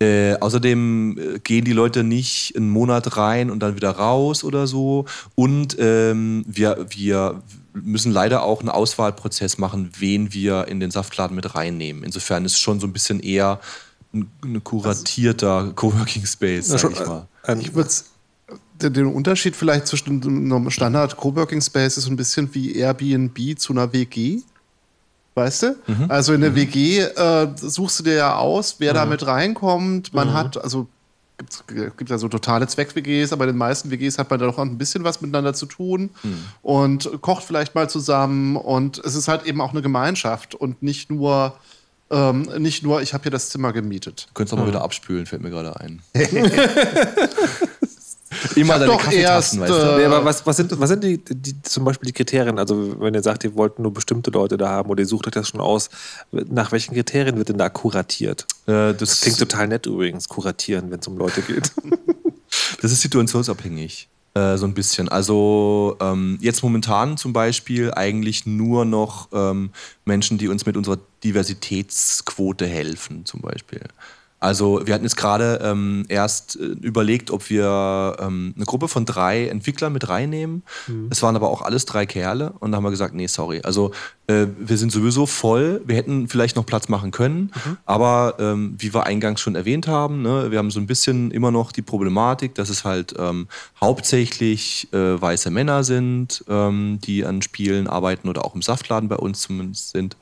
Äh, 0.00 0.36
außerdem 0.38 1.18
äh, 1.18 1.38
gehen 1.40 1.64
die 1.64 1.72
Leute 1.72 2.04
nicht 2.04 2.54
einen 2.56 2.70
Monat 2.70 3.16
rein 3.16 3.50
und 3.50 3.58
dann 3.60 3.74
wieder 3.74 3.90
raus 3.90 4.44
oder 4.44 4.66
so. 4.68 5.06
Und 5.34 5.76
ähm, 5.80 6.44
wir, 6.46 6.86
wir 6.90 7.42
müssen 7.74 8.12
leider 8.12 8.42
auch 8.42 8.60
einen 8.60 8.68
Auswahlprozess 8.68 9.58
machen, 9.58 9.90
wen 9.98 10.32
wir 10.32 10.68
in 10.68 10.78
den 10.78 10.90
Saftladen 10.92 11.34
mit 11.34 11.54
reinnehmen. 11.56 12.04
Insofern 12.04 12.44
ist 12.44 12.52
es 12.52 12.60
schon 12.60 12.78
so 12.78 12.86
ein 12.86 12.92
bisschen 12.92 13.18
eher 13.20 13.60
ein, 14.14 14.30
ein 14.44 14.62
kuratierter 14.62 15.72
Coworking 15.74 16.24
Space, 16.26 16.68
sag 16.68 16.80
schon, 16.80 16.92
ich 16.92 17.00
mal. 17.04 17.26
Ein- 17.42 17.60
Ich 17.60 17.74
würde 17.74 17.90
den, 18.80 18.92
den 18.92 19.06
Unterschied 19.06 19.56
vielleicht 19.56 19.88
zwischen 19.88 20.22
einem 20.22 20.70
Standard 20.70 21.16
Coworking 21.16 21.60
Space 21.60 21.96
ist 21.98 22.04
so 22.04 22.10
ein 22.10 22.16
bisschen 22.16 22.54
wie 22.54 22.76
Airbnb 22.76 23.58
zu 23.58 23.72
einer 23.72 23.92
WG. 23.92 24.38
Weißt 25.38 25.62
du? 25.62 25.76
Also 26.08 26.32
in 26.34 26.40
der 26.40 26.54
WG 26.56 26.98
äh, 26.98 27.48
suchst 27.54 28.00
du 28.00 28.02
dir 28.04 28.14
ja 28.14 28.36
aus, 28.36 28.76
wer 28.78 28.92
da 28.92 29.06
mit 29.06 29.24
reinkommt. 29.24 30.12
Man 30.12 30.32
hat, 30.32 30.62
also 30.62 30.88
gibt's, 31.38 31.64
gibt 31.68 32.10
ja 32.10 32.18
so 32.18 32.28
totale 32.28 32.66
Zweck-WGs, 32.66 33.32
aber 33.32 33.44
in 33.44 33.50
den 33.50 33.56
meisten 33.56 33.90
WGs 33.90 34.18
hat 34.18 34.28
man 34.30 34.40
da 34.40 34.46
doch 34.46 34.58
ein 34.58 34.76
bisschen 34.76 35.04
was 35.04 35.20
miteinander 35.20 35.54
zu 35.54 35.66
tun 35.66 36.10
und 36.62 37.08
kocht 37.20 37.44
vielleicht 37.44 37.74
mal 37.74 37.88
zusammen. 37.88 38.56
Und 38.56 38.98
es 38.98 39.14
ist 39.14 39.28
halt 39.28 39.46
eben 39.46 39.60
auch 39.60 39.70
eine 39.70 39.80
Gemeinschaft 39.80 40.54
und 40.56 40.82
nicht 40.82 41.10
nur, 41.10 41.56
ähm, 42.10 42.42
nicht 42.58 42.82
nur, 42.82 43.00
ich 43.00 43.14
habe 43.14 43.22
hier 43.22 43.30
das 43.30 43.50
Zimmer 43.50 43.72
gemietet. 43.72 44.26
Du 44.28 44.34
könntest 44.34 44.54
auch 44.54 44.58
mal 44.58 44.66
wieder 44.66 44.82
abspülen, 44.82 45.26
fällt 45.26 45.42
mir 45.42 45.50
gerade 45.50 45.78
ein. 45.80 46.02
immer 48.56 48.78
deine 48.78 48.92
doch 48.92 49.02
Kaffeetassen, 49.02 49.60
erst, 49.60 49.70
weißt 49.72 49.82
du? 49.82 49.86
äh, 49.92 49.98
Nee, 49.98 50.04
aber 50.04 50.24
was, 50.24 50.46
was 50.46 50.56
sind, 50.56 50.78
was 50.78 50.88
sind 50.88 51.04
die, 51.04 51.18
die, 51.24 51.62
zum 51.62 51.84
Beispiel 51.84 52.06
die 52.06 52.12
Kriterien? 52.12 52.58
Also, 52.58 53.00
wenn 53.00 53.14
ihr 53.14 53.22
sagt, 53.22 53.44
ihr 53.44 53.54
wollt 53.54 53.78
nur 53.78 53.92
bestimmte 53.92 54.30
Leute 54.30 54.56
da 54.56 54.68
haben 54.68 54.90
oder 54.90 55.00
ihr 55.02 55.06
sucht 55.06 55.26
euch 55.26 55.32
das 55.32 55.48
schon 55.48 55.60
aus, 55.60 55.90
nach 56.30 56.72
welchen 56.72 56.94
Kriterien 56.94 57.36
wird 57.36 57.48
denn 57.48 57.58
da 57.58 57.68
kuratiert? 57.68 58.46
Äh, 58.66 58.94
Das 58.94 59.20
klingt 59.20 59.38
total 59.38 59.68
nett 59.68 59.86
übrigens, 59.86 60.28
kuratieren, 60.28 60.90
wenn 60.90 61.00
es 61.00 61.06
um 61.06 61.16
Leute 61.16 61.42
geht. 61.42 61.72
Das 62.80 62.92
ist 62.92 63.02
situationsabhängig. 63.02 64.08
Äh, 64.34 64.56
so 64.56 64.66
ein 64.66 64.72
bisschen. 64.74 65.08
Also 65.08 65.96
ähm, 66.00 66.38
jetzt 66.40 66.62
momentan 66.62 67.16
zum 67.16 67.32
Beispiel 67.32 67.92
eigentlich 67.92 68.46
nur 68.46 68.84
noch 68.84 69.28
ähm, 69.32 69.70
Menschen, 70.04 70.38
die 70.38 70.48
uns 70.48 70.64
mit 70.64 70.76
unserer 70.76 70.98
Diversitätsquote 71.24 72.66
helfen, 72.66 73.24
zum 73.24 73.40
Beispiel. 73.40 73.80
Also 74.40 74.86
wir 74.86 74.94
hatten 74.94 75.04
jetzt 75.04 75.16
gerade 75.16 75.60
ähm, 75.62 76.04
erst 76.08 76.56
äh, 76.56 76.64
überlegt, 76.64 77.30
ob 77.30 77.50
wir 77.50 78.16
ähm, 78.20 78.54
eine 78.54 78.64
Gruppe 78.64 78.86
von 78.86 79.04
drei 79.04 79.48
Entwicklern 79.48 79.92
mit 79.92 80.08
reinnehmen. 80.08 80.62
Es 81.10 81.22
waren 81.22 81.34
aber 81.34 81.50
auch 81.50 81.62
alles 81.62 81.86
drei 81.86 82.06
Kerle 82.06 82.52
und 82.60 82.70
da 82.70 82.76
haben 82.76 82.84
wir 82.84 82.90
gesagt, 82.90 83.14
nee, 83.14 83.26
sorry. 83.26 83.60
Also 83.64 83.92
äh, 84.28 84.46
wir 84.58 84.76
sind 84.76 84.92
sowieso 84.92 85.26
voll. 85.26 85.82
Wir 85.86 85.96
hätten 85.96 86.28
vielleicht 86.28 86.54
noch 86.54 86.66
Platz 86.66 86.88
machen 86.88 87.10
können, 87.10 87.50
aber 87.84 88.36
ähm, 88.38 88.74
wie 88.78 88.94
wir 88.94 89.06
eingangs 89.06 89.40
schon 89.40 89.56
erwähnt 89.56 89.88
haben, 89.88 90.22
ne, 90.22 90.50
wir 90.50 90.58
haben 90.58 90.70
so 90.70 90.78
ein 90.78 90.86
bisschen 90.86 91.30
immer 91.30 91.50
noch 91.50 91.72
die 91.72 91.82
Problematik, 91.82 92.54
dass 92.54 92.68
es 92.68 92.84
halt 92.84 93.14
ähm, 93.18 93.48
hauptsächlich 93.80 94.92
äh, 94.92 95.20
weiße 95.20 95.50
Männer 95.50 95.82
sind, 95.82 96.44
ähm, 96.48 96.98
die 97.02 97.24
an 97.24 97.42
Spielen 97.42 97.88
arbeiten 97.88 98.28
oder 98.28 98.44
auch 98.44 98.54
im 98.54 98.62
Saftladen 98.62 99.08
bei 99.08 99.16
uns 99.16 99.40
zumindest 99.40 99.90
sind. 99.90 100.16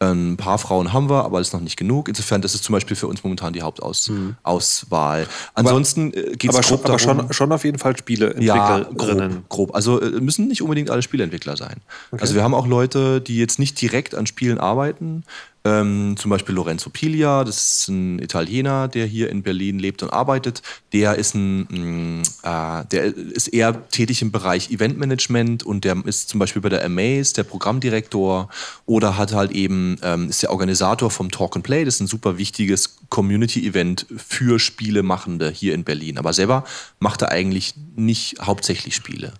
Ein 0.00 0.36
paar 0.36 0.58
Frauen 0.58 0.92
haben 0.92 1.08
wir, 1.08 1.24
aber 1.24 1.38
das 1.38 1.48
ist 1.48 1.52
noch 1.54 1.60
nicht 1.60 1.76
genug. 1.76 2.08
Insofern, 2.08 2.42
das 2.42 2.54
ist 2.54 2.64
zum 2.64 2.72
Beispiel 2.72 2.96
für 2.96 3.06
uns 3.06 3.22
momentan 3.22 3.52
die 3.52 3.62
Hauptauswahl. 3.62 5.26
Ansonsten 5.54 6.12
äh, 6.12 6.32
geht 6.36 6.52
es 6.52 6.66
schon, 6.66 6.78
grob 6.78 6.90
aber 6.90 6.98
darum, 6.98 7.20
schon, 7.20 7.32
schon 7.32 7.52
auf 7.52 7.64
jeden 7.64 7.78
Fall 7.78 7.92
ja, 7.92 7.96
Spieleentwicklerinnen. 7.98 9.30
grob, 9.30 9.48
grob. 9.48 9.74
Also 9.74 10.00
äh, 10.00 10.20
müssen 10.20 10.48
nicht 10.48 10.62
unbedingt 10.62 10.90
alle 10.90 11.02
Spieleentwickler 11.02 11.56
sein. 11.56 11.76
Also 12.10 12.34
wir 12.34 12.42
haben 12.42 12.54
auch 12.54 12.66
Leute, 12.66 13.20
die 13.20 13.38
jetzt 13.38 13.58
nicht 13.58 13.80
direkt 13.80 14.14
an 14.14 14.26
Spielen 14.26 14.58
arbeiten. 14.58 15.24
Ähm, 15.66 16.16
zum 16.18 16.30
Beispiel 16.30 16.54
Lorenzo 16.54 16.90
Piglia, 16.90 17.42
das 17.42 17.56
ist 17.56 17.88
ein 17.88 18.18
Italiener, 18.18 18.86
der 18.86 19.06
hier 19.06 19.30
in 19.30 19.42
Berlin 19.42 19.78
lebt 19.78 20.02
und 20.02 20.12
arbeitet. 20.12 20.60
Der 20.92 21.14
ist 21.14 21.34
ein, 21.34 22.20
mh, 22.42 22.80
äh, 22.82 22.84
der 22.84 23.04
ist 23.04 23.48
eher 23.48 23.88
tätig 23.88 24.20
im 24.20 24.30
Bereich 24.30 24.70
Eventmanagement 24.70 25.62
und 25.62 25.84
der 25.84 25.96
ist 26.04 26.28
zum 26.28 26.38
Beispiel 26.38 26.60
bei 26.60 26.68
der 26.68 26.84
Amaze 26.84 27.32
der 27.32 27.44
Programmdirektor 27.44 28.50
oder 28.84 29.16
hat 29.16 29.32
halt 29.32 29.52
eben 29.52 29.96
ähm, 30.02 30.28
ist 30.28 30.42
der 30.42 30.50
Organisator 30.50 31.10
vom 31.10 31.30
Talk 31.30 31.56
and 31.56 31.64
Play. 31.64 31.86
Das 31.86 31.94
ist 31.94 32.00
ein 32.00 32.08
super 32.08 32.36
wichtiges 32.36 32.98
Community-Event 33.08 34.04
für 34.18 34.58
Spielemachende 34.58 35.50
hier 35.50 35.72
in 35.72 35.84
Berlin. 35.84 36.18
Aber 36.18 36.34
selber 36.34 36.64
macht 36.98 37.22
er 37.22 37.30
eigentlich 37.30 37.72
nicht 37.96 38.36
hauptsächlich 38.42 38.94
Spiele. 38.94 39.32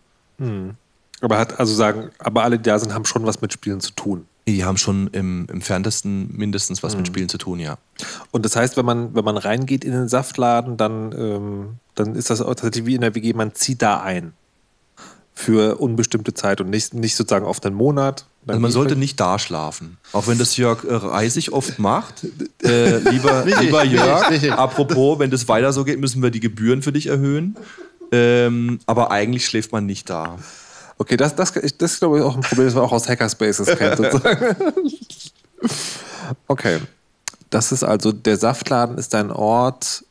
Aber 1.21 1.39
hat 1.39 1.61
also 1.61 1.75
sagen, 1.75 2.11
aber 2.19 2.45
alle, 2.45 2.57
die 2.57 2.65
da 2.65 2.79
sind, 2.79 2.95
haben 2.95 3.05
schon 3.05 3.27
was 3.27 3.43
mit 3.43 3.53
Spielen 3.53 3.81
zu 3.81 3.93
tun. 3.93 4.27
Die 4.47 4.65
haben 4.65 4.77
schon 4.77 5.09
im, 5.09 5.47
im 5.51 5.63
Ferntesten 5.63 6.37
mindestens 6.37 6.83
was 6.83 6.97
mit 6.97 7.07
Spielen 7.07 7.31
zu 7.31 7.39
tun, 7.39 7.61
ja. 7.61 7.79
Und 8.31 8.45
das 8.45 8.57
heißt, 8.57 8.77
wenn 8.77 8.85
man, 8.85 9.15
wenn 9.15 9.25
man 9.25 9.39
reingeht 9.39 9.85
in 9.85 9.93
den 9.93 10.09
Saftladen, 10.09 10.77
dann, 10.77 11.15
ähm, 11.19 11.69
dann 11.95 12.15
ist 12.15 12.29
das 12.29 12.43
auch 12.43 12.55
tatsächlich 12.55 12.87
wie 12.87 12.95
in 12.95 13.01
der 13.01 13.15
WG, 13.15 13.33
man 13.33 13.55
zieht 13.55 13.81
da 13.81 14.01
ein. 14.03 14.35
Für 15.37 15.81
unbestimmte 15.81 16.33
Zeit 16.33 16.61
und 16.61 16.71
nicht, 16.71 16.95
nicht 16.95 17.17
sozusagen 17.17 17.47
auf 17.47 17.65
einen 17.65 17.75
Monat. 17.75 18.27
Also 18.47 18.61
man 18.61 18.71
sollte 18.71 18.95
nicht 18.95 19.19
da 19.19 19.39
schlafen. 19.39 19.97
Auch 20.13 20.29
wenn 20.29 20.39
das 20.39 20.57
Jörg 20.57 20.85
äh, 20.85 20.95
Reisig 20.95 21.53
oft 21.53 21.79
macht. 21.79 22.27
Äh, 22.63 22.97
lieber, 23.11 23.45
lieber 23.45 23.85
Jörg, 23.85 24.53
apropos, 24.53 25.19
wenn 25.19 25.31
das 25.31 25.49
weiter 25.49 25.75
so 25.75 25.85
geht, 25.85 26.01
müssen 26.01 26.23
wir 26.23 26.31
die 26.31 26.41
Gebühren 26.41 26.81
für 26.81 26.93
dich 26.93 27.09
erhöhen. 27.09 27.57
Ähm, 28.11 28.79
aber 28.87 29.11
eigentlich 29.11 29.45
schläft 29.45 29.71
man 29.71 29.85
nicht 29.85 30.09
da. 30.09 30.39
Okay, 30.99 31.17
das, 31.17 31.35
das, 31.35 31.53
das 31.53 31.93
ist, 31.93 31.99
glaube 31.99 32.19
ich, 32.19 32.25
auch 32.25 32.37
ein 32.37 32.43
Problem, 32.43 32.67
das 32.67 32.75
man 32.75 32.85
auch 32.85 32.93
aus 32.93 33.09
Hackerspaces 33.09 33.67
kennt. 33.77 33.97
Sozusagen. 33.97 34.57
okay. 36.49 36.81
Das 37.51 37.73
ist 37.73 37.85
also, 37.85 38.13
der 38.13 38.37
Saftladen 38.37 38.99
ist 38.99 39.15
ein 39.15 39.31
Ort, 39.31 40.05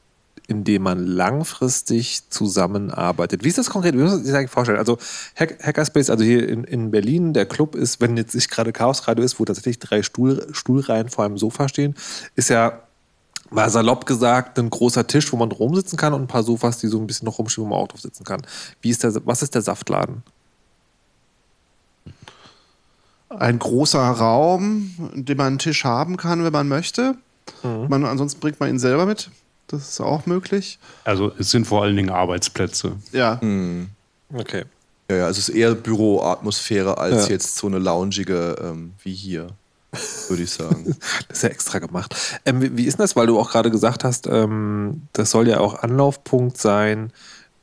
in 0.47 0.63
dem 0.63 0.83
man 0.83 1.05
langfristig 1.05 2.29
zusammenarbeitet. 2.29 3.43
Wie 3.43 3.47
ist 3.47 3.57
das 3.57 3.69
konkret? 3.69 3.95
Wie 3.95 3.99
muss 3.99 4.11
man 4.11 4.19
sich 4.19 4.27
das 4.27 4.37
eigentlich 4.37 4.51
vorstellen? 4.51 4.77
Also 4.77 4.97
Hack, 5.35 5.57
Hackerspace, 5.63 6.09
also 6.09 6.23
hier 6.23 6.47
in, 6.47 6.63
in 6.63 6.91
Berlin, 6.91 7.33
der 7.33 7.45
Club 7.45 7.75
ist, 7.75 8.01
wenn 8.01 8.17
jetzt 8.17 8.35
nicht 8.35 8.49
gerade 8.49 8.73
Chaos 8.73 9.07
Radio 9.07 9.23
ist, 9.23 9.39
wo 9.39 9.45
tatsächlich 9.45 9.79
drei 9.79 10.03
Stuhl, 10.03 10.47
Stuhlreihen 10.51 11.09
vor 11.09 11.25
einem 11.25 11.37
Sofa 11.37 11.69
stehen, 11.69 11.95
ist 12.35 12.49
ja 12.49 12.83
mal 13.49 13.69
salopp 13.69 14.05
gesagt 14.05 14.59
ein 14.59 14.69
großer 14.69 15.07
Tisch, 15.07 15.31
wo 15.31 15.37
man 15.37 15.51
rumsitzen 15.51 15.97
kann 15.97 16.13
und 16.13 16.23
ein 16.23 16.27
paar 16.27 16.43
Sofas, 16.43 16.79
die 16.79 16.87
so 16.87 16.99
ein 16.99 17.07
bisschen 17.07 17.25
noch 17.25 17.39
rumstehen, 17.39 17.63
wo 17.65 17.69
man 17.69 17.79
auch 17.79 17.87
drauf 17.87 18.01
sitzen 18.01 18.23
kann. 18.23 18.41
Wie 18.81 18.89
ist 18.89 19.03
der, 19.03 19.13
was 19.25 19.43
ist 19.43 19.55
der 19.55 19.61
Saftladen? 19.61 20.23
Ein 23.39 23.59
großer 23.59 23.99
Raum, 23.99 25.11
in 25.13 25.25
dem 25.25 25.37
man 25.37 25.47
einen 25.47 25.59
Tisch 25.59 25.83
haben 25.83 26.17
kann, 26.17 26.43
wenn 26.43 26.53
man 26.53 26.67
möchte. 26.67 27.15
Man, 27.63 28.05
ansonsten 28.05 28.39
bringt 28.39 28.59
man 28.59 28.69
ihn 28.69 28.79
selber 28.79 29.05
mit. 29.05 29.29
Das 29.67 29.89
ist 29.89 30.01
auch 30.01 30.25
möglich. 30.25 30.79
Also 31.03 31.31
es 31.37 31.49
sind 31.51 31.65
vor 31.65 31.81
allen 31.83 31.95
Dingen 31.95 32.09
Arbeitsplätze. 32.09 32.93
Ja. 33.11 33.39
Okay. 34.33 34.63
Ja, 35.09 35.15
ja, 35.17 35.29
es 35.29 35.37
ist 35.37 35.49
eher 35.49 35.75
Büroatmosphäre 35.75 36.97
als 36.97 37.27
Ja. 37.27 37.33
jetzt 37.33 37.57
so 37.57 37.67
eine 37.67 37.79
loungige 37.79 38.55
ähm, 38.61 38.93
wie 39.03 39.13
hier, 39.13 39.47
würde 40.29 40.43
ich 40.43 40.51
sagen. 40.51 40.95
Das 41.27 41.37
ist 41.39 41.43
ja 41.43 41.49
extra 41.49 41.79
gemacht. 41.79 42.15
Ähm, 42.45 42.61
wie, 42.61 42.77
wie 42.77 42.85
ist 42.85 42.97
denn 42.97 43.03
das, 43.03 43.15
weil 43.15 43.27
du 43.27 43.37
auch 43.37 43.51
gerade 43.51 43.69
gesagt 43.71 44.03
hast, 44.03 44.27
ähm, 44.27 45.03
das 45.13 45.31
soll 45.31 45.47
ja 45.49 45.59
auch 45.59 45.75
Anlaufpunkt 45.83 46.57
sein, 46.57 47.11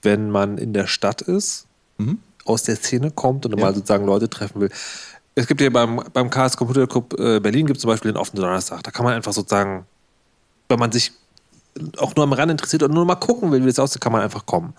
wenn 0.03 0.31
man 0.31 0.59
in 0.59 0.73
der 0.73 0.87
Stadt 0.87 1.23
ist, 1.23 1.67
aus 2.47 2.63
der 2.63 2.77
Szene 2.77 3.11
kommt 3.11 3.45
und 3.47 3.59
mal 3.61 3.75
sozusagen 3.75 4.07
Leute 4.07 4.31
treffen 4.31 4.61
will. 4.63 4.71
Es 5.41 5.47
gibt 5.47 5.61
ja 5.61 5.71
beim, 5.71 6.03
beim 6.13 6.29
Chaos 6.29 6.57
Computer 6.57 6.87
Club 6.87 7.19
äh, 7.19 7.41
Berlin 7.41 7.67
gibt 7.67 7.81
zum 7.81 7.89
Beispiel 7.89 8.13
den 8.13 8.19
offenen 8.19 8.43
Donnerstag. 8.43 8.83
Da 8.83 8.91
kann 8.91 9.05
man 9.05 9.15
einfach 9.15 9.33
sozusagen, 9.33 9.87
wenn 10.69 10.79
man 10.79 10.93
sich 10.93 11.13
auch 11.99 12.15
nur 12.15 12.25
am 12.25 12.33
Rand 12.33 12.51
interessiert 12.51 12.83
und 12.83 12.93
nur 12.93 13.05
mal 13.07 13.15
gucken 13.15 13.51
will, 13.51 13.63
wie 13.63 13.67
das 13.67 13.79
aussieht, 13.79 14.03
kann 14.03 14.13
man 14.13 14.21
einfach 14.21 14.45
kommen. 14.45 14.75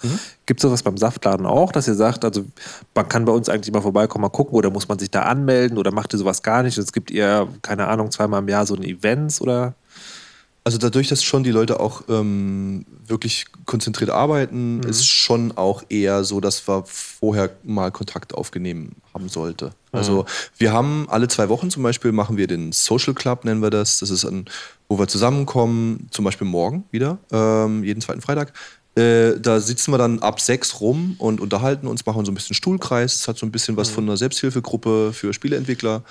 Gibt 0.46 0.60
es 0.60 0.62
sowas 0.62 0.84
beim 0.84 0.98
Saftladen 0.98 1.46
auch, 1.46 1.72
dass 1.72 1.88
ihr 1.88 1.96
sagt, 1.96 2.26
also 2.26 2.46
man 2.94 3.08
kann 3.08 3.26
bei 3.26 3.32
uns 3.32 3.50
eigentlich 3.50 3.74
mal 3.74 3.82
vorbeikommen, 3.82 4.22
mal 4.22 4.30
gucken, 4.30 4.56
oder 4.56 4.70
muss 4.70 4.88
man 4.88 5.00
sich 5.00 5.10
da 5.10 5.24
anmelden 5.24 5.78
oder 5.78 5.92
macht 5.92 6.14
ihr 6.14 6.20
sowas 6.20 6.44
gar 6.44 6.64
nicht? 6.64 6.78
Es 6.78 6.92
gibt 6.92 7.10
eher, 7.10 7.48
keine 7.62 7.88
Ahnung, 7.88 8.12
zweimal 8.12 8.42
im 8.42 8.50
Jahr 8.50 8.66
so 8.66 8.76
ein 8.76 8.84
Events 8.84 9.42
oder 9.42 9.74
Also 10.64 10.78
dadurch, 10.78 11.08
dass 11.08 11.24
schon 11.24 11.44
die 11.44 11.50
Leute 11.50 11.80
auch 11.80 12.04
ähm, 12.08 12.86
wirklich 13.08 13.46
konzentriert 13.66 14.12
arbeiten, 14.12 14.82
ist 14.84 15.08
schon 15.08 15.58
auch 15.58 15.84
eher 15.90 16.24
so, 16.24 16.40
dass 16.40 16.68
wir 16.68 16.84
vorher 16.86 17.50
mal 17.64 17.92
Kontakt 17.92 18.36
aufgenommen 18.36 18.96
haben 19.12 19.28
sollte. 19.28 19.72
Also 19.92 20.26
wir 20.58 20.72
haben 20.72 21.08
alle 21.10 21.28
zwei 21.28 21.50
Wochen 21.50 21.72
zum 21.72 21.82
Beispiel 21.82 22.12
machen 22.12 22.38
wir 22.38 22.46
den 22.46 22.72
Social 22.74 23.16
Club, 23.16 23.44
nennen 23.44 23.62
wir 23.62 23.72
das. 23.72 24.00
Das 24.00 24.12
ist 24.12 24.24
ein, 24.24 24.46
wo 24.88 25.00
wir 25.00 25.08
zusammenkommen, 25.08 26.08
zum 26.12 26.26
Beispiel 26.26 26.48
morgen 26.48 26.84
wieder, 26.92 27.18
ähm, 27.32 27.84
jeden 27.84 28.02
zweiten 28.02 28.22
Freitag. 28.22 28.54
Äh, 28.96 29.40
da 29.40 29.62
sitzen 29.62 29.92
wir 29.92 29.98
dann 29.98 30.20
ab 30.20 30.40
sechs 30.40 30.80
rum 30.80 31.16
und 31.18 31.42
unterhalten 31.42 31.88
uns, 31.88 32.06
machen 32.06 32.24
so 32.24 32.32
ein 32.32 32.36
bisschen 32.36 32.54
Stuhlkreis. 32.56 33.18
Das 33.20 33.28
hat 33.28 33.38
so 33.38 33.46
ein 33.46 33.52
bisschen 33.52 33.78
was 33.78 33.90
von 33.90 34.04
einer 34.04 34.18
Selbsthilfegruppe 34.18 35.12
für 35.14 35.34
Spieleentwickler. 35.34 36.04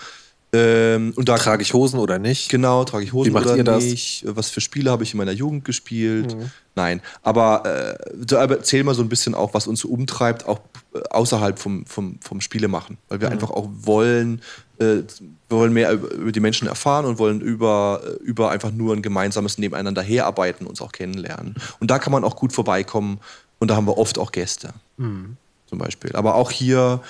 Ähm, 0.52 1.12
und 1.14 1.28
da 1.28 1.39
trage 1.39 1.62
ich 1.62 1.74
Hosen 1.74 2.01
oder 2.01 2.18
nicht? 2.18 2.48
Genau, 2.48 2.82
trage 2.85 3.05
ich 3.05 3.12
Hosen 3.12 3.31
Wie 3.31 3.35
macht 3.35 3.47
oder 3.47 3.56
ihr 3.56 3.64
das? 3.64 3.85
nicht? 3.85 4.24
Was 4.27 4.51
für 4.51 4.60
Spiele 4.60 4.90
habe 4.90 5.05
ich 5.05 5.12
in 5.14 5.18
meiner 5.18 5.31
Jugend 5.32 5.64
gespielt? 5.64 6.36
Mhm. 6.36 6.51
Nein, 6.74 7.01
aber 7.22 7.97
äh, 8.28 8.35
erzählen 8.35 8.85
wir 8.86 8.94
so 8.94 9.02
ein 9.02 9.09
bisschen 9.09 9.35
auch, 9.35 9.55
was 9.55 9.66
uns 9.68 9.81
so 9.81 9.89
umtreibt, 9.89 10.48
auch 10.48 10.60
äh, 10.94 11.01
außerhalb 11.10 11.59
vom, 11.59 11.86
vom, 11.86 12.18
vom 12.20 12.40
Spielemachen. 12.40 12.98
Weil 13.09 13.20
wir 13.20 13.28
Mhm. 13.28 13.35
einfach 13.35 13.51
auch 13.51 13.68
wollen, 13.82 14.40
äh, 14.78 15.02
wir 15.48 15.56
wollen 15.56 15.72
mehr 15.72 15.93
über, 15.93 16.10
über 16.10 16.32
die 16.32 16.40
Menschen 16.40 16.66
erfahren 16.66 17.05
und 17.06 17.18
wollen 17.18 17.40
über, 17.40 18.01
äh, 18.05 18.10
über 18.24 18.51
einfach 18.51 18.72
nur 18.72 18.94
ein 18.94 19.02
gemeinsames 19.02 19.56
Nebeneinander 19.59 20.02
herarbeiten, 20.02 20.66
uns 20.66 20.81
auch 20.81 20.90
kennenlernen. 20.90 21.55
Und 21.78 21.93
da 21.93 22.01
kann 22.01 22.12
man 22.12 22.24
auch 22.24 22.35
gut 22.35 22.52
vorbeikommen 22.52 23.20
und 23.60 23.70
da 23.70 23.77
haben 23.77 23.86
wir 23.86 23.98
oft 23.98 24.18
auch 24.18 24.32
Gäste. 24.32 24.72
Mhm. 24.97 25.36
Zum 25.68 25.78
Beispiel. 25.78 26.16
Aber 26.16 26.35
auch 26.35 26.51
hier 26.51 27.01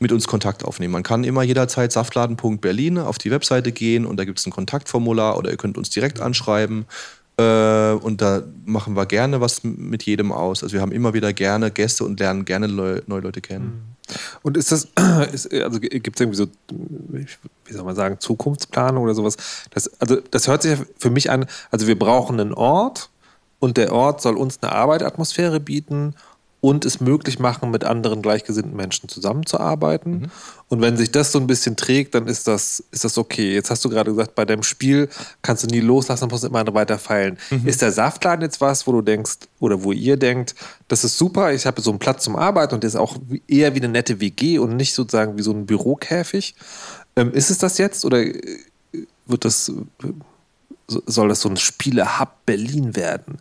mit 0.00 0.12
uns 0.12 0.26
Kontakt 0.26 0.64
aufnehmen. 0.64 0.92
Man 0.92 1.02
kann 1.02 1.24
immer 1.24 1.42
jederzeit 1.42 1.92
saftladen.berlin 1.92 2.98
auf 2.98 3.18
die 3.18 3.30
Webseite 3.30 3.72
gehen 3.72 4.06
und 4.06 4.16
da 4.16 4.24
gibt 4.24 4.38
es 4.38 4.46
ein 4.46 4.52
Kontaktformular 4.52 5.36
oder 5.36 5.50
ihr 5.50 5.56
könnt 5.56 5.78
uns 5.78 5.90
direkt 5.90 6.20
anschreiben. 6.20 6.86
Äh, 7.38 7.92
und 7.92 8.20
da 8.20 8.42
machen 8.64 8.96
wir 8.96 9.06
gerne 9.06 9.40
was 9.40 9.62
mit 9.62 10.02
jedem 10.02 10.32
aus. 10.32 10.62
Also 10.62 10.74
wir 10.74 10.80
haben 10.80 10.92
immer 10.92 11.14
wieder 11.14 11.32
gerne 11.32 11.70
Gäste 11.70 12.04
und 12.04 12.18
lernen 12.20 12.44
gerne 12.44 12.66
Leu 12.66 13.00
neue 13.06 13.20
Leute 13.20 13.40
kennen. 13.40 13.96
Und 14.42 14.56
ist 14.56 14.72
das, 14.72 14.88
ist, 15.32 15.52
also 15.52 15.80
gibt 15.80 16.16
es 16.16 16.20
irgendwie 16.20 16.36
so, 16.36 16.46
wie 17.64 17.72
soll 17.72 17.84
man 17.84 17.94
sagen, 17.94 18.18
Zukunftsplanung 18.18 19.04
oder 19.04 19.14
sowas? 19.14 19.36
Das, 19.70 19.88
also 20.00 20.16
das 20.30 20.48
hört 20.48 20.62
sich 20.62 20.78
für 20.98 21.10
mich 21.10 21.30
an, 21.30 21.46
also 21.70 21.86
wir 21.86 21.98
brauchen 21.98 22.40
einen 22.40 22.54
Ort 22.54 23.10
und 23.60 23.76
der 23.76 23.92
Ort 23.92 24.20
soll 24.20 24.36
uns 24.36 24.58
eine 24.62 24.72
Arbeitsatmosphäre 24.72 25.60
bieten 25.60 26.14
und 26.60 26.84
es 26.84 27.00
möglich 27.00 27.38
machen, 27.38 27.70
mit 27.70 27.84
anderen 27.84 28.20
gleichgesinnten 28.20 28.74
Menschen 28.74 29.08
zusammenzuarbeiten. 29.08 30.12
Mhm. 30.12 30.30
Und 30.68 30.80
wenn 30.80 30.96
sich 30.96 31.12
das 31.12 31.30
so 31.30 31.38
ein 31.38 31.46
bisschen 31.46 31.76
trägt, 31.76 32.14
dann 32.14 32.26
ist 32.26 32.48
das, 32.48 32.82
ist 32.90 33.04
das 33.04 33.16
okay. 33.16 33.54
Jetzt 33.54 33.70
hast 33.70 33.84
du 33.84 33.88
gerade 33.88 34.10
gesagt, 34.10 34.34
bei 34.34 34.44
deinem 34.44 34.64
Spiel 34.64 35.08
kannst 35.42 35.62
du 35.62 35.68
nie 35.68 35.80
loslassen, 35.80 36.28
musst 36.28 36.44
immer 36.44 36.74
weiter 36.74 36.98
feilen. 36.98 37.38
Mhm. 37.50 37.66
Ist 37.66 37.80
der 37.80 37.92
Saftladen 37.92 38.42
jetzt 38.42 38.60
was, 38.60 38.86
wo 38.86 38.92
du 38.92 39.02
denkst, 39.02 39.38
oder 39.60 39.84
wo 39.84 39.92
ihr 39.92 40.16
denkt, 40.16 40.56
das 40.88 41.04
ist 41.04 41.16
super, 41.16 41.52
ich 41.52 41.64
habe 41.64 41.80
so 41.80 41.90
einen 41.90 42.00
Platz 42.00 42.24
zum 42.24 42.34
Arbeiten 42.34 42.74
und 42.74 42.82
der 42.82 42.88
ist 42.88 42.96
auch 42.96 43.16
eher 43.46 43.74
wie 43.74 43.80
eine 43.80 43.88
nette 43.88 44.20
WG 44.20 44.58
und 44.58 44.76
nicht 44.76 44.94
sozusagen 44.94 45.38
wie 45.38 45.42
so 45.42 45.52
ein 45.52 45.64
Bürokäfig? 45.64 46.56
Ähm, 47.14 47.32
ist 47.32 47.50
es 47.50 47.58
das 47.58 47.78
jetzt 47.78 48.04
oder 48.04 48.20
äh, 48.20 48.62
wird 49.26 49.44
das, 49.44 49.72
soll 50.88 51.28
das 51.28 51.40
so 51.40 51.48
ein 51.48 51.56
Spiele-Hub 51.56 52.30
Berlin 52.46 52.96
werden? 52.96 53.38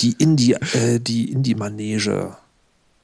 Die 0.00 0.12
Indie, 0.12 0.52
äh, 0.52 1.00
die 1.00 1.32
Indie-Manege. 1.32 2.36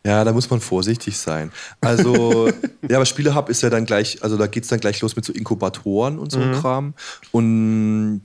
Ja, 0.04 0.24
da 0.24 0.32
muss 0.32 0.48
man 0.48 0.60
vorsichtig 0.60 1.18
sein. 1.18 1.52
Also, 1.80 2.48
ja, 2.88 2.96
aber 2.96 3.04
Spielehub 3.04 3.50
ist 3.50 3.62
ja 3.62 3.68
dann 3.68 3.84
gleich, 3.84 4.22
also 4.22 4.38
da 4.38 4.46
geht 4.46 4.64
es 4.64 4.70
dann 4.70 4.80
gleich 4.80 5.00
los 5.02 5.14
mit 5.14 5.24
so 5.24 5.32
Inkubatoren 5.32 6.18
und 6.18 6.32
so 6.32 6.38
mhm. 6.38 6.52
Kram. 6.52 6.94
Und 7.32 8.22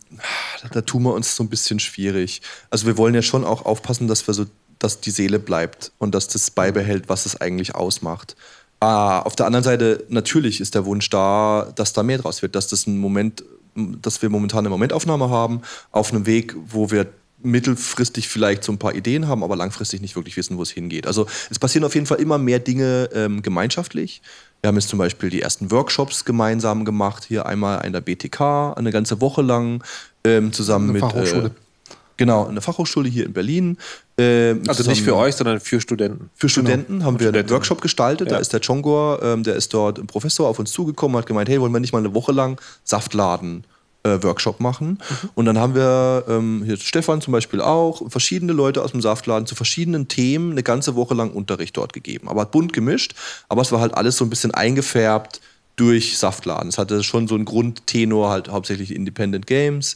da, 0.62 0.70
da 0.70 0.82
tun 0.82 1.04
wir 1.04 1.14
uns 1.14 1.36
so 1.36 1.44
ein 1.44 1.50
bisschen 1.50 1.80
schwierig. 1.80 2.42
Also 2.70 2.86
wir 2.86 2.98
wollen 2.98 3.14
ja 3.14 3.22
schon 3.22 3.44
auch 3.44 3.66
aufpassen, 3.66 4.08
dass 4.08 4.26
wir 4.26 4.34
so, 4.34 4.46
dass 4.80 5.02
die 5.02 5.12
Seele 5.12 5.38
bleibt 5.38 5.92
und 5.98 6.16
dass 6.16 6.30
das 6.30 6.50
beibehält, 6.50 7.10
was 7.10 7.26
es 7.26 7.42
eigentlich 7.42 7.76
ausmacht. 7.76 8.38
Ah, 8.80 9.20
auf 9.20 9.36
der 9.36 9.46
anderen 9.46 9.64
Seite, 9.64 10.06
natürlich 10.10 10.62
ist 10.62 10.76
der 10.76 10.86
Wunsch 10.86 11.10
da, 11.10 11.72
dass 11.76 11.92
da 11.94 12.04
mehr 12.04 12.20
draus 12.20 12.42
wird, 12.42 12.56
dass 12.56 12.68
das 12.68 12.88
ein 12.88 12.98
Moment, 12.98 13.44
dass 13.76 14.22
wir 14.22 14.30
momentan 14.30 14.60
eine 14.60 14.70
Momentaufnahme 14.70 15.30
haben, 15.30 15.62
auf 15.92 16.14
einem 16.14 16.26
Weg, 16.26 16.56
wo 16.68 16.92
wir 16.92 17.08
mittelfristig 17.46 18.28
vielleicht 18.28 18.64
so 18.64 18.72
ein 18.72 18.78
paar 18.78 18.96
Ideen 18.96 19.28
haben, 19.28 19.44
aber 19.44 19.56
langfristig 19.56 20.02
nicht 20.02 20.16
wirklich 20.16 20.36
wissen, 20.36 20.58
wo 20.58 20.64
es 20.64 20.72
hingeht. 20.72 21.08
Also 21.08 21.28
es 21.50 21.60
passieren 21.60 21.86
auf 21.86 21.96
jeden 21.96 22.08
Fall 22.08 22.20
immer 22.20 22.38
mehr 22.38 22.60
Dinge 22.60 23.10
ähm, 23.14 23.42
gemeinschaftlich. 23.42 24.22
Wir 24.62 24.70
haben 24.70 24.76
jetzt 24.76 24.90
zum 24.90 25.00
Beispiel 25.00 25.30
die 25.30 25.42
ersten 25.42 25.72
Workshops 25.72 26.26
gemeinsam 26.26 26.86
gemacht, 26.86 27.26
hier 27.26 27.46
einmal 27.46 27.86
in 27.86 27.94
der 27.94 28.02
BTK, 28.02 28.74
eine 28.76 28.92
ganze 28.92 29.22
Woche 29.22 29.42
lang, 29.42 29.84
ähm, 30.24 30.52
zusammen 30.52 30.90
eine 30.90 30.94
mit. 30.94 31.02
Fachhochschule. 31.02 31.46
Äh, 31.46 31.94
genau, 32.18 32.48
eine 32.48 32.62
Fachhochschule 32.62 33.08
hier 33.08 33.26
in 33.26 33.34
Berlin. 33.34 33.78
Äh, 34.18 34.56
also 34.68 34.90
nicht 34.90 35.04
für 35.04 35.16
euch, 35.16 35.36
sondern 35.36 35.60
für 35.60 35.80
Studenten. 35.80 36.32
Für 36.36 36.50
Studenten 36.50 36.94
genau. 36.94 37.06
haben 37.06 37.20
wir 37.20 37.30
einen 37.30 37.50
Workshop 37.50 37.82
gestaltet. 37.82 38.30
Ja. 38.30 38.36
Da 38.36 38.40
ist 38.40 38.54
der 38.54 38.60
Chongor, 38.60 39.22
ähm, 39.22 39.44
der 39.44 39.56
ist 39.56 39.74
dort 39.74 40.00
ein 40.00 40.08
Professor 40.08 40.50
auf 40.50 40.58
uns 40.58 40.72
zugekommen, 40.72 41.16
hat 41.18 41.28
gemeint, 41.28 41.48
hey, 41.48 41.62
wollen 41.62 41.74
wir 41.74 41.80
nicht 41.80 41.94
mal 41.94 42.00
eine 42.00 42.14
Woche 42.14 42.32
lang 42.32 42.60
Saftladen 42.84 43.66
äh, 44.06 44.22
Workshop 44.24 44.60
machen. 44.60 44.88
Mhm. 44.88 45.30
Und 45.34 45.46
dann 45.46 45.58
haben 45.58 45.76
wir 45.76 46.26
ähm, 46.30 46.64
hier 46.64 46.78
Stefan 46.78 47.22
zum 47.22 47.32
Beispiel 47.32 47.60
auch, 47.60 48.10
verschiedene 48.10 48.54
Leute 48.54 48.84
aus 48.84 48.92
dem 48.92 49.02
Saftladen 49.02 49.48
zu 49.48 49.56
verschiedenen 49.56 50.08
Themen 50.08 50.52
eine 50.52 50.64
ganze 50.64 50.96
Woche 50.96 51.16
lang 51.16 51.32
Unterricht 51.32 51.76
dort 51.76 51.92
gegeben. 51.92 52.30
Aber 52.30 52.46
bunt 52.46 52.72
gemischt, 52.72 53.16
aber 53.50 53.64
es 53.64 53.72
war 53.72 53.82
halt 53.82 53.96
alles 53.96 54.18
so 54.18 54.24
ein 54.26 54.30
bisschen 54.30 54.54
eingefärbt 54.54 55.42
durch 55.76 56.18
Saftladen. 56.18 56.70
Es 56.70 56.78
hatte 56.78 57.04
schon 57.04 57.28
so 57.28 57.36
einen 57.36 57.46
Grundtenor, 57.46 58.30
halt 58.30 58.50
hauptsächlich 58.50 58.96
Independent 58.96 59.48
Games. 59.48 59.96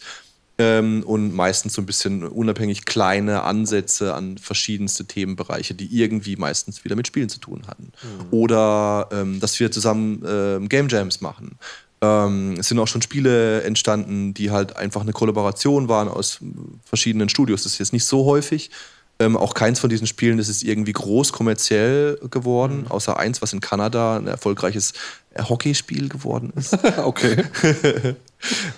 Ähm, 0.57 1.03
und 1.06 1.34
meistens 1.34 1.72
so 1.72 1.81
ein 1.81 1.86
bisschen 1.86 2.27
unabhängig 2.27 2.84
kleine 2.84 3.44
Ansätze 3.44 4.14
an 4.14 4.38
verschiedenste 4.38 5.06
Themenbereiche, 5.06 5.73
die 5.73 5.86
irgendwie 5.86 6.36
meistens 6.36 6.84
wieder 6.84 6.98
mit 6.98 7.07
Spielen 7.07 7.30
zu 7.30 7.40
tun 7.40 7.61
hatten. 7.68 7.94
Mhm. 8.03 8.27
Oder 8.31 9.07
ähm, 9.14 9.40
dass 9.40 9.57
wir 9.61 9.72
zusammen 9.72 10.22
ähm, 10.27 10.68
Game 10.68 10.90
Jams 10.90 11.22
machen 11.22 11.57
ähm, 12.02 12.56
es 12.60 12.70
sind 12.70 12.80
auch 12.80 12.88
schon 12.88 13.02
Spiele 13.02 13.64
entstanden, 13.64 14.34
die 14.34 14.52
halt 14.52 14.78
einfach 14.78 15.02
eine 15.02 15.14
Kollaboration 15.14 15.90
waren 15.90 16.08
aus 16.08 16.40
verschiedenen 16.84 17.30
Studios. 17.30 17.64
Das 17.64 17.74
ist 17.74 17.80
jetzt 17.80 17.94
nicht 17.94 18.06
so 18.06 18.26
häufig. 18.26 18.72
Ähm, 19.22 19.36
auch 19.36 19.54
keins 19.54 19.82
von 19.82 19.90
diesen 19.90 20.08
Spielen 20.08 20.40
ist 20.40 20.64
irgendwie 20.64 20.94
groß 20.94 21.34
kommerziell 21.34 22.18
geworden, 22.30 22.84
mhm. 22.84 22.88
außer 22.88 23.18
eins, 23.18 23.42
was 23.42 23.52
in 23.52 23.60
Kanada 23.60 24.16
ein 24.16 24.28
erfolgreiches 24.28 24.94
Hockeyspiel 25.38 26.08
geworden 26.08 26.54
ist. 26.56 26.78
okay. 27.04 27.44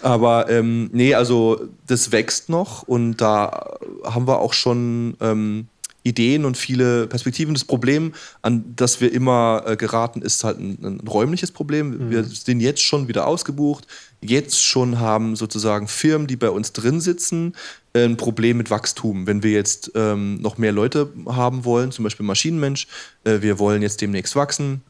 Aber 0.02 0.49
ähm, 0.49 0.89
nee, 0.93 1.14
also 1.14 1.61
das 1.85 2.11
wächst 2.11 2.49
noch 2.49 2.81
und 2.81 3.18
da 3.18 3.77
haben 4.03 4.27
wir 4.27 4.39
auch 4.39 4.53
schon 4.53 5.15
ähm, 5.22 5.68
Ideen 6.03 6.45
und 6.45 6.57
viele 6.57 7.07
Perspektiven. 7.07 7.53
Das 7.53 7.64
Problem, 7.64 8.14
an 8.41 8.73
das 8.76 9.02
wir 9.02 9.11
immer 9.11 9.64
äh, 9.65 9.76
geraten, 9.76 10.22
ist 10.22 10.44
halt 10.44 10.60
ein, 10.60 10.78
ein 10.82 11.07
räumliches 11.07 11.52
Problem. 11.52 11.90
Mhm. 11.90 12.10
Wir 12.10 12.23
sind 12.23 12.60
jetzt 12.60 12.82
schon 12.82 13.07
wieder 13.07 13.28
ausgebucht. 13.28 13.86
Jetzt 14.22 14.64
schon 14.64 14.99
haben 14.99 15.36
sozusagen 15.36 15.88
Firmen, 15.88 16.28
die 16.28 16.36
bei 16.36 16.49
uns 16.49 16.73
drin 16.73 17.02
sitzen, 17.02 17.53
ein 17.94 18.18
Problem 18.18 18.57
mit 18.57 18.69
Wachstum. 18.69 19.28
Wenn 19.28 19.44
wir 19.44 19.52
jetzt 19.52 19.91
ähm, 19.95 20.36
noch 20.41 20.57
mehr 20.57 20.72
Leute 20.72 21.11
haben 21.28 21.65
wollen, 21.65 21.91
zum 21.91 22.03
Beispiel 22.03 22.26
Maschinenmensch, 22.26 22.88
äh, 23.23 23.41
wir 23.41 23.60
wollen 23.60 23.82
jetzt 23.82 24.02
demnächst 24.02 24.36
wachsen. 24.36 24.82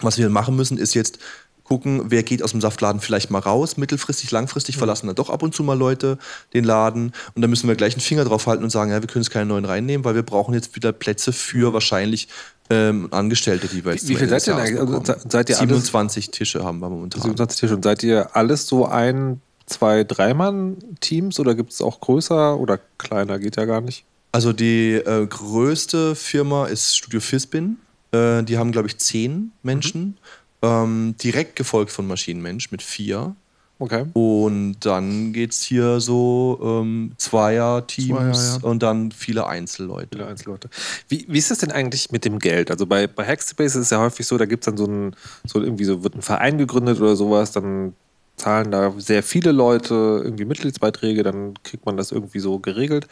Was 0.00 0.18
wir 0.18 0.28
machen 0.28 0.54
müssen, 0.54 0.78
ist 0.78 0.94
jetzt 0.94 1.18
gucken, 1.68 2.04
wer 2.06 2.22
geht 2.22 2.42
aus 2.42 2.52
dem 2.52 2.60
Saftladen 2.60 3.00
vielleicht 3.00 3.30
mal 3.30 3.40
raus, 3.40 3.76
mittelfristig, 3.76 4.30
langfristig 4.30 4.76
mhm. 4.76 4.78
verlassen 4.78 5.06
dann 5.06 5.16
doch 5.16 5.28
ab 5.28 5.42
und 5.42 5.54
zu 5.54 5.62
mal 5.62 5.76
Leute 5.76 6.18
den 6.54 6.64
Laden 6.64 7.12
und 7.34 7.42
dann 7.42 7.50
müssen 7.50 7.68
wir 7.68 7.76
gleich 7.76 7.94
einen 7.94 8.00
Finger 8.00 8.24
drauf 8.24 8.46
halten 8.46 8.64
und 8.64 8.70
sagen, 8.70 8.90
ja, 8.90 9.00
wir 9.02 9.06
können 9.06 9.22
jetzt 9.22 9.30
keine 9.30 9.46
neuen 9.46 9.66
reinnehmen, 9.66 10.04
weil 10.04 10.14
wir 10.14 10.22
brauchen 10.22 10.54
jetzt 10.54 10.74
wieder 10.74 10.92
Plätze 10.92 11.32
für 11.32 11.74
wahrscheinlich 11.74 12.28
ähm, 12.70 13.08
Angestellte, 13.10 13.68
die 13.68 13.84
wir 13.84 13.92
jetzt 13.92 14.08
Wie, 14.08 14.14
wie 14.14 14.16
viel 14.16 14.28
seid 14.28 14.46
ihr 14.46 14.54
denn 14.54 14.78
also, 14.78 15.02
seid 15.28 15.48
ihr 15.50 15.56
27 15.56 16.30
Tische 16.30 16.64
haben 16.64 16.80
wir 16.80 16.88
momentan. 16.88 17.20
27 17.20 17.60
Tische 17.60 17.74
und 17.74 17.84
seid 17.84 18.02
ihr 18.02 18.34
alles 18.34 18.66
so 18.66 18.86
ein, 18.86 19.40
zwei, 19.66 20.04
Dreimann-Teams 20.04 21.38
oder 21.38 21.54
gibt 21.54 21.72
es 21.72 21.82
auch 21.82 22.00
größer 22.00 22.58
oder 22.58 22.80
kleiner, 22.96 23.38
geht 23.38 23.56
ja 23.56 23.66
gar 23.66 23.80
nicht? 23.82 24.04
Also 24.32 24.52
die 24.52 24.94
äh, 24.94 25.26
größte 25.26 26.14
Firma 26.14 26.66
ist 26.66 26.96
Studio 26.96 27.20
Fisbin. 27.20 27.78
Äh, 28.12 28.42
die 28.42 28.58
haben, 28.58 28.72
glaube 28.72 28.88
ich, 28.88 28.98
zehn 28.98 29.52
Menschen. 29.62 30.02
Mhm. 30.02 30.14
Ähm, 30.60 31.14
direkt 31.22 31.56
gefolgt 31.56 31.92
von 31.92 32.06
Maschinenmensch 32.06 32.70
mit 32.70 32.82
vier. 32.82 33.36
Okay. 33.80 34.06
Und 34.12 34.80
dann 34.80 35.32
geht 35.32 35.52
es 35.52 35.62
hier 35.62 36.00
so 36.00 36.58
ähm, 36.60 37.12
Zweier-Teams 37.16 38.18
Zweier, 38.18 38.58
ja. 38.60 38.68
und 38.68 38.82
dann 38.82 39.12
viele 39.12 39.46
Einzelleute. 39.46 40.08
Viele 40.12 40.26
Einzelleute. 40.26 40.68
Wie, 41.08 41.24
wie 41.28 41.38
ist 41.38 41.52
das 41.52 41.58
denn 41.58 41.70
eigentlich 41.70 42.10
mit 42.10 42.24
dem 42.24 42.40
Geld? 42.40 42.72
Also 42.72 42.86
bei, 42.86 43.06
bei 43.06 43.24
Hackspace 43.24 43.76
ist 43.76 43.82
es 43.82 43.90
ja 43.90 44.00
häufig 44.00 44.26
so, 44.26 44.36
da 44.36 44.46
gibt 44.46 44.64
es 44.64 44.66
dann 44.66 44.76
so 44.76 44.86
ein, 44.86 45.14
so 45.44 45.62
irgendwie 45.62 45.84
so, 45.84 46.02
wird 46.02 46.16
ein 46.16 46.22
Verein 46.22 46.58
gegründet 46.58 47.00
oder 47.00 47.14
sowas, 47.14 47.52
dann 47.52 47.94
zahlen 48.34 48.70
da 48.72 48.92
sehr 48.98 49.22
viele 49.22 49.52
Leute 49.52 49.94
irgendwie 50.24 50.44
Mitgliedsbeiträge, 50.44 51.22
dann 51.22 51.54
kriegt 51.62 51.86
man 51.86 51.96
das 51.96 52.10
irgendwie 52.10 52.38
so 52.40 52.58
geregelt. 52.58 53.06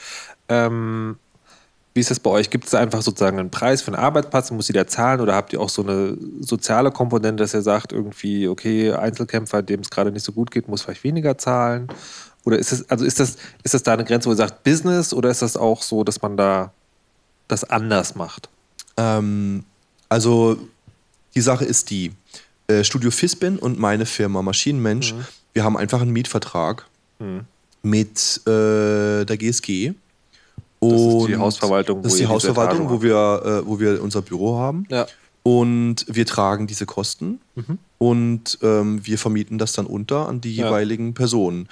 Ähm, 0.49 1.17
wie 1.97 2.01
ist 2.01 2.11
das 2.11 2.21
bei 2.21 2.31
euch? 2.31 2.51
Gibt 2.51 2.67
es 2.67 2.75
einfach 2.75 3.03
sozusagen 3.03 3.39
einen 3.39 3.51
Preis 3.51 3.83
für 3.83 3.89
einen 3.89 3.97
Arbeitsplatz, 4.03 4.51
muss 4.51 4.69
jeder 4.69 4.87
zahlen 4.87 5.21
oder 5.21 5.35
habt 5.35 5.53
ihr 5.53 5.61
auch 5.61 5.71
so 5.71 5.83
eine 5.83 6.17
soziale 6.41 6.91
Komponente, 6.91 7.43
dass 7.43 7.55
ihr 7.55 7.63
sagt, 7.63 7.93
irgendwie, 7.93 8.49
okay, 8.49 8.93
Einzelkämpfer, 8.93 9.63
dem 9.63 9.81
es 9.81 9.91
gerade 9.91 10.13
nicht 10.13 10.25
so 10.25 10.33
gut 10.33 10.51
geht, 10.51 10.69
muss 10.69 10.83
vielleicht 10.83 11.05
weniger 11.05 11.39
zahlen? 11.39 11.89
Oder 12.45 12.59
ist 12.59 12.73
es, 12.73 12.89
also 12.91 13.05
ist 13.05 13.19
das, 13.19 13.37
ist 13.63 13.75
das 13.75 13.83
da 13.83 13.95
eine 13.95 14.05
Grenze, 14.05 14.29
wo 14.29 14.33
ihr 14.33 14.37
sagt, 14.37 14.63
Business 14.63 15.13
oder 15.13 15.31
ist 15.31 15.43
das 15.43 15.57
auch 15.57 15.83
so, 15.83 16.05
dass 16.05 16.23
man 16.23 16.37
da 16.37 16.73
das 17.49 17.65
anders 17.65 18.15
macht? 18.15 18.49
Ähm, 18.97 19.65
also 20.09 20.59
die 21.35 21.41
Sache 21.41 21.65
ist 21.65 21.91
die, 21.91 22.13
äh, 22.69 22.83
Studio 22.85 23.11
Fisbin 23.11 23.59
und 23.59 23.79
meine 23.79 24.07
Firma 24.07 24.43
Maschinenmensch, 24.43 25.13
mhm. 25.13 25.25
wir 25.53 25.65
haben 25.65 25.77
einfach 25.77 26.03
einen 26.03 26.13
Mietvertrag 26.13 26.87
mhm. 27.19 27.43
mit 27.83 28.41
äh, 28.47 29.25
der 29.25 29.37
GSG 29.37 29.95
und 30.79 30.93
das 30.93 31.01
ist 31.01 31.29
die 31.29 31.37
Hausverwaltung, 31.37 32.03
das 32.03 32.13
ist 32.13 32.21
die 32.21 32.27
Hausverwaltung, 32.27 32.91
wo 32.91 33.03
wir, 33.03 33.63
äh, 33.65 33.67
wo 33.67 33.81
wir 33.81 34.03
unser 34.03 34.23
Büro 34.23 34.57
haben. 34.59 34.87
Ja. 34.91 35.07
Und 35.43 36.07
wir 36.09 36.27
tragen 36.27 36.67
diese 36.67 36.87
Kosten 36.87 37.41
mhm. 37.55 37.79
und 37.99 38.59
ähm, 38.63 39.07
wir 39.07 39.17
vermieten 39.17 39.59
das 39.59 39.73
dann 39.75 39.87
unter 39.87 40.29
an 40.29 40.41
die 40.41 40.55
ja. 40.55 40.67
jeweiligen 40.67 41.15
Personen. 41.15 41.69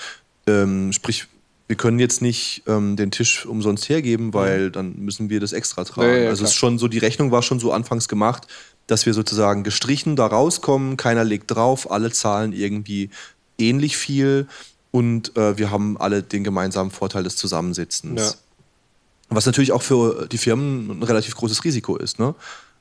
Ähm, 0.46 0.92
sprich, 0.92 1.26
wir 1.66 1.76
können 1.76 1.98
jetzt 1.98 2.22
nicht 2.22 2.62
ähm, 2.66 2.94
den 2.96 3.10
Tisch 3.10 3.46
umsonst 3.46 3.88
hergeben, 3.88 4.32
weil 4.32 4.70
dann 4.70 4.96
müssen 4.96 5.30
wir 5.30 5.40
das 5.40 5.52
extra 5.52 5.84
tragen. 5.84 6.08
Ja, 6.08 6.16
ja, 6.16 6.28
also 6.28 6.44
es 6.44 6.50
ist 6.50 6.56
schon 6.56 6.78
so, 6.78 6.88
die 6.88 6.98
Rechnung 6.98 7.32
war 7.32 7.42
schon 7.42 7.58
so 7.58 7.72
anfangs 7.72 8.06
gemacht, 8.06 8.46
dass 8.86 9.06
wir 9.06 9.14
sozusagen 9.14 9.64
gestrichen 9.64 10.14
da 10.14 10.26
rauskommen, 10.26 10.96
keiner 10.96 11.24
legt 11.24 11.50
drauf, 11.50 11.90
alle 11.90 12.12
zahlen 12.12 12.52
irgendwie 12.52 13.10
ähnlich 13.58 13.96
viel 13.96 14.46
und 14.90 15.36
äh, 15.36 15.56
wir 15.58 15.70
haben 15.70 15.96
alle 15.98 16.22
den 16.22 16.44
gemeinsamen 16.44 16.90
Vorteil 16.90 17.24
des 17.24 17.36
Zusammensitzens. 17.36 18.43
Was 19.28 19.46
natürlich 19.46 19.72
auch 19.72 19.82
für 19.82 20.26
die 20.30 20.38
Firmen 20.38 20.90
ein 20.90 21.02
relativ 21.02 21.34
großes 21.34 21.64
Risiko 21.64 21.96
ist. 21.96 22.18
Ne? 22.18 22.34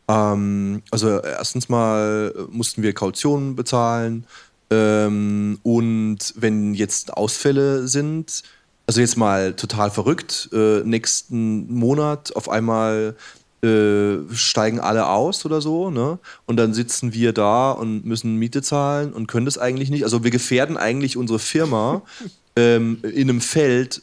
Ähm, 0.08 0.82
also 0.92 1.20
erstens 1.20 1.70
mal 1.70 2.34
mussten 2.50 2.84
wir 2.84 2.94
Kautionen 2.94 3.56
bezahlen 3.56 4.26
ähm, 4.74 5.60
und 5.64 6.34
wenn 6.36 6.74
jetzt 6.74 7.14
Ausfälle 7.16 7.88
sind, 7.88 8.44
also 8.88 9.02
jetzt 9.02 9.18
mal 9.18 9.54
total 9.54 9.92
verrückt, 9.92 10.50
äh, 10.52 10.82
nächsten 10.82 11.72
Monat 11.74 12.36
auf 12.36 12.50
einmal 12.50 13.16
äh, 13.64 14.18
steigen 14.34 14.80
alle 14.80 15.08
aus 15.08 15.46
oder 15.46 15.62
so, 15.62 15.90
ne? 15.90 16.20
Und 16.46 16.58
dann 16.58 16.74
sitzen 16.74 17.14
wir 17.14 17.32
da 17.34 17.72
und 17.72 18.06
müssen 18.06 18.36
Miete 18.36 18.62
zahlen 18.62 19.14
und 19.14 19.28
können 19.28 19.46
das 19.46 19.58
eigentlich 19.58 19.90
nicht. 19.90 20.04
Also 20.04 20.24
wir 20.24 20.32
gefährden 20.32 20.76
eigentlich 20.76 21.16
unsere 21.16 21.40
Firma 21.40 22.02
ähm, 22.56 23.00
in 23.04 23.30
einem 23.30 23.42
Feld, 23.42 24.02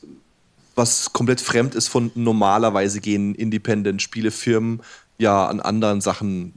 was 0.80 1.12
komplett 1.12 1.40
fremd 1.40 1.74
ist 1.74 1.88
von 1.88 2.10
normalerweise 2.14 3.00
gehen 3.00 3.34
Independent-Spielefirmen 3.34 4.80
ja 5.18 5.46
an 5.46 5.60
anderen 5.60 6.00
Sachen 6.00 6.52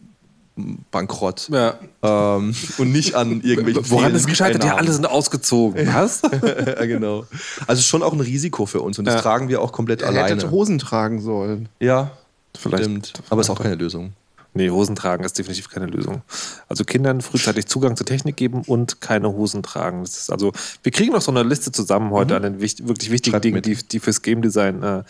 bankrott. 0.91 1.49
Ja. 1.51 1.79
Ähm, 2.03 2.53
und 2.77 2.91
nicht 2.91 3.15
an 3.15 3.41
irgendwelchen 3.41 3.83
Woran 3.89 4.13
ist 4.13 4.27
gescheitert? 4.27 4.63
Ja, 4.63 4.75
alle 4.75 4.91
sind 4.91 5.05
ausgezogen. 5.05 5.87
Was? 5.93 6.21
ja, 6.31 6.85
genau. 6.85 7.25
Also 7.67 7.81
schon 7.81 8.03
auch 8.03 8.13
ein 8.13 8.19
Risiko 8.19 8.65
für 8.67 8.81
uns 8.81 8.99
und 8.99 9.05
das 9.05 9.15
Ja. 9.15 9.21
tragen 9.21 9.49
wir 9.49 9.61
auch 9.61 9.71
komplett 9.71 10.01
Er 10.03 10.09
alleine. 10.09 10.35
hätte 10.35 10.51
Hosen 10.51 10.77
tragen 10.79 11.21
sollen. 11.21 11.69
Ja, 11.79 12.11
Vielleicht- 12.57 12.83
stimmt. 12.83 13.13
Aber 13.31 13.41
ist 13.41 13.49
auch 13.49 13.59
keine 13.59 13.75
Lösung. 13.75 14.13
Nee, 14.55 14.69
Hosen 14.69 14.95
tragen 14.95 15.23
ist 15.23 15.37
definitiv 15.37 15.69
keine 15.69 15.87
Lösung. 15.87 16.21
Also 16.67 16.83
Kindern 16.83 17.21
frühzeitig 17.21 17.65
Zugang 17.65 17.95
zur 17.95 18.05
Technik 18.05 18.35
geben 18.35 18.61
und 18.67 19.01
keine 19.01 19.31
Hosen 19.31 19.63
tragen. 19.63 20.05
Also, 20.27 20.51
wir 20.83 20.91
kriegen 20.91 21.13
noch 21.13 21.21
so 21.21 21.31
eine 21.31 21.41
Liste 21.41 21.71
zusammen 21.71 22.11
heute 22.11 22.35
an 22.35 22.43
den 22.43 22.61
wicht, 22.61 22.87
wirklich 22.87 23.09
wichtigen 23.09 23.41
Dingen, 23.41 23.61
die, 23.63 23.75
die 23.75 23.99
fürs 23.99 24.21
Game 24.21 24.43
Design 24.43 24.83
äh, 24.83 25.03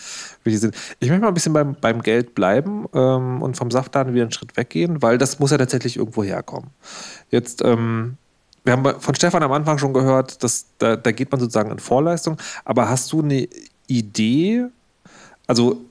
wichtig 0.44 0.62
sind. 0.62 0.76
Ich 1.00 1.10
möchte 1.10 1.22
mal 1.22 1.28
ein 1.28 1.34
bisschen 1.34 1.52
beim, 1.54 1.76
beim 1.80 2.02
Geld 2.02 2.36
bleiben 2.36 2.86
ähm, 2.94 3.42
und 3.42 3.58
vom 3.58 3.70
Saftladen 3.70 4.14
wieder 4.14 4.24
einen 4.24 4.32
Schritt 4.32 4.56
weggehen, 4.56 5.02
weil 5.02 5.18
das 5.18 5.40
muss 5.40 5.52
ja 5.52 5.58
tatsächlich 5.58 5.98
irgendwo 5.98 6.24
herkommen. 6.24 6.70
Jetzt, 7.30 7.62
ähm, 7.66 8.18
wir 8.64 8.74
haben 8.74 9.02
von 9.02 9.16
Stefan 9.16 9.44
am 9.44 9.52
Anfang 9.52 9.78
schon 9.78 9.94
gehört, 9.94 10.42
dass 10.42 10.68
da, 10.78 10.96
da 10.96 11.12
geht 11.12 11.32
man 11.32 11.42
sozusagen 11.42 11.70
in 11.70 11.80
Vorleistung, 11.80 12.38
aber 12.64 12.88
hast 12.88 13.12
du 13.12 13.22
eine 13.22 13.48
Idee, 13.88 14.68
also 15.48 15.82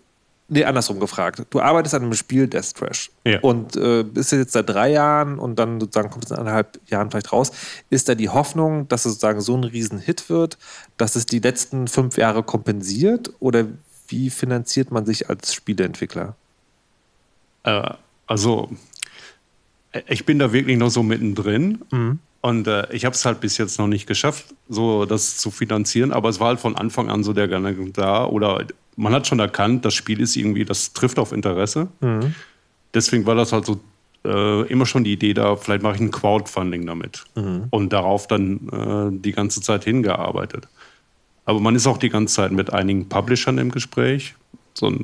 Nee, 0.54 0.64
andersrum 0.66 1.00
gefragt. 1.00 1.42
Du 1.48 1.60
arbeitest 1.60 1.94
an 1.94 2.02
einem 2.02 2.12
Spiel 2.12 2.46
Death 2.46 2.74
Trash 2.74 3.10
Ja. 3.24 3.40
und 3.40 3.74
äh, 3.74 4.02
bist 4.02 4.32
jetzt 4.32 4.52
seit 4.52 4.68
drei 4.68 4.90
Jahren 4.90 5.38
und 5.38 5.58
dann 5.58 5.80
sozusagen 5.80 6.10
kommt 6.10 6.26
es 6.26 6.30
in 6.30 6.36
anderthalb 6.36 6.78
Jahren 6.90 7.10
vielleicht 7.10 7.32
raus. 7.32 7.52
Ist 7.88 8.10
da 8.10 8.14
die 8.14 8.28
Hoffnung, 8.28 8.86
dass 8.88 9.06
es 9.06 9.12
sozusagen 9.14 9.40
so 9.40 9.56
ein 9.56 9.64
Riesen-Hit 9.64 10.28
wird, 10.28 10.58
dass 10.98 11.16
es 11.16 11.24
die 11.24 11.38
letzten 11.38 11.88
fünf 11.88 12.18
Jahre 12.18 12.42
kompensiert 12.42 13.32
oder 13.40 13.64
wie 14.08 14.28
finanziert 14.28 14.90
man 14.90 15.06
sich 15.06 15.30
als 15.30 15.54
Spieleentwickler? 15.54 16.36
Äh, 17.62 17.88
also, 18.26 18.70
äh, 19.92 20.02
ich 20.06 20.26
bin 20.26 20.38
da 20.38 20.52
wirklich 20.52 20.76
noch 20.76 20.90
so 20.90 21.02
mittendrin. 21.02 21.80
Mhm. 21.90 22.18
Und 22.42 22.66
äh, 22.66 22.92
ich 22.92 23.06
habe 23.06 23.14
es 23.14 23.24
halt 23.24 23.40
bis 23.40 23.56
jetzt 23.56 23.78
noch 23.78 23.86
nicht 23.86 24.06
geschafft, 24.06 24.54
so 24.68 25.06
das 25.06 25.38
zu 25.38 25.50
finanzieren. 25.50 26.12
Aber 26.12 26.28
es 26.28 26.40
war 26.40 26.48
halt 26.48 26.60
von 26.60 26.76
Anfang 26.76 27.08
an 27.08 27.24
so 27.24 27.32
der 27.32 27.48
Gedanke 27.48 27.90
da. 27.92 28.26
Oder 28.26 28.66
man 28.96 29.12
hat 29.12 29.26
schon 29.26 29.38
erkannt, 29.38 29.84
das 29.84 29.94
Spiel 29.94 30.20
ist 30.20 30.36
irgendwie, 30.36 30.64
das 30.64 30.92
trifft 30.92 31.18
auf 31.18 31.32
Interesse. 31.32 31.88
Mhm. 32.00 32.34
Deswegen 32.94 33.26
war 33.26 33.34
das 33.34 33.52
halt 33.52 33.64
so 33.64 33.80
äh, 34.24 34.66
immer 34.68 34.86
schon 34.86 35.04
die 35.04 35.12
Idee 35.12 35.34
da, 35.34 35.56
vielleicht 35.56 35.82
mache 35.82 35.96
ich 35.96 36.00
ein 36.00 36.10
Crowdfunding 36.10 36.86
damit. 36.86 37.24
Mhm. 37.34 37.64
Und 37.70 37.92
darauf 37.92 38.26
dann 38.26 38.68
äh, 38.68 39.18
die 39.20 39.32
ganze 39.32 39.60
Zeit 39.60 39.84
hingearbeitet. 39.84 40.68
Aber 41.44 41.60
man 41.60 41.74
ist 41.74 41.86
auch 41.86 41.98
die 41.98 42.08
ganze 42.08 42.34
Zeit 42.34 42.52
mit 42.52 42.72
einigen 42.72 43.08
Publishern 43.08 43.58
im 43.58 43.70
Gespräch. 43.70 44.34
So 44.74 44.86
ein, 44.86 45.02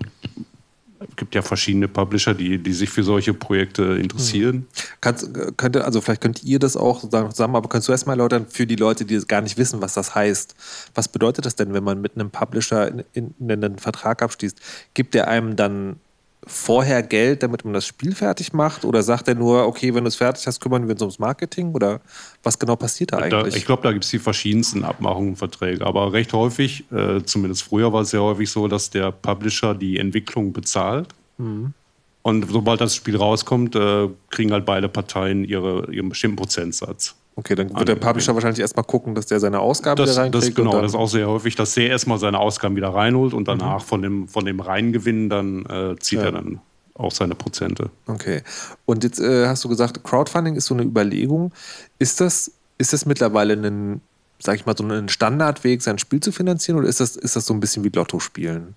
es 1.01 1.17
gibt 1.17 1.35
ja 1.35 1.43
verschiedene 1.43 1.87
Publisher, 1.87 2.35
die, 2.35 2.59
die 2.59 2.73
sich 2.73 2.91
für 2.91 3.05
solche 3.05 3.33
Projekte 3.33 3.83
interessieren. 4.01 4.67
Kannst, 5.01 5.31
könnte, 5.57 5.85
also 5.85 6.01
vielleicht 6.01 6.21
könnt 6.21 6.43
ihr 6.43 6.59
das 6.59 6.77
auch 6.77 7.01
zusammen, 7.01 7.57
aber 7.57 7.69
kannst 7.69 7.89
du 7.89 7.93
erstmal 7.93 8.15
erläutern 8.15 8.47
für 8.49 8.67
die 8.67 8.77
Leute, 8.77 9.05
die 9.05 9.19
gar 9.21 9.41
nicht 9.41 9.59
wissen, 9.59 9.81
was 9.81 9.95
das 9.95 10.15
heißt. 10.15 10.57
Was 10.95 11.09
bedeutet 11.09 11.47
das 11.47 11.55
denn, 11.55 11.73
wenn 11.73 11.85
man 11.85 12.01
mit 12.01 12.15
einem 12.15 12.31
Publisher 12.31 12.89
in, 12.89 13.05
in, 13.13 13.35
in 13.39 13.65
einen 13.65 13.79
Vertrag 13.79 14.23
abschließt? 14.23 14.61
Gibt 14.95 15.15
der 15.15 15.29
einem 15.29 15.55
dann 15.55 16.01
vorher 16.49 17.03
Geld, 17.03 17.43
damit 17.43 17.65
man 17.65 17.75
das 17.75 17.87
Spiel 17.87 18.15
fertig 18.15 18.53
macht? 18.53 18.85
Oder 18.85 19.03
sagt 19.03 19.29
er 19.29 19.35
nur, 19.35 19.67
okay, 19.67 19.95
wenn 19.95 20.05
du 20.05 20.09
es 20.09 20.17
fertig 20.17 20.47
hast, 20.47 20.61
kümmern 20.61 20.89
wir 20.89 20.93
uns 20.93 21.03
ums 21.03 21.19
Marketing? 21.19 21.73
Oder 21.75 22.01
was 22.43 22.59
genau 22.59 22.77
passiert 22.77 23.13
da 23.13 23.19
Da, 23.19 23.39
eigentlich? 23.39 23.57
ich 23.57 23.67
glaube, 23.67 23.83
da 23.83 23.93
gibt 23.93 24.05
es 24.05 24.11
die 24.11 24.19
verschiedensten 24.19 24.85
Abmachungen, 24.85 25.37
Verträge. 25.37 25.87
Aber 25.87 26.13
recht 26.13 26.33
häufig, 26.33 26.91
äh, 26.91 27.23
zumindest 27.23 27.63
früher 27.63 27.93
war 27.93 28.03
es 28.03 28.11
sehr 28.11 28.23
häufig 28.23 28.51
so, 28.51 28.67
dass 28.67 28.91
der 28.91 29.13
Publisher 29.13 29.75
die 29.75 29.99
Entwicklung 29.99 30.53
bezahlt. 30.53 31.09
Mhm. 31.37 31.75
Und 32.23 32.51
sobald 32.51 32.81
das 32.81 32.95
Spiel 32.95 33.17
rauskommt, 33.17 33.77
äh, 33.77 34.09
kriegen 34.31 34.53
halt 34.53 34.67
beide 34.67 34.89
Parteien 34.89 35.45
ihre, 35.45 35.93
ihren 35.93 36.09
bestimmten 36.09 36.37
Prozentsatz. 36.37 37.15
Okay, 37.39 37.55
dann 37.55 37.75
wird 37.75 37.89
der 37.89 37.95
Publisher 37.95 38.35
wahrscheinlich 38.35 38.61
erstmal 38.61 38.85
gucken, 38.85 39.15
dass 39.15 39.27
der 39.27 39.41
seine 39.41 39.61
Ausgaben 39.61 39.97
Das, 39.97 40.11
wieder 40.11 40.23
reinkriegt. 40.23 40.49
das, 40.49 40.55
genau, 40.55 40.81
das 40.83 40.93
ist 40.93 40.97
auch 40.97 41.09
sehr 41.09 41.29
häufig, 41.29 41.55
dass 41.55 41.73
der 41.75 41.89
erstmal 41.89 42.19
seine 42.19 42.39
Ausgaben 42.39 42.77
wieder 42.77 42.89
reinholt 42.93 43.33
und 43.33 43.49
danach 43.49 43.83
von 43.83 44.03
dem, 44.03 44.29
von 44.29 44.45
dem 44.45 44.61
Reingewinn 44.61 45.29
dann 45.31 45.65
äh, 45.67 45.97
zieht 46.01 46.19
Ja. 46.19 46.27
er 46.27 46.33
dann 46.33 46.61
auch 46.95 47.13
seine 47.13 47.35
Prozente. 47.37 47.91
Okay. 48.09 48.43
Und 48.85 49.05
jetzt 49.05 49.21
äh, 49.21 49.47
hast 49.47 49.63
du 49.65 49.69
gesagt, 49.69 50.03
Crowdfunding 50.03 50.57
ist 50.57 50.67
so 50.67 50.75
eine 50.75 50.83
Überlegung. 50.83 51.53
Ist 52.01 52.21
das, 52.21 52.51
ist 52.77 52.93
das 52.93 53.07
mittlerweile 53.07 53.55
ein, 53.55 54.01
sag 54.41 54.57
ich 54.57 54.67
mal, 54.67 54.77
so 54.77 54.83
ein 54.85 55.09
Standardweg, 55.09 55.81
sein 55.81 55.99
Spiel 55.99 56.19
zu 56.21 56.33
finanzieren 56.33 56.77
oder 56.79 56.89
ist 56.89 56.99
das, 56.99 57.15
ist 57.15 57.37
das 57.37 57.47
so 57.47 57.55
ein 57.55 57.61
bisschen 57.61 57.85
wie 57.85 57.91
Lotto 57.91 58.19
spielen? 58.19 58.75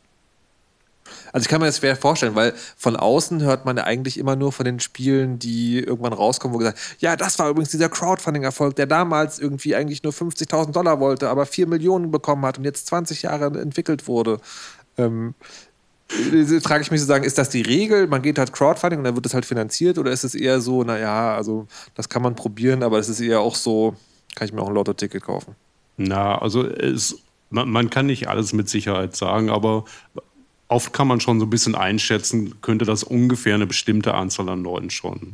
Also 1.32 1.46
ich 1.46 1.50
kann 1.50 1.62
mir 1.62 1.68
das 1.68 1.78
schwer 1.78 1.96
vorstellen, 1.96 2.36
weil 2.36 2.54
von 2.78 2.96
außen 2.96 3.42
hört 3.42 3.66
man 3.66 3.78
ja 3.78 3.84
eigentlich 3.84 4.18
immer 4.18 4.36
nur 4.36 4.52
von 4.52 4.66
den 4.66 4.80
Spielen, 4.80 5.40
die 5.40 5.80
irgendwann 5.80 6.14
rauskommen, 6.14 6.54
wo 6.54 6.58
gesagt, 6.58 6.80
ja, 7.00 7.16
das 7.16 7.40
war 7.40 7.50
übrigens 7.50 7.70
dieser 7.70 7.90
Crowdfunding-Erfolg, 7.90 8.76
der 8.76 8.86
damals 8.86 9.40
irgendwie 9.40 9.76
eigentlich 9.76 10.04
nur 10.04 10.14
50.000 10.14 10.72
Dollar 10.72 11.00
wollte, 11.00 11.30
aber 11.30 11.46
4 11.46 11.68
Millionen 11.68 12.12
bekommen 12.12 12.46
hat 12.46 12.58
und 12.58 12.66
jetzt 12.66 12.88
20 12.88 13.24
Jahre 13.24 13.46
entwickelt 13.60 14.08
wurde. 14.08 14.40
Ähm, 14.98 15.34
äh, 16.12 16.60
frage 16.60 16.82
ich 16.82 16.92
mich 16.92 17.00
sozusagen, 17.00 17.24
ist 17.24 17.38
das 17.38 17.50
die 17.50 17.62
Regel? 17.62 18.08
Man 18.08 18.22
geht 18.22 18.38
halt 18.38 18.52
Crowdfunding 18.52 19.00
und 19.00 19.06
dann 19.06 19.16
wird 19.16 19.26
es 19.26 19.34
halt 19.34 19.46
finanziert 19.46 19.98
oder 19.98 20.12
ist 20.12 20.24
es 20.24 20.36
eher 20.36 20.60
so, 20.60 20.84
naja, 20.84 21.36
also 21.36 21.68
das 21.96 22.10
kann 22.10 22.22
man 22.22 22.36
probieren, 22.36 22.84
aber 22.84 23.00
es 23.00 23.10
ist 23.10 23.22
eher 23.22 23.40
auch 23.40 23.56
so, 23.56 23.96
kann 24.36 24.48
ich 24.48 24.54
mir 24.54 24.62
auch 24.62 24.68
ein 24.68 24.76
Lotto-Ticket 24.76 25.24
kaufen? 25.24 25.56
Na, 25.98 26.38
also 26.38 26.66
es, 26.66 27.16
man 27.50 27.90
kann 27.90 28.06
nicht 28.06 28.28
alles 28.28 28.54
mit 28.54 28.70
Sicherheit 28.70 29.16
sagen, 29.16 29.50
aber 29.50 29.86
oft 30.72 30.94
kann 30.94 31.08
man 31.08 31.20
schon 31.20 31.40
so 31.40 31.46
ein 31.46 31.50
bisschen 31.50 31.76
einschätzen, 31.76 32.62
könnte 32.62 32.86
das 32.86 33.04
ungefähr 33.04 33.56
eine 33.56 33.68
bestimmte 33.68 34.14
Anzahl 34.14 34.50
an 34.50 34.64
Leuten 34.64 34.90
schon 34.90 35.34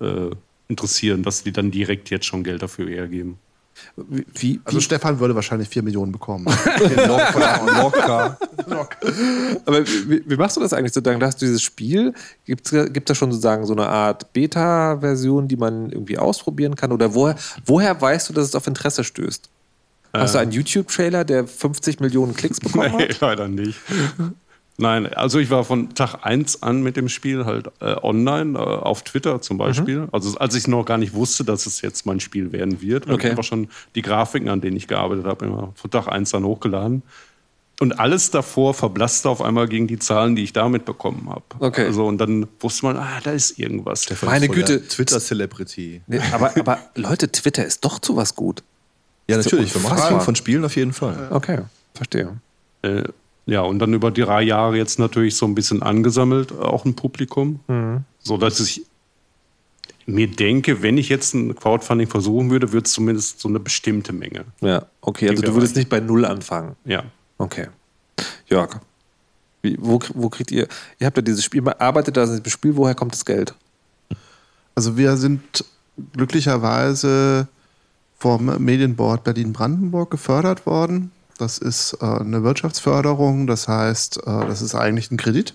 äh, 0.00 0.30
interessieren, 0.68 1.22
dass 1.22 1.42
die 1.44 1.52
dann 1.52 1.70
direkt 1.70 2.10
jetzt 2.10 2.26
schon 2.26 2.42
Geld 2.42 2.62
dafür 2.62 2.88
hergeben. 2.88 3.38
Wie, 3.96 4.26
wie, 4.34 4.60
Also 4.64 4.80
Stefan 4.80 5.20
würde 5.20 5.36
wahrscheinlich 5.36 5.68
4 5.68 5.84
Millionen 5.84 6.10
bekommen. 6.10 6.46
Locker. 7.06 8.36
aber 9.66 9.86
wie, 9.86 10.22
wie 10.26 10.36
machst 10.36 10.56
du 10.56 10.60
das 10.60 10.72
eigentlich 10.72 10.92
sozusagen? 10.92 11.20
Da 11.20 11.26
hast 11.26 11.40
du 11.40 11.46
dieses 11.46 11.62
Spiel, 11.62 12.12
gibt 12.44 12.72
es 12.72 13.04
da 13.04 13.14
schon 13.14 13.30
sozusagen 13.30 13.66
so 13.66 13.74
eine 13.74 13.86
Art 13.86 14.32
Beta-Version, 14.32 15.46
die 15.46 15.56
man 15.56 15.90
irgendwie 15.92 16.18
ausprobieren 16.18 16.74
kann? 16.74 16.90
Oder 16.90 17.14
woher, 17.14 17.36
woher 17.66 18.00
weißt 18.00 18.28
du, 18.28 18.32
dass 18.32 18.46
es 18.48 18.54
auf 18.56 18.66
Interesse 18.66 19.04
stößt? 19.04 19.48
Hast 20.12 20.34
du 20.34 20.38
einen 20.38 20.50
YouTube-Trailer, 20.52 21.24
der 21.24 21.46
50 21.46 22.00
Millionen 22.00 22.34
Klicks 22.34 22.58
bekommen 22.58 22.96
Nee, 22.96 23.08
hat? 23.10 23.20
leider 23.20 23.46
nicht. 23.46 23.78
Nein, 24.80 25.12
also 25.12 25.40
ich 25.40 25.50
war 25.50 25.64
von 25.64 25.92
Tag 25.94 26.24
1 26.24 26.62
an 26.62 26.82
mit 26.82 26.96
dem 26.96 27.08
Spiel 27.08 27.44
halt 27.44 27.66
äh, 27.80 27.96
online, 28.00 28.56
äh, 28.56 28.62
auf 28.62 29.02
Twitter 29.02 29.42
zum 29.42 29.58
Beispiel. 29.58 30.06
Also 30.12 30.38
als 30.38 30.54
ich 30.54 30.68
noch 30.68 30.84
gar 30.84 30.98
nicht 30.98 31.14
wusste, 31.14 31.44
dass 31.44 31.66
es 31.66 31.80
jetzt 31.80 32.06
mein 32.06 32.20
Spiel 32.20 32.52
werden 32.52 32.80
wird, 32.80 33.04
habe 33.06 33.14
Okay. 33.14 33.26
ich 33.26 33.30
einfach 33.32 33.42
schon 33.44 33.68
die 33.96 34.02
Grafiken, 34.02 34.48
an 34.48 34.60
denen 34.60 34.76
ich 34.76 34.86
gearbeitet 34.86 35.24
habe, 35.26 35.44
immer 35.46 35.72
von 35.74 35.90
Tag 35.90 36.06
1 36.06 36.30
dann 36.30 36.44
hochgeladen. 36.44 37.02
Und 37.80 37.98
alles 38.00 38.30
davor 38.30 38.72
verblasste 38.74 39.28
auf 39.28 39.40
einmal 39.42 39.68
gegen 39.68 39.86
die 39.88 39.98
Zahlen, 39.98 40.34
die 40.36 40.42
ich 40.44 40.52
damit 40.52 40.84
bekommen 40.84 41.28
habe. 41.28 41.42
Okay. 41.60 41.86
Also, 41.86 42.06
und 42.06 42.18
dann 42.18 42.46
wusste 42.60 42.86
man, 42.86 42.96
ah, 42.96 43.20
da 43.22 43.32
ist 43.32 43.58
irgendwas. 43.58 44.06
Meine 44.22 44.46
Voll 44.46 44.56
der 44.56 44.64
Güte. 44.78 44.88
Twitter-Celebrity. 44.88 46.02
Nee, 46.08 46.20
aber, 46.32 46.56
aber 46.56 46.78
Leute, 46.96 47.30
Twitter 47.30 47.64
ist 47.64 47.84
doch 47.84 47.98
zu 48.00 48.16
was 48.16 48.34
gut. 48.34 48.62
Ja, 49.28 49.36
natürlich. 49.36 49.72
Für. 49.72 49.80
Marketing 49.80 50.20
von 50.20 50.34
Spielen 50.36 50.64
auf 50.64 50.74
jeden 50.74 50.92
Fall. 50.92 51.28
Okay, 51.30 51.58
verstehe. 51.94 52.40
Äh, 52.82 53.02
ja, 53.48 53.62
und 53.62 53.78
dann 53.78 53.94
über 53.94 54.10
die 54.10 54.20
drei 54.20 54.42
Jahre 54.42 54.76
jetzt 54.76 54.98
natürlich 54.98 55.36
so 55.36 55.46
ein 55.46 55.54
bisschen 55.54 55.82
angesammelt, 55.82 56.52
auch 56.52 56.84
ein 56.84 56.94
Publikum. 56.94 57.60
So 58.18 58.36
dass 58.36 58.60
ich 58.60 58.84
mir 60.04 60.28
denke, 60.28 60.82
wenn 60.82 60.98
ich 60.98 61.08
jetzt 61.08 61.34
ein 61.34 61.54
Crowdfunding 61.54 62.08
versuchen 62.08 62.50
würde, 62.50 62.72
würde 62.72 62.86
es 62.86 62.92
zumindest 62.92 63.40
so 63.40 63.48
eine 63.48 63.58
bestimmte 63.58 64.12
Menge. 64.12 64.44
Ja, 64.60 64.86
okay, 65.00 65.28
also 65.30 65.42
du 65.42 65.54
würdest 65.54 65.76
nicht 65.76 65.88
bei 65.88 66.00
Null 66.00 66.24
anfangen. 66.24 66.76
Ja. 66.84 67.04
Okay. 67.38 67.68
Jörg, 68.48 68.80
wie, 69.62 69.76
wo, 69.80 69.98
wo 70.14 70.28
kriegt 70.28 70.50
ihr, 70.50 70.66
ihr 70.98 71.06
habt 71.06 71.16
ja 71.16 71.22
dieses 71.22 71.44
Spiel, 71.44 71.66
arbeitet 71.68 72.16
da 72.16 72.24
an 72.24 72.28
diesem 72.30 72.50
Spiel, 72.50 72.76
woher 72.76 72.94
kommt 72.94 73.12
das 73.12 73.24
Geld? 73.24 73.54
Also 74.74 74.96
wir 74.96 75.16
sind 75.16 75.64
glücklicherweise 76.12 77.48
vom 78.18 78.46
Medienboard 78.62 79.24
Berlin-Brandenburg 79.24 80.10
gefördert 80.10 80.66
worden. 80.66 81.12
Das 81.38 81.58
ist 81.58 81.96
äh, 82.00 82.04
eine 82.04 82.42
Wirtschaftsförderung, 82.42 83.46
das 83.46 83.68
heißt, 83.68 84.18
äh, 84.18 84.46
das 84.46 84.60
ist 84.60 84.74
eigentlich 84.74 85.10
ein 85.10 85.16
Kredit, 85.16 85.54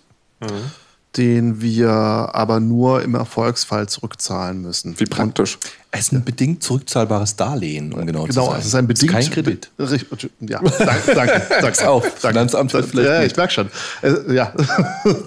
den 1.16 1.62
wir 1.62 1.92
aber 1.92 2.60
nur 2.60 3.04
im 3.04 3.16
Erfolgsfall 3.16 3.88
zurückzahlen 3.88 4.62
müssen. 4.62 5.00
Wie 5.00 5.06
praktisch. 5.06 5.60
Es 5.96 6.08
ist 6.08 6.12
ein 6.14 6.24
bedingt 6.24 6.64
zurückzahlbares 6.64 7.36
Darlehen, 7.36 7.94
um 7.94 8.04
genau, 8.08 8.22
zu 8.24 8.30
Genau, 8.30 8.50
sein. 8.50 8.60
es 8.62 8.66
ist 8.66 8.74
ein 8.74 8.88
bedingt. 8.88 9.12
kein 9.12 9.30
Kredit. 9.30 9.70
Ja, 9.78 10.60
danke. 10.60 11.14
danke 11.14 11.42
Sag's 11.62 11.84
auch. 11.84 12.04
Finanzamt 12.04 12.74
Danke. 12.74 12.88
vielleicht 12.88 13.10
Ja, 13.10 13.20
nicht. 13.20 13.32
ich 13.34 13.38
merke 13.38 13.54
schon. 13.54 13.70
Äh, 14.02 14.34
ja, 14.34 14.52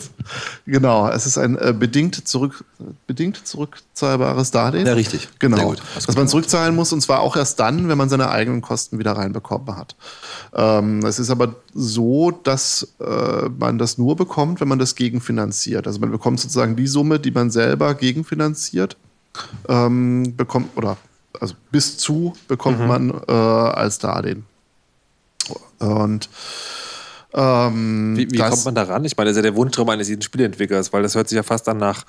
genau. 0.67 1.09
Es 1.09 1.25
ist 1.25 1.39
ein 1.39 1.57
äh, 1.57 1.73
bedingt, 1.73 2.27
zurück, 2.27 2.65
bedingt 3.07 3.47
zurückzahlbares 3.47 4.51
Darlehen. 4.51 4.87
Ja, 4.89 4.95
richtig. 4.95 5.29
Genau. 5.39 5.57
Sehr 5.57 5.67
gut. 5.67 5.83
Hast 5.95 6.09
Was 6.09 6.17
man 6.17 6.27
zurückzahlen 6.27 6.75
muss, 6.75 6.93
und 6.93 7.01
zwar 7.01 7.21
auch 7.21 7.37
erst 7.37 7.61
dann, 7.61 7.89
wenn 7.89 7.97
man 7.97 8.09
seine 8.09 8.29
eigenen 8.31 8.61
Kosten 8.61 8.99
wieder 8.99 9.13
reinbekommen 9.13 9.77
hat. 9.77 9.95
Ähm, 10.53 10.99
es 11.07 11.21
ist 11.21 11.31
aber 11.31 11.55
so, 11.75 12.33
dass 12.33 12.89
äh, 13.01 13.49
man 13.57 13.79
das 13.79 13.99
nur 13.99 14.17
bekommt, 14.17 14.61
wenn 14.61 14.67
man 14.69 14.81
das 14.81 14.97
gegenfinanziert. 14.97 15.87
Also 15.87 16.01
man 16.01 16.11
bekommt 16.11 16.41
sozusagen 16.41 16.75
die 16.75 16.89
Summe, 16.89 17.21
die 17.21 17.31
man 17.31 17.53
selber 17.53 17.95
gegenfinanziert, 17.95 18.97
ähm, 19.69 20.35
bekommt, 20.37 20.77
oder 20.77 20.97
also 21.41 21.55
bis 21.71 21.97
zu 21.99 22.33
bekommt 22.49 22.81
Mhm. 22.81 22.87
man 22.87 23.11
äh, 23.29 23.33
als 23.33 23.99
Darlehen. 23.99 24.45
Und 25.79 26.29
ähm, 27.35 28.17
Wie, 28.17 28.31
wie 28.31 28.37
das- 28.39 28.51
kommt 28.51 28.65
man 28.65 28.75
da 28.75 28.85
ran? 28.85 29.05
Ich 29.05 29.17
meine, 29.17 29.29
das 29.31 29.37
ist 29.37 29.45
ja 29.45 29.51
der 29.51 29.57
Wunschtraum 29.57 29.89
eines 29.91 30.09
jeden 30.09 30.23
Spieleentwicklers, 30.23 30.93
weil 30.93 31.03
das 31.03 31.15
hört 31.15 31.29
sich 31.29 31.37
ja 31.37 31.43
fast 31.43 31.67
dann 31.69 31.77
nach 31.77 32.05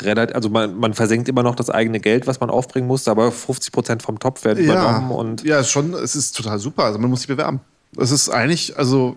relativ, 0.00 0.34
also 0.34 0.48
man, 0.48 0.76
man 0.76 0.94
versenkt 0.94 1.28
immer 1.28 1.44
noch 1.44 1.54
das 1.54 1.70
eigene 1.70 2.00
Geld, 2.00 2.26
was 2.26 2.40
man 2.40 2.50
aufbringen 2.50 2.88
muss, 2.88 3.06
aber 3.06 3.30
50 3.30 3.72
Prozent 3.72 4.02
vom 4.02 4.18
Topf 4.18 4.44
werden 4.44 4.64
übernommen 4.64 5.12
und 5.12 5.44
ja, 5.44 5.62
schon, 5.62 5.94
es 5.94 6.16
ist 6.16 6.36
total 6.36 6.58
super. 6.58 6.84
Also 6.84 6.98
man 6.98 7.08
muss 7.10 7.20
sich 7.20 7.28
bewerben. 7.28 7.60
Es 7.96 8.10
ist 8.10 8.28
eigentlich, 8.28 8.76
also 8.76 9.16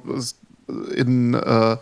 in 0.94 1.34
äh, 1.34 1.78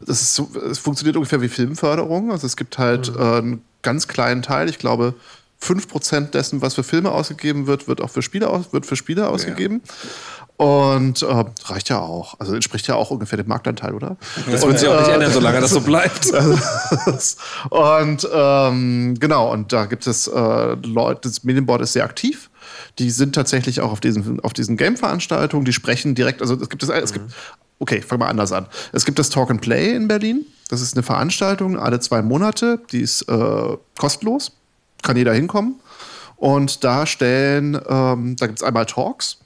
das 0.00 0.22
ist 0.22 0.34
so, 0.34 0.48
es 0.70 0.78
funktioniert 0.78 1.16
ungefähr 1.16 1.40
wie 1.40 1.48
Filmförderung. 1.48 2.30
Also 2.30 2.46
es 2.46 2.56
gibt 2.56 2.76
halt 2.78 3.10
Mhm. 3.14 3.18
äh, 3.20 3.22
einen 3.38 3.64
ganz 3.88 4.06
kleinen 4.06 4.42
Teil, 4.42 4.68
ich 4.68 4.78
glaube, 4.78 5.14
5% 5.62 6.30
dessen, 6.30 6.60
was 6.60 6.74
für 6.74 6.82
Filme 6.82 7.10
ausgegeben 7.10 7.66
wird, 7.66 7.88
wird 7.88 8.02
auch 8.02 8.10
für 8.10 8.20
Spiele, 8.20 8.50
aus, 8.50 8.70
wird 8.74 8.84
für 8.84 8.96
Spiele 8.96 9.30
ausgegeben. 9.30 9.80
Und 10.58 11.22
äh, 11.22 11.44
reicht 11.64 11.88
ja 11.88 12.00
auch. 12.00 12.38
Also 12.38 12.54
entspricht 12.54 12.86
ja 12.86 12.96
auch 12.96 13.10
ungefähr 13.10 13.38
dem 13.38 13.48
Marktanteil, 13.48 13.94
oder? 13.94 14.18
das 14.50 14.66
wird 14.66 14.78
sich 14.78 14.88
auch 14.88 15.00
nicht 15.00 15.08
ändern, 15.08 15.32
solange 15.32 15.62
das 15.62 15.70
so 15.70 15.80
bleibt. 15.80 16.26
und 17.70 18.28
ähm, 18.30 19.14
genau, 19.18 19.52
und 19.52 19.72
da 19.72 19.86
gibt 19.86 20.06
es 20.06 20.26
äh, 20.26 20.76
Leute, 20.82 21.20
das 21.22 21.44
Medienboard 21.44 21.80
ist 21.80 21.94
sehr 21.94 22.04
aktiv. 22.04 22.50
Die 22.98 23.10
sind 23.10 23.34
tatsächlich 23.34 23.80
auch 23.80 23.90
auf 23.90 24.00
diesen, 24.00 24.40
auf 24.40 24.52
diesen 24.52 24.76
Game-Veranstaltungen, 24.76 25.64
die 25.64 25.72
sprechen 25.72 26.14
direkt, 26.14 26.42
also 26.42 26.60
es 26.60 26.68
gibt 26.68 26.82
es, 26.82 26.90
es 26.90 27.12
gibt, 27.14 27.32
okay, 27.78 28.02
fangen 28.02 28.22
wir 28.22 28.28
anders 28.28 28.52
an. 28.52 28.66
Es 28.92 29.04
gibt 29.04 29.18
das 29.18 29.30
Talk 29.30 29.50
and 29.50 29.60
Play 29.60 29.94
in 29.94 30.08
Berlin. 30.08 30.46
Das 30.68 30.80
ist 30.80 30.94
eine 30.94 31.02
Veranstaltung 31.02 31.78
alle 31.78 32.00
zwei 32.00 32.22
Monate, 32.22 32.80
die 32.92 33.00
ist 33.00 33.22
äh, 33.22 33.76
kostenlos, 33.98 34.52
kann 35.02 35.16
jeder 35.16 35.32
hinkommen. 35.32 35.76
Und 36.36 36.84
da 36.84 37.06
stellen, 37.06 37.80
ähm, 37.88 38.36
da 38.36 38.46
gibt 38.46 38.60
es 38.60 38.62
einmal 38.62 38.86
Talks 38.86 39.38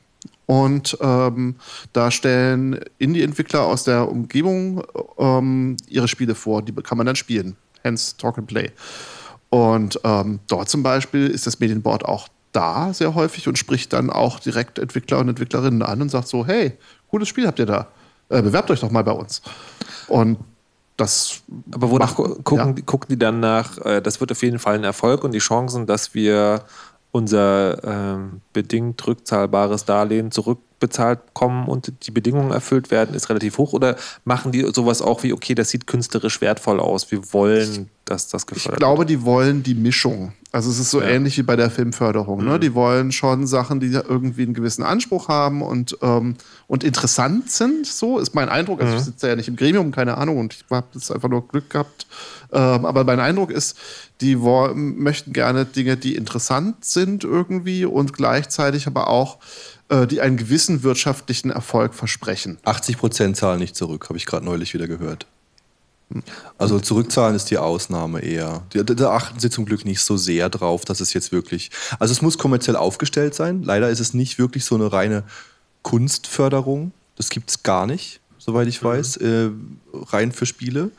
und 0.47 0.99
ähm, 1.01 1.57
da 1.93 2.11
stellen 2.11 2.81
Indie-Entwickler 2.99 3.63
aus 3.63 3.85
der 3.85 4.11
Umgebung 4.11 4.83
ähm, 5.19 5.77
ihre 5.89 6.09
Spiele 6.09 6.35
vor, 6.35 6.63
die 6.63 6.73
kann 6.75 6.99
man 6.99 7.07
dann 7.07 7.17
spielen. 7.17 7.57
Hence 7.83 8.17
Talk 8.17 8.39
and 8.39 8.47
Play. 8.47 8.71
Und 9.49 10.01
ähm, 10.05 10.41
dort 10.49 10.69
zum 10.69 10.83
Beispiel 10.83 11.29
ist 11.29 11.47
das 11.47 11.61
Medienboard 11.61 12.05
auch 12.05 12.29
da 12.53 12.93
sehr 12.93 13.15
häufig 13.15 13.49
und 13.49 13.59
spricht 13.59 13.93
dann 13.93 14.11
auch 14.11 14.41
direkt 14.41 14.79
Entwickler 14.79 15.19
und 15.19 15.29
Entwicklerinnen 15.29 15.83
an 15.83 16.03
und 16.03 16.11
sagt 16.11 16.29
so, 16.29 16.47
hey, 16.47 16.73
cooles 17.11 17.29
Spiel 17.29 17.47
habt 17.47 17.59
ihr 17.59 17.67
da. 17.67 17.89
Äh, 18.33 18.43
bewerbt 18.43 18.71
euch 18.71 18.81
doch 18.81 18.91
mal 18.91 19.05
bei 19.05 19.13
uns. 19.13 19.43
Und 20.09 20.39
das 20.97 21.43
Aber 21.71 21.91
wonach 21.91 22.17
macht- 22.17 22.17
gu- 22.17 22.43
gucken, 22.43 22.77
ja. 22.77 22.83
gucken 22.85 23.09
die 23.11 23.19
dann 23.19 23.41
nach, 23.41 23.79
äh, 23.79 24.01
das 24.01 24.21
wird 24.21 24.33
auf 24.33 24.43
jeden 24.43 24.59
Fall 24.59 24.75
ein 24.77 24.85
Erfolg 24.85 25.25
und 25.25 25.33
die 25.33 25.39
Chancen, 25.39 25.87
dass 25.87 26.15
wir 26.15 26.65
unser 27.13 27.83
ähm, 27.85 28.41
bedingt 28.53 29.07
rückzahlbares 29.07 29.85
Darlehen 29.85 30.31
zurückbezahlt 30.83 31.27
bekommen 31.27 31.69
und 31.69 31.93
die 32.07 32.11
Bedingungen 32.11 32.51
erfüllt 32.51 32.91
werden, 32.91 33.15
ist 33.15 33.29
relativ 33.29 33.59
hoch? 33.59 33.73
Oder 33.73 33.97
machen 34.25 34.53
die 34.53 34.69
sowas 34.73 35.01
auch 35.03 35.23
wie, 35.23 35.33
okay, 35.33 35.55
das 35.55 35.71
sieht 35.71 35.87
künstlerisch 35.87 36.41
wertvoll 36.41 36.81
aus, 36.81 37.11
wir 37.11 37.33
wollen, 37.33 37.89
dass 38.05 38.29
das 38.29 38.43
Ich 38.43 38.47
gefördert 38.49 38.79
glaube, 38.81 39.07
die 39.07 39.23
wollen 39.23 39.63
die 39.63 39.75
Mischung. 39.75 40.33
Also 40.51 40.71
es 40.71 40.79
ist 40.79 40.91
so 40.91 41.01
Ja. 41.01 41.09
ähnlich 41.09 41.39
wie 41.39 41.43
bei 41.43 41.57
der 41.57 41.71
Filmförderung. 41.71 42.45
Ne? 42.45 42.59
Die 42.61 42.75
wollen 42.75 43.11
schon 43.11 43.47
Sachen, 43.47 43.81
die 43.81 43.87
irgendwie 43.87 44.43
einen 44.43 44.53
gewissen 44.53 44.83
Anspruch 44.83 45.29
haben 45.29 45.63
und, 45.63 45.97
ähm, 46.03 46.35
und 46.67 46.85
interessant 46.85 47.51
sind. 47.51 47.87
So 47.87 48.19
ist 48.19 48.35
mein 48.35 48.51
Eindruck. 48.51 48.83
Also 48.83 48.97
ich 48.97 49.03
sitze 49.03 49.29
ja 49.29 49.37
nicht 49.37 49.49
im 49.49 49.57
Gremium, 49.57 49.93
keine 49.93 50.19
Ahnung, 50.19 50.39
und 50.39 50.53
ich 50.53 50.65
habe 50.71 50.87
jetzt 50.95 51.11
einfach 51.11 51.31
nur 51.31 51.47
Glück 51.49 51.71
gehabt. 51.71 52.07
Ähm, 52.53 52.85
aber 52.85 53.05
mein 53.05 53.19
Eindruck 53.21 53.51
ist, 53.51 53.79
die 54.21 54.37
möchten 54.37 55.33
gerne 55.33 55.65
Dinge, 55.65 55.97
die 55.97 56.17
interessant 56.17 56.85
sind 56.85 57.25
irgendwie 57.25 57.87
und 57.87 58.13
gleichzeitig 58.13 58.87
aber 58.87 59.09
auch, 59.09 59.39
die 60.07 60.21
einen 60.21 60.37
gewissen 60.37 60.83
wirtschaftlichen 60.83 61.51
Erfolg 61.51 61.95
versprechen. 61.95 62.59
80 62.65 62.99
Prozent 62.99 63.37
zahlen 63.37 63.61
nicht 63.61 63.77
zurück, 63.77 64.09
habe 64.09 64.17
ich 64.17 64.27
gerade 64.27 64.45
neulich 64.45 64.75
wieder 64.75 64.89
gehört. 64.89 65.27
Also 66.59 66.79
zurückzahlen 66.79 67.35
ist 67.35 67.51
die 67.51 67.59
Ausnahme 67.59 68.21
eher. 68.21 68.63
Da, 68.71 68.83
da 68.83 69.13
achten 69.13 69.41
sie 69.41 69.51
zum 69.51 69.65
Glück 69.65 69.85
nicht 69.85 70.01
so 70.01 70.17
sehr 70.17 70.49
drauf, 70.49 70.85
dass 70.85 71.01
es 71.01 71.13
jetzt 71.15 71.33
wirklich. 71.33 71.71
Also 71.99 72.13
es 72.13 72.23
muss 72.23 72.39
kommerziell 72.39 72.77
aufgestellt 72.77 73.35
sein. 73.35 73.63
Leider 73.63 73.89
ist 73.89 74.01
es 74.01 74.15
nicht 74.15 74.39
wirklich 74.39 74.65
so 74.65 74.75
eine 74.75 74.93
reine 74.93 75.25
Kunstförderung. 75.83 76.93
Das 77.17 77.31
gibt 77.31 77.51
es 77.51 77.63
gar 77.63 77.87
nicht, 77.87 78.21
soweit 78.39 78.69
ich 78.69 78.83
weiß, 78.83 79.17
äh, 79.19 79.51
rein 79.95 80.33
für 80.33 80.47
Spiele. 80.47 80.91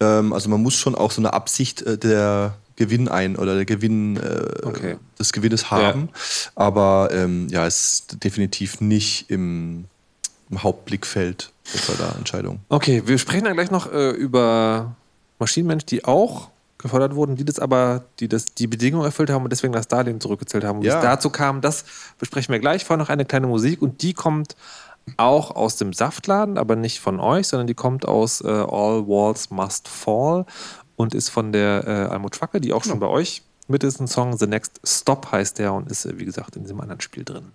Ähm, 0.00 0.32
also 0.32 0.48
man 0.48 0.62
muss 0.62 0.74
schon 0.74 0.94
auch 0.94 1.10
so 1.10 1.20
eine 1.20 1.32
Absicht 1.32 1.82
äh, 1.82 1.98
der 1.98 2.56
Gewinn 2.86 3.08
ein 3.08 3.36
oder 3.36 3.54
der 3.54 3.64
Gewinn 3.64 4.16
äh, 4.16 4.66
Okay. 4.66 4.96
des 5.18 5.32
Gewinnes 5.32 5.70
haben. 5.70 6.08
Aber 6.54 7.10
ähm, 7.12 7.48
ja, 7.50 7.66
es 7.66 7.92
ist 7.92 8.24
definitiv 8.24 8.80
nicht 8.80 9.30
im, 9.30 9.84
im 10.50 10.62
Hauptblickfeld 10.62 11.52
der 11.72 11.80
Förderentscheidung. 11.80 12.60
Okay, 12.68 13.02
wir 13.06 13.18
sprechen 13.18 13.44
dann 13.44 13.54
gleich 13.54 13.70
noch 13.70 13.92
äh, 13.92 14.10
über 14.10 14.94
Maschinenmensch, 15.38 15.84
die 15.86 16.04
auch 16.04 16.48
gefördert 16.78 17.14
wurden, 17.14 17.36
die 17.36 17.44
das 17.44 17.60
aber, 17.60 18.02
die 18.18 18.26
das 18.28 18.46
die 18.46 18.66
Bedingungen 18.66 19.04
erfüllt 19.04 19.30
haben 19.30 19.44
und 19.44 19.50
deswegen 19.52 19.72
das 19.72 19.86
Darlehen 19.86 20.20
zurückgezählt 20.20 20.64
haben. 20.64 20.82
Wie 20.82 20.86
Ja. 20.88 20.96
es 20.96 21.02
dazu 21.02 21.30
kam, 21.30 21.60
das 21.60 21.84
besprechen 22.18 22.52
wir 22.52 22.58
gleich. 22.58 22.84
Vorher 22.84 22.98
noch 23.02 23.08
eine 23.10 23.24
kleine 23.24 23.46
Musik 23.46 23.80
und 23.80 24.02
die 24.02 24.14
kommt 24.14 24.56
auch 25.16 25.50
aus 25.56 25.76
dem 25.76 25.92
Saftladen, 25.92 26.58
aber 26.58 26.76
nicht 26.76 27.00
von 27.00 27.18
euch, 27.20 27.48
sondern 27.48 27.66
die 27.66 27.74
kommt 27.74 28.06
aus 28.06 28.40
äh, 28.40 28.46
All 28.48 29.06
Walls 29.08 29.50
Must 29.50 29.88
Fall 29.88 30.44
und 30.96 31.14
ist 31.14 31.28
von 31.28 31.52
der 31.52 31.84
äh, 31.86 32.12
Almut 32.12 32.36
Schwacke, 32.36 32.60
die 32.60 32.72
auch 32.72 32.84
schon 32.84 33.00
bei 33.00 33.08
euch 33.08 33.42
mit 33.68 33.84
ist. 33.84 34.00
Ein 34.00 34.08
Song 34.08 34.36
The 34.36 34.46
Next 34.46 34.80
Stop 34.84 35.32
heißt 35.32 35.58
der 35.58 35.72
und 35.72 35.90
ist, 35.90 36.04
äh, 36.04 36.18
wie 36.18 36.24
gesagt, 36.24 36.56
in 36.56 36.62
diesem 36.62 36.80
anderen 36.80 37.00
Spiel 37.00 37.24
drin. 37.24 37.52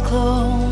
Close. 0.00 0.63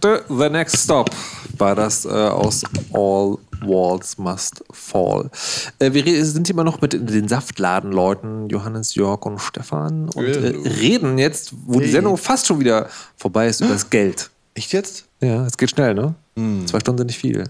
The 0.00 0.50
Next 0.50 0.78
Stop 0.78 1.10
war 1.58 1.74
das 1.74 2.04
äh, 2.04 2.08
aus 2.08 2.62
All 2.92 3.38
Walls 3.62 4.18
Must 4.18 4.64
Fall. 4.70 5.30
Äh, 5.78 5.92
wir 5.92 6.24
sind 6.24 6.48
immer 6.50 6.64
noch 6.64 6.80
mit 6.80 6.92
den 6.92 7.28
Saftladenleuten, 7.28 8.48
Johannes, 8.48 8.94
Jörg 8.94 9.24
und 9.24 9.40
Stefan, 9.40 10.08
und 10.10 10.26
äh, 10.26 10.54
reden 10.80 11.18
jetzt, 11.18 11.52
wo 11.66 11.80
die 11.80 11.90
Sendung 11.90 12.16
fast 12.16 12.46
schon 12.46 12.60
wieder 12.60 12.88
vorbei 13.16 13.46
ist, 13.48 13.60
über 13.60 13.72
das 13.72 13.90
Geld. 13.90 14.30
Echt 14.54 14.72
jetzt? 14.72 15.06
Ja, 15.20 15.46
es 15.46 15.56
geht 15.56 15.70
schnell, 15.70 15.94
ne? 15.94 16.14
Zwei 16.36 16.80
Stunden 16.80 16.98
sind 16.98 17.06
nicht 17.06 17.18
viel. 17.18 17.44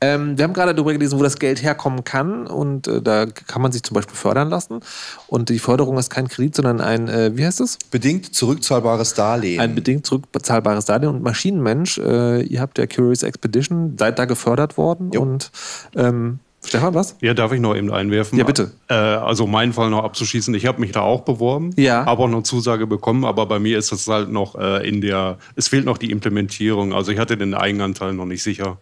Ähm, 0.00 0.38
wir 0.38 0.44
haben 0.44 0.54
gerade 0.54 0.74
darüber 0.74 0.94
gelesen, 0.94 1.18
wo 1.18 1.22
das 1.22 1.38
Geld 1.38 1.62
herkommen 1.62 2.04
kann 2.04 2.46
und 2.46 2.88
äh, 2.88 3.02
da 3.02 3.26
kann 3.26 3.60
man 3.60 3.70
sich 3.70 3.82
zum 3.82 3.94
Beispiel 3.94 4.16
fördern 4.16 4.48
lassen. 4.48 4.80
Und 5.26 5.50
die 5.50 5.58
Förderung 5.58 5.98
ist 5.98 6.08
kein 6.08 6.28
Kredit, 6.28 6.56
sondern 6.56 6.80
ein, 6.80 7.08
äh, 7.08 7.36
wie 7.36 7.44
heißt 7.44 7.60
es? 7.60 7.78
Bedingt 7.90 8.34
zurückzahlbares 8.34 9.12
Darlehen. 9.12 9.60
Ein 9.60 9.74
bedingt 9.74 10.06
zurückbezahlbares 10.06 10.86
Darlehen 10.86 11.10
und 11.10 11.22
Maschinenmensch. 11.22 11.98
Äh, 11.98 12.42
ihr 12.42 12.62
habt 12.62 12.78
ja 12.78 12.86
Curious 12.86 13.22
Expedition, 13.22 13.96
seid 13.98 14.18
da 14.18 14.24
gefördert 14.24 14.78
worden 14.78 15.10
Jo. 15.12 15.20
und 15.20 15.50
ähm, 15.94 16.38
Stefan, 16.66 16.94
was? 16.94 17.16
Ja, 17.20 17.34
darf 17.34 17.52
ich 17.52 17.60
noch 17.60 17.74
eben 17.76 17.92
einwerfen? 17.92 18.38
Ja, 18.38 18.44
bitte. 18.44 18.72
Äh, 18.88 18.94
also 18.94 19.46
meinen 19.46 19.72
Fall 19.72 19.90
noch 19.90 20.02
abzuschließen. 20.04 20.54
Ich 20.54 20.66
habe 20.66 20.80
mich 20.80 20.92
da 20.92 21.00
auch 21.02 21.22
beworben, 21.22 21.70
Ja. 21.76 22.06
habe 22.06 22.22
auch 22.22 22.26
eine 22.26 22.42
Zusage 22.42 22.86
bekommen, 22.86 23.24
aber 23.24 23.46
bei 23.46 23.58
mir 23.58 23.78
ist 23.78 23.92
das 23.92 24.06
halt 24.08 24.30
noch 24.30 24.54
äh, 24.56 24.88
in 24.88 25.00
der, 25.00 25.38
es 25.56 25.68
fehlt 25.68 25.84
noch 25.84 25.98
die 25.98 26.10
Implementierung. 26.10 26.92
Also 26.94 27.12
ich 27.12 27.18
hatte 27.18 27.36
den 27.36 27.54
Eigenanteil 27.54 28.14
noch 28.14 28.26
nicht 28.26 28.42
sicher. 28.42 28.78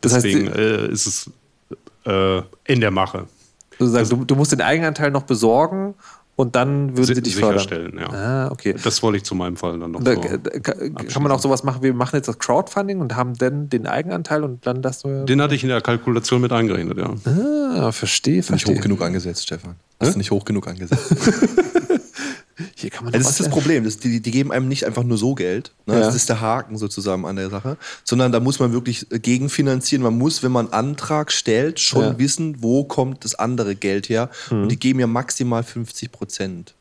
Das 0.00 0.12
heißt, 0.14 0.24
Deswegen 0.24 0.46
du, 0.46 0.52
äh, 0.52 0.90
ist 0.92 1.06
es 1.06 1.30
äh, 2.04 2.42
in 2.64 2.80
der 2.80 2.90
Mache. 2.90 3.26
du, 3.78 3.86
sagst, 3.86 4.12
du, 4.12 4.24
du 4.24 4.34
musst 4.36 4.52
den 4.52 4.60
Eigenanteil 4.60 5.10
noch 5.10 5.22
besorgen 5.22 5.94
und 6.36 6.54
dann 6.54 6.90
würden 6.96 7.06
sie 7.06 7.14
Si- 7.14 7.22
dich 7.22 7.34
fördern. 7.36 7.58
sicherstellen, 7.58 7.98
ja. 7.98 8.08
Ah, 8.12 8.50
okay. 8.52 8.74
Das 8.84 9.02
wollte 9.02 9.16
ich 9.16 9.24
zu 9.24 9.34
meinem 9.34 9.56
Fall 9.56 9.78
dann 9.78 9.90
noch 9.92 10.02
Da, 10.04 10.14
so 10.14 10.20
da, 10.22 10.50
kann 10.60 10.94
kann 11.08 11.22
man 11.22 11.32
auch 11.32 11.40
sowas 11.40 11.64
machen, 11.64 11.82
wir 11.82 11.94
machen 11.94 12.16
jetzt 12.16 12.28
das 12.28 12.38
Crowdfunding 12.38 13.00
und 13.00 13.16
haben 13.16 13.34
dann 13.34 13.68
den 13.70 13.86
Eigenanteil 13.86 14.44
und 14.44 14.66
dann 14.66 14.82
das 14.82 15.00
so. 15.00 15.24
Den 15.24 15.40
hatte 15.42 15.54
ich 15.54 15.62
in 15.62 15.70
der 15.70 15.80
Kalkulation 15.80 16.40
mit 16.42 16.52
eingerechnet, 16.52 16.98
ja. 16.98 17.14
Ah, 17.74 17.90
verstehe, 17.92 18.36
nicht 18.36 18.46
verstehe. 18.46 18.76
hoch 18.76 18.80
genug 18.82 19.02
angesetzt, 19.02 19.42
Stefan. 19.44 19.76
Hast 19.98 20.14
du 20.14 20.18
nicht 20.18 20.30
hoch 20.30 20.44
genug 20.44 20.68
angesetzt? 20.68 21.06
Hier 22.74 22.90
kann 22.90 23.04
man 23.04 23.12
doch 23.12 23.18
Das 23.20 23.28
ist 23.30 23.40
das. 23.40 23.48
Problem. 23.50 23.84
Das, 23.84 23.98
die, 23.98 24.20
die 24.20 24.30
geben 24.30 24.50
einem 24.52 24.68
nicht 24.68 24.84
einfach 24.84 25.02
nur 25.04 25.18
so 25.18 25.34
Geld. 25.34 25.72
Ne? 25.86 25.94
Ja. 25.94 26.00
Das 26.00 26.14
ist 26.14 26.28
der 26.28 26.40
Haken 26.40 26.78
sozusagen 26.78 27.26
an 27.26 27.36
der 27.36 27.50
Sache. 27.50 27.76
Sondern 28.04 28.32
da 28.32 28.40
muss 28.40 28.58
man 28.58 28.72
wirklich 28.72 29.10
äh, 29.12 29.18
gegenfinanzieren. 29.18 30.02
Man 30.02 30.16
muss, 30.16 30.42
wenn 30.42 30.52
man 30.52 30.66
einen 30.72 30.90
Antrag 30.90 31.32
stellt, 31.32 31.80
schon 31.80 32.02
Ja. 32.02 32.18
wissen, 32.18 32.62
wo 32.62 32.84
kommt 32.84 33.24
das 33.24 33.34
andere 33.34 33.76
Geld 33.76 34.08
her. 34.08 34.30
Und 34.50 34.68
die 34.70 34.78
geben 34.78 35.00
ja 35.00 35.06
maximal 35.06 35.62
50 35.62 36.10
Prozent. 36.12 36.74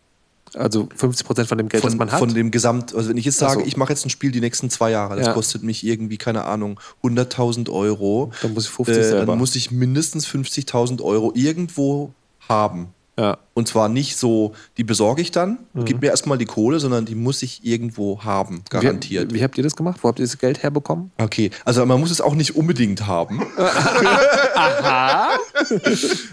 Also 0.53 0.87
50 0.95 1.27
Prozent 1.27 1.49
von 1.49 1.57
dem 1.57 1.67
Geld, 1.67 1.83
das 1.83 1.91
Von, 1.91 1.97
man 1.97 2.11
hat. 2.13 2.19
von 2.19 2.33
dem 2.33 2.49
Gesamt, 2.49 2.95
also 2.95 3.09
wenn 3.09 3.17
ich 3.17 3.25
jetzt 3.25 3.39
sage, 3.39 3.59
so. 3.59 3.65
ich 3.65 3.75
mache 3.75 3.91
jetzt 3.91 4.05
ein 4.05 4.09
Spiel 4.09 4.31
die 4.31 4.39
nächsten 4.39 4.69
zwei 4.69 4.91
Jahre, 4.91 5.17
das 5.17 5.27
Ja. 5.27 5.33
kostet 5.33 5.63
mich 5.63 5.85
irgendwie, 5.85 6.17
keine 6.17 6.45
Ahnung, 6.45 6.79
100.000 7.03 7.69
Euro. 7.69 8.31
Dann 8.41 8.53
muss 8.53 8.63
ich 8.65 8.69
50 8.69 8.97
äh. 8.97 9.25
Dann 9.25 9.37
muss 9.37 9.53
ich 9.57 9.71
mindestens 9.71 10.25
50.000 10.25 11.01
Euro 11.01 11.33
irgendwo 11.35 12.13
haben. 12.47 12.87
Ja. 13.17 13.37
Und 13.53 13.69
zwar 13.69 13.87
nicht 13.87 14.17
so, 14.17 14.53
die 14.77 14.83
besorge 14.83 15.21
ich 15.21 15.31
dann, 15.31 15.59
Mhm. 15.73 15.85
gib 15.85 16.01
mir 16.01 16.07
erstmal 16.07 16.37
die 16.37 16.45
Kohle, 16.45 16.79
sondern 16.81 17.05
die 17.05 17.15
muss 17.15 17.41
ich 17.41 17.63
irgendwo 17.63 18.21
haben, 18.23 18.61
garantiert. 18.69 19.31
Wie, 19.31 19.39
wie 19.39 19.43
habt 19.43 19.57
ihr 19.57 19.63
das 19.63 19.77
gemacht? 19.77 19.99
Wo 20.01 20.09
habt 20.09 20.19
ihr 20.19 20.25
das 20.25 20.37
Geld 20.37 20.61
herbekommen? 20.63 21.11
Okay, 21.17 21.49
also 21.63 21.85
man 21.85 21.97
muss 21.99 22.11
es 22.11 22.19
auch 22.19 22.35
nicht 22.35 22.55
unbedingt 22.57 23.07
haben. 23.07 23.41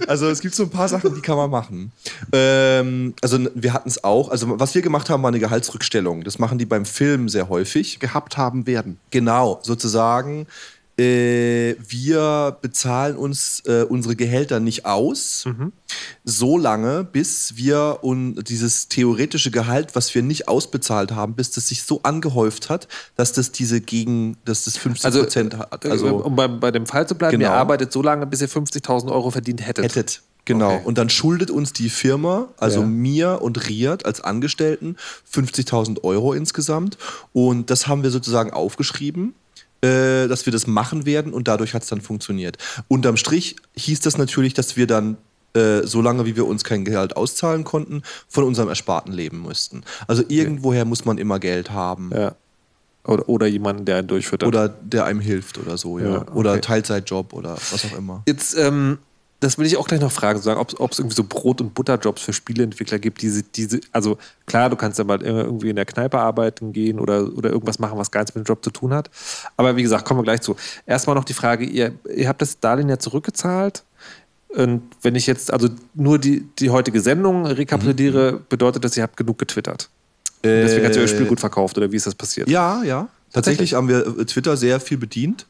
also 0.07 0.29
es 0.29 0.41
gibt 0.41 0.55
so 0.55 0.65
ein 0.65 0.71
paar 0.71 0.89
Sachen, 0.89 1.15
die 1.15 1.21
kann 1.21 1.37
man 1.37 1.51
machen. 1.51 1.93
Ähm, 2.33 3.15
also 3.23 3.39
wir 3.55 3.73
hatten 3.73 3.89
es 3.89 4.03
auch, 4.03 4.31
also 4.31 4.59
was 4.59 4.75
wir 4.75 4.83
gemacht 4.83 5.11
haben, 5.11 5.23
war 5.23 5.29
eine 5.29 5.39
Gehaltsrückstellung. 5.39 6.25
Das 6.25 6.39
machen 6.39 6.59
die 6.59 6.67
beim 6.67 6.85
Film 6.85 7.29
sehr 7.29 7.49
häufig. 7.49 8.01
Gehabt 8.01 8.37
haben 8.37 8.67
werden. 8.67 8.99
Genau, 9.11 9.61
sozusagen. 9.63 10.47
Äh, 11.03 11.77
wir 11.87 12.57
bezahlen 12.61 13.16
uns 13.16 13.61
äh, 13.66 13.83
unsere 13.89 14.15
Gehälter 14.16 14.61
nicht 14.61 14.87
aus, 14.87 15.45
so 16.24 16.57
lange, 16.59 17.05
bis 17.05 17.57
wir 17.57 17.99
un 18.03 18.37
dieses 18.47 18.89
theoretische 18.89 19.51
Gehalt, 19.51 19.95
was 19.95 20.15
wir 20.15 20.23
nicht 20.23 20.49
ausbezahlt 20.49 21.12
haben, 21.12 21.35
bis 21.35 21.51
das 21.51 21.69
sich 21.69 21.83
so 21.83 22.01
angehäuft 22.05 22.70
hat, 22.70 22.89
dass 23.16 23.33
das 23.33 23.53
diese 23.53 23.81
gegen, 23.81 24.37
dass 24.45 24.65
das 24.65 24.77
50 24.77 25.05
Also, 25.05 25.20
Prozent 25.20 25.57
hat. 25.59 25.85
äh, 25.85 25.89
Also 25.91 26.16
um 26.24 26.37
bei, 26.37 26.47
bei 26.49 26.70
dem 26.70 26.87
Fall 26.87 27.07
zu 27.09 27.15
bleiben, 27.15 27.33
ihr 27.41 27.47
Genau. 27.49 27.51
arbeitet 27.59 27.93
so 27.93 28.03
lange, 28.03 28.27
bis 28.27 28.41
ihr 28.41 28.49
50.000 28.49 29.11
Euro 29.11 29.31
verdient 29.31 29.66
hättet. 29.66 29.85
hättet. 29.85 30.23
Genau. 30.45 30.74
Okay. 30.77 30.83
Und 30.87 30.99
dann 30.99 31.09
schuldet 31.09 31.51
uns 31.51 31.73
die 31.73 31.89
Firma, 31.89 32.49
also 32.59 32.81
Ja. 32.81 32.87
mir 32.87 33.43
und 33.43 33.69
Riad 33.69 34.05
als 34.07 34.20
Angestellten, 34.20 34.97
50.000 35.24 36.03
Euro 36.05 36.33
insgesamt. 36.33 36.99
Und 37.33 37.70
das 37.70 37.87
haben 37.87 38.03
wir 38.03 38.11
sozusagen 38.11 38.51
aufgeschrieben, 38.53 39.35
äh, 39.83 40.29
dass 40.29 40.47
wir 40.47 40.53
das 40.53 40.67
machen 40.67 41.07
werden 41.07 41.33
und 41.33 41.49
dadurch 41.49 41.75
hat 41.75 41.83
es 41.83 41.89
dann 41.89 42.01
funktioniert. 42.01 42.57
Unterm 42.89 43.17
Strich 43.17 43.57
hieß 43.77 44.01
das 44.01 44.17
natürlich, 44.17 44.55
dass 44.55 44.77
wir 44.77 44.87
dann 44.87 45.17
äh, 45.55 45.83
so 45.87 46.01
lange, 46.01 46.25
wie 46.25 46.37
wir 46.37 46.47
uns 46.47 46.65
kein 46.65 46.85
Gehalt 46.85 47.17
auszahlen 47.17 47.65
konnten, 47.65 48.03
von 48.29 48.45
unserem 48.45 48.69
Ersparten 48.69 49.13
leben 49.13 49.43
müssten. 49.43 49.83
Also 50.07 50.23
irgendwoher 50.29 50.85
muss 50.85 51.05
man 51.05 51.19
immer 51.19 51.39
Geld 51.39 51.71
haben. 51.71 52.11
Ja. 52.15 52.35
Oder, 53.05 53.29
oder 53.29 53.47
jemanden, 53.47 53.85
der 53.85 53.97
einen 53.97 54.09
durchfüttert. 54.09 54.47
Oder 54.47 54.69
der 54.69 55.05
einem 55.05 55.21
hilft 55.21 55.59
oder 55.59 55.77
so, 55.77 55.99
ja. 55.99 56.07
Ja, 56.07 56.21
okay. 56.23 56.33
Oder 56.35 56.61
Teilzeitjob 56.61 57.33
oder 57.33 57.55
was 57.55 57.85
auch 57.85 57.99
immer. 57.99 58.23
Jetzt, 58.27 58.57
ähm, 58.57 58.99
das 59.43 59.59
will 59.59 59.66
ich 59.66 59.77
auch 59.77 59.89
gleich 59.89 60.01
noch 60.01 60.12
fragen, 60.12 60.40
sagen, 60.40 60.60
ob 60.60 60.93
es 60.93 60.98
irgendwie 61.01 61.16
so 61.16 61.24
Brot- 61.24 61.60
und 61.60 61.74
Butterjobs 61.74 62.23
für 62.23 62.32
Spieleentwickler 62.32 63.01
gibt, 63.01 63.23
diese, 63.23 63.43
diese, 63.43 63.81
also 63.90 64.16
klar, 64.47 64.70
du 64.70 64.77
kannst 64.77 64.98
ja 64.98 65.05
mal 65.05 65.20
irgendwie 65.20 65.70
in 65.70 65.77
der 65.77 65.85
Kneipe 65.85 66.19
arbeiten 66.19 66.73
gehen 66.73 67.01
oder, 67.01 67.27
oder 67.36 67.51
irgendwas 67.51 67.81
machen, 67.81 67.98
was 67.98 68.12
gar 68.12 68.20
nichts 68.20 68.36
mit 68.36 68.44
dem 68.44 68.48
Job 68.48 68.62
zu 68.62 68.70
tun 68.70 68.94
hat. 68.94 69.10
Aber 69.56 69.74
wie 69.74 69.82
gesagt, 69.82 70.05
kommen 70.05 70.20
wir 70.20 70.24
gleich 70.24 70.43
zu. 70.43 70.55
Erstmal 70.86 71.16
noch 71.16 71.24
die 71.24 71.32
Frage, 71.32 71.64
ihr, 71.64 71.93
ihr 72.14 72.28
habt 72.28 72.40
das 72.40 72.60
Darlehen 72.60 72.89
ja 72.89 73.01
zurückgezahlt. 73.01 73.82
Und 74.48 74.82
wenn 75.02 75.16
ich 75.16 75.27
jetzt 75.27 75.52
also 75.52 75.69
nur 75.94 76.20
die, 76.20 76.47
die 76.60 76.70
heutige 76.70 77.01
Sendung 77.01 77.44
rekapituliere, 77.44 78.40
bedeutet 78.48 78.85
das, 78.85 78.97
ihr 78.97 79.02
habt 79.02 79.16
genug 79.16 79.39
getwittert. 79.39 79.90
Deswegen 80.44 80.86
hat 80.86 80.94
ihr 80.94 81.02
euer 81.02 81.09
Spiel 81.09 81.27
gut 81.27 81.40
verkauft, 81.40 81.77
oder 81.78 81.90
wie 81.90 81.97
ist 81.97 82.06
das 82.06 82.14
passiert? 82.14 82.48
Ja, 82.48 82.82
ja. 82.85 83.09
Tatsächlich 83.32 83.74
haben 83.74 83.89
wir 83.89 84.06
äh, 84.06 84.24
Twitter 84.24 84.56
sehr 84.56 84.78
viel 84.78 84.98
bedient. 84.98 85.47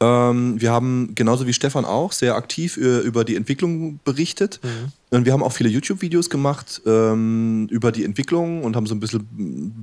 Ähm, 0.00 0.60
wir 0.60 0.70
haben 0.70 1.14
genauso 1.16 1.46
wie 1.48 1.52
Stefan 1.52 1.84
auch 1.84 2.12
sehr 2.12 2.36
aktiv 2.36 2.76
äh, 2.76 3.00
über 3.00 3.24
die 3.24 3.34
Entwicklung 3.34 3.98
berichtet. 4.04 4.60
Und 5.10 5.24
wir 5.24 5.32
haben 5.32 5.42
auch 5.42 5.52
viele 5.52 5.70
YouTube-Videos 5.70 6.30
gemacht 6.30 6.82
ähm, 6.86 7.66
über 7.70 7.90
die 7.90 8.04
Entwicklung 8.04 8.62
und 8.62 8.76
haben 8.76 8.86
so 8.86 8.94
ein 8.94 9.00
bisschen 9.00 9.26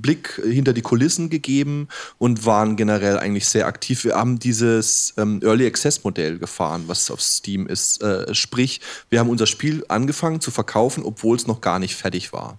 Blick 0.00 0.40
hinter 0.42 0.72
die 0.72 0.82
Kulissen 0.82 1.28
gegeben 1.28 1.88
und 2.18 2.46
waren 2.46 2.76
generell 2.76 3.18
eigentlich 3.18 3.46
sehr 3.46 3.66
aktiv. 3.66 4.04
Wir 4.04 4.14
haben 4.14 4.38
dieses 4.38 5.12
ähm, 5.18 5.40
Early 5.42 5.66
Access-Modell 5.66 6.38
gefahren, 6.38 6.84
was 6.86 7.10
auf 7.10 7.20
Steam 7.20 7.66
ist. 7.66 8.02
Äh, 8.02 8.34
sprich, 8.34 8.80
wir 9.10 9.20
haben 9.20 9.28
unser 9.28 9.46
Spiel 9.46 9.84
angefangen 9.88 10.40
zu 10.40 10.50
verkaufen, 10.50 11.02
obwohl 11.04 11.36
es 11.36 11.46
noch 11.46 11.60
gar 11.60 11.78
nicht 11.78 11.94
fertig 11.94 12.32
war. 12.32 12.58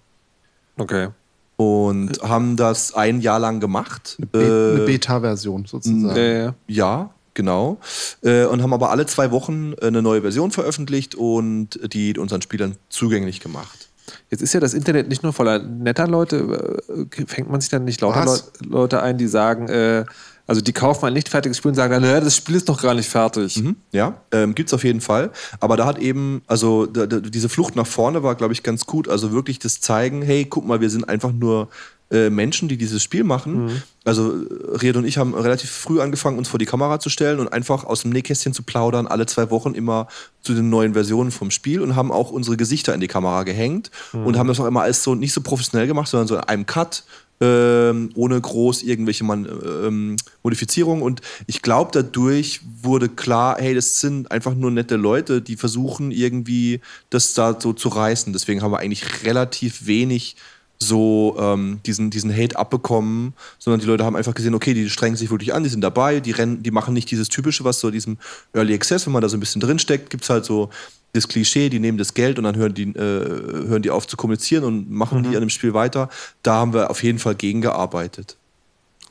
Okay. 0.77 1.07
Und 1.55 2.21
haben 2.21 2.55
das 2.55 2.93
ein 2.93 3.19
Jahr 3.21 3.39
lang 3.39 3.59
gemacht. 3.59 4.17
Be 4.31 4.73
eine 4.75 4.83
Äh, 4.83 4.85
Beta-Version 4.85 5.65
sozusagen. 5.65 6.15
Äh, 6.15 6.51
ja, 6.67 7.09
genau. 7.37 7.77
Äh, 8.21 8.45
und 8.45 8.61
haben 8.61 8.73
aber 8.73 8.91
alle 8.91 9.05
zwei 9.05 9.31
Wochen 9.31 9.73
eine 9.81 10.01
neue 10.01 10.21
Version 10.21 10.51
veröffentlicht 10.51 11.15
und 11.15 11.79
die 11.93 12.17
unseren 12.17 12.41
Spielern 12.41 12.75
zugänglich 12.89 13.39
gemacht. 13.39 13.87
Jetzt 14.29 14.41
ist 14.41 14.53
ja 14.53 14.59
das 14.59 14.73
Internet 14.73 15.07
nicht 15.07 15.23
nur 15.23 15.31
voller 15.31 15.59
netter 15.59 16.07
Leute. 16.07 16.79
Äh, 16.89 17.25
Fängt 17.25 17.49
man 17.49 17.61
sich 17.61 17.69
dann 17.69 17.85
nicht 17.85 18.01
lauter? 18.01 18.25
Leu 18.25 18.37
Leute 18.67 19.01
ein, 19.01 19.17
die 19.17 19.27
sagen, 19.27 19.69
äh, 19.69 20.03
also 20.47 20.61
die 20.61 20.71
kaufen 20.73 21.05
ein 21.05 21.13
nicht 21.13 21.29
fertiges 21.29 21.57
Spiel 21.57 21.69
und 21.69 21.75
sagen 21.75 21.91
dann, 21.91 22.01
naja, 22.01 22.21
das 22.21 22.35
Spiel 22.35 22.55
ist 22.55 22.67
noch 22.69 22.81
gar 22.81 22.93
nicht 22.93 23.09
fertig. 23.09 23.57
Mhm, 23.57 23.75
ja, 23.91 24.21
ähm, 24.31 24.55
gibt's 24.55 24.73
auf 24.73 24.83
jeden 24.83 25.01
Fall. 25.01 25.31
Aber 25.59 25.75
da 25.75 25.85
hat 25.85 25.99
eben, 25.99 26.41
also 26.47 26.85
da, 26.85 27.05
da, 27.05 27.19
diese 27.19 27.49
Flucht 27.49 27.75
nach 27.75 27.85
vorne 27.85 28.23
war, 28.23 28.35
glaube 28.35 28.53
ich, 28.53 28.63
ganz 28.63 28.85
gut. 28.85 29.09
Also 29.09 29.33
wirklich 29.33 29.59
das 29.59 29.81
Zeigen, 29.81 30.21
hey, 30.21 30.45
guck 30.45 30.65
mal, 30.65 30.79
wir 30.79 30.89
sind 30.89 31.07
einfach 31.07 31.33
nur 31.33 31.67
äh, 32.11 32.29
Menschen, 32.29 32.69
die 32.69 32.77
dieses 32.77 33.03
Spiel 33.03 33.23
machen. 33.23 33.83
Also 34.05 34.31
äh, 34.31 34.77
Riad 34.77 34.95
und 34.95 35.05
ich 35.05 35.17
haben 35.17 35.33
relativ 35.33 35.69
früh 35.69 35.99
angefangen, 35.99 36.37
uns 36.37 36.47
vor 36.47 36.59
die 36.59 36.65
Kamera 36.65 36.99
zu 36.99 37.09
stellen 37.09 37.39
und 37.39 37.51
einfach 37.51 37.83
aus 37.83 38.03
dem 38.03 38.11
Nähkästchen 38.11 38.53
zu 38.53 38.63
plaudern, 38.63 39.07
alle 39.07 39.25
zwei 39.25 39.49
Wochen 39.51 39.73
immer 39.73 40.07
zu 40.41 40.53
den 40.53 40.69
neuen 40.69 40.93
Versionen 40.93 41.31
vom 41.31 41.51
Spiel 41.51 41.81
und 41.81 41.95
haben 41.95 42.11
auch 42.11 42.31
unsere 42.31 42.55
Gesichter 42.55 42.93
in 42.93 43.01
die 43.01 43.07
Kamera 43.07 43.43
gehängt 43.43 43.91
und 44.13 44.37
haben 44.37 44.47
das 44.47 44.59
auch 44.59 44.65
immer 44.65 44.83
alles 44.83 45.03
so 45.03 45.15
nicht 45.15 45.33
so 45.33 45.41
professionell 45.41 45.87
gemacht, 45.87 46.07
sondern 46.07 46.27
so 46.27 46.35
in 46.35 46.41
einem 46.41 46.65
Cut 46.65 47.03
ähm, 47.39 48.09
ohne 48.15 48.39
groß 48.39 48.83
irgendwelche 48.83 49.23
Man 49.23 49.45
ähm, 49.45 50.15
Modifizierungen. 50.43 51.03
Und 51.03 51.21
ich 51.45 51.61
glaube, 51.61 51.91
dadurch 51.93 52.61
wurde 52.81 53.09
klar, 53.09 53.57
hey, 53.59 53.75
das 53.75 53.99
sind 53.99 54.31
einfach 54.31 54.55
nur 54.55 54.71
nette 54.71 54.95
Leute, 54.95 55.41
die 55.41 55.55
versuchen 55.55 56.11
irgendwie 56.11 56.81
das 57.09 57.33
da 57.33 57.59
so 57.59 57.73
zu 57.73 57.89
reißen. 57.89 58.33
Deswegen 58.33 58.61
haben 58.61 58.71
wir 58.71 58.79
eigentlich 58.79 59.23
relativ 59.23 59.85
wenig 59.85 60.35
so 60.79 61.35
ähm, 61.39 61.79
diesen, 61.85 62.09
diesen 62.09 62.31
Hate 62.31 62.57
abbekommen, 62.57 63.33
sondern 63.57 63.79
die 63.79 63.87
Leute 63.87 64.05
haben 64.05 64.15
einfach 64.15 64.35
gesehen, 64.35 64.53
okay, 64.53 64.73
die 64.73 64.89
strengen 64.89 65.15
sich 65.15 65.31
wirklich 65.31 65.53
an, 65.53 65.63
die 65.63 65.69
sind 65.69 65.81
dabei, 65.81 66.19
die 66.19 66.31
rennen, 66.31 66.61
die 66.61 66.71
machen 66.71 66.93
nicht 66.93 67.09
dieses 67.09 67.29
typische, 67.29 67.63
was 67.63 67.79
so 67.79 67.89
diesem 67.89 68.17
Early 68.53 68.73
Access, 68.73 69.05
wenn 69.05 69.13
man 69.13 69.21
da 69.21 69.29
so 69.29 69.37
ein 69.37 69.39
bisschen 69.39 69.61
drin 69.61 69.79
steckt, 69.79 70.09
gibt 70.09 70.23
es 70.23 70.29
halt 70.29 70.45
so 70.45 70.69
das 71.13 71.27
Klischee, 71.27 71.69
die 71.69 71.79
nehmen 71.79 71.97
das 71.97 72.13
Geld 72.13 72.37
und 72.37 72.43
dann 72.43 72.55
hören 72.55 72.73
die, 72.73 72.89
äh, 72.89 72.95
hören 72.95 73.81
die 73.81 73.89
auf 73.89 74.07
zu 74.07 74.17
kommunizieren 74.17 74.63
und 74.63 74.91
machen 74.91 75.23
die 75.23 75.35
an 75.35 75.41
dem 75.41 75.49
Spiel 75.49 75.73
weiter. 75.73 76.09
Da 76.43 76.55
haben 76.55 76.73
wir 76.73 76.89
auf 76.89 77.01
jeden 77.01 77.19
Fall 77.19 77.35
gegengearbeitet. 77.35 78.37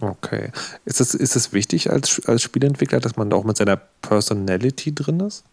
Okay. 0.00 0.50
Ist 0.84 1.00
es 1.00 1.14
ist 1.14 1.36
es 1.36 1.52
wichtig 1.52 1.90
als, 1.90 2.20
als 2.26 2.42
Spielentwickler, 2.42 3.00
dass 3.00 3.16
man 3.16 3.30
da 3.30 3.36
auch 3.36 3.44
mit 3.44 3.56
seiner 3.56 3.76
Personality 3.76 4.94
drin 4.94 5.20
ist? 5.20 5.44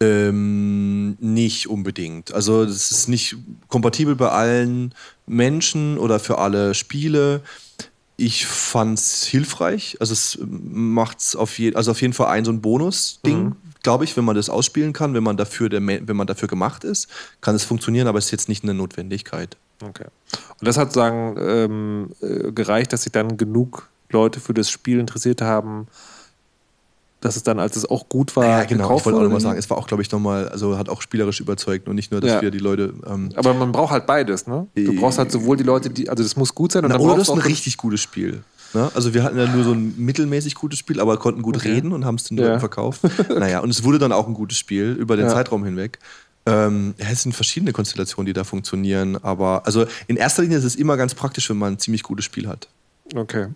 Ähm, 0.00 1.16
nicht 1.20 1.68
unbedingt. 1.68 2.32
Also 2.32 2.64
das 2.64 2.90
ist 2.90 3.08
nicht 3.08 3.36
kompatibel 3.68 4.14
bei 4.16 4.28
allen 4.28 4.94
Menschen 5.26 5.98
oder 5.98 6.18
für 6.18 6.38
alle 6.38 6.74
Spiele. 6.74 7.42
Ich 8.16 8.46
fand 8.46 8.98
es 8.98 9.24
hilfreich. 9.24 9.96
Also 10.00 10.12
es 10.12 10.38
macht 10.40 11.36
auf, 11.36 11.58
je, 11.58 11.74
also 11.74 11.90
auf 11.90 12.00
jeden 12.00 12.14
Fall 12.14 12.28
ein 12.28 12.44
so 12.44 12.52
ein 12.52 12.60
Bonus-Ding, 12.60 13.54
glaube 13.82 14.04
ich, 14.04 14.16
wenn 14.16 14.24
man 14.24 14.36
das 14.36 14.50
ausspielen 14.50 14.92
kann, 14.92 15.14
wenn 15.14 15.22
man, 15.22 15.36
dafür 15.36 15.68
der, 15.68 15.86
wenn 15.86 16.16
man 16.16 16.26
dafür 16.26 16.48
gemacht 16.48 16.82
ist, 16.84 17.08
kann 17.40 17.54
es 17.54 17.64
funktionieren, 17.64 18.08
aber 18.08 18.18
es 18.18 18.26
ist 18.26 18.30
jetzt 18.32 18.48
nicht 18.48 18.64
eine 18.64 18.74
Notwendigkeit. 18.74 19.56
Okay. 19.82 20.06
Und 20.58 20.66
das 20.66 20.76
hat 20.76 20.92
sagen 20.92 21.36
ähm, 21.38 22.10
äh, 22.20 22.52
gereicht, 22.52 22.92
dass 22.92 23.02
sich 23.02 23.12
dann 23.12 23.36
genug 23.36 23.88
Leute 24.10 24.40
für 24.40 24.54
das 24.54 24.70
Spiel 24.70 24.98
interessiert 24.98 25.42
haben, 25.42 25.88
dass 27.20 27.36
es 27.36 27.42
dann, 27.42 27.58
als 27.58 27.76
es 27.76 27.86
auch 27.88 28.08
gut 28.08 28.36
war, 28.36 28.44
ja, 28.60 28.64
genau. 28.64 28.84
Ich 28.84 28.88
gekauft 28.88 29.06
wollte 29.06 29.18
auch 29.18 29.22
nochmal 29.22 29.40
sagen, 29.40 29.58
es 29.58 29.68
war 29.70 29.78
auch, 29.78 29.86
glaube 29.86 30.02
ich, 30.02 30.10
nochmal, 30.10 30.48
also 30.48 30.76
hat 30.76 30.88
auch 30.88 31.00
spielerisch 31.02 31.40
überzeugt 31.40 31.88
und 31.88 31.94
nicht 31.94 32.12
nur, 32.12 32.20
dass 32.20 32.30
Ja. 32.30 32.42
wir 32.42 32.50
die 32.50 32.58
Leute. 32.58 32.94
Ähm, 33.06 33.30
Aber 33.36 33.54
man 33.54 33.72
braucht 33.72 33.90
halt 33.92 34.06
beides, 34.06 34.46
ne? 34.46 34.66
Du 34.74 34.92
Äh, 34.92 34.96
brauchst 34.96 35.18
halt 35.18 35.32
sowohl 35.32 35.56
die 35.56 35.64
Leute, 35.64 35.88
die, 35.90 36.08
also 36.10 36.22
das 36.22 36.36
muss 36.36 36.54
gut 36.54 36.72
sein 36.72 36.84
und 36.84 36.90
Na, 36.90 36.98
dann 36.98 37.06
oder 37.06 37.16
das 37.16 37.26
du 37.28 37.32
ist 37.34 37.38
ein 37.38 37.42
richtig 37.50 37.78
gutes 37.78 38.00
Spiel. 38.00 38.44
Ne? 38.74 38.90
Also 38.94 39.14
wir 39.14 39.22
hatten 39.24 39.38
ja 39.38 39.46
nur 39.46 39.64
so 39.64 39.72
ein 39.72 39.96
mittelmäßig 39.96 40.54
gutes 40.54 40.78
Spiel, 40.78 41.00
aber 41.00 41.16
konnten 41.16 41.40
gut 41.42 41.56
Okay. 41.56 41.72
reden 41.72 41.92
und 41.92 42.04
haben 42.04 42.16
es 42.16 42.24
den 42.24 42.36
Ja. 42.36 42.48
Leuten 42.48 42.60
verkauft. 42.60 43.00
naja, 43.30 43.60
und 43.60 43.70
es 43.70 43.82
wurde 43.84 43.98
dann 43.98 44.12
auch 44.12 44.26
ein 44.28 44.34
gutes 44.34 44.58
Spiel 44.58 44.92
über 44.92 45.16
den 45.16 45.26
Ja. 45.26 45.32
Zeitraum 45.32 45.64
hinweg. 45.64 45.98
Ähm, 46.48 46.94
ja, 46.98 47.06
es 47.10 47.22
sind 47.22 47.32
verschiedene 47.34 47.72
Konstellationen, 47.72 48.26
die 48.26 48.32
da 48.32 48.44
funktionieren, 48.44 49.16
aber 49.16 49.66
also 49.66 49.84
in 50.06 50.16
erster 50.16 50.42
Linie 50.42 50.58
ist 50.58 50.64
es 50.64 50.76
immer 50.76 50.96
ganz 50.96 51.12
praktisch, 51.14 51.50
wenn 51.50 51.56
man 51.56 51.72
ein 51.72 51.78
ziemlich 51.80 52.04
gutes 52.04 52.24
Spiel 52.24 52.46
hat. 52.46 52.68
Okay. 53.14 53.46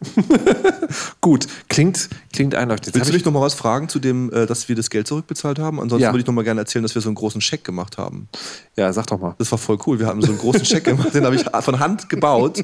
gut, 1.20 1.46
klingt, 1.68 2.08
klingt 2.32 2.54
einleuchtend. 2.54 2.94
Willst 2.94 3.08
du 3.10 3.12
mich 3.14 3.24
noch 3.24 3.32
mal 3.32 3.40
was 3.40 3.54
fragen 3.54 3.88
zu 3.88 3.98
dem, 3.98 4.32
äh, 4.32 4.46
dass 4.46 4.68
wir 4.68 4.76
das 4.76 4.90
Geld 4.90 5.08
zurückbezahlt 5.08 5.58
haben? 5.58 5.80
Ansonsten 5.80 6.04
Ja. 6.04 6.12
würde 6.12 6.20
ich 6.20 6.26
noch 6.26 6.34
mal 6.34 6.44
gerne 6.44 6.60
erzählen, 6.60 6.82
dass 6.84 6.94
wir 6.94 7.02
so 7.02 7.08
einen 7.08 7.16
großen 7.16 7.40
Scheck 7.40 7.64
gemacht 7.64 7.98
haben. 7.98 8.28
ja, 8.76 8.92
sag 8.92 9.08
doch 9.08 9.18
mal. 9.18 9.34
Das 9.38 9.50
war 9.50 9.58
voll 9.58 9.78
cool. 9.86 9.98
Wir 9.98 10.06
haben 10.06 10.22
so 10.22 10.28
einen 10.28 10.38
großen 10.38 10.64
Scheck 10.64 10.84
gemacht, 10.84 11.12
den 11.14 11.24
habe 11.24 11.34
ich 11.34 11.44
von 11.62 11.78
Hand 11.80 12.08
gebaut. 12.08 12.62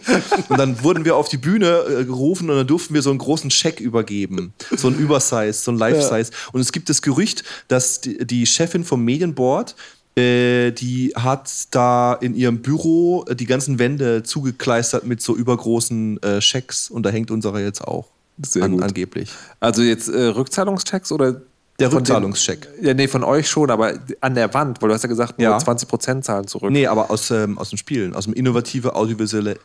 Und 0.49 0.59
dann 0.59 0.83
wurden 0.83 1.05
wir 1.05 1.17
auf 1.17 1.29
die 1.29 1.37
Bühne 1.37 1.67
äh, 1.89 2.05
gerufen 2.05 2.49
und 2.49 2.57
dann 2.57 2.67
durften 2.67 2.95
wir 2.95 3.03
so 3.03 3.11
einen 3.11 3.19
großen 3.19 3.51
Scheck 3.51 3.81
übergeben. 3.81 4.55
So 4.77 4.89
ein 4.89 4.95
Übersize, 4.95 5.53
so 5.53 5.73
ein 5.73 5.79
Life-Size. 5.79 6.31
Und 6.53 6.61
es 6.61 6.73
gibt 6.73 6.89
das 6.89 7.03
Gerücht, 7.03 7.43
dass 7.69 8.01
die, 8.01 8.25
die 8.27 8.47
Chefin 8.47 8.85
vom 8.85 9.05
Medienboard 9.05 9.75
äh, 10.17 10.71
die 10.73 11.13
hat 11.15 11.51
da 11.73 12.15
in 12.15 12.35
ihrem 12.35 12.63
Büro 12.63 13.25
äh, 13.29 13.37
die 13.37 13.47
ganzen 13.47 13.79
Wände 13.79 14.23
zugekleistert 14.23 15.05
mit 15.05 15.21
so 15.21 15.37
übergroßen 15.37 16.23
äh, 16.23 16.41
Schecks 16.41 16.91
und 16.91 17.05
da 17.05 17.11
hängt 17.11 17.31
unserer 17.31 17.61
jetzt 17.61 17.83
auch. 17.87 18.09
Sehr 18.45 18.65
An, 18.65 18.73
gut. 18.73 18.83
angeblich. 18.83 19.31
Also 19.61 19.83
jetzt 19.83 20.09
äh, 20.09 20.25
Rückzahlungschecks 20.27 21.11
oder 21.13 21.41
Der 21.79 21.93
Rückzahlungscheck. 21.93 22.69
Ja, 22.83 22.93
nee, 22.95 23.09
von 23.09 23.25
euch 23.25 23.49
schon, 23.49 23.71
aber 23.71 23.95
an 24.21 24.35
der 24.35 24.53
Wand, 24.55 24.81
weil 24.83 24.89
du 24.89 24.95
hast 24.95 25.03
ja 25.03 25.09
gesagt, 25.09 25.39
nur 25.39 25.49
Ja. 25.49 25.57
20% 25.59 26.23
zahlen 26.23 26.47
zurück. 26.47 26.71
Nee, 26.71 26.87
aber 26.87 27.11
aus, 27.11 27.31
ähm, 27.31 27.59
aus 27.59 27.71
den 27.71 27.79
Spielen, 27.79 28.15
aus 28.15 28.25
dem 28.25 28.33
innovative 28.35 28.95
audiovisuelle 28.95 29.59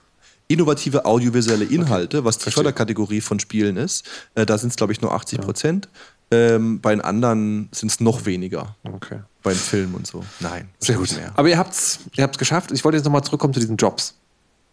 innovative 0.48 1.06
audiovisuelle 1.06 1.64
Inhalte, 1.64 2.26
was 2.26 2.38
die 2.38 2.44
Verstehe. 2.44 2.64
Förderkategorie 2.64 3.22
von 3.22 3.40
Spielen 3.40 3.78
ist. 3.78 4.06
Äh, 4.36 4.45
da 4.45 4.57
sind 4.57 4.69
es, 4.72 4.76
glaube 4.76 4.91
ich, 4.91 4.99
nur 5.02 5.14
80 5.14 5.40
Prozent. 5.40 5.88
Ähm, 6.30 6.82
bei 6.82 6.91
den 6.94 6.99
anderen 6.99 7.69
sind 7.72 7.90
es 7.90 8.02
noch 8.02 8.26
weniger. 8.26 8.76
Okay. 8.84 9.19
Bei 9.43 9.51
den 9.51 9.59
Filmen 9.59 9.95
und 9.95 10.05
so. 10.05 10.23
Nein. 10.39 10.69
Sehr 10.80 10.97
gut. 10.97 11.09
Aber 11.35 11.49
ihr 11.49 11.57
habt 11.57 11.73
es 11.73 11.99
ihr 12.15 12.23
habt's 12.23 12.38
geschafft. 12.38 12.72
Ich 12.72 12.84
wollte 12.84 12.97
jetzt 12.97 13.05
nochmal 13.05 13.23
zurückkommen 13.23 13.53
zu 13.53 13.59
diesen 13.59 13.77
Jobs. 13.77 14.15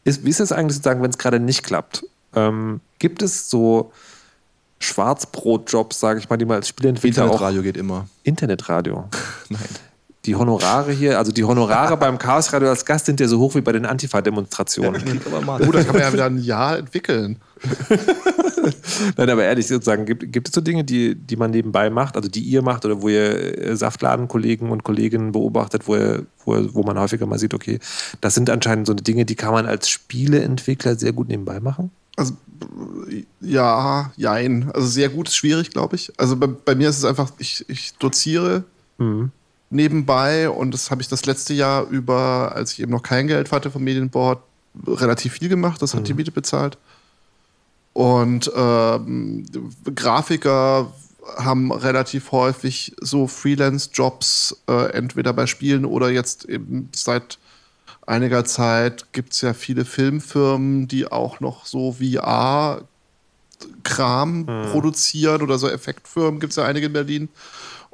Ist, 0.04 0.24
wie 0.24 0.30
ist 0.30 0.40
es 0.40 0.52
eigentlich 0.52 0.76
sozusagen, 0.76 1.02
wenn 1.02 1.10
es 1.10 1.18
gerade 1.18 1.40
nicht 1.40 1.62
klappt? 1.62 2.04
Ähm, 2.34 2.80
gibt 2.98 3.22
es 3.22 3.48
so 3.48 3.92
Schwarzbrotjobs, 4.78 5.98
sage 5.98 6.20
ich 6.20 6.28
mal, 6.28 6.36
die 6.36 6.44
man 6.44 6.56
als 6.56 6.68
Spielentwickler 6.68 7.24
auch 7.24 7.26
Internetradio 7.26 7.62
geht 7.62 7.76
immer. 7.76 8.08
Internetradio. 8.22 9.08
Nein. 9.48 9.68
Die 10.24 10.34
Honorare 10.34 10.92
hier, 10.92 11.18
also 11.18 11.32
die 11.32 11.44
Honorare 11.44 11.96
beim 11.96 12.18
Chaosradio 12.18 12.68
als 12.68 12.84
Gast 12.84 13.06
sind 13.06 13.20
ja 13.20 13.28
so 13.28 13.38
hoch 13.38 13.54
wie 13.54 13.60
bei 13.60 13.72
den 13.72 13.86
Antifa-Demonstrationen. 13.86 15.20
Mal. 15.46 15.62
Oh, 15.66 15.70
das 15.70 15.86
kann 15.86 15.94
man 15.94 16.02
ja 16.02 16.12
wieder 16.12 16.26
ein 16.26 16.38
Jahr 16.38 16.78
entwickeln. 16.78 17.38
Nein, 19.16 19.30
aber 19.30 19.44
ehrlich 19.44 19.66
sozusagen, 19.66 20.04
gibt, 20.04 20.32
gibt 20.32 20.48
es 20.48 20.54
so 20.54 20.60
Dinge, 20.60 20.84
die, 20.84 21.14
die 21.14 21.36
man 21.36 21.50
nebenbei 21.50 21.88
macht, 21.90 22.16
also 22.16 22.28
die 22.28 22.40
ihr 22.40 22.62
macht 22.62 22.84
oder 22.84 23.00
wo 23.00 23.08
ihr 23.08 23.58
äh, 23.58 23.76
Saftladenkollegen 23.76 24.70
und 24.70 24.84
Kolleginnen 24.84 25.32
beobachtet, 25.32 25.86
wo, 25.86 25.96
ihr, 25.96 26.26
wo, 26.44 26.56
wo 26.74 26.82
man 26.82 26.98
häufiger 26.98 27.26
mal 27.26 27.38
sieht, 27.38 27.54
okay, 27.54 27.78
das 28.20 28.34
sind 28.34 28.50
anscheinend 28.50 28.86
so 28.86 28.94
Dinge, 28.94 29.24
die 29.24 29.36
kann 29.36 29.52
man 29.52 29.66
als 29.66 29.88
Spieleentwickler 29.88 30.96
sehr 30.96 31.12
gut 31.12 31.28
nebenbei 31.28 31.60
machen? 31.60 31.90
Also, 32.16 32.34
ja, 33.40 34.12
jein. 34.16 34.70
Also, 34.74 34.88
sehr 34.88 35.08
gut 35.08 35.28
ist 35.28 35.36
schwierig, 35.36 35.70
glaube 35.70 35.96
ich. 35.96 36.12
Also, 36.16 36.36
bei, 36.36 36.48
bei 36.48 36.74
mir 36.74 36.88
ist 36.88 36.98
es 36.98 37.04
einfach, 37.04 37.30
ich, 37.38 37.64
ich 37.68 37.94
doziere 37.94 38.64
nebenbei 39.70 40.48
und 40.48 40.72
das 40.72 40.90
habe 40.90 41.02
ich 41.02 41.08
das 41.08 41.26
letzte 41.26 41.54
Jahr 41.54 41.86
über, 41.88 42.52
als 42.54 42.72
ich 42.72 42.80
eben 42.80 42.92
noch 42.92 43.02
kein 43.02 43.26
Geld 43.26 43.52
hatte 43.52 43.70
vom 43.70 43.84
Medienboard, 43.84 44.40
relativ 44.86 45.34
viel 45.34 45.48
gemacht. 45.48 45.82
Das 45.82 45.94
hat 45.94 46.06
die 46.08 46.14
Miete 46.14 46.30
bezahlt. 46.30 46.78
Und 47.92 48.50
ähm, 48.54 49.44
Grafiker 49.94 50.92
haben 51.36 51.72
relativ 51.72 52.32
häufig 52.32 52.94
so 53.00 53.26
Freelance-Jobs, 53.26 54.62
äh, 54.68 54.92
entweder 54.92 55.32
bei 55.32 55.46
Spielen 55.46 55.84
oder 55.84 56.10
jetzt 56.10 56.44
eben 56.44 56.88
seit 56.94 57.38
einiger 58.06 58.44
Zeit 58.44 59.12
gibt 59.12 59.32
es 59.32 59.40
ja 59.42 59.52
viele 59.52 59.84
Filmfirmen, 59.84 60.88
die 60.88 61.10
auch 61.10 61.40
noch 61.40 61.66
so 61.66 61.92
VR-Kram 61.94 62.86
produzieren 64.70 65.42
oder 65.42 65.58
so 65.58 65.68
Effektfirmen 65.68 66.40
gibt 66.40 66.52
es 66.52 66.56
ja 66.56 66.64
einige 66.64 66.86
in 66.86 66.92
Berlin. 66.92 67.28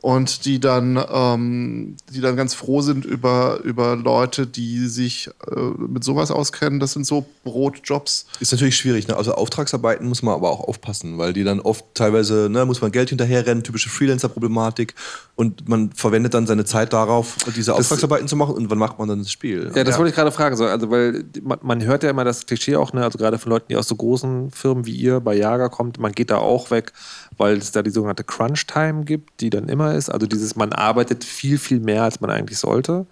Und 0.04 0.44
die 0.44 0.60
dann, 0.60 1.02
ähm, 1.10 1.96
die 2.12 2.20
dann 2.20 2.36
ganz 2.36 2.52
froh 2.52 2.82
sind 2.82 3.06
über, 3.06 3.60
über 3.64 3.96
Leute, 3.96 4.46
die 4.46 4.86
sich 4.86 5.30
äh, 5.50 5.58
mit 5.58 6.04
sowas 6.04 6.30
auskennen. 6.30 6.78
Das 6.78 6.92
sind 6.92 7.06
so 7.06 7.24
Brotjobs. 7.42 8.26
Ist 8.38 8.52
natürlich 8.52 8.76
schwierig, 8.76 9.08
ne? 9.08 9.16
Also 9.16 9.32
Auftragsarbeiten 9.32 10.06
muss 10.06 10.20
man 10.20 10.34
aber 10.34 10.50
auch 10.50 10.60
aufpassen, 10.60 11.16
weil 11.16 11.32
die 11.32 11.42
dann 11.42 11.58
oft 11.58 11.86
teilweise, 11.94 12.50
ne, 12.50 12.66
muss 12.66 12.82
man 12.82 12.92
Geld 12.92 13.08
hinterherrennen, 13.08 13.64
typische 13.64 13.88
Freelancer-Problematik 13.88 14.94
und 15.36 15.68
man 15.68 15.90
verwendet 15.92 16.32
dann 16.34 16.46
seine 16.46 16.64
Zeit 16.64 16.92
darauf, 16.92 17.36
diese 17.56 17.74
Auftragsarbeiten 17.74 18.28
zu 18.28 18.36
machen 18.36 18.54
und 18.54 18.70
wann 18.70 18.78
macht 18.78 18.98
man 19.00 19.08
dann 19.08 19.18
das 19.18 19.32
Spiel? 19.32 19.72
Ja, 19.74 19.82
das 19.82 19.98
wollte 19.98 20.10
ich 20.10 20.14
gerade 20.14 20.30
fragen. 20.30 20.56
So, 20.56 20.64
also, 20.64 20.90
weil 20.90 21.24
man, 21.42 21.58
man 21.62 21.82
hört 21.82 22.04
ja 22.04 22.10
immer 22.10 22.22
das 22.22 22.46
Klischee 22.46 22.76
auch, 22.76 22.92
ne, 22.92 23.02
also 23.02 23.18
gerade 23.18 23.38
von 23.38 23.50
Leuten, 23.50 23.66
die 23.68 23.76
aus 23.76 23.88
so 23.88 23.96
großen 23.96 24.52
Firmen 24.52 24.86
wie 24.86 24.94
ihr 24.94 25.18
bei 25.20 25.34
Jager 25.34 25.70
kommt, 25.70 25.98
man 25.98 26.12
geht 26.12 26.30
da 26.30 26.36
auch 26.36 26.70
weg, 26.70 26.92
weil 27.36 27.56
es 27.58 27.72
da 27.72 27.82
die 27.82 27.90
sogenannte 27.90 28.22
Crunch-Time 28.22 29.04
gibt, 29.04 29.40
die 29.40 29.50
dann 29.50 29.68
immer 29.68 29.94
ist. 29.94 30.08
Also 30.08 30.26
dieses, 30.28 30.54
man 30.54 30.72
arbeitet 30.72 31.24
viel, 31.24 31.58
viel 31.58 31.80
mehr, 31.80 32.04
als 32.04 32.20
man 32.20 32.30
eigentlich 32.30 32.58
sollte. 32.60 33.06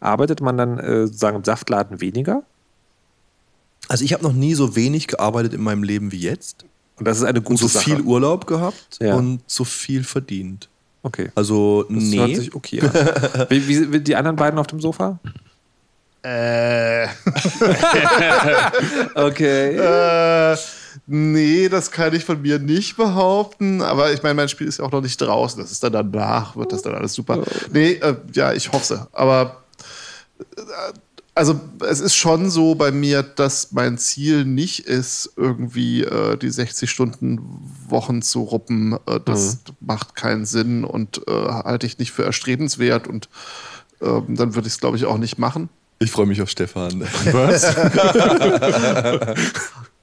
Arbeitet 0.00 0.40
man 0.42 0.58
dann 0.58 0.78
äh, 0.78 1.06
sozusagen 1.06 1.36
im 1.38 1.44
Saftladen 1.44 2.00
weniger? 2.02 2.42
Also 3.88 4.04
ich 4.04 4.12
habe 4.12 4.22
noch 4.22 4.32
nie 4.34 4.54
so 4.54 4.76
wenig 4.76 5.06
gearbeitet 5.06 5.54
in 5.54 5.62
meinem 5.62 5.82
Leben 5.84 6.12
wie 6.12 6.20
jetzt. 6.20 6.64
Und 6.98 7.06
das 7.08 7.16
ist 7.18 7.24
eine 7.24 7.38
Und 7.38 7.44
gute 7.46 7.62
so 7.62 7.68
Sache. 7.68 7.84
viel 7.84 8.00
Urlaub 8.02 8.46
gehabt 8.46 8.98
Ja. 9.00 9.14
und 9.14 9.40
so 9.46 9.64
viel 9.64 10.04
verdient. 10.04 10.68
Okay. 11.02 11.30
Also 11.34 11.84
Das 11.88 12.02
nee. 12.02 12.18
hört 12.18 12.36
sich 12.36 12.54
okay 12.54 12.80
an. 12.80 12.92
wie, 13.48 13.68
wie, 13.68 13.92
wie 13.92 14.00
die 14.00 14.16
anderen 14.16 14.36
beiden 14.36 14.58
auf 14.58 14.66
dem 14.68 14.80
Sofa? 14.80 15.18
Äh. 16.22 17.06
Okay. 19.14 19.76
Äh, 19.76 20.56
nee, 21.06 21.68
das 21.68 21.90
kann 21.90 22.14
ich 22.14 22.24
von 22.24 22.40
mir 22.40 22.58
nicht 22.58 22.96
behaupten. 22.96 23.82
Aber 23.82 24.12
ich 24.12 24.22
meine, 24.22 24.34
mein 24.34 24.48
Spiel 24.48 24.68
ist 24.68 24.78
ja 24.78 24.84
auch 24.84 24.92
noch 24.92 25.00
nicht 25.00 25.20
draußen. 25.20 25.60
Das 25.60 25.72
ist 25.72 25.82
dann 25.82 25.92
danach, 25.92 26.56
wird 26.56 26.72
das 26.72 26.82
dann 26.82 26.94
alles 26.94 27.14
super. 27.14 27.42
Nee, 27.72 27.92
äh, 27.94 28.16
ja, 28.32 28.52
ich 28.52 28.70
hoffe. 28.70 29.08
Aber 29.12 29.62
äh, 30.40 30.92
also 31.34 31.58
es 31.88 32.00
ist 32.00 32.14
schon 32.14 32.50
so 32.50 32.74
bei 32.74 32.92
mir, 32.92 33.22
dass 33.22 33.72
mein 33.72 33.96
Ziel 33.96 34.44
nicht 34.44 34.80
ist, 34.80 35.32
irgendwie 35.36 36.02
äh, 36.02 36.36
die 36.36 36.50
60-Stunden-Wochen 36.50 38.20
zu 38.22 38.42
ruppen. 38.42 38.98
Äh, 39.06 39.20
das 39.24 39.60
macht 39.80 40.14
keinen 40.14 40.44
Sinn 40.44 40.84
und 40.84 41.22
äh, 41.26 41.32
halte 41.32 41.86
ich 41.86 41.98
nicht 41.98 42.12
für 42.12 42.24
erstrebenswert. 42.24 43.08
Und 43.08 43.30
ähm, 44.02 44.36
dann 44.36 44.54
würde 44.54 44.68
ich 44.68 44.74
es, 44.74 44.80
glaube 44.80 44.98
ich, 44.98 45.06
auch 45.06 45.16
nicht 45.18 45.38
machen. 45.38 45.70
Ich 46.00 46.10
freue 46.10 46.26
mich 46.26 46.42
auf 46.42 46.50
Stefan. 46.50 47.02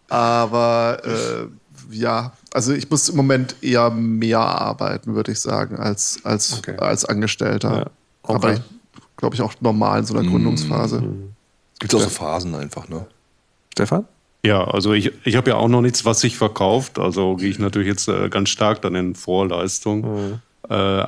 Aber 0.09 1.01
äh, 1.03 1.95
ja, 1.95 2.33
also 2.53 2.73
ich 2.73 2.89
muss 2.89 3.09
im 3.09 3.15
Moment 3.15 3.55
eher 3.61 3.89
mehr 3.91 4.39
arbeiten, 4.39 5.15
würde 5.15 5.31
ich 5.31 5.39
sagen, 5.39 5.77
als, 5.77 6.19
als, 6.23 6.57
Okay. 6.57 6.77
als 6.77 7.05
Angestellter. 7.05 7.71
Ja, 7.71 7.85
okay. 8.23 8.35
Aber 8.35 8.53
ich 8.53 8.61
glaube 9.19 9.35
ich 9.35 9.41
auch 9.41 9.53
normal 9.59 9.99
in 9.99 10.05
so 10.05 10.17
einer 10.17 10.27
Gründungsphase. 10.27 11.03
Es 11.73 11.79
gibt 11.79 11.95
auch 11.95 11.99
so 11.99 12.09
Phasen 12.09 12.55
einfach, 12.55 12.89
ne? 12.89 13.05
Stefan? 13.73 14.05
Ja, 14.43 14.63
also 14.63 14.93
ich, 14.93 15.11
ich 15.25 15.35
habe 15.35 15.51
ja 15.51 15.57
auch 15.57 15.67
noch 15.67 15.81
nichts, 15.81 16.05
was 16.05 16.21
sich 16.21 16.37
verkauft. 16.37 16.97
Also 16.97 17.35
gehe 17.35 17.49
ich 17.49 17.59
natürlich 17.59 17.89
jetzt 17.89 18.07
äh, 18.07 18.29
ganz 18.29 18.49
stark 18.49 18.81
dann 18.81 18.95
in 18.95 19.15
Vorleistung. 19.15 20.39
Äh, 20.69 21.03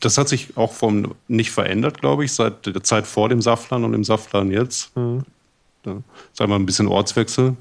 das 0.00 0.18
hat 0.18 0.28
sich 0.28 0.56
auch 0.56 0.72
vom 0.72 1.14
nicht 1.28 1.50
verändert, 1.50 2.00
glaube 2.00 2.24
ich, 2.24 2.32
seit 2.32 2.66
der 2.66 2.82
Zeit 2.82 3.06
vor 3.06 3.28
dem 3.28 3.40
Saftladen 3.40 3.84
und 3.84 3.94
im 3.94 4.04
Saftladen 4.04 4.50
jetzt. 4.50 4.92
Da, 4.94 6.02
sagen 6.32 6.50
wir 6.50 6.56
ein 6.56 6.66
bisschen 6.66 6.88
Ortswechsel. 6.88 7.56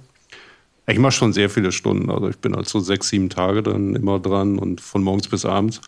Ich 0.88 1.00
mache 1.00 1.14
schon 1.14 1.32
sehr 1.32 1.50
viele 1.50 1.72
Stunden. 1.72 2.10
Also 2.10 2.30
ich 2.30 2.38
bin 2.38 2.56
halt 2.56 2.68
so 2.68 2.82
sechs, 2.82 3.08
sieben 3.08 3.30
Tage 3.30 3.64
dann 3.64 3.96
immer 3.96 4.20
dran 4.20 4.60
und 4.60 4.82
von 4.82 5.04
morgens 5.04 5.30
bis 5.30 5.46
abends. 5.46 5.80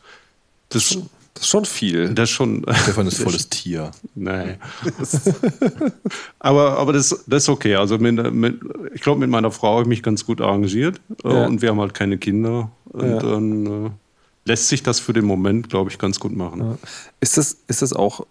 Das, 0.70 0.98
Das 1.36 1.44
ist 1.44 1.50
schon 1.50 1.66
viel. 1.66 2.10
das 2.14 2.30
ist 2.30 2.36
schon. 2.36 2.66
Stefan 2.84 3.08
ist 3.08 3.22
volles 3.22 3.48
Tier. 3.50 3.92
Nee. 4.16 4.58
aber 6.40 6.78
aber 6.78 6.94
das, 6.94 7.24
das 7.28 7.44
ist 7.44 7.50
okay. 7.50 7.76
Also 7.76 7.98
mit, 7.98 8.34
mit, 8.34 8.60
ich 8.94 9.02
glaube, 9.02 9.20
mit 9.20 9.30
meiner 9.30 9.52
Frau 9.52 9.74
habe 9.74 9.82
ich 9.84 9.88
mich 9.88 10.04
ganz 10.04 10.26
gut 10.26 10.42
arrangiert. 10.42 11.00
äh, 11.24 11.34
Ja. 11.34 11.46
Und 11.46 11.62
wir 11.62 11.70
haben 11.70 11.80
halt 11.80 11.94
keine 11.94 12.18
Kinder. 12.18 12.72
Und 12.86 13.10
Ja. 13.10 13.20
dann 13.20 13.86
äh, 13.88 13.90
lässt 14.46 14.70
sich 14.70 14.84
das 14.84 15.00
für 15.00 15.14
den 15.14 15.26
Moment, 15.26 15.70
glaube 15.70 15.90
ich, 15.92 15.98
ganz 15.98 16.20
gut 16.20 16.36
machen. 16.36 16.78
Ist 17.20 17.38
das, 17.38 17.58
ist 17.68 17.82
das 17.82 17.94
auch, 17.94 18.26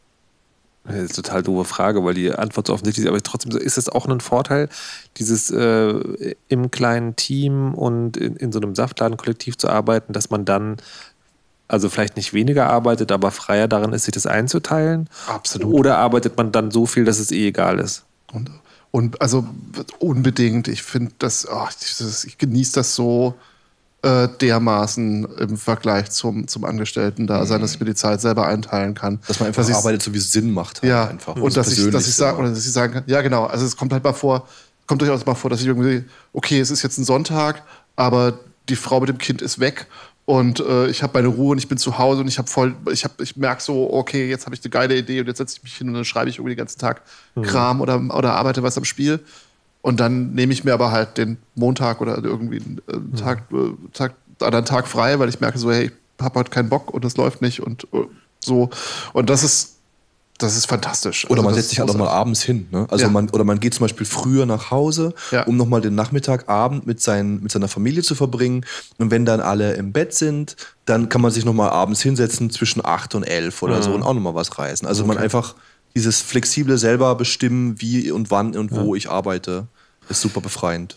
das 0.85 0.95
ist 0.95 1.01
eine 1.01 1.09
total 1.09 1.43
doofe 1.43 1.65
Frage, 1.69 2.05
weil 2.05 2.15
die 2.15 2.31
Antwort 2.33 2.67
so 2.69 2.73
offensichtlich 2.75 3.05
ist, 3.05 3.11
aber 3.11 3.21
trotzdem 3.23 3.53
so, 3.53 3.59
ist 3.59 3.77
das 3.77 3.89
auch 3.89 4.07
ein 4.07 4.21
Vorteil, 4.21 4.69
dieses 5.17 5.51
äh, 5.51 6.35
im 6.49 6.71
kleinen 6.71 7.17
Team 7.17 7.75
und 7.75 8.17
in, 8.17 8.37
in 8.37 8.53
so 8.53 8.61
einem 8.61 8.75
Saftladenkollektiv 8.75 9.59
zu 9.59 9.69
arbeiten, 9.69 10.13
dass 10.13 10.31
man 10.31 10.45
dann 10.45 10.77
also 11.69 11.89
vielleicht 11.89 12.17
nicht 12.17 12.33
weniger 12.35 12.69
arbeitet, 12.69 13.11
aber 13.13 13.31
freier 13.31 13.69
darin 13.69 13.93
ist, 13.93 14.05
sich 14.05 14.13
das 14.15 14.27
einzuteilen? 14.27 15.09
Absolut. 15.27 15.73
Oder 15.73 15.99
arbeitet 15.99 16.37
man 16.37 16.53
dann 16.53 16.71
so 16.71 16.87
viel, 16.87 17.05
dass 17.05 17.19
es 17.19 17.31
eh 17.31 17.49
egal 17.49 17.79
ist? 17.79 18.05
Und, 18.33 18.51
und 18.91 19.21
also 19.23 19.47
unbedingt, 19.99 20.69
ich 20.69 20.83
finde 20.83 21.13
das, 21.19 21.47
oh, 21.51 21.67
ich, 21.81 22.27
ich 22.27 22.39
genieße 22.39 22.73
das 22.75 22.95
so 22.95 23.35
äh, 24.03 24.29
dermaßen 24.41 25.25
im 25.39 25.57
Vergleich 25.57 26.11
zum, 26.11 26.47
zum 26.47 26.65
Angestellten-Dasein, 26.65 27.61
dass 27.63 27.73
ich 27.75 27.81
mir 27.81 27.87
die 27.87 27.95
Zeit 27.95 28.21
selber 28.21 28.47
einteilen 28.47 28.95
kann. 28.95 29.21
Dass 29.27 29.41
man 29.41 29.47
einfach 29.49 29.67
ich's- 29.67 29.77
arbeitet, 29.77 30.03
so 30.03 30.13
wie 30.13 30.19
es 30.19 30.31
Sinn 30.31 30.53
macht. 30.53 30.83
halt 30.83 30.91
Ja, 30.91 31.07
einfach. 31.09 31.37
und 31.37 31.57
dass 31.57 31.73
ich, 31.73 31.91
dass 31.91 32.07
ich 32.07 32.15
sage, 32.15 32.37
immer. 32.37 32.47
oder 32.47 32.55
dass 32.55 32.67
ich 32.67 32.73
sagen 32.73 32.93
kann, 32.93 33.05
ja 33.07 33.23
genau, 33.23 33.45
also 33.47 33.65
es 33.65 33.77
kommt 33.77 33.93
halt 33.95 34.05
mal 34.05 34.13
vor, 34.13 34.47
kommt 34.87 35.01
durchaus 35.01 35.25
mal 35.25 35.35
vor, 35.35 35.49
dass 35.49 35.61
ich 35.63 35.67
irgendwie, 35.67 36.05
okay, 36.35 36.61
es 36.61 36.71
ist 36.71 36.83
jetzt 36.83 36.99
ein 36.99 37.05
Sonntag, 37.05 37.63
aber 37.97 38.39
die 38.69 38.77
Frau 38.77 39.01
mit 39.01 39.09
dem 39.09 39.19
Kind 39.19 39.41
ist 39.41 39.59
weg 39.61 39.87
und 40.27 40.61
äh, 40.61 40.89
ich 40.89 41.03
habe 41.03 41.13
meine 41.15 41.29
Ruhe 41.29 41.53
und 41.53 41.59
ich 41.59 41.69
bin 41.69 41.77
zu 41.77 41.99
Hause 41.99 42.23
und 42.23 42.29
ich 42.29 42.39
habe 42.39 42.49
voll, 42.49 42.75
ich 42.91 43.05
habe, 43.05 43.23
ich 43.23 43.37
merke 43.37 43.63
so, 43.63 43.93
okay, 43.93 44.29
jetzt 44.29 44.47
habe 44.47 44.55
ich 44.55 44.65
eine 44.65 44.71
geile 44.71 44.97
Idee 44.97 45.21
und 45.21 45.27
jetzt 45.27 45.39
setze 45.39 45.57
ich 45.59 45.63
mich 45.63 45.77
hin 45.77 45.89
und 45.89 45.95
dann 45.95 46.05
schreibe 46.05 46.31
ich 46.31 46.39
irgendwie 46.39 46.55
den 46.55 46.59
ganzen 46.59 46.79
Tag 46.79 47.03
Kram 47.43 47.83
oder, 47.83 48.01
oder 48.15 48.33
arbeite 48.35 48.63
was 48.63 48.79
am 48.79 48.85
Spiel. 48.85 49.21
Und 49.83 50.01
dann 50.01 50.33
nehme 50.33 50.55
ich 50.55 50.65
mir 50.65 50.73
aber 50.73 50.93
halt 50.93 51.19
den 51.19 51.37
Montag 51.55 52.01
oder 52.01 52.17
irgendwie 52.25 52.57
einen 52.57 52.81
äh, 52.89 53.19
Tag, 53.19 53.43
äh, 53.53 53.75
Tag, 53.93 54.15
anderen 54.41 54.65
Tag 54.65 54.89
frei, 54.89 55.19
weil 55.19 55.29
ich 55.29 55.41
merke 55.41 55.59
so, 55.59 55.71
hey, 55.71 55.91
ich 56.19 56.25
habe 56.25 56.39
heute 56.39 56.51
keinen 56.51 56.71
Bock 56.71 56.95
und 56.95 57.05
das 57.05 57.19
läuft 57.19 57.43
nicht 57.43 57.61
und 57.61 57.85
äh, 57.93 58.07
so. 58.41 58.71
Und 59.13 59.29
das 59.29 59.43
ist, 59.43 59.74
das 60.39 60.57
ist 60.57 60.67
fantastisch. 60.67 61.25
Oder 61.27 61.35
Also 61.41 61.43
man 61.45 61.55
setzt 61.55 61.69
sich 61.71 61.79
halt 61.79 61.89
nochmal 61.89 62.09
abends 62.09 62.43
hin. 62.43 62.67
Ne? 62.73 62.87
Also 62.91 63.05
Ja. 63.05 63.11
man, 63.11 63.31
oder 63.31 63.45
man 63.45 63.61
geht 63.61 63.73
zum 63.75 63.85
Beispiel 63.85 64.05
früher 64.07 64.47
nach 64.47 64.71
Hause, 64.71 65.15
Ja. 65.31 65.45
um 65.45 65.57
nochmal 65.57 65.81
den 65.81 65.95
Nachmittagabend 65.95 66.87
mit, 66.87 67.01
seinen, 67.01 67.43
mit 67.43 67.53
seiner 67.53 67.69
Familie 67.69 68.03
zu 68.03 68.15
verbringen. 68.15 68.67
Und 68.99 69.11
wenn 69.13 69.25
dann 69.25 69.41
alle 69.41 69.75
im 69.75 69.93
Bett 69.93 70.13
sind, 70.13 70.57
dann 70.87 71.09
kann 71.09 71.21
man 71.21 71.31
sich 71.31 71.45
nochmal 71.45 71.71
abends 71.71 72.03
hinsetzen 72.03 72.51
zwischen 72.51 72.85
8 72.85 73.15
und 73.15 73.23
11 73.23 73.63
oder 73.63 73.81
so 73.83 73.93
und 73.95 74.03
auch 74.03 74.15
nochmal 74.15 74.35
was 74.35 74.59
reißen. 74.59 74.87
Also 74.89 75.05
man 75.07 75.19
einfach 75.19 75.55
dieses 75.95 76.21
flexible 76.21 76.79
selber 76.79 77.15
bestimmen, 77.15 77.81
wie 77.81 78.11
und 78.11 78.31
wann 78.33 78.57
und 78.57 78.73
wo 78.73 78.97
ich 78.97 79.09
arbeite, 79.09 79.69
ist 80.09 80.21
super 80.21 80.41
befreiend. 80.41 80.97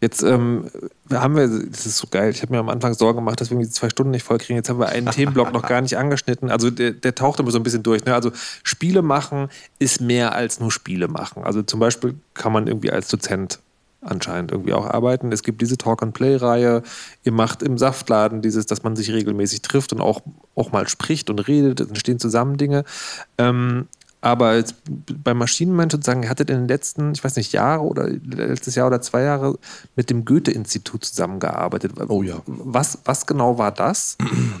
Jetzt 0.00 0.22
ähm, 0.22 0.70
haben 1.10 1.36
wir, 1.36 1.48
das 1.48 1.86
ist 1.86 1.96
so 1.96 2.06
geil, 2.10 2.30
ich 2.30 2.42
habe 2.42 2.52
mir 2.52 2.58
am 2.58 2.68
Anfang 2.68 2.92
Sorgen 2.92 3.18
gemacht, 3.18 3.40
dass 3.40 3.50
wir 3.50 3.58
die 3.58 3.70
zwei 3.70 3.88
Stunden 3.88 4.10
nicht 4.10 4.24
voll 4.24 4.36
kriegen. 4.36 4.56
Jetzt 4.56 4.68
haben 4.68 4.78
wir 4.78 4.90
einen 4.90 5.10
Themenblock 5.10 5.52
noch 5.54 5.66
gar 5.66 5.80
nicht 5.80 5.96
angeschnitten. 5.96 6.50
Also 6.50 6.70
der, 6.70 6.90
der 6.90 7.14
taucht 7.14 7.40
immer 7.40 7.50
so 7.50 7.58
ein 7.58 7.62
bisschen 7.62 7.82
durch. 7.82 8.04
Ne? 8.04 8.14
Also 8.14 8.30
Spiele 8.62 9.00
machen 9.00 9.48
ist 9.78 10.02
mehr 10.02 10.34
als 10.34 10.60
nur 10.60 10.70
Spiele 10.70 11.08
machen. 11.08 11.44
Also 11.44 11.62
zum 11.62 11.80
Beispiel 11.80 12.14
kann 12.34 12.52
man 12.52 12.66
irgendwie 12.66 12.90
als 12.90 13.08
Dozent 13.08 13.58
anscheinend 14.02 14.52
irgendwie 14.52 14.74
auch 14.74 14.86
arbeiten. 14.86 15.32
Es 15.32 15.42
gibt 15.42 15.60
diese 15.62 15.78
Talk-and-Play-Reihe. 15.78 16.82
Ihr 17.24 17.32
macht 17.32 17.62
im 17.62 17.78
Saftladen 17.78 18.42
dieses, 18.42 18.66
dass 18.66 18.82
man 18.82 18.96
sich 18.96 19.10
regelmäßig 19.10 19.62
trifft 19.62 19.92
und 19.92 20.00
auch, 20.00 20.20
auch 20.54 20.72
mal 20.72 20.88
spricht 20.88 21.30
und 21.30 21.40
redet. 21.40 21.80
Es 21.80 21.88
entstehen 21.88 22.18
zusammen 22.18 22.58
Dinge. 22.58 22.84
Ähm, 23.38 23.88
aber 24.26 24.56
jetzt 24.56 24.74
beim 25.22 25.38
Maschinenmensch 25.38 25.92
sozusagen, 25.92 26.24
ihr 26.24 26.28
hattet 26.30 26.50
in 26.50 26.56
den 26.56 26.68
letzten, 26.68 27.12
ich 27.12 27.22
weiß 27.22 27.36
nicht, 27.36 27.52
Jahre 27.52 27.82
oder 27.84 28.08
letztes 28.08 28.74
Jahr 28.74 28.88
oder 28.88 29.00
zwei 29.00 29.22
Jahre 29.22 29.56
mit 29.94 30.10
dem 30.10 30.24
Goethe-Institut 30.24 31.04
zusammengearbeitet. 31.04 31.92
Oh 32.08 32.22
ja. 32.24 32.42
Was, 32.46 32.98
was 33.04 33.26
genau 33.26 33.56
war 33.58 33.70
das? 33.70 34.16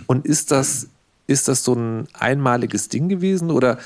Und 0.06 0.24
ist 0.24 0.52
das, 0.52 0.86
ist 1.26 1.48
das 1.48 1.64
so 1.64 1.74
ein 1.74 2.06
einmaliges 2.14 2.88
Ding 2.88 3.08
gewesen 3.08 3.50
oder 3.50 3.78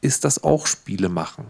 ist 0.00 0.24
das 0.24 0.42
auch 0.42 0.66
Spiele 0.66 1.08
machen? 1.10 1.44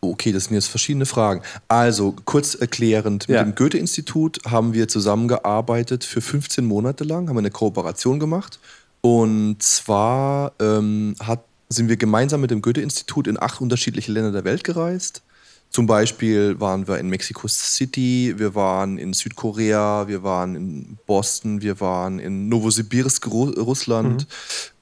Okay, 0.00 0.32
das 0.32 0.44
sind 0.44 0.54
jetzt 0.54 0.68
verschiedene 0.68 1.04
Fragen. 1.04 1.42
Also, 1.68 2.14
kurz 2.24 2.54
erklärend, 2.54 3.28
mit 3.28 3.34
Ja. 3.36 3.44
dem 3.44 3.54
Goethe-Institut 3.54 4.38
haben 4.46 4.72
wir 4.72 4.88
zusammengearbeitet 4.88 6.04
für 6.04 6.22
15 6.22 6.64
Monate 6.64 7.04
lang, 7.04 7.28
haben 7.28 7.36
wir 7.36 7.40
eine 7.40 7.50
Kooperation 7.50 8.18
gemacht. 8.18 8.58
Und 9.02 9.62
zwar 9.62 10.52
ähm, 10.58 11.16
hat, 11.20 11.44
sind 11.70 11.88
wir 11.88 11.96
gemeinsam 11.96 12.40
mit 12.40 12.50
dem 12.50 12.62
Goethe-Institut 12.62 13.26
in 13.26 13.40
acht 13.40 13.60
unterschiedliche 13.60 14.12
Länder 14.12 14.32
der 14.32 14.44
Welt 14.44 14.64
gereist. 14.64 15.22
Zum 15.70 15.86
Beispiel 15.86 16.58
waren 16.58 16.88
wir 16.88 16.98
in 16.98 17.08
Mexico 17.08 17.46
City, 17.46 18.34
wir 18.36 18.56
waren 18.56 18.98
in 18.98 19.12
Südkorea, 19.12 20.08
wir 20.08 20.24
waren 20.24 20.56
in 20.56 20.98
Boston, 21.06 21.62
wir 21.62 21.80
waren 21.80 22.18
in 22.18 22.48
Novosibirsk, 22.48 23.28
Ru 23.28 23.50
Russland, 23.50 24.26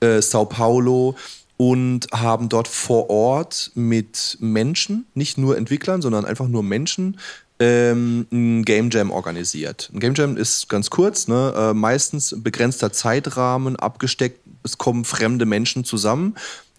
äh, 0.00 0.22
Sao 0.22 0.46
Paulo 0.46 1.14
und 1.58 2.06
haben 2.12 2.48
dort 2.48 2.68
vor 2.68 3.10
Ort 3.10 3.70
mit 3.74 4.38
Menschen, 4.40 5.06
nicht 5.12 5.36
nur 5.36 5.58
Entwicklern, 5.58 6.00
sondern 6.00 6.24
einfach 6.24 6.48
nur 6.48 6.62
Menschen, 6.62 7.18
ähm, 7.60 8.26
ein 8.32 8.64
Game 8.64 8.88
Jam 8.88 9.10
organisiert. 9.10 9.90
Ein 9.92 10.00
Game 10.00 10.14
Jam 10.14 10.38
ist 10.38 10.70
ganz 10.70 10.88
kurz, 10.88 11.28
ne? 11.28 11.52
äh, 11.54 11.74
meistens 11.74 12.34
begrenzter 12.38 12.92
Zeitrahmen, 12.92 13.76
abgesteckt, 13.76 14.40
es 14.62 14.78
kommen 14.78 15.04
fremde 15.04 15.44
Menschen 15.44 15.84
zusammen 15.84 16.34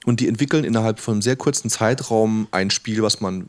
und 0.10 0.20
die 0.20 0.28
entwickeln 0.28 0.64
innerhalb 0.64 1.00
von 1.00 1.14
einem 1.14 1.22
sehr 1.22 1.36
kurzen 1.36 1.70
Zeitraum 1.70 2.48
ein 2.50 2.72
Spiel, 2.72 3.04
was 3.04 3.22
man, 3.22 3.48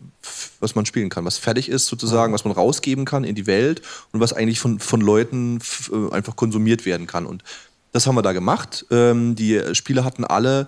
was 0.61 0.75
man 0.75 0.85
spielen 0.85 1.09
kann, 1.09 1.25
was 1.25 1.39
fertig 1.39 1.71
ist 1.71 1.87
sozusagen, 1.87 2.35
was 2.35 2.45
man 2.45 2.53
rausgeben 2.53 3.07
kann 3.07 3.25
in 3.25 3.35
die 3.35 3.47
Welt 3.47 3.81
und 4.13 4.21
was 4.21 4.35
eigentlich 4.35 4.61
von, 4.61 4.79
von 4.79 5.01
Leuten 5.01 5.61
äh, 5.91 6.13
einfach 6.13 6.37
konsumiert 6.37 6.85
werden 6.85 7.07
kann. 7.07 7.25
Und 7.25 7.45
das 7.93 8.07
haben 8.07 8.15
wir 8.15 8.21
da 8.21 8.35
gemacht. 8.35 8.85
Ähm, 8.91 9.37
die 9.37 9.75
Spiele 9.75 10.05
hatten 10.05 10.25
alle 10.25 10.67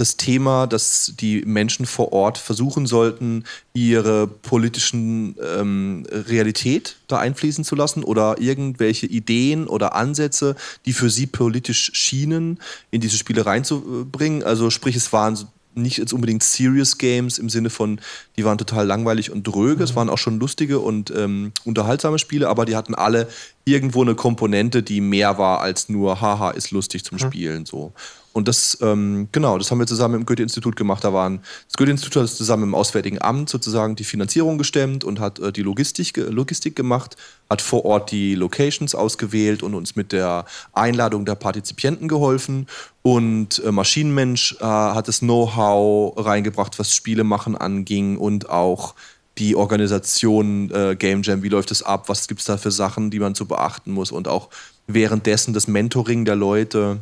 das 0.00 0.16
Thema, 0.16 0.66
dass 0.66 1.12
die 1.20 1.42
Menschen 1.44 1.86
vor 1.86 2.12
Ort 2.12 2.38
versuchen 2.38 2.86
sollten, 2.86 3.44
ihre 3.74 4.26
politischen 4.26 5.36
ähm, 5.42 6.06
Realität 6.10 6.96
da 7.06 7.18
einfließen 7.18 7.64
zu 7.64 7.76
lassen 7.76 8.02
oder 8.02 8.40
irgendwelche 8.40 9.06
Ideen 9.06 9.66
oder 9.66 9.94
Ansätze, 9.94 10.56
die 10.86 10.92
für 10.92 11.10
sie 11.10 11.26
politisch 11.26 11.90
schienen, 11.92 12.58
in 12.90 13.00
diese 13.00 13.18
Spiele 13.18 13.44
reinzubringen. 13.44 14.42
Also 14.42 14.70
sprich, 14.70 14.96
es 14.96 15.12
waren 15.12 15.38
nicht 15.74 15.98
jetzt 15.98 16.12
unbedingt 16.12 16.42
Serious 16.42 16.98
Games 16.98 17.38
im 17.38 17.48
Sinne 17.48 17.70
von, 17.70 18.00
die 18.36 18.44
waren 18.44 18.58
total 18.58 18.86
langweilig 18.86 19.30
und 19.30 19.44
dröge. 19.44 19.84
Es 19.84 19.94
waren 19.94 20.08
auch 20.08 20.18
schon 20.18 20.40
lustige 20.40 20.80
und 20.80 21.12
ähm, 21.16 21.52
unterhaltsame 21.64 22.18
Spiele, 22.18 22.48
aber 22.48 22.64
die 22.64 22.76
hatten 22.76 22.94
alle 22.94 23.28
irgendwo 23.64 24.02
eine 24.02 24.14
Komponente, 24.14 24.82
die 24.82 25.00
mehr 25.00 25.38
war 25.38 25.60
als 25.60 25.88
nur, 25.88 26.20
haha, 26.20 26.50
ist 26.50 26.70
lustig 26.70 27.04
zum 27.04 27.18
Spielen. 27.18 27.66
So. 27.66 27.92
Und 28.32 28.46
das, 28.46 28.78
ähm, 28.80 29.28
genau, 29.32 29.58
das 29.58 29.70
haben 29.70 29.80
wir 29.80 29.86
zusammen 29.86 30.14
im 30.14 30.26
Goethe-Institut 30.26 30.76
gemacht. 30.76 31.02
Da 31.02 31.12
waren, 31.12 31.40
das 31.66 31.76
Goethe-Institut 31.76 32.22
hat 32.22 32.28
zusammen 32.28 32.64
im 32.64 32.74
Auswärtigen 32.74 33.20
Amt 33.20 33.48
sozusagen 33.48 33.96
die 33.96 34.04
Finanzierung 34.04 34.56
gestemmt 34.56 35.02
und 35.02 35.18
hat 35.18 35.40
äh, 35.40 35.52
die 35.52 35.62
Logistik, 35.62 36.16
Logistik 36.16 36.76
gemacht, 36.76 37.16
hat 37.48 37.60
vor 37.60 37.84
Ort 37.84 38.12
die 38.12 38.36
Locations 38.36 38.94
ausgewählt 38.94 39.64
und 39.64 39.74
uns 39.74 39.96
mit 39.96 40.12
der 40.12 40.44
Einladung 40.72 41.24
der 41.24 41.34
Partizipienten 41.34 42.06
geholfen. 42.06 42.68
Und 43.02 43.60
äh, 43.64 43.72
Maschinenmensch 43.72 44.56
äh, 44.60 44.64
hat 44.64 45.08
das 45.08 45.20
Know-how 45.20 46.14
reingebracht, 46.16 46.78
was 46.78 46.94
Spiele 46.94 47.24
machen 47.24 47.56
anging 47.56 48.16
und 48.16 48.48
auch 48.48 48.94
die 49.38 49.56
Organisation 49.56 50.70
äh, 50.70 50.94
Game 50.96 51.22
Jam, 51.22 51.42
wie 51.42 51.48
läuft 51.48 51.70
es 51.70 51.82
ab, 51.82 52.08
was 52.08 52.28
gibt 52.28 52.40
es 52.40 52.46
da 52.46 52.58
für 52.58 52.70
Sachen, 52.70 53.10
die 53.10 53.18
man 53.18 53.34
zu 53.34 53.46
beachten 53.46 53.90
muss 53.90 54.12
und 54.12 54.28
auch 54.28 54.50
währenddessen 54.86 55.54
das 55.54 55.66
Mentoring 55.66 56.24
der 56.24 56.36
Leute, 56.36 57.00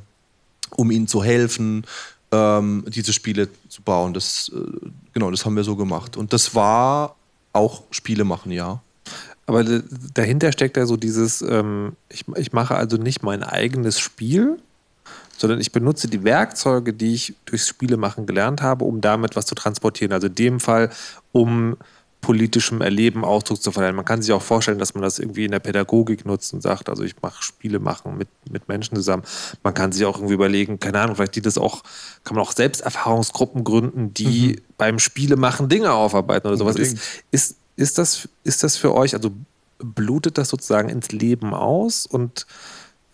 um 0.76 0.90
ihnen 0.90 1.08
zu 1.08 1.22
helfen, 1.22 1.84
ähm, 2.32 2.84
diese 2.88 3.12
Spiele 3.12 3.48
zu 3.68 3.82
bauen. 3.82 4.14
Das, 4.14 4.50
äh, 4.54 4.88
genau, 5.12 5.30
das 5.30 5.44
haben 5.44 5.56
wir 5.56 5.64
so 5.64 5.76
gemacht. 5.76 6.16
Und 6.16 6.32
das 6.32 6.54
war 6.54 7.16
auch 7.52 7.82
Spiele 7.90 8.24
machen, 8.24 8.52
ja. 8.52 8.82
Aber 9.46 9.64
dahinter 9.64 10.52
steckt 10.52 10.76
ja 10.76 10.84
so 10.84 10.96
dieses, 10.96 11.40
ähm, 11.40 11.96
ich, 12.10 12.26
ich 12.36 12.52
mache 12.52 12.74
also 12.74 12.98
nicht 12.98 13.22
mein 13.22 13.42
eigenes 13.42 13.98
Spiel, 13.98 14.58
sondern 15.38 15.60
ich 15.60 15.72
benutze 15.72 16.08
die 16.08 16.24
Werkzeuge, 16.24 16.92
die 16.92 17.14
ich 17.14 17.34
durchs 17.46 17.66
Spielemachen 17.66 18.26
gelernt 18.26 18.60
habe, 18.60 18.84
um 18.84 19.00
damit 19.00 19.36
was 19.36 19.46
zu 19.46 19.54
transportieren. 19.54 20.12
Also 20.12 20.26
in 20.26 20.34
dem 20.34 20.60
Fall, 20.60 20.90
um 21.32 21.76
politischem 22.20 22.80
Erleben 22.80 23.24
Ausdruck 23.24 23.62
zu 23.62 23.70
verleihen. 23.70 23.96
Man 23.96 24.04
kann 24.04 24.22
sich 24.22 24.32
auch 24.32 24.42
vorstellen, 24.42 24.78
dass 24.78 24.94
man 24.94 25.02
das 25.02 25.18
irgendwie 25.18 25.44
in 25.44 25.52
der 25.52 25.60
Pädagogik 25.60 26.26
nutzt 26.26 26.52
und 26.52 26.62
sagt, 26.62 26.88
also 26.88 27.04
ich 27.04 27.14
mache 27.22 27.42
Spiele 27.42 27.78
machen 27.78 28.18
mit, 28.18 28.28
mit 28.50 28.68
Menschen 28.68 28.96
zusammen. 28.96 29.22
Man 29.62 29.74
kann 29.74 29.92
sich 29.92 30.04
auch 30.04 30.16
irgendwie 30.16 30.34
überlegen, 30.34 30.80
keine 30.80 31.00
Ahnung, 31.00 31.16
vielleicht 31.16 31.36
die 31.36 31.42
das 31.42 31.58
auch, 31.58 31.82
kann 32.24 32.36
man 32.36 32.44
auch 32.44 32.52
Selbsterfahrungsgruppen 32.52 33.64
gründen, 33.64 34.12
die 34.14 34.60
beim 34.76 34.98
Spielemachen 34.98 35.68
Dinge 35.68 35.92
aufarbeiten 35.92 36.48
oder 36.48 36.56
sowas. 36.56 36.76
Ist, 36.76 36.98
ist, 37.30 37.56
ist, 37.76 37.98
das, 37.98 38.28
ist 38.44 38.62
das 38.64 38.76
für 38.76 38.94
euch, 38.94 39.14
also 39.14 39.30
blutet 39.78 40.38
das 40.38 40.48
sozusagen 40.48 40.88
ins 40.88 41.12
Leben 41.12 41.54
aus 41.54 42.04
und 42.04 42.46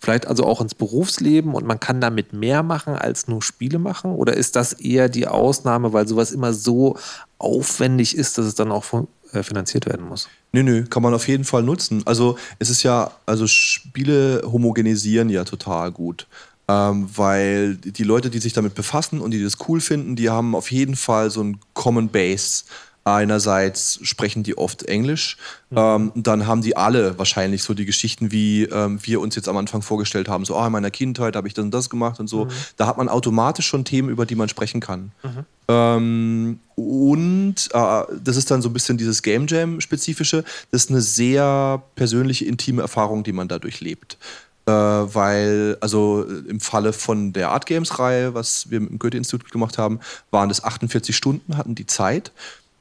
vielleicht 0.05 0.27
also 0.27 0.45
auch 0.45 0.61
ins 0.61 0.75
Berufsleben 0.75 1.53
und 1.53 1.65
man 1.65 1.79
kann 1.79 1.99
damit 1.99 2.31
mehr 2.31 2.63
machen 2.63 2.93
als 2.93 3.27
nur 3.27 3.41
Spiele 3.41 3.79
machen? 3.79 4.11
Oder 4.11 4.37
ist 4.37 4.55
das 4.55 4.73
eher 4.73 5.09
die 5.09 5.27
Ausnahme, 5.27 5.93
weil 5.93 6.07
sowas 6.07 6.31
immer 6.31 6.53
so 6.53 6.97
aufwendig 7.39 8.15
ist, 8.15 8.37
dass 8.37 8.45
es 8.45 8.55
dann 8.55 8.71
auch 8.71 8.85
äh, 9.33 9.43
finanziert 9.43 9.87
werden 9.87 10.07
muss? 10.07 10.29
Nö, 10.51 10.63
nö, 10.63 10.85
kann 10.85 11.03
man 11.03 11.13
auf 11.13 11.27
jeden 11.27 11.43
Fall 11.43 11.63
nutzen. 11.63 12.03
Also 12.05 12.37
es 12.59 12.69
ist 12.69 12.83
ja, 12.83 13.11
also 13.25 13.47
Spiele 13.47 14.43
homogenisieren 14.45 15.29
ja 15.29 15.43
total 15.43 15.91
gut. 15.91 16.27
Ähm, 16.67 17.09
weil 17.15 17.75
die 17.75 18.03
Leute, 18.03 18.31
die 18.31 18.39
sich 18.39 18.53
damit 18.53 18.73
befassen 18.73 19.19
und 19.21 19.31
die 19.31 19.43
das 19.43 19.57
cool 19.67 19.81
finden, 19.81 20.15
die 20.15 20.29
haben 20.29 20.55
auf 20.55 20.71
jeden 20.71 20.95
Fall 20.95 21.29
so 21.29 21.43
ein 21.43 21.59
Common 21.73 22.09
Base 22.09 22.63
Einerseits 23.07 23.99
sprechen 24.01 24.41
die 24.41 24.57
oft 24.57 24.81
Englisch, 24.81 25.37
mhm. 25.69 25.77
ähm, 25.77 26.11
dann 26.15 26.47
haben 26.47 26.63
die 26.63 26.75
alle 26.75 27.19
wahrscheinlich 27.19 27.61
so 27.61 27.75
die 27.75 27.85
Geschichten, 27.85 28.31
wie 28.31 28.63
ähm, 28.63 28.97
wir 29.03 29.21
uns 29.21 29.35
jetzt 29.35 29.47
am 29.47 29.57
Anfang 29.57 29.83
vorgestellt 29.83 30.27
haben, 30.27 30.43
so, 30.43 30.57
oh, 30.57 30.65
in 30.65 30.71
meiner 30.71 30.89
Kindheit 30.89 31.35
habe 31.35 31.47
ich 31.47 31.53
das 31.53 31.63
und 31.63 31.71
das 31.71 31.91
gemacht 31.91 32.19
und 32.19 32.27
so. 32.27 32.45
Mhm. 32.45 32.49
Da 32.77 32.87
hat 32.87 32.97
man 32.97 33.07
automatisch 33.07 33.67
schon 33.67 33.85
Themen, 33.85 34.09
über 34.09 34.25
die 34.25 34.33
man 34.33 34.49
sprechen 34.49 34.79
kann. 34.79 35.11
Mhm. 35.21 35.45
Ähm, 35.67 36.59
und 36.73 37.55
äh, 37.73 38.03
das 38.23 38.37
ist 38.37 38.49
dann 38.49 38.63
so 38.63 38.69
ein 38.69 38.73
bisschen 38.73 38.97
dieses 38.97 39.21
Game 39.21 39.45
Jam-spezifische, 39.45 40.43
das 40.71 40.85
ist 40.85 40.89
eine 40.89 41.01
sehr 41.01 41.83
persönliche, 41.93 42.45
intime 42.45 42.81
Erfahrung, 42.81 43.23
die 43.23 43.33
man 43.33 43.47
dadurch 43.47 43.81
lebt. 43.81 44.17
Äh, 44.65 44.71
weil, 44.71 45.77
also 45.79 46.23
im 46.23 46.59
Falle 46.59 46.91
von 46.91 47.33
der 47.33 47.51
Art 47.51 47.67
Games-Reihe, 47.67 48.33
was 48.33 48.71
wir 48.71 48.79
im 48.79 48.97
Goethe-Institut 48.97 49.51
gemacht 49.51 49.77
haben, 49.77 49.99
waren 50.31 50.49
das 50.49 50.63
48 50.63 51.15
Stunden, 51.15 51.55
hatten 51.55 51.75
die 51.75 51.85
Zeit. 51.85 52.31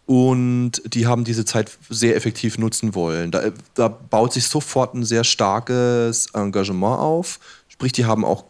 Und 0.07 0.83
die 0.85 1.07
haben 1.07 1.25
diese 1.25 1.45
Zeit 1.45 1.79
sehr 1.89 2.15
effektiv 2.15 2.59
nutzen 2.59 2.95
wollen. 2.95 3.31
Da, 3.31 3.51
da, 3.75 3.89
baut 3.89 4.35
sich 4.35 4.47
sofort 4.47 4.95
ein 4.95 5.05
sehr 5.05 5.25
starkes 5.25 6.27
Engagement 6.35 6.99
auf. 6.99 7.41
Sprich, 7.69 7.93
die 7.93 8.05
haben 8.05 8.25
auch 8.25 8.45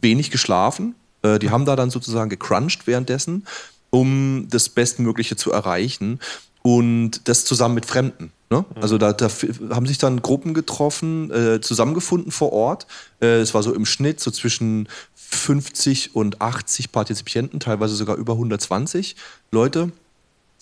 wenig 0.00 0.30
geschlafen. 0.30 0.94
Äh, 1.22 1.40
die 1.40 1.50
haben 1.50 1.64
da 1.64 1.74
dann 1.74 1.90
sozusagen 1.90 2.30
gecrunched 2.30 2.86
währenddessen, 2.86 3.44
um 3.90 4.46
das 4.50 4.68
Bestmögliche 4.68 5.34
zu 5.34 5.50
erreichen. 5.50 6.20
Und 6.62 7.26
das 7.26 7.44
zusammen 7.44 7.74
mit 7.74 7.86
Fremden. 7.86 8.32
Ne? 8.50 8.58
Mhm. 8.58 8.82
Also 8.82 8.98
da, 8.98 9.12
da, 9.12 9.28
haben 9.70 9.86
sich 9.86 9.98
dann 9.98 10.22
Gruppen 10.22 10.54
getroffen, 10.54 11.30
äh, 11.30 11.60
zusammengefunden 11.60 12.30
vor 12.30 12.52
Ort. 12.52 12.86
Äh, 13.20 13.40
es 13.40 13.54
war 13.54 13.62
so 13.62 13.72
im 13.72 13.86
Schnitt 13.86 14.20
so 14.20 14.30
zwischen 14.30 14.88
50 15.14 16.14
und 16.14 16.40
80 16.40 16.92
Partizipienten, 16.92 17.60
teilweise 17.60 17.94
sogar 17.94 18.16
über 18.16 18.34
120 18.34 19.16
Leute. 19.50 19.90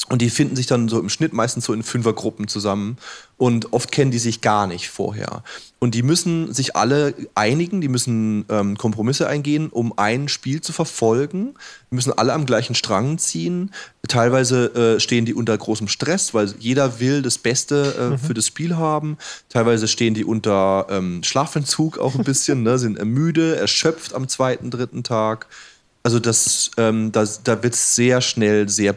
Und 0.09 0.23
die 0.23 0.31
finden 0.31 0.57
sich 0.57 0.67
dann 0.67 0.89
so 0.89 0.99
im 1.01 1.11
Schnitt 1.11 1.35
meistens 1.35 1.67
so 1.67 1.75
in 1.75 1.83
Fünfergruppen 1.83 2.49
zusammen. 2.49 2.97
Und 3.37 3.73
oft 3.75 3.93
kennen 3.93 4.11
die 4.11 4.19
sich 4.19 4.41
gar 4.41 4.67
nicht 4.67 4.89
vorher. 4.89 5.43
Und 5.81 5.95
die 5.95 6.03
müssen 6.03 6.53
sich 6.55 6.77
alle 6.77 7.15
einigen, 7.35 7.81
die 7.81 7.89
müssen 7.89 8.47
ähm, 8.49 8.79
Kompromisse 8.79 9.29
eingehen, 9.29 9.69
um 9.69 9.97
ein 9.99 10.29
Spiel 10.29 10.63
zu 10.63 10.73
verfolgen. 10.73 11.55
Die 11.91 11.95
müssen 11.95 12.17
alle 12.17 12.33
am 12.33 12.47
gleichen 12.47 12.75
Strang 12.75 13.19
ziehen. 13.19 13.71
Teilweise 14.09 14.97
äh, 14.97 15.01
stehen 15.01 15.27
die 15.27 15.35
unter 15.35 15.57
großem 15.57 15.89
Stress, 15.89 16.33
weil 16.33 16.55
jeder 16.59 17.01
will 17.01 17.21
das 17.21 17.37
Beste 17.37 17.95
äh, 17.99 18.11
mhm. 18.11 18.19
für 18.19 18.35
das 18.35 18.47
Spiel 18.47 18.77
haben. 18.77 19.19
Teilweise 19.51 19.89
stehen 19.89 20.15
die 20.15 20.25
unter 20.25 20.87
ähm, 20.89 21.23
Schlafentzug 21.23 21.99
auch 21.99 22.15
ein 22.15 22.25
bisschen, 22.25 22.63
ne, 22.63 22.79
sind 22.79 23.05
müde, 23.05 23.57
erschöpft 23.57 24.15
am 24.15 24.27
zweiten, 24.27 24.71
dritten 24.71 25.03
Tag. 25.03 25.47
Also 26.03 26.19
das, 26.19 26.71
ähm, 26.79 27.13
das 27.13 27.43
da 27.43 27.63
wird 27.63 27.75
es 27.75 27.95
sehr 27.95 28.23
schnell 28.23 28.69
sehr 28.69 28.97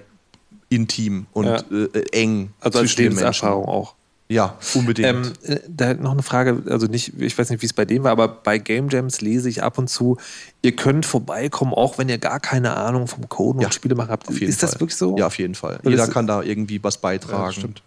intim 0.71 1.27
und 1.33 1.45
ja. 1.45 1.57
äh, 1.57 2.03
eng. 2.13 2.53
Also 2.61 2.79
als 2.79 2.97
Lebenserfahrung 2.97 3.65
auch. 3.65 3.93
Ja, 4.29 4.57
unbedingt. 4.73 5.07
Ähm, 5.07 5.33
äh, 5.43 5.59
da 5.67 5.93
noch 5.93 6.13
eine 6.13 6.23
Frage, 6.23 6.63
also 6.69 6.87
nicht, 6.87 7.19
ich 7.19 7.37
weiß 7.37 7.49
nicht, 7.49 7.61
wie 7.61 7.65
es 7.65 7.73
bei 7.73 7.83
dem 7.83 8.03
war, 8.03 8.11
aber 8.11 8.29
bei 8.29 8.57
Game 8.57 8.87
Jams 8.89 9.19
lese 9.19 9.49
ich 9.49 9.61
ab 9.61 9.77
und 9.77 9.89
zu, 9.89 10.17
ihr 10.61 10.73
könnt 10.73 11.05
vorbeikommen, 11.05 11.73
auch 11.73 11.97
wenn 11.97 12.07
ihr 12.07 12.17
gar 12.17 12.39
keine 12.39 12.77
Ahnung 12.77 13.07
vom 13.07 13.27
Coden 13.27 13.59
ja, 13.59 13.67
und 13.67 13.73
Spiele 13.73 13.93
machen 13.93 14.09
habt. 14.09 14.29
Ist 14.29 14.63
das 14.63 14.79
wirklich 14.79 14.95
so? 14.95 15.17
Ja, 15.17 15.27
auf 15.27 15.37
jeden 15.37 15.55
Fall. 15.55 15.81
Jeder 15.83 16.07
kann 16.07 16.27
da 16.27 16.41
irgendwie 16.41 16.81
was 16.81 16.97
beitragen. 16.97 17.43
Ja, 17.43 17.51
stimmt. 17.51 17.81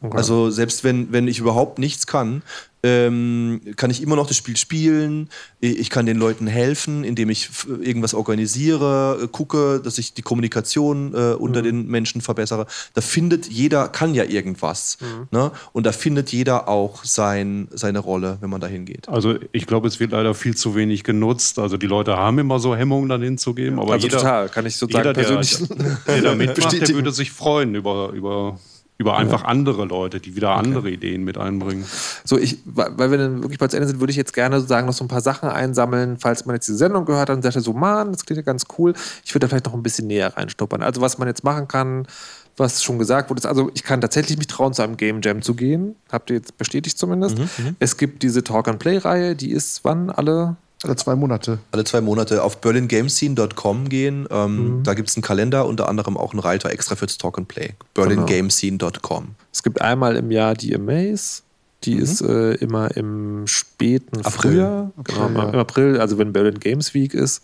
Okay. 0.00 0.16
Also 0.16 0.50
selbst 0.50 0.84
wenn, 0.84 1.10
wenn 1.10 1.26
ich 1.26 1.40
überhaupt 1.40 1.80
nichts 1.80 2.06
kann, 2.06 2.42
ähm, 2.82 3.60
kann 3.76 3.90
ich 3.90 4.02
immer 4.02 4.16
noch 4.16 4.26
das 4.26 4.36
Spiel 4.36 4.56
spielen. 4.56 5.28
Ich 5.60 5.90
kann 5.90 6.06
den 6.06 6.16
Leuten 6.16 6.46
helfen, 6.46 7.02
indem 7.02 7.30
ich 7.30 7.50
irgendwas 7.66 8.14
organisiere, 8.14 9.18
äh, 9.24 9.28
gucke, 9.28 9.80
dass 9.82 9.98
ich 9.98 10.14
die 10.14 10.22
Kommunikation 10.22 11.12
äh, 11.14 11.34
unter 11.34 11.60
mhm. 11.60 11.64
den 11.64 11.86
Menschen 11.88 12.20
verbessere. 12.20 12.66
Da 12.94 13.00
findet 13.00 13.46
jeder, 13.48 13.88
kann 13.88 14.14
ja 14.14 14.24
irgendwas. 14.24 14.98
Mhm. 15.00 15.28
Ne? 15.30 15.50
Und 15.72 15.86
da 15.86 15.92
findet 15.92 16.30
jeder 16.30 16.68
auch 16.68 17.04
sein, 17.04 17.68
seine 17.72 17.98
Rolle, 17.98 18.38
wenn 18.40 18.50
man 18.50 18.60
da 18.60 18.68
hingeht. 18.68 19.08
Also 19.08 19.36
ich 19.52 19.66
glaube, 19.66 19.88
es 19.88 19.98
wird 19.98 20.12
leider 20.12 20.34
viel 20.34 20.56
zu 20.56 20.74
wenig 20.74 21.02
genutzt. 21.02 21.58
Also 21.58 21.76
die 21.76 21.86
Leute 21.86 22.16
haben 22.16 22.38
immer 22.38 22.60
so 22.60 22.76
Hemmungen, 22.76 23.08
dann 23.08 23.22
hinzugeben. 23.22 23.80
Aber 23.80 23.94
also 23.94 24.06
jeder, 24.06 24.18
total, 24.18 24.48
kann 24.48 24.66
ich 24.66 24.76
sozusagen 24.76 25.08
jeder, 25.08 25.14
persönlich. 25.14 25.68
Der, 25.68 25.98
der 26.06 26.22
da 26.22 26.34
mitmacht, 26.34 26.80
der 26.80 26.94
würde 26.94 27.12
sich 27.12 27.32
freuen 27.32 27.74
über, 27.74 28.10
über 28.10 28.58
über 28.98 29.16
einfach 29.16 29.42
ja. 29.42 29.48
andere 29.48 29.84
Leute, 29.84 30.18
die 30.18 30.34
wieder 30.34 30.50
okay. 30.50 30.66
andere 30.66 30.90
Ideen 30.90 31.22
mit 31.22 31.38
einbringen. 31.38 31.84
So, 32.24 32.36
ich, 32.36 32.58
weil 32.64 33.12
wir 33.12 33.18
dann 33.18 33.42
wirklich 33.42 33.58
bald 33.58 33.70
zu 33.70 33.76
Ende 33.76 33.88
sind, 33.88 34.00
würde 34.00 34.10
ich 34.10 34.16
jetzt 34.16 34.34
gerne 34.34 34.56
sozusagen 34.56 34.88
noch 34.88 34.92
so 34.92 35.04
ein 35.04 35.08
paar 35.08 35.20
Sachen 35.20 35.48
einsammeln, 35.48 36.16
falls 36.18 36.46
man 36.46 36.56
jetzt 36.56 36.66
diese 36.66 36.78
Sendung 36.78 37.04
gehört 37.04 37.30
hat 37.30 37.36
und 37.36 37.42
sagt 37.42 37.54
so, 37.60 37.72
man, 37.72 38.10
das 38.10 38.26
klingt 38.26 38.38
ja 38.38 38.42
ganz 38.42 38.64
cool. 38.76 38.94
Ich 39.24 39.32
würde 39.34 39.46
da 39.46 39.48
vielleicht 39.48 39.66
noch 39.66 39.74
ein 39.74 39.84
bisschen 39.84 40.08
näher 40.08 40.36
reinstuppern. 40.36 40.82
Also, 40.82 41.00
was 41.00 41.16
man 41.16 41.28
jetzt 41.28 41.44
machen 41.44 41.68
kann, 41.68 42.08
was 42.56 42.82
schon 42.82 42.98
gesagt 42.98 43.30
wurde, 43.30 43.38
ist, 43.38 43.46
also 43.46 43.70
ich 43.72 43.84
kann 43.84 44.00
tatsächlich 44.00 44.36
mich 44.36 44.48
trauen, 44.48 44.72
zu 44.72 44.82
einem 44.82 44.96
Game 44.96 45.20
Jam 45.22 45.42
zu 45.42 45.54
gehen. 45.54 45.94
Habt 46.10 46.30
ihr 46.30 46.36
jetzt 46.36 46.58
bestätigt 46.58 46.98
zumindest. 46.98 47.38
Mhm, 47.38 47.44
mhm. 47.58 47.76
es 47.78 47.98
gibt 47.98 48.24
diese 48.24 48.42
Talk 48.42 48.66
and 48.66 48.80
Play-Reihe, 48.80 49.36
die 49.36 49.52
ist 49.52 49.84
wann 49.84 50.10
alle 50.10 50.56
alle 50.84 50.96
zwei 50.96 51.16
Monate. 51.16 51.58
Alle 51.72 51.84
zwei 51.84 52.00
Monate 52.00 52.42
auf 52.42 52.60
berlingamescene.com 52.60 53.88
gehen. 53.88 54.28
Ähm, 54.30 54.78
mhm. 54.78 54.82
Da 54.84 54.94
gibt 54.94 55.08
es 55.08 55.16
einen 55.16 55.22
Kalender, 55.22 55.66
unter 55.66 55.88
anderem 55.88 56.16
auch 56.16 56.32
einen 56.32 56.40
Reiter 56.40 56.70
extra 56.70 56.94
fürs 56.94 57.18
Talk 57.18 57.38
and 57.38 57.48
Play. 57.48 57.74
berlingamescene.com. 57.94 59.34
Es 59.52 59.62
gibt 59.62 59.80
einmal 59.80 60.16
im 60.16 60.30
Jahr 60.30 60.54
die 60.54 60.74
Amaze. 60.74 61.42
Die 61.84 61.96
mhm. 61.96 62.02
ist 62.02 62.20
äh, 62.22 62.54
immer 62.54 62.96
im 62.96 63.46
späten 63.46 64.18
April. 64.18 64.52
Frühjahr. 64.52 64.92
Genau, 65.04 65.20
April, 65.22 65.36
ja. 65.36 65.48
im 65.50 65.58
April, 65.58 66.00
also 66.00 66.18
wenn 66.18 66.32
Berlin 66.32 66.60
Games 66.60 66.94
Week 66.94 67.14
ist. 67.14 67.42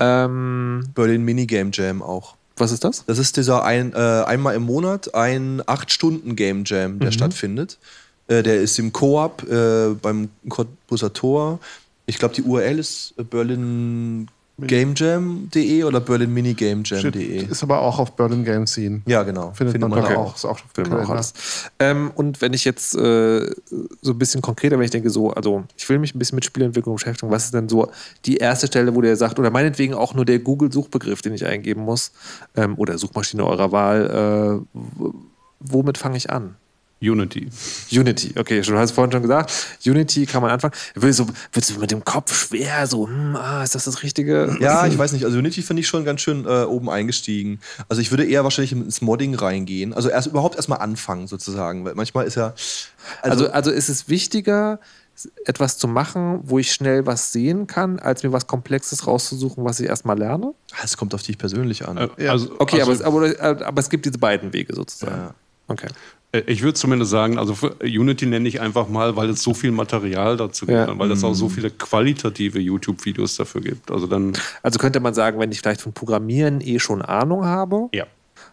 Ähm, 0.00 0.84
Berlin 0.94 1.24
Minigame 1.24 1.70
Jam 1.72 2.02
auch. 2.02 2.34
Was 2.56 2.72
ist 2.72 2.82
das? 2.84 3.04
Das 3.06 3.18
ist 3.18 3.36
dieser 3.36 3.64
ein, 3.64 3.92
äh, 3.92 3.96
einmal 3.96 4.54
im 4.54 4.62
Monat 4.62 5.14
ein 5.14 5.62
8-Stunden-Game 5.62 6.64
Jam, 6.66 6.98
der 6.98 7.08
mhm. 7.08 7.12
stattfindet. 7.12 7.78
Äh, 8.26 8.42
der 8.42 8.60
ist 8.60 8.78
im 8.78 8.92
Koop 8.92 9.48
äh, 9.48 9.94
beim 10.00 10.28
Cottbuser 10.48 11.12
Tor. 11.12 11.60
Ich 12.08 12.18
glaube, 12.18 12.34
die 12.34 12.42
URL 12.42 12.78
ist 12.78 13.14
berlingamejam.de 13.18 15.84
oder 15.84 16.00
berlinminigamejam.de. 16.00 17.44
Ist 17.44 17.62
aber 17.62 17.82
auch 17.82 17.98
auf 17.98 18.16
Berlin 18.16 18.46
Game 18.46 18.66
Scene. 18.66 19.02
Ja, 19.04 19.24
genau. 19.24 19.52
Findet, 19.52 19.72
Findet 19.72 19.90
man, 19.90 20.00
man 20.00 20.10
da 20.10 20.16
auch. 20.16 20.34
Ist 20.34 20.46
auch, 20.46 20.58
auch 20.58 21.08
alles. 21.10 21.34
Ähm, 21.78 22.10
und 22.14 22.40
wenn 22.40 22.54
ich 22.54 22.64
jetzt 22.64 22.96
äh, 22.96 23.50
so 24.00 24.12
ein 24.12 24.18
bisschen 24.18 24.40
konkreter, 24.40 24.78
wenn 24.78 24.86
ich 24.86 24.90
denke, 24.90 25.10
so, 25.10 25.32
also 25.32 25.64
ich 25.76 25.86
will 25.90 25.98
mich 25.98 26.14
ein 26.14 26.18
bisschen 26.18 26.36
mit 26.36 26.46
Spielentwicklung 26.46 26.94
beschäftigen, 26.94 27.30
was 27.30 27.44
ist 27.44 27.52
denn 27.52 27.68
so 27.68 27.90
die 28.24 28.38
erste 28.38 28.68
Stelle, 28.68 28.94
wo 28.94 29.02
der 29.02 29.16
sagt, 29.16 29.38
oder 29.38 29.50
meinetwegen 29.50 29.92
auch 29.92 30.14
nur 30.14 30.24
der 30.24 30.38
Google-Suchbegriff, 30.38 31.20
den 31.20 31.34
ich 31.34 31.44
eingeben 31.44 31.82
muss, 31.82 32.12
ähm, 32.56 32.78
oder 32.78 32.96
Suchmaschine 32.96 33.44
eurer 33.44 33.70
Wahl, 33.70 34.64
äh, 34.64 34.68
womit 35.60 35.98
fange 35.98 36.16
ich 36.16 36.30
an? 36.30 36.56
Unity. 37.00 37.48
Unity, 37.92 38.34
okay, 38.36 38.60
du 38.60 38.76
hast 38.76 38.90
vorhin 38.90 39.12
schon 39.12 39.22
gesagt, 39.22 39.52
Unity 39.86 40.26
kann 40.26 40.42
man 40.42 40.50
anfangen. 40.50 40.74
Wird 40.94 41.14
so, 41.14 41.28
wird 41.52 41.78
mit 41.78 41.90
dem 41.90 42.04
Kopf 42.04 42.48
schwer, 42.48 42.86
so, 42.86 43.06
hm, 43.06 43.36
ah, 43.36 43.62
ist 43.62 43.74
das 43.74 43.84
das 43.84 44.02
Richtige? 44.02 44.56
Ja, 44.60 44.86
ich 44.86 44.98
weiß 44.98 45.12
nicht. 45.12 45.24
Also 45.24 45.38
Unity 45.38 45.62
finde 45.62 45.80
ich 45.80 45.88
schon 45.88 46.04
ganz 46.04 46.20
schön 46.20 46.44
äh, 46.44 46.64
oben 46.64 46.90
eingestiegen. 46.90 47.60
Also 47.88 48.02
ich 48.02 48.10
würde 48.10 48.24
eher 48.24 48.42
wahrscheinlich 48.42 48.72
ins 48.72 49.00
Modding 49.00 49.34
reingehen. 49.34 49.92
Also 49.94 50.08
erst 50.08 50.26
überhaupt 50.26 50.56
erstmal 50.56 50.78
anfangen, 50.78 51.28
sozusagen. 51.28 51.84
Weil 51.84 51.94
manchmal 51.94 52.26
ist 52.26 52.34
ja. 52.34 52.54
Also, 53.22 53.44
also, 53.44 53.50
also 53.52 53.70
ist 53.70 53.88
es 53.88 54.08
wichtiger, 54.08 54.80
etwas 55.44 55.78
zu 55.78 55.88
machen, 55.88 56.40
wo 56.44 56.58
ich 56.58 56.72
schnell 56.72 57.06
was 57.06 57.32
sehen 57.32 57.66
kann, 57.66 57.98
als 57.98 58.22
mir 58.22 58.32
was 58.32 58.46
Komplexes 58.46 59.06
rauszusuchen, 59.06 59.64
was 59.64 59.80
ich 59.80 59.88
erstmal 59.88 60.18
lerne? 60.18 60.54
Es 60.82 60.96
kommt 60.96 61.14
auf 61.14 61.22
dich 61.22 61.38
persönlich 61.38 61.86
an. 61.86 61.96
Äh, 61.96 62.08
ja. 62.18 62.32
also, 62.32 62.54
okay, 62.58 62.80
also, 62.80 63.04
aber, 63.04 63.22
es, 63.22 63.40
aber, 63.40 63.66
aber, 63.66 63.80
es 63.80 63.90
gibt 63.90 64.06
diese 64.06 64.18
beiden 64.18 64.52
Wege 64.52 64.74
sozusagen. 64.74 65.16
Ja. 65.16 65.34
Okay. 65.66 65.88
Äh, 66.32 66.42
ich 66.46 66.62
würde 66.62 66.74
zumindest 66.74 67.10
sagen, 67.10 67.38
also 67.38 67.54
Unity 67.82 68.26
nenne 68.26 68.48
ich 68.48 68.60
einfach 68.60 68.88
mal, 68.88 69.16
weil 69.16 69.30
es 69.30 69.42
so 69.42 69.54
viel 69.54 69.70
Material 69.70 70.36
dazu 70.36 70.66
gibt, 70.66 70.78
ja. 70.78 70.98
weil 70.98 71.10
es 71.10 71.24
auch 71.24 71.34
so 71.34 71.46
mhm. 71.46 71.50
viele 71.50 71.70
qualitative 71.70 72.58
YouTube-Videos 72.58 73.36
dafür 73.36 73.60
gibt. 73.60 73.90
Also 73.90 74.06
dann. 74.06 74.32
Also 74.62 74.78
könnte 74.78 75.00
man 75.00 75.14
sagen, 75.14 75.38
wenn 75.38 75.52
ich 75.52 75.60
vielleicht 75.60 75.80
von 75.80 75.92
Programmieren 75.92 76.60
eh 76.60 76.78
schon 76.78 77.02
Ahnung 77.02 77.44
habe, 77.44 77.88
ja 77.92 78.06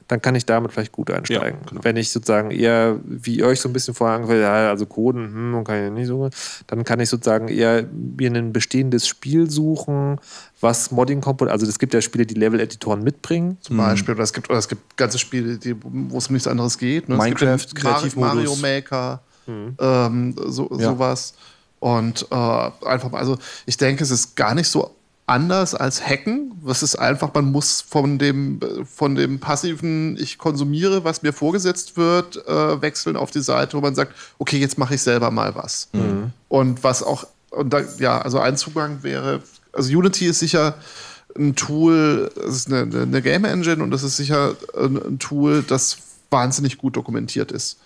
dann 0.08 0.22
kann 0.22 0.36
ich 0.36 0.46
damit 0.46 0.72
vielleicht 0.72 0.92
gut 0.92 1.10
einsteigen. 1.10 1.60
Ja, 1.64 1.70
genau. 1.70 1.84
Wenn 1.84 1.98
ich 1.98 2.12
sozusagen 2.12 2.52
eher, 2.52 3.00
wie 3.04 3.38
ihr 3.38 3.48
euch 3.48 3.60
so 3.60 3.70
ein 3.70 3.74
bisschen 3.74 3.94
vorher 3.94 4.18
angefallen 4.18 4.42
ja, 4.42 4.70
also 4.70 4.86
Coden, 4.86 5.26
hm, 5.26 5.64
kann 5.64 5.86
ich 5.86 5.92
nicht 5.92 6.08
so, 6.08 6.30
dann 6.68 6.84
kann 6.84 7.00
ich 7.00 7.10
sozusagen 7.10 7.48
eher 7.48 7.86
mir 8.18 8.32
ein 8.32 8.54
bestehendes 8.54 9.08
Spiel 9.08 9.50
suchen, 9.50 10.20
was 10.62 10.92
Modding 10.92 11.22
komponent 11.22 11.54
also 11.54 11.66
es 11.66 11.80
gibt 11.80 11.94
ja 11.94 12.02
Spiele, 12.02 12.26
die 12.26 12.36
Level-Editoren 12.36 13.04
mitbringen. 13.04 13.58
Zum 13.62 13.78
Beispiel, 13.78 14.14
oder 14.14 14.24
es 14.24 14.34
gibt, 14.34 14.50
oder 14.50 14.60
es 14.60 14.68
gibt 14.68 14.96
ganze 14.98 15.18
Spiele, 15.18 15.58
die, 15.58 15.76
wo 15.82 16.18
es 16.18 16.28
um 16.28 16.34
nichts 16.34 16.48
anderes 16.48 16.78
geht. 16.78 17.10
Ne? 17.10 17.16
Minecraft, 17.18 17.66
Kreativmodus. 17.74 18.34
Mario 18.36 18.56
Maker. 18.58 19.22
ähm, 19.48 20.36
so, 20.48 20.70
Ja. 20.72 20.92
sowas. 20.92 21.34
Und 21.80 22.26
äh, 22.32 22.36
einfach 22.36 23.12
mal, 23.12 23.20
also 23.20 23.38
ich 23.66 23.78
denke, 23.78 24.04
es 24.04 24.12
ist 24.12 24.36
gar 24.36 24.56
nicht 24.56 24.68
so 24.68 24.96
anders 25.28 25.74
als 25.74 26.06
Hacken. 26.06 26.62
Es 26.68 26.84
ist 26.84 26.96
einfach, 26.96 27.34
man 27.34 27.52
muss 27.52 27.82
von 27.82 28.20
dem, 28.20 28.60
von 28.86 29.16
dem 29.16 29.40
passiven, 29.40 30.18
ich 30.18 30.38
konsumiere, 30.38 31.04
was 31.04 31.24
mir 31.24 31.34
vorgesetzt 31.34 31.98
wird, 31.98 32.46
äh, 32.48 32.82
wechseln 32.82 33.16
auf 33.16 33.32
die 33.32 33.42
Seite, 33.42 33.76
wo 33.78 33.82
man 33.82 33.96
sagt, 33.96 34.14
okay, 34.38 34.58
jetzt 34.58 34.78
mache 34.78 34.96
ich 34.96 35.02
selber 35.02 35.32
mal 35.32 35.56
was. 35.56 35.90
Und 36.48 36.84
was 36.84 37.02
auch, 37.02 37.28
und 37.50 37.74
da, 37.74 37.82
ja, 38.00 38.20
also 38.22 38.40
ein 38.40 38.58
Zugang 38.58 39.02
wäre, 39.02 39.42
also 39.74 39.98
Unity 39.98 40.28
ist 40.28 40.40
sicher 40.40 40.76
ein 41.38 41.56
Tool, 41.56 42.32
es 42.48 42.56
ist 42.56 42.72
eine, 42.72 43.02
eine, 43.02 43.22
Game 43.22 43.46
Engine 43.46 43.84
und 43.84 43.92
das 43.92 44.04
ist 44.04 44.18
sicher 44.18 44.56
ein, 44.78 44.96
ein 44.96 45.20
Tool, 45.20 45.64
das 45.64 45.98
wahnsinnig 46.30 46.78
gut 46.78 46.96
dokumentiert 46.96 47.52
ist. 47.52 47.80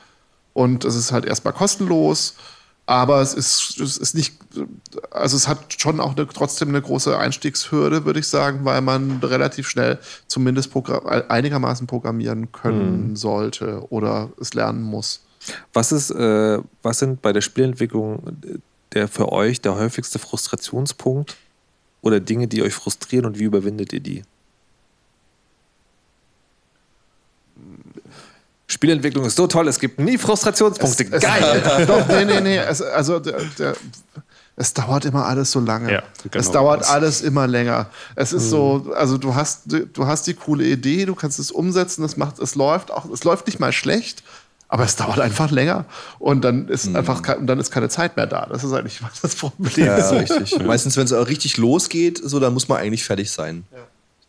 Und 0.53 0.85
es 0.85 0.95
ist 0.95 1.11
halt 1.11 1.25
erstmal 1.25 1.53
kostenlos, 1.53 2.35
aber 2.89 3.21
es 3.21 3.35
ist, 3.35 3.79
es 3.79 3.97
ist 3.97 4.15
nicht, 4.15 4.33
also 5.11 5.37
es 5.37 5.47
hat 5.47 5.79
schon 5.79 5.99
auch 5.99 6.15
eine, 6.15 6.27
trotzdem 6.27 6.69
eine 6.69 6.81
große 6.81 7.15
Einstiegshürde, 7.15 8.03
würde 8.03 8.19
ich 8.19 8.27
sagen, 8.27 8.65
weil 8.65 8.81
man 8.81 9.19
relativ 9.19 9.69
schnell 9.69 9.99
zumindest 10.25 10.71
einigermaßen 11.29 11.85
programmieren 11.85 12.51
können 12.51 13.15
sollte 13.15 13.85
oder 13.91 14.31
es 14.41 14.55
lernen 14.55 14.81
muss. 14.81 15.21
Was 15.71 15.91
ist, 15.91 16.09
äh, 16.09 16.57
was 16.81 16.97
sind 16.97 17.21
bei 17.21 17.31
der 17.31 17.41
Spielentwicklung 17.41 18.23
äh, 18.43 18.57
der 18.93 19.07
für 19.07 19.31
euch 19.31 19.61
der 19.61 19.75
häufigste 19.75 20.17
Frustrationspunkt 20.17 21.37
oder 22.01 22.19
Dinge, 22.19 22.47
die 22.47 22.63
euch 22.63 22.73
frustrieren 22.73 23.27
und 23.27 23.37
wie 23.37 23.43
überwindet 23.43 23.93
ihr 23.93 23.99
die? 23.99 24.23
Spielentwicklung 28.71 29.25
ist 29.25 29.35
so 29.35 29.47
toll, 29.47 29.67
es 29.67 29.79
gibt 29.79 29.99
nie 29.99 30.17
Frustrationspunkte. 30.17 31.03
Es- 31.11 31.21
Geil! 31.21 31.85
Doch, 31.87 32.07
nee, 32.07 32.23
nee, 32.25 32.39
nee. 32.41 32.57
Es, 32.57 32.81
also, 32.81 33.19
der, 33.19 33.41
der, 33.57 33.73
es 34.55 34.73
dauert 34.73 35.05
immer 35.05 35.25
alles 35.25 35.51
so 35.51 35.59
lange. 35.59 35.91
Ja, 35.91 36.03
genau 36.29 36.39
es 36.39 36.51
dauert 36.51 36.81
das. 36.81 36.89
alles 36.89 37.21
immer 37.21 37.47
länger. 37.47 37.87
Es 38.15 38.31
ist 38.33 38.49
so, 38.49 38.91
also 38.95 39.17
du 39.17 39.33
hast, 39.33 39.63
du 39.65 40.05
hast 40.05 40.27
die 40.27 40.33
coole 40.35 40.65
Idee, 40.65 41.05
du 41.05 41.15
kannst 41.15 41.39
es 41.39 41.49
umsetzen, 41.49 42.03
es 42.03 42.15
macht, 42.17 42.39
es 42.39 42.55
läuft 42.55 42.91
auch, 42.91 43.09
es 43.09 43.23
läuft 43.23 43.47
nicht 43.47 43.59
mal 43.59 43.71
schlecht, 43.71 44.21
aber 44.67 44.83
es 44.83 44.95
dauert 44.97 45.19
einfach 45.19 45.49
länger. 45.49 45.85
Und 46.19 46.41
dann 46.43 46.67
ist 46.67 46.93
einfach, 46.95 47.23
ke- 47.23 47.37
und 47.37 47.47
dann 47.47 47.59
ist 47.59 47.71
keine 47.71 47.89
Zeit 47.89 48.17
mehr 48.17 48.27
da. 48.27 48.45
Das 48.51 48.63
ist 48.63 48.71
eigentlich 48.73 48.99
das 49.23 49.33
Problem. 49.35 49.85
Ja, 49.87 49.95
richtig. 50.09 50.59
Meistens, 50.63 50.95
wenn 50.95 51.05
es 51.05 51.13
auch 51.13 51.27
richtig 51.27 51.57
losgeht, 51.57 52.21
so, 52.23 52.39
dann 52.39 52.53
muss 52.53 52.67
man 52.67 52.77
eigentlich 52.77 53.03
fertig 53.03 53.31
sein. 53.31 53.63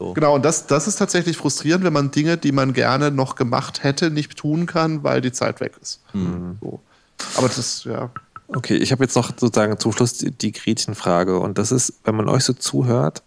So. 0.01 0.14
Genau, 0.14 0.35
und 0.35 0.44
das, 0.47 0.66
das 0.66 0.89
ist 0.89 0.97
tatsächlich 0.97 1.36
frustrierend, 1.36 1.85
wenn 1.85 1.93
man 1.93 2.10
Dinge, 2.10 2.39
die 2.39 2.52
man 2.52 2.72
gerne 2.72 3.10
noch 3.10 3.35
gemacht 3.36 3.82
hätte, 3.82 4.10
nicht 4.10 4.35
tun 4.35 4.64
kann, 4.64 5.05
weil 5.05 5.20
die 5.20 5.31
Zeit 5.31 5.60
weg 5.60 5.74
ist. 5.81 6.01
So. 6.62 6.81
Aber 7.36 7.48
das, 7.48 7.85
ja. 7.85 8.10
Okay, 8.48 8.77
ich 8.77 8.93
habe 8.93 9.05
jetzt 9.05 9.14
noch 9.14 9.31
sozusagen 9.36 9.78
zum 9.78 9.93
Schluss 9.93 10.14
die, 10.14 10.31
die 10.31 10.52
Gretchenfrage. 10.52 11.39
Und 11.39 11.59
das 11.59 11.70
ist, 11.70 11.93
wenn 12.05 12.14
man 12.14 12.31
euch 12.31 12.44
so 12.44 12.55
zuhört, 12.55 13.22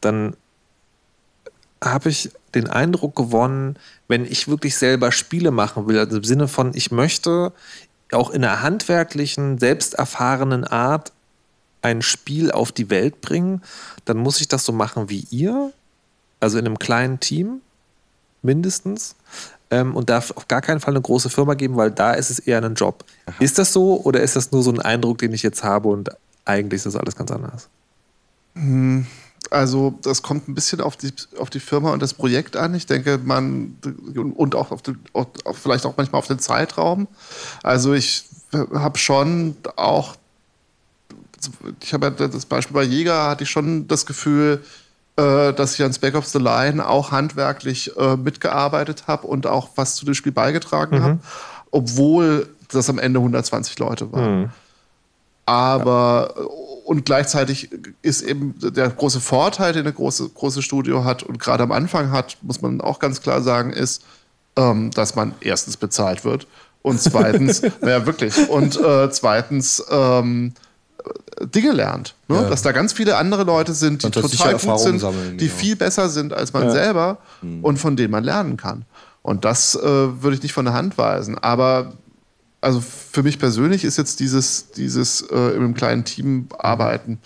dann 0.00 0.34
habe 1.84 2.08
ich 2.08 2.30
den 2.54 2.68
Eindruck 2.68 3.14
gewonnen, 3.14 3.78
wenn 4.08 4.24
ich 4.24 4.48
wirklich 4.48 4.78
selber 4.78 5.12
Spiele 5.12 5.50
machen 5.50 5.86
will, 5.88 5.98
also 5.98 6.16
im 6.16 6.24
Sinne 6.24 6.48
von, 6.48 6.72
ich 6.74 6.90
möchte 6.90 7.52
auch 8.12 8.30
in 8.30 8.42
einer 8.42 8.62
handwerklichen, 8.62 9.58
selbsterfahrenen 9.58 10.64
Art 10.64 11.12
ein 11.82 12.00
Spiel 12.00 12.50
auf 12.50 12.72
die 12.72 12.88
Welt 12.88 13.20
bringen, 13.20 13.62
dann 14.06 14.16
muss 14.16 14.40
ich 14.40 14.48
das 14.48 14.64
so 14.64 14.72
machen 14.72 15.10
wie 15.10 15.26
ihr, 15.30 15.72
also 16.40 16.58
in 16.58 16.66
einem 16.66 16.78
kleinen 16.78 17.20
Team 17.20 17.60
mindestens. 18.42 19.14
Ähm, 19.70 19.94
und 19.94 20.08
darf 20.08 20.30
auf 20.30 20.48
gar 20.48 20.62
keinen 20.62 20.80
Fall 20.80 20.94
eine 20.94 21.02
große 21.02 21.28
Firma 21.28 21.52
geben, 21.52 21.76
weil 21.76 21.90
da 21.90 22.14
ist 22.14 22.30
es 22.30 22.38
eher 22.38 22.62
ein 22.62 22.74
Job. 22.74 23.04
Ist 23.38 23.58
das 23.58 23.72
so 23.72 24.00
oder 24.02 24.22
ist 24.22 24.34
das 24.34 24.50
nur 24.50 24.62
so 24.62 24.70
ein 24.70 24.80
Eindruck, 24.80 25.18
den 25.18 25.34
ich 25.34 25.42
jetzt 25.42 25.62
habe 25.62 25.88
und 25.88 26.08
eigentlich 26.46 26.78
ist 26.78 26.86
das 26.86 26.96
alles 26.96 27.16
ganz 27.16 27.30
anders? 27.30 27.68
Also 29.50 29.98
das 30.02 30.22
kommt 30.22 30.48
ein 30.48 30.54
bisschen 30.54 30.80
auf 30.80 30.96
die, 30.96 31.12
auf 31.38 31.50
die 31.50 31.60
Firma 31.60 31.92
und 31.92 32.00
das 32.00 32.14
Projekt 32.14 32.56
an. 32.56 32.74
Ich 32.74 32.86
denke, 32.86 33.20
man 33.22 33.76
und 34.14 34.54
auch, 34.54 34.70
auf 34.70 34.80
auch 35.12 35.26
auch 35.44 35.56
vielleicht 35.56 35.86
auch 35.86 35.96
manchmal 35.96 36.18
auf 36.18 36.26
den 36.26 36.38
Zeitraum. 36.38 37.06
Also 37.62 37.92
ich 37.92 38.24
habe 38.52 38.98
schon 38.98 39.56
auch, 39.76 40.16
ich 41.82 41.92
habe 41.92 42.14
ja 42.18 42.28
das 42.28 42.46
Beispiel 42.46 42.74
bei 42.74 42.82
Jäger, 42.82 43.28
hatte 43.28 43.44
ich 43.44 43.50
schon 43.50 43.86
das 43.86 44.06
Gefühl, 44.06 44.64
dass 45.52 45.74
ich 45.74 45.84
an 45.84 45.92
Spec 45.92 46.14
Ops 46.14 46.32
The 46.32 46.38
Line 46.38 46.86
auch 46.86 47.10
handwerklich 47.10 47.96
äh, 47.96 48.16
mitgearbeitet 48.16 49.04
habe 49.06 49.26
und 49.26 49.46
auch 49.46 49.70
was 49.76 49.96
zu 49.96 50.04
dem 50.04 50.14
Spiel 50.14 50.32
beigetragen 50.32 51.02
habe, 51.02 51.18
obwohl 51.70 52.48
das 52.70 52.88
am 52.88 52.98
Ende 52.98 53.18
120 53.18 53.78
Leute 53.78 54.12
waren. 54.12 54.52
Aber 55.46 56.34
und 56.88 57.04
gleichzeitig 57.04 57.68
ist 58.00 58.22
eben 58.22 58.54
der 58.58 58.88
große 58.88 59.20
Vorteil, 59.20 59.74
den 59.74 59.86
ein 59.86 59.94
große, 59.94 60.30
große 60.30 60.62
Studio 60.62 61.04
hat 61.04 61.22
und 61.22 61.38
gerade 61.38 61.62
am 61.62 61.70
Anfang 61.70 62.12
hat, 62.12 62.38
muss 62.40 62.62
man 62.62 62.80
auch 62.80 62.98
ganz 62.98 63.20
klar 63.20 63.42
sagen, 63.42 63.74
ist, 63.74 64.04
ähm, 64.56 64.90
dass 64.92 65.14
man 65.14 65.34
erstens 65.42 65.76
bezahlt 65.76 66.24
wird 66.24 66.46
und 66.80 66.98
zweitens, 66.98 67.60
naja, 67.82 68.06
wirklich, 68.06 68.48
und 68.48 68.80
äh, 68.80 69.10
zweitens 69.10 69.84
ähm, 69.90 70.54
Dinge 71.40 71.72
lernt. 71.72 72.14
Ne? 72.28 72.36
Ja. 72.36 72.48
Dass 72.48 72.62
da 72.62 72.72
ganz 72.72 72.92
viele 72.92 73.16
andere 73.16 73.44
Leute 73.44 73.72
sind, 73.74 74.02
die 74.02 74.10
total 74.10 74.22
gut 74.30 74.52
Erfahrungen 74.52 74.78
sind, 74.78 74.98
sammeln, 74.98 75.38
die 75.38 75.46
genau. 75.46 75.58
viel 75.58 75.76
besser 75.76 76.08
sind 76.08 76.32
als 76.32 76.52
man 76.52 76.70
selber 76.70 77.18
und 77.62 77.78
von 77.78 77.96
denen 77.96 78.10
man 78.10 78.24
lernen 78.24 78.56
kann. 78.56 78.84
Und 79.22 79.44
das 79.44 79.74
äh, 79.74 79.82
würde 79.82 80.36
ich 80.36 80.42
nicht 80.42 80.52
von 80.52 80.64
der 80.64 80.74
Hand 80.74 80.96
weisen. 80.98 81.38
Aber 81.38 81.92
also 82.60 82.80
für 82.80 83.22
mich 83.22 83.38
persönlich 83.38 83.84
ist 83.84 83.98
jetzt 83.98 84.20
dieses, 84.20 84.70
dieses 84.72 85.22
äh, 85.22 85.36
in 85.50 85.56
einem 85.56 85.74
kleinen 85.74 86.04
Team 86.04 86.48
arbeiten 86.58 87.18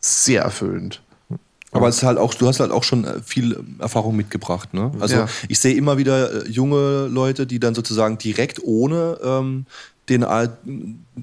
sehr 0.00 0.42
erfüllend. 0.42 1.02
Aber 1.72 1.88
es 1.88 1.98
ist 1.98 2.02
halt 2.02 2.18
auch, 2.18 2.34
du 2.34 2.48
hast 2.48 2.58
halt 2.58 2.72
auch 2.72 2.82
schon 2.82 3.04
äh, 3.04 3.20
viel 3.24 3.62
Erfahrung 3.78 4.16
mitgebracht, 4.16 4.74
ne? 4.74 4.90
Also 4.98 5.16
Ja. 5.16 5.28
ich 5.48 5.60
sehe 5.60 5.74
immer 5.74 5.98
wieder 5.98 6.46
äh, 6.46 6.48
junge 6.48 7.06
Leute, 7.06 7.46
die 7.46 7.60
dann 7.60 7.76
sozusagen 7.76 8.18
direkt 8.18 8.60
ohne 8.64 9.18
ähm, 9.22 9.66
den 10.10 10.24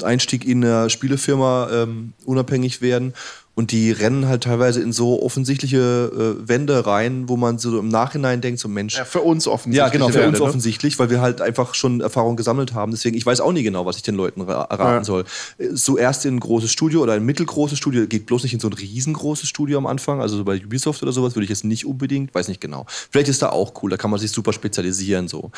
Einstieg 0.04 0.46
in 0.46 0.64
eine 0.64 0.90
Spielefirma 0.90 1.70
ähm, 1.72 2.14
unabhängig 2.26 2.82
werden 2.82 3.14
und 3.56 3.72
die 3.72 3.92
rennen 3.92 4.28
halt 4.28 4.44
teilweise 4.44 4.82
in 4.82 4.94
so 4.94 5.24
offensichtliche 5.24 6.38
äh, 6.38 6.48
Wände 6.48 6.86
rein, 6.86 7.28
wo 7.28 7.38
man 7.38 7.58
so 7.58 7.80
im 7.80 7.90
Nachhinein 7.90 8.40
denkt, 8.40 8.60
so 8.60 8.68
Mensch, 8.68 8.96
Ja, 8.98 9.04
für 9.06 9.22
uns 9.22 9.48
offensichtlich. 9.48 9.78
ja, 9.80 9.90
genau, 9.90 10.10
für 10.10 10.16
Werte, 10.20 10.28
uns 10.30 10.40
ne? 10.40 10.46
offensichtlich, 10.46 11.00
weil 11.00 11.10
wir 11.10 11.22
halt 11.22 11.42
einfach 11.42 11.74
schon 11.74 12.02
Erfahrung 12.02 12.36
gesammelt 12.36 12.76
haben. 12.76 12.92
Deswegen, 12.92 13.18
ich 13.18 13.26
weiß 13.26 13.42
auch 13.42 13.52
nie 13.52 13.64
genau, 13.64 13.88
was 13.88 13.96
ich 13.98 14.04
den 14.04 14.14
Leuten 14.14 14.42
ra 14.42 14.62
raten 14.66 14.82
Ja. 15.00 15.04
soll. 15.04 15.26
Äh, 15.58 15.70
So 15.74 15.98
erst 15.98 16.26
in 16.28 16.36
ein 16.36 16.40
großes 16.40 16.72
Studio 16.72 17.02
oder 17.02 17.14
ein 17.14 17.24
mittelgroßes 17.26 17.80
Studio, 17.80 18.06
geht 18.06 18.28
bloß 18.28 18.44
nicht 18.44 18.54
in 18.54 18.60
so 18.60 18.68
ein 18.70 18.74
riesengroßes 18.74 19.50
Studio 19.50 19.80
am 19.80 19.88
Anfang. 19.88 20.22
Also 20.22 20.38
so 20.38 20.44
bei 20.44 20.64
Ubisoft 20.64 21.02
oder 21.02 21.12
sowas 21.12 21.34
würde 21.36 21.46
ich 21.46 21.50
jetzt 21.50 21.64
nicht 21.64 21.84
unbedingt, 21.88 22.36
weiß 22.36 22.50
nicht 22.50 22.62
genau. 22.62 22.86
Vielleicht 23.10 23.30
ist 23.30 23.42
da 23.42 23.50
auch 23.50 23.74
cool, 23.82 23.90
da 23.90 23.98
kann 23.98 24.12
man 24.12 24.20
sich 24.20 24.30
super 24.32 24.54
spezialisieren 24.54 25.28
so. 25.28 25.50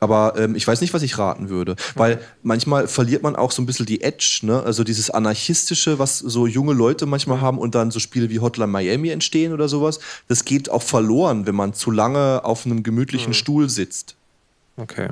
Aber 0.00 0.34
ähm, 0.36 0.54
ich 0.54 0.66
weiß 0.66 0.80
nicht, 0.80 0.94
was 0.94 1.02
ich 1.02 1.18
raten 1.18 1.48
würde. 1.48 1.74
Weil 1.94 2.20
manchmal 2.42 2.86
verliert 2.86 3.22
man 3.22 3.34
auch 3.34 3.50
so 3.50 3.60
ein 3.62 3.66
bisschen 3.66 3.86
die 3.86 4.00
Edge, 4.00 4.40
ne? 4.42 4.62
Also 4.62 4.84
dieses 4.84 5.10
Anarchistische, 5.10 5.98
was 5.98 6.18
so 6.18 6.46
junge 6.46 6.72
Leute 6.72 7.06
manchmal 7.06 7.40
haben 7.40 7.58
und 7.58 7.74
dann 7.74 7.90
so 7.90 7.98
Spiele 7.98 8.30
wie 8.30 8.38
Hotline 8.38 8.70
Miami 8.70 9.08
entstehen 9.08 9.52
oder 9.52 9.68
sowas. 9.68 9.98
Das 10.28 10.44
geht 10.44 10.70
auch 10.70 10.82
verloren, 10.82 11.46
wenn 11.46 11.54
man 11.54 11.74
zu 11.74 11.90
lange 11.90 12.44
auf 12.44 12.64
einem 12.64 12.82
gemütlichen 12.82 13.34
Stuhl 13.34 13.68
sitzt. 13.68 14.14
Okay. 14.76 15.08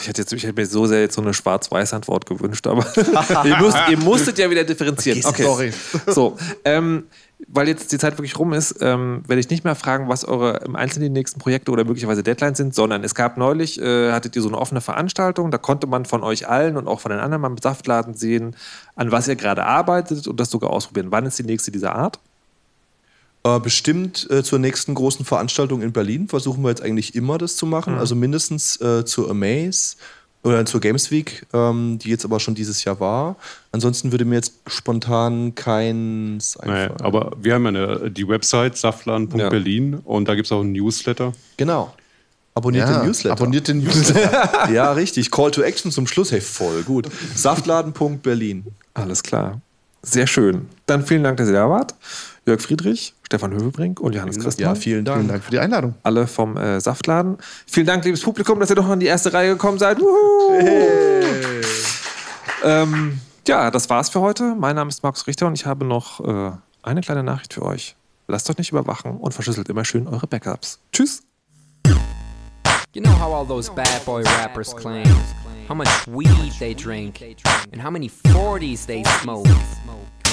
Ich 0.00 0.08
hätte, 0.08 0.22
jetzt, 0.22 0.32
ich 0.32 0.42
hätte 0.42 0.60
mir 0.60 0.66
so 0.66 0.86
sehr 0.86 1.00
jetzt 1.00 1.14
so 1.14 1.22
eine 1.22 1.34
Schwarz-Weiß-Antwort 1.34 2.26
gewünscht, 2.26 2.66
aber 2.66 2.86
ihr, 3.44 3.56
müsst, 3.58 3.78
ihr 3.90 3.98
musstet 3.98 4.38
ja 4.38 4.50
wieder 4.50 4.64
differenzieren. 4.64 5.20
Okay. 5.24 5.42
Sorry. 5.42 5.72
So, 6.06 6.36
ähm, 6.64 7.04
weil 7.46 7.68
jetzt 7.68 7.92
die 7.92 7.98
Zeit 7.98 8.18
wirklich 8.18 8.38
rum 8.38 8.52
ist, 8.52 8.76
ähm, 8.80 9.22
werde 9.26 9.38
ich 9.38 9.48
nicht 9.48 9.64
mehr 9.64 9.76
fragen, 9.76 10.08
was 10.08 10.24
eure 10.24 10.58
im 10.64 10.74
Einzelnen 10.74 11.14
die 11.14 11.20
nächsten 11.20 11.38
Projekte 11.38 11.70
oder 11.70 11.84
möglicherweise 11.84 12.22
Deadlines 12.22 12.58
sind, 12.58 12.74
sondern 12.74 13.04
es 13.04 13.14
gab 13.14 13.36
neulich, 13.36 13.80
äh, 13.80 14.10
hattet 14.12 14.34
ihr 14.34 14.42
so 14.42 14.48
eine 14.48 14.58
offene 14.58 14.80
Veranstaltung, 14.80 15.50
da 15.50 15.58
konnte 15.58 15.86
man 15.86 16.04
von 16.04 16.24
euch 16.24 16.48
allen 16.48 16.76
und 16.76 16.88
auch 16.88 17.00
von 17.00 17.10
den 17.10 17.20
anderen 17.20 17.40
mal 17.40 17.50
im 17.50 17.58
Saftladen 17.58 18.14
sehen, 18.14 18.56
an 18.96 19.12
was 19.12 19.28
ihr 19.28 19.36
gerade 19.36 19.64
arbeitet 19.64 20.26
und 20.26 20.40
das 20.40 20.50
sogar 20.50 20.70
ausprobieren. 20.70 21.08
Wann 21.10 21.26
ist 21.26 21.38
die 21.38 21.44
nächste 21.44 21.70
dieser 21.70 21.94
Art? 21.94 22.18
Äh, 23.44 23.60
bestimmt 23.60 24.28
äh, 24.30 24.42
zur 24.42 24.58
nächsten 24.58 24.94
großen 24.94 25.24
Veranstaltung 25.24 25.80
in 25.80 25.92
Berlin 25.92 26.26
versuchen 26.26 26.62
wir 26.62 26.70
jetzt 26.70 26.82
eigentlich 26.82 27.14
immer 27.14 27.38
das 27.38 27.56
zu 27.56 27.66
machen. 27.66 27.96
Also 27.98 28.16
mindestens 28.16 28.80
äh, 28.80 29.04
zur 29.04 29.30
Amaze 29.30 29.96
oder 30.44 30.64
zur 30.64 30.80
Games 30.80 31.10
Week, 31.10 31.44
ähm, 31.52 31.98
die 31.98 32.10
jetzt 32.10 32.24
aber 32.24 32.38
schon 32.40 32.54
dieses 32.54 32.84
Jahr 32.84 33.00
war. 33.00 33.36
Ansonsten 33.72 34.12
würde 34.12 34.24
mir 34.24 34.36
jetzt 34.36 34.52
spontan 34.66 35.54
keins 35.54 36.56
Naja, 36.64 36.84
einfallen. 36.90 37.00
aber 37.02 37.32
wir 37.40 37.54
haben 37.54 37.64
ja 37.64 37.68
eine, 37.68 38.10
die 38.10 38.26
Website 38.28 38.76
saftladen.berlin 38.76 39.94
und 40.04 40.28
da 40.28 40.34
gibt 40.34 40.46
es 40.46 40.52
auch 40.52 40.60
einen 40.60 40.72
Newsletter. 40.72 41.32
genau. 41.56 41.94
Abonniert 42.54 42.88
Ja, 42.88 42.98
den 42.98 43.06
Newsletter. 43.06 43.32
Abonniert 43.34 43.68
den 43.68 43.78
Newsletter. 43.84 44.68
ja, 44.72 44.90
richtig. 44.92 45.30
Call 45.30 45.52
to 45.52 45.62
Action 45.62 45.92
zum 45.92 46.08
Schluss. 46.08 46.32
Hey, 46.32 46.40
voll 46.40 46.82
gut. 46.82 47.06
Saftladen.berlin. 47.36 48.64
Alles 48.94 49.22
klar. 49.22 49.60
Sehr 50.02 50.26
schön. 50.26 50.68
Dann 50.86 51.06
vielen 51.06 51.22
Dank, 51.22 51.36
dass 51.36 51.46
ihr 51.48 51.54
da 51.54 51.68
wart. 51.70 51.94
Jörg 52.46 52.60
Friedrich, 52.60 53.14
Stefan 53.28 53.52
Hövelbrink 53.52 54.00
und 54.00 54.14
Johannes 54.14 54.36
Ja, 54.36 54.42
Christmann. 54.42 54.76
vielen 54.76 55.04
Dank. 55.04 55.18
Vielen 55.18 55.28
Dank 55.28 55.44
für 55.44 55.50
die 55.50 55.58
Einladung. 55.58 55.94
alle 56.02 56.26
vom 56.26 56.56
äh, 56.56 56.80
Saftladen. 56.80 57.36
Vielen 57.66 57.86
Dank, 57.86 58.02
liebes 58.06 58.22
Publikum, 58.22 58.58
dass 58.58 58.70
ihr 58.70 58.76
doch 58.76 58.90
in 58.90 59.00
die 59.00 59.06
erste 59.06 59.34
Reihe 59.34 59.50
gekommen 59.52 59.78
seid. 59.78 60.00
Wuhu! 60.00 60.56
Ähm, 62.64 63.20
ja, 63.46 63.70
das 63.70 63.90
war's 63.90 64.08
für 64.08 64.20
heute. 64.20 64.54
Mein 64.58 64.76
Name 64.76 64.88
ist 64.88 65.02
Markus 65.02 65.26
Richter 65.26 65.46
und 65.46 65.52
ich 65.54 65.66
habe 65.66 65.84
noch 65.84 66.20
äh, 66.26 66.52
eine 66.82 67.02
kleine 67.02 67.22
Nachricht 67.22 67.52
für 67.52 67.62
euch. 67.62 67.96
Lasst 68.28 68.48
euch 68.48 68.56
nicht 68.56 68.70
überwachen 68.72 69.18
und 69.18 69.32
verschlüsselt 69.34 69.68
immer 69.68 69.84
schön 69.84 70.08
eure 70.08 70.26
Backups. 70.26 70.80
Tschüss. 70.92 71.22
You 72.94 73.02
know 73.02 73.12
how 73.20 73.34
all 73.34 73.46
those 73.46 73.70
bad 73.70 74.02
boy 74.06 74.22
rappers 74.40 74.74
claim 74.74 75.04
how 75.68 75.74
much 75.74 75.88
weed 76.06 76.52
they 76.58 76.74
drink, 76.74 77.20
and 77.72 77.82
how 77.84 77.90
many 77.90 78.08
40s 78.08 78.86
they 78.86 79.04
smoke, 79.20 79.46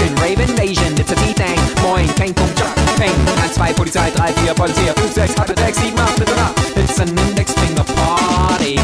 Rave 0.00 0.40
invasion, 0.40 0.94
it's 0.98 1.10
a 1.12 1.14
D-Thing. 1.16 1.58
Moin, 1.82 2.06
kein 2.14 2.32
Punkt, 2.34 2.58
Jock, 2.58 2.74
Peng. 2.96 3.12
1, 3.26 3.54
2, 3.54 3.74
Polizei, 3.74 4.10
3, 4.10 4.32
4, 4.32 4.54
Polizei, 4.54 4.92
5, 4.94 5.12
6, 5.12 5.34
halbe 5.36 5.54
6, 5.58 5.78
7, 5.78 5.98
8, 5.98 6.16
bitte 6.16 6.34
nach. 6.34 6.52
It's 6.76 6.98
an 6.98 7.08
index 7.18 7.52
finger 7.52 7.84
party. 7.84 8.78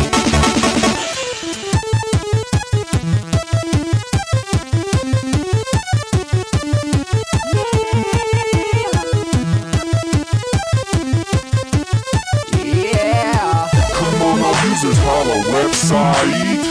Yeah. 12.52 13.70
Come 13.94 14.22
on, 14.22 14.40
users 14.70 14.98
holla 14.98 15.36
website. 15.54 16.64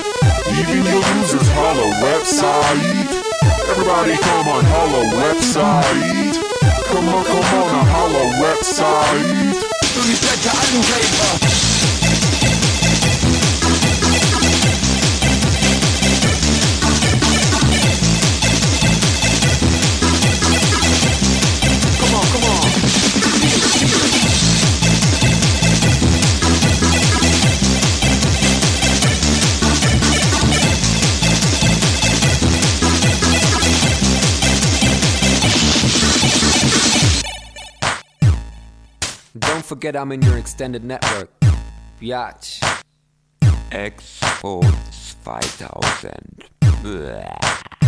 Even 0.60 0.86
your 0.86 1.04
users 1.18 1.50
holla 1.56 1.88
website. 2.04 3.27
Everybody 3.70 4.16
come 4.18 4.48
on 4.48 4.64
holla 4.64 5.04
website. 5.16 6.36
Come 6.88 7.10
on, 7.10 7.26
come 7.26 7.64
on, 7.64 7.86
holla 7.86 8.24
website. 8.40 9.58
Forget 39.68 39.98
I'm 39.98 40.14
in 40.14 40.22
your 40.22 40.38
extended 40.38 40.86
network. 40.86 41.30
Biatch. 42.00 42.64
X-Force 43.72 45.16
5000. 45.24 46.46
Blah. 46.82 47.87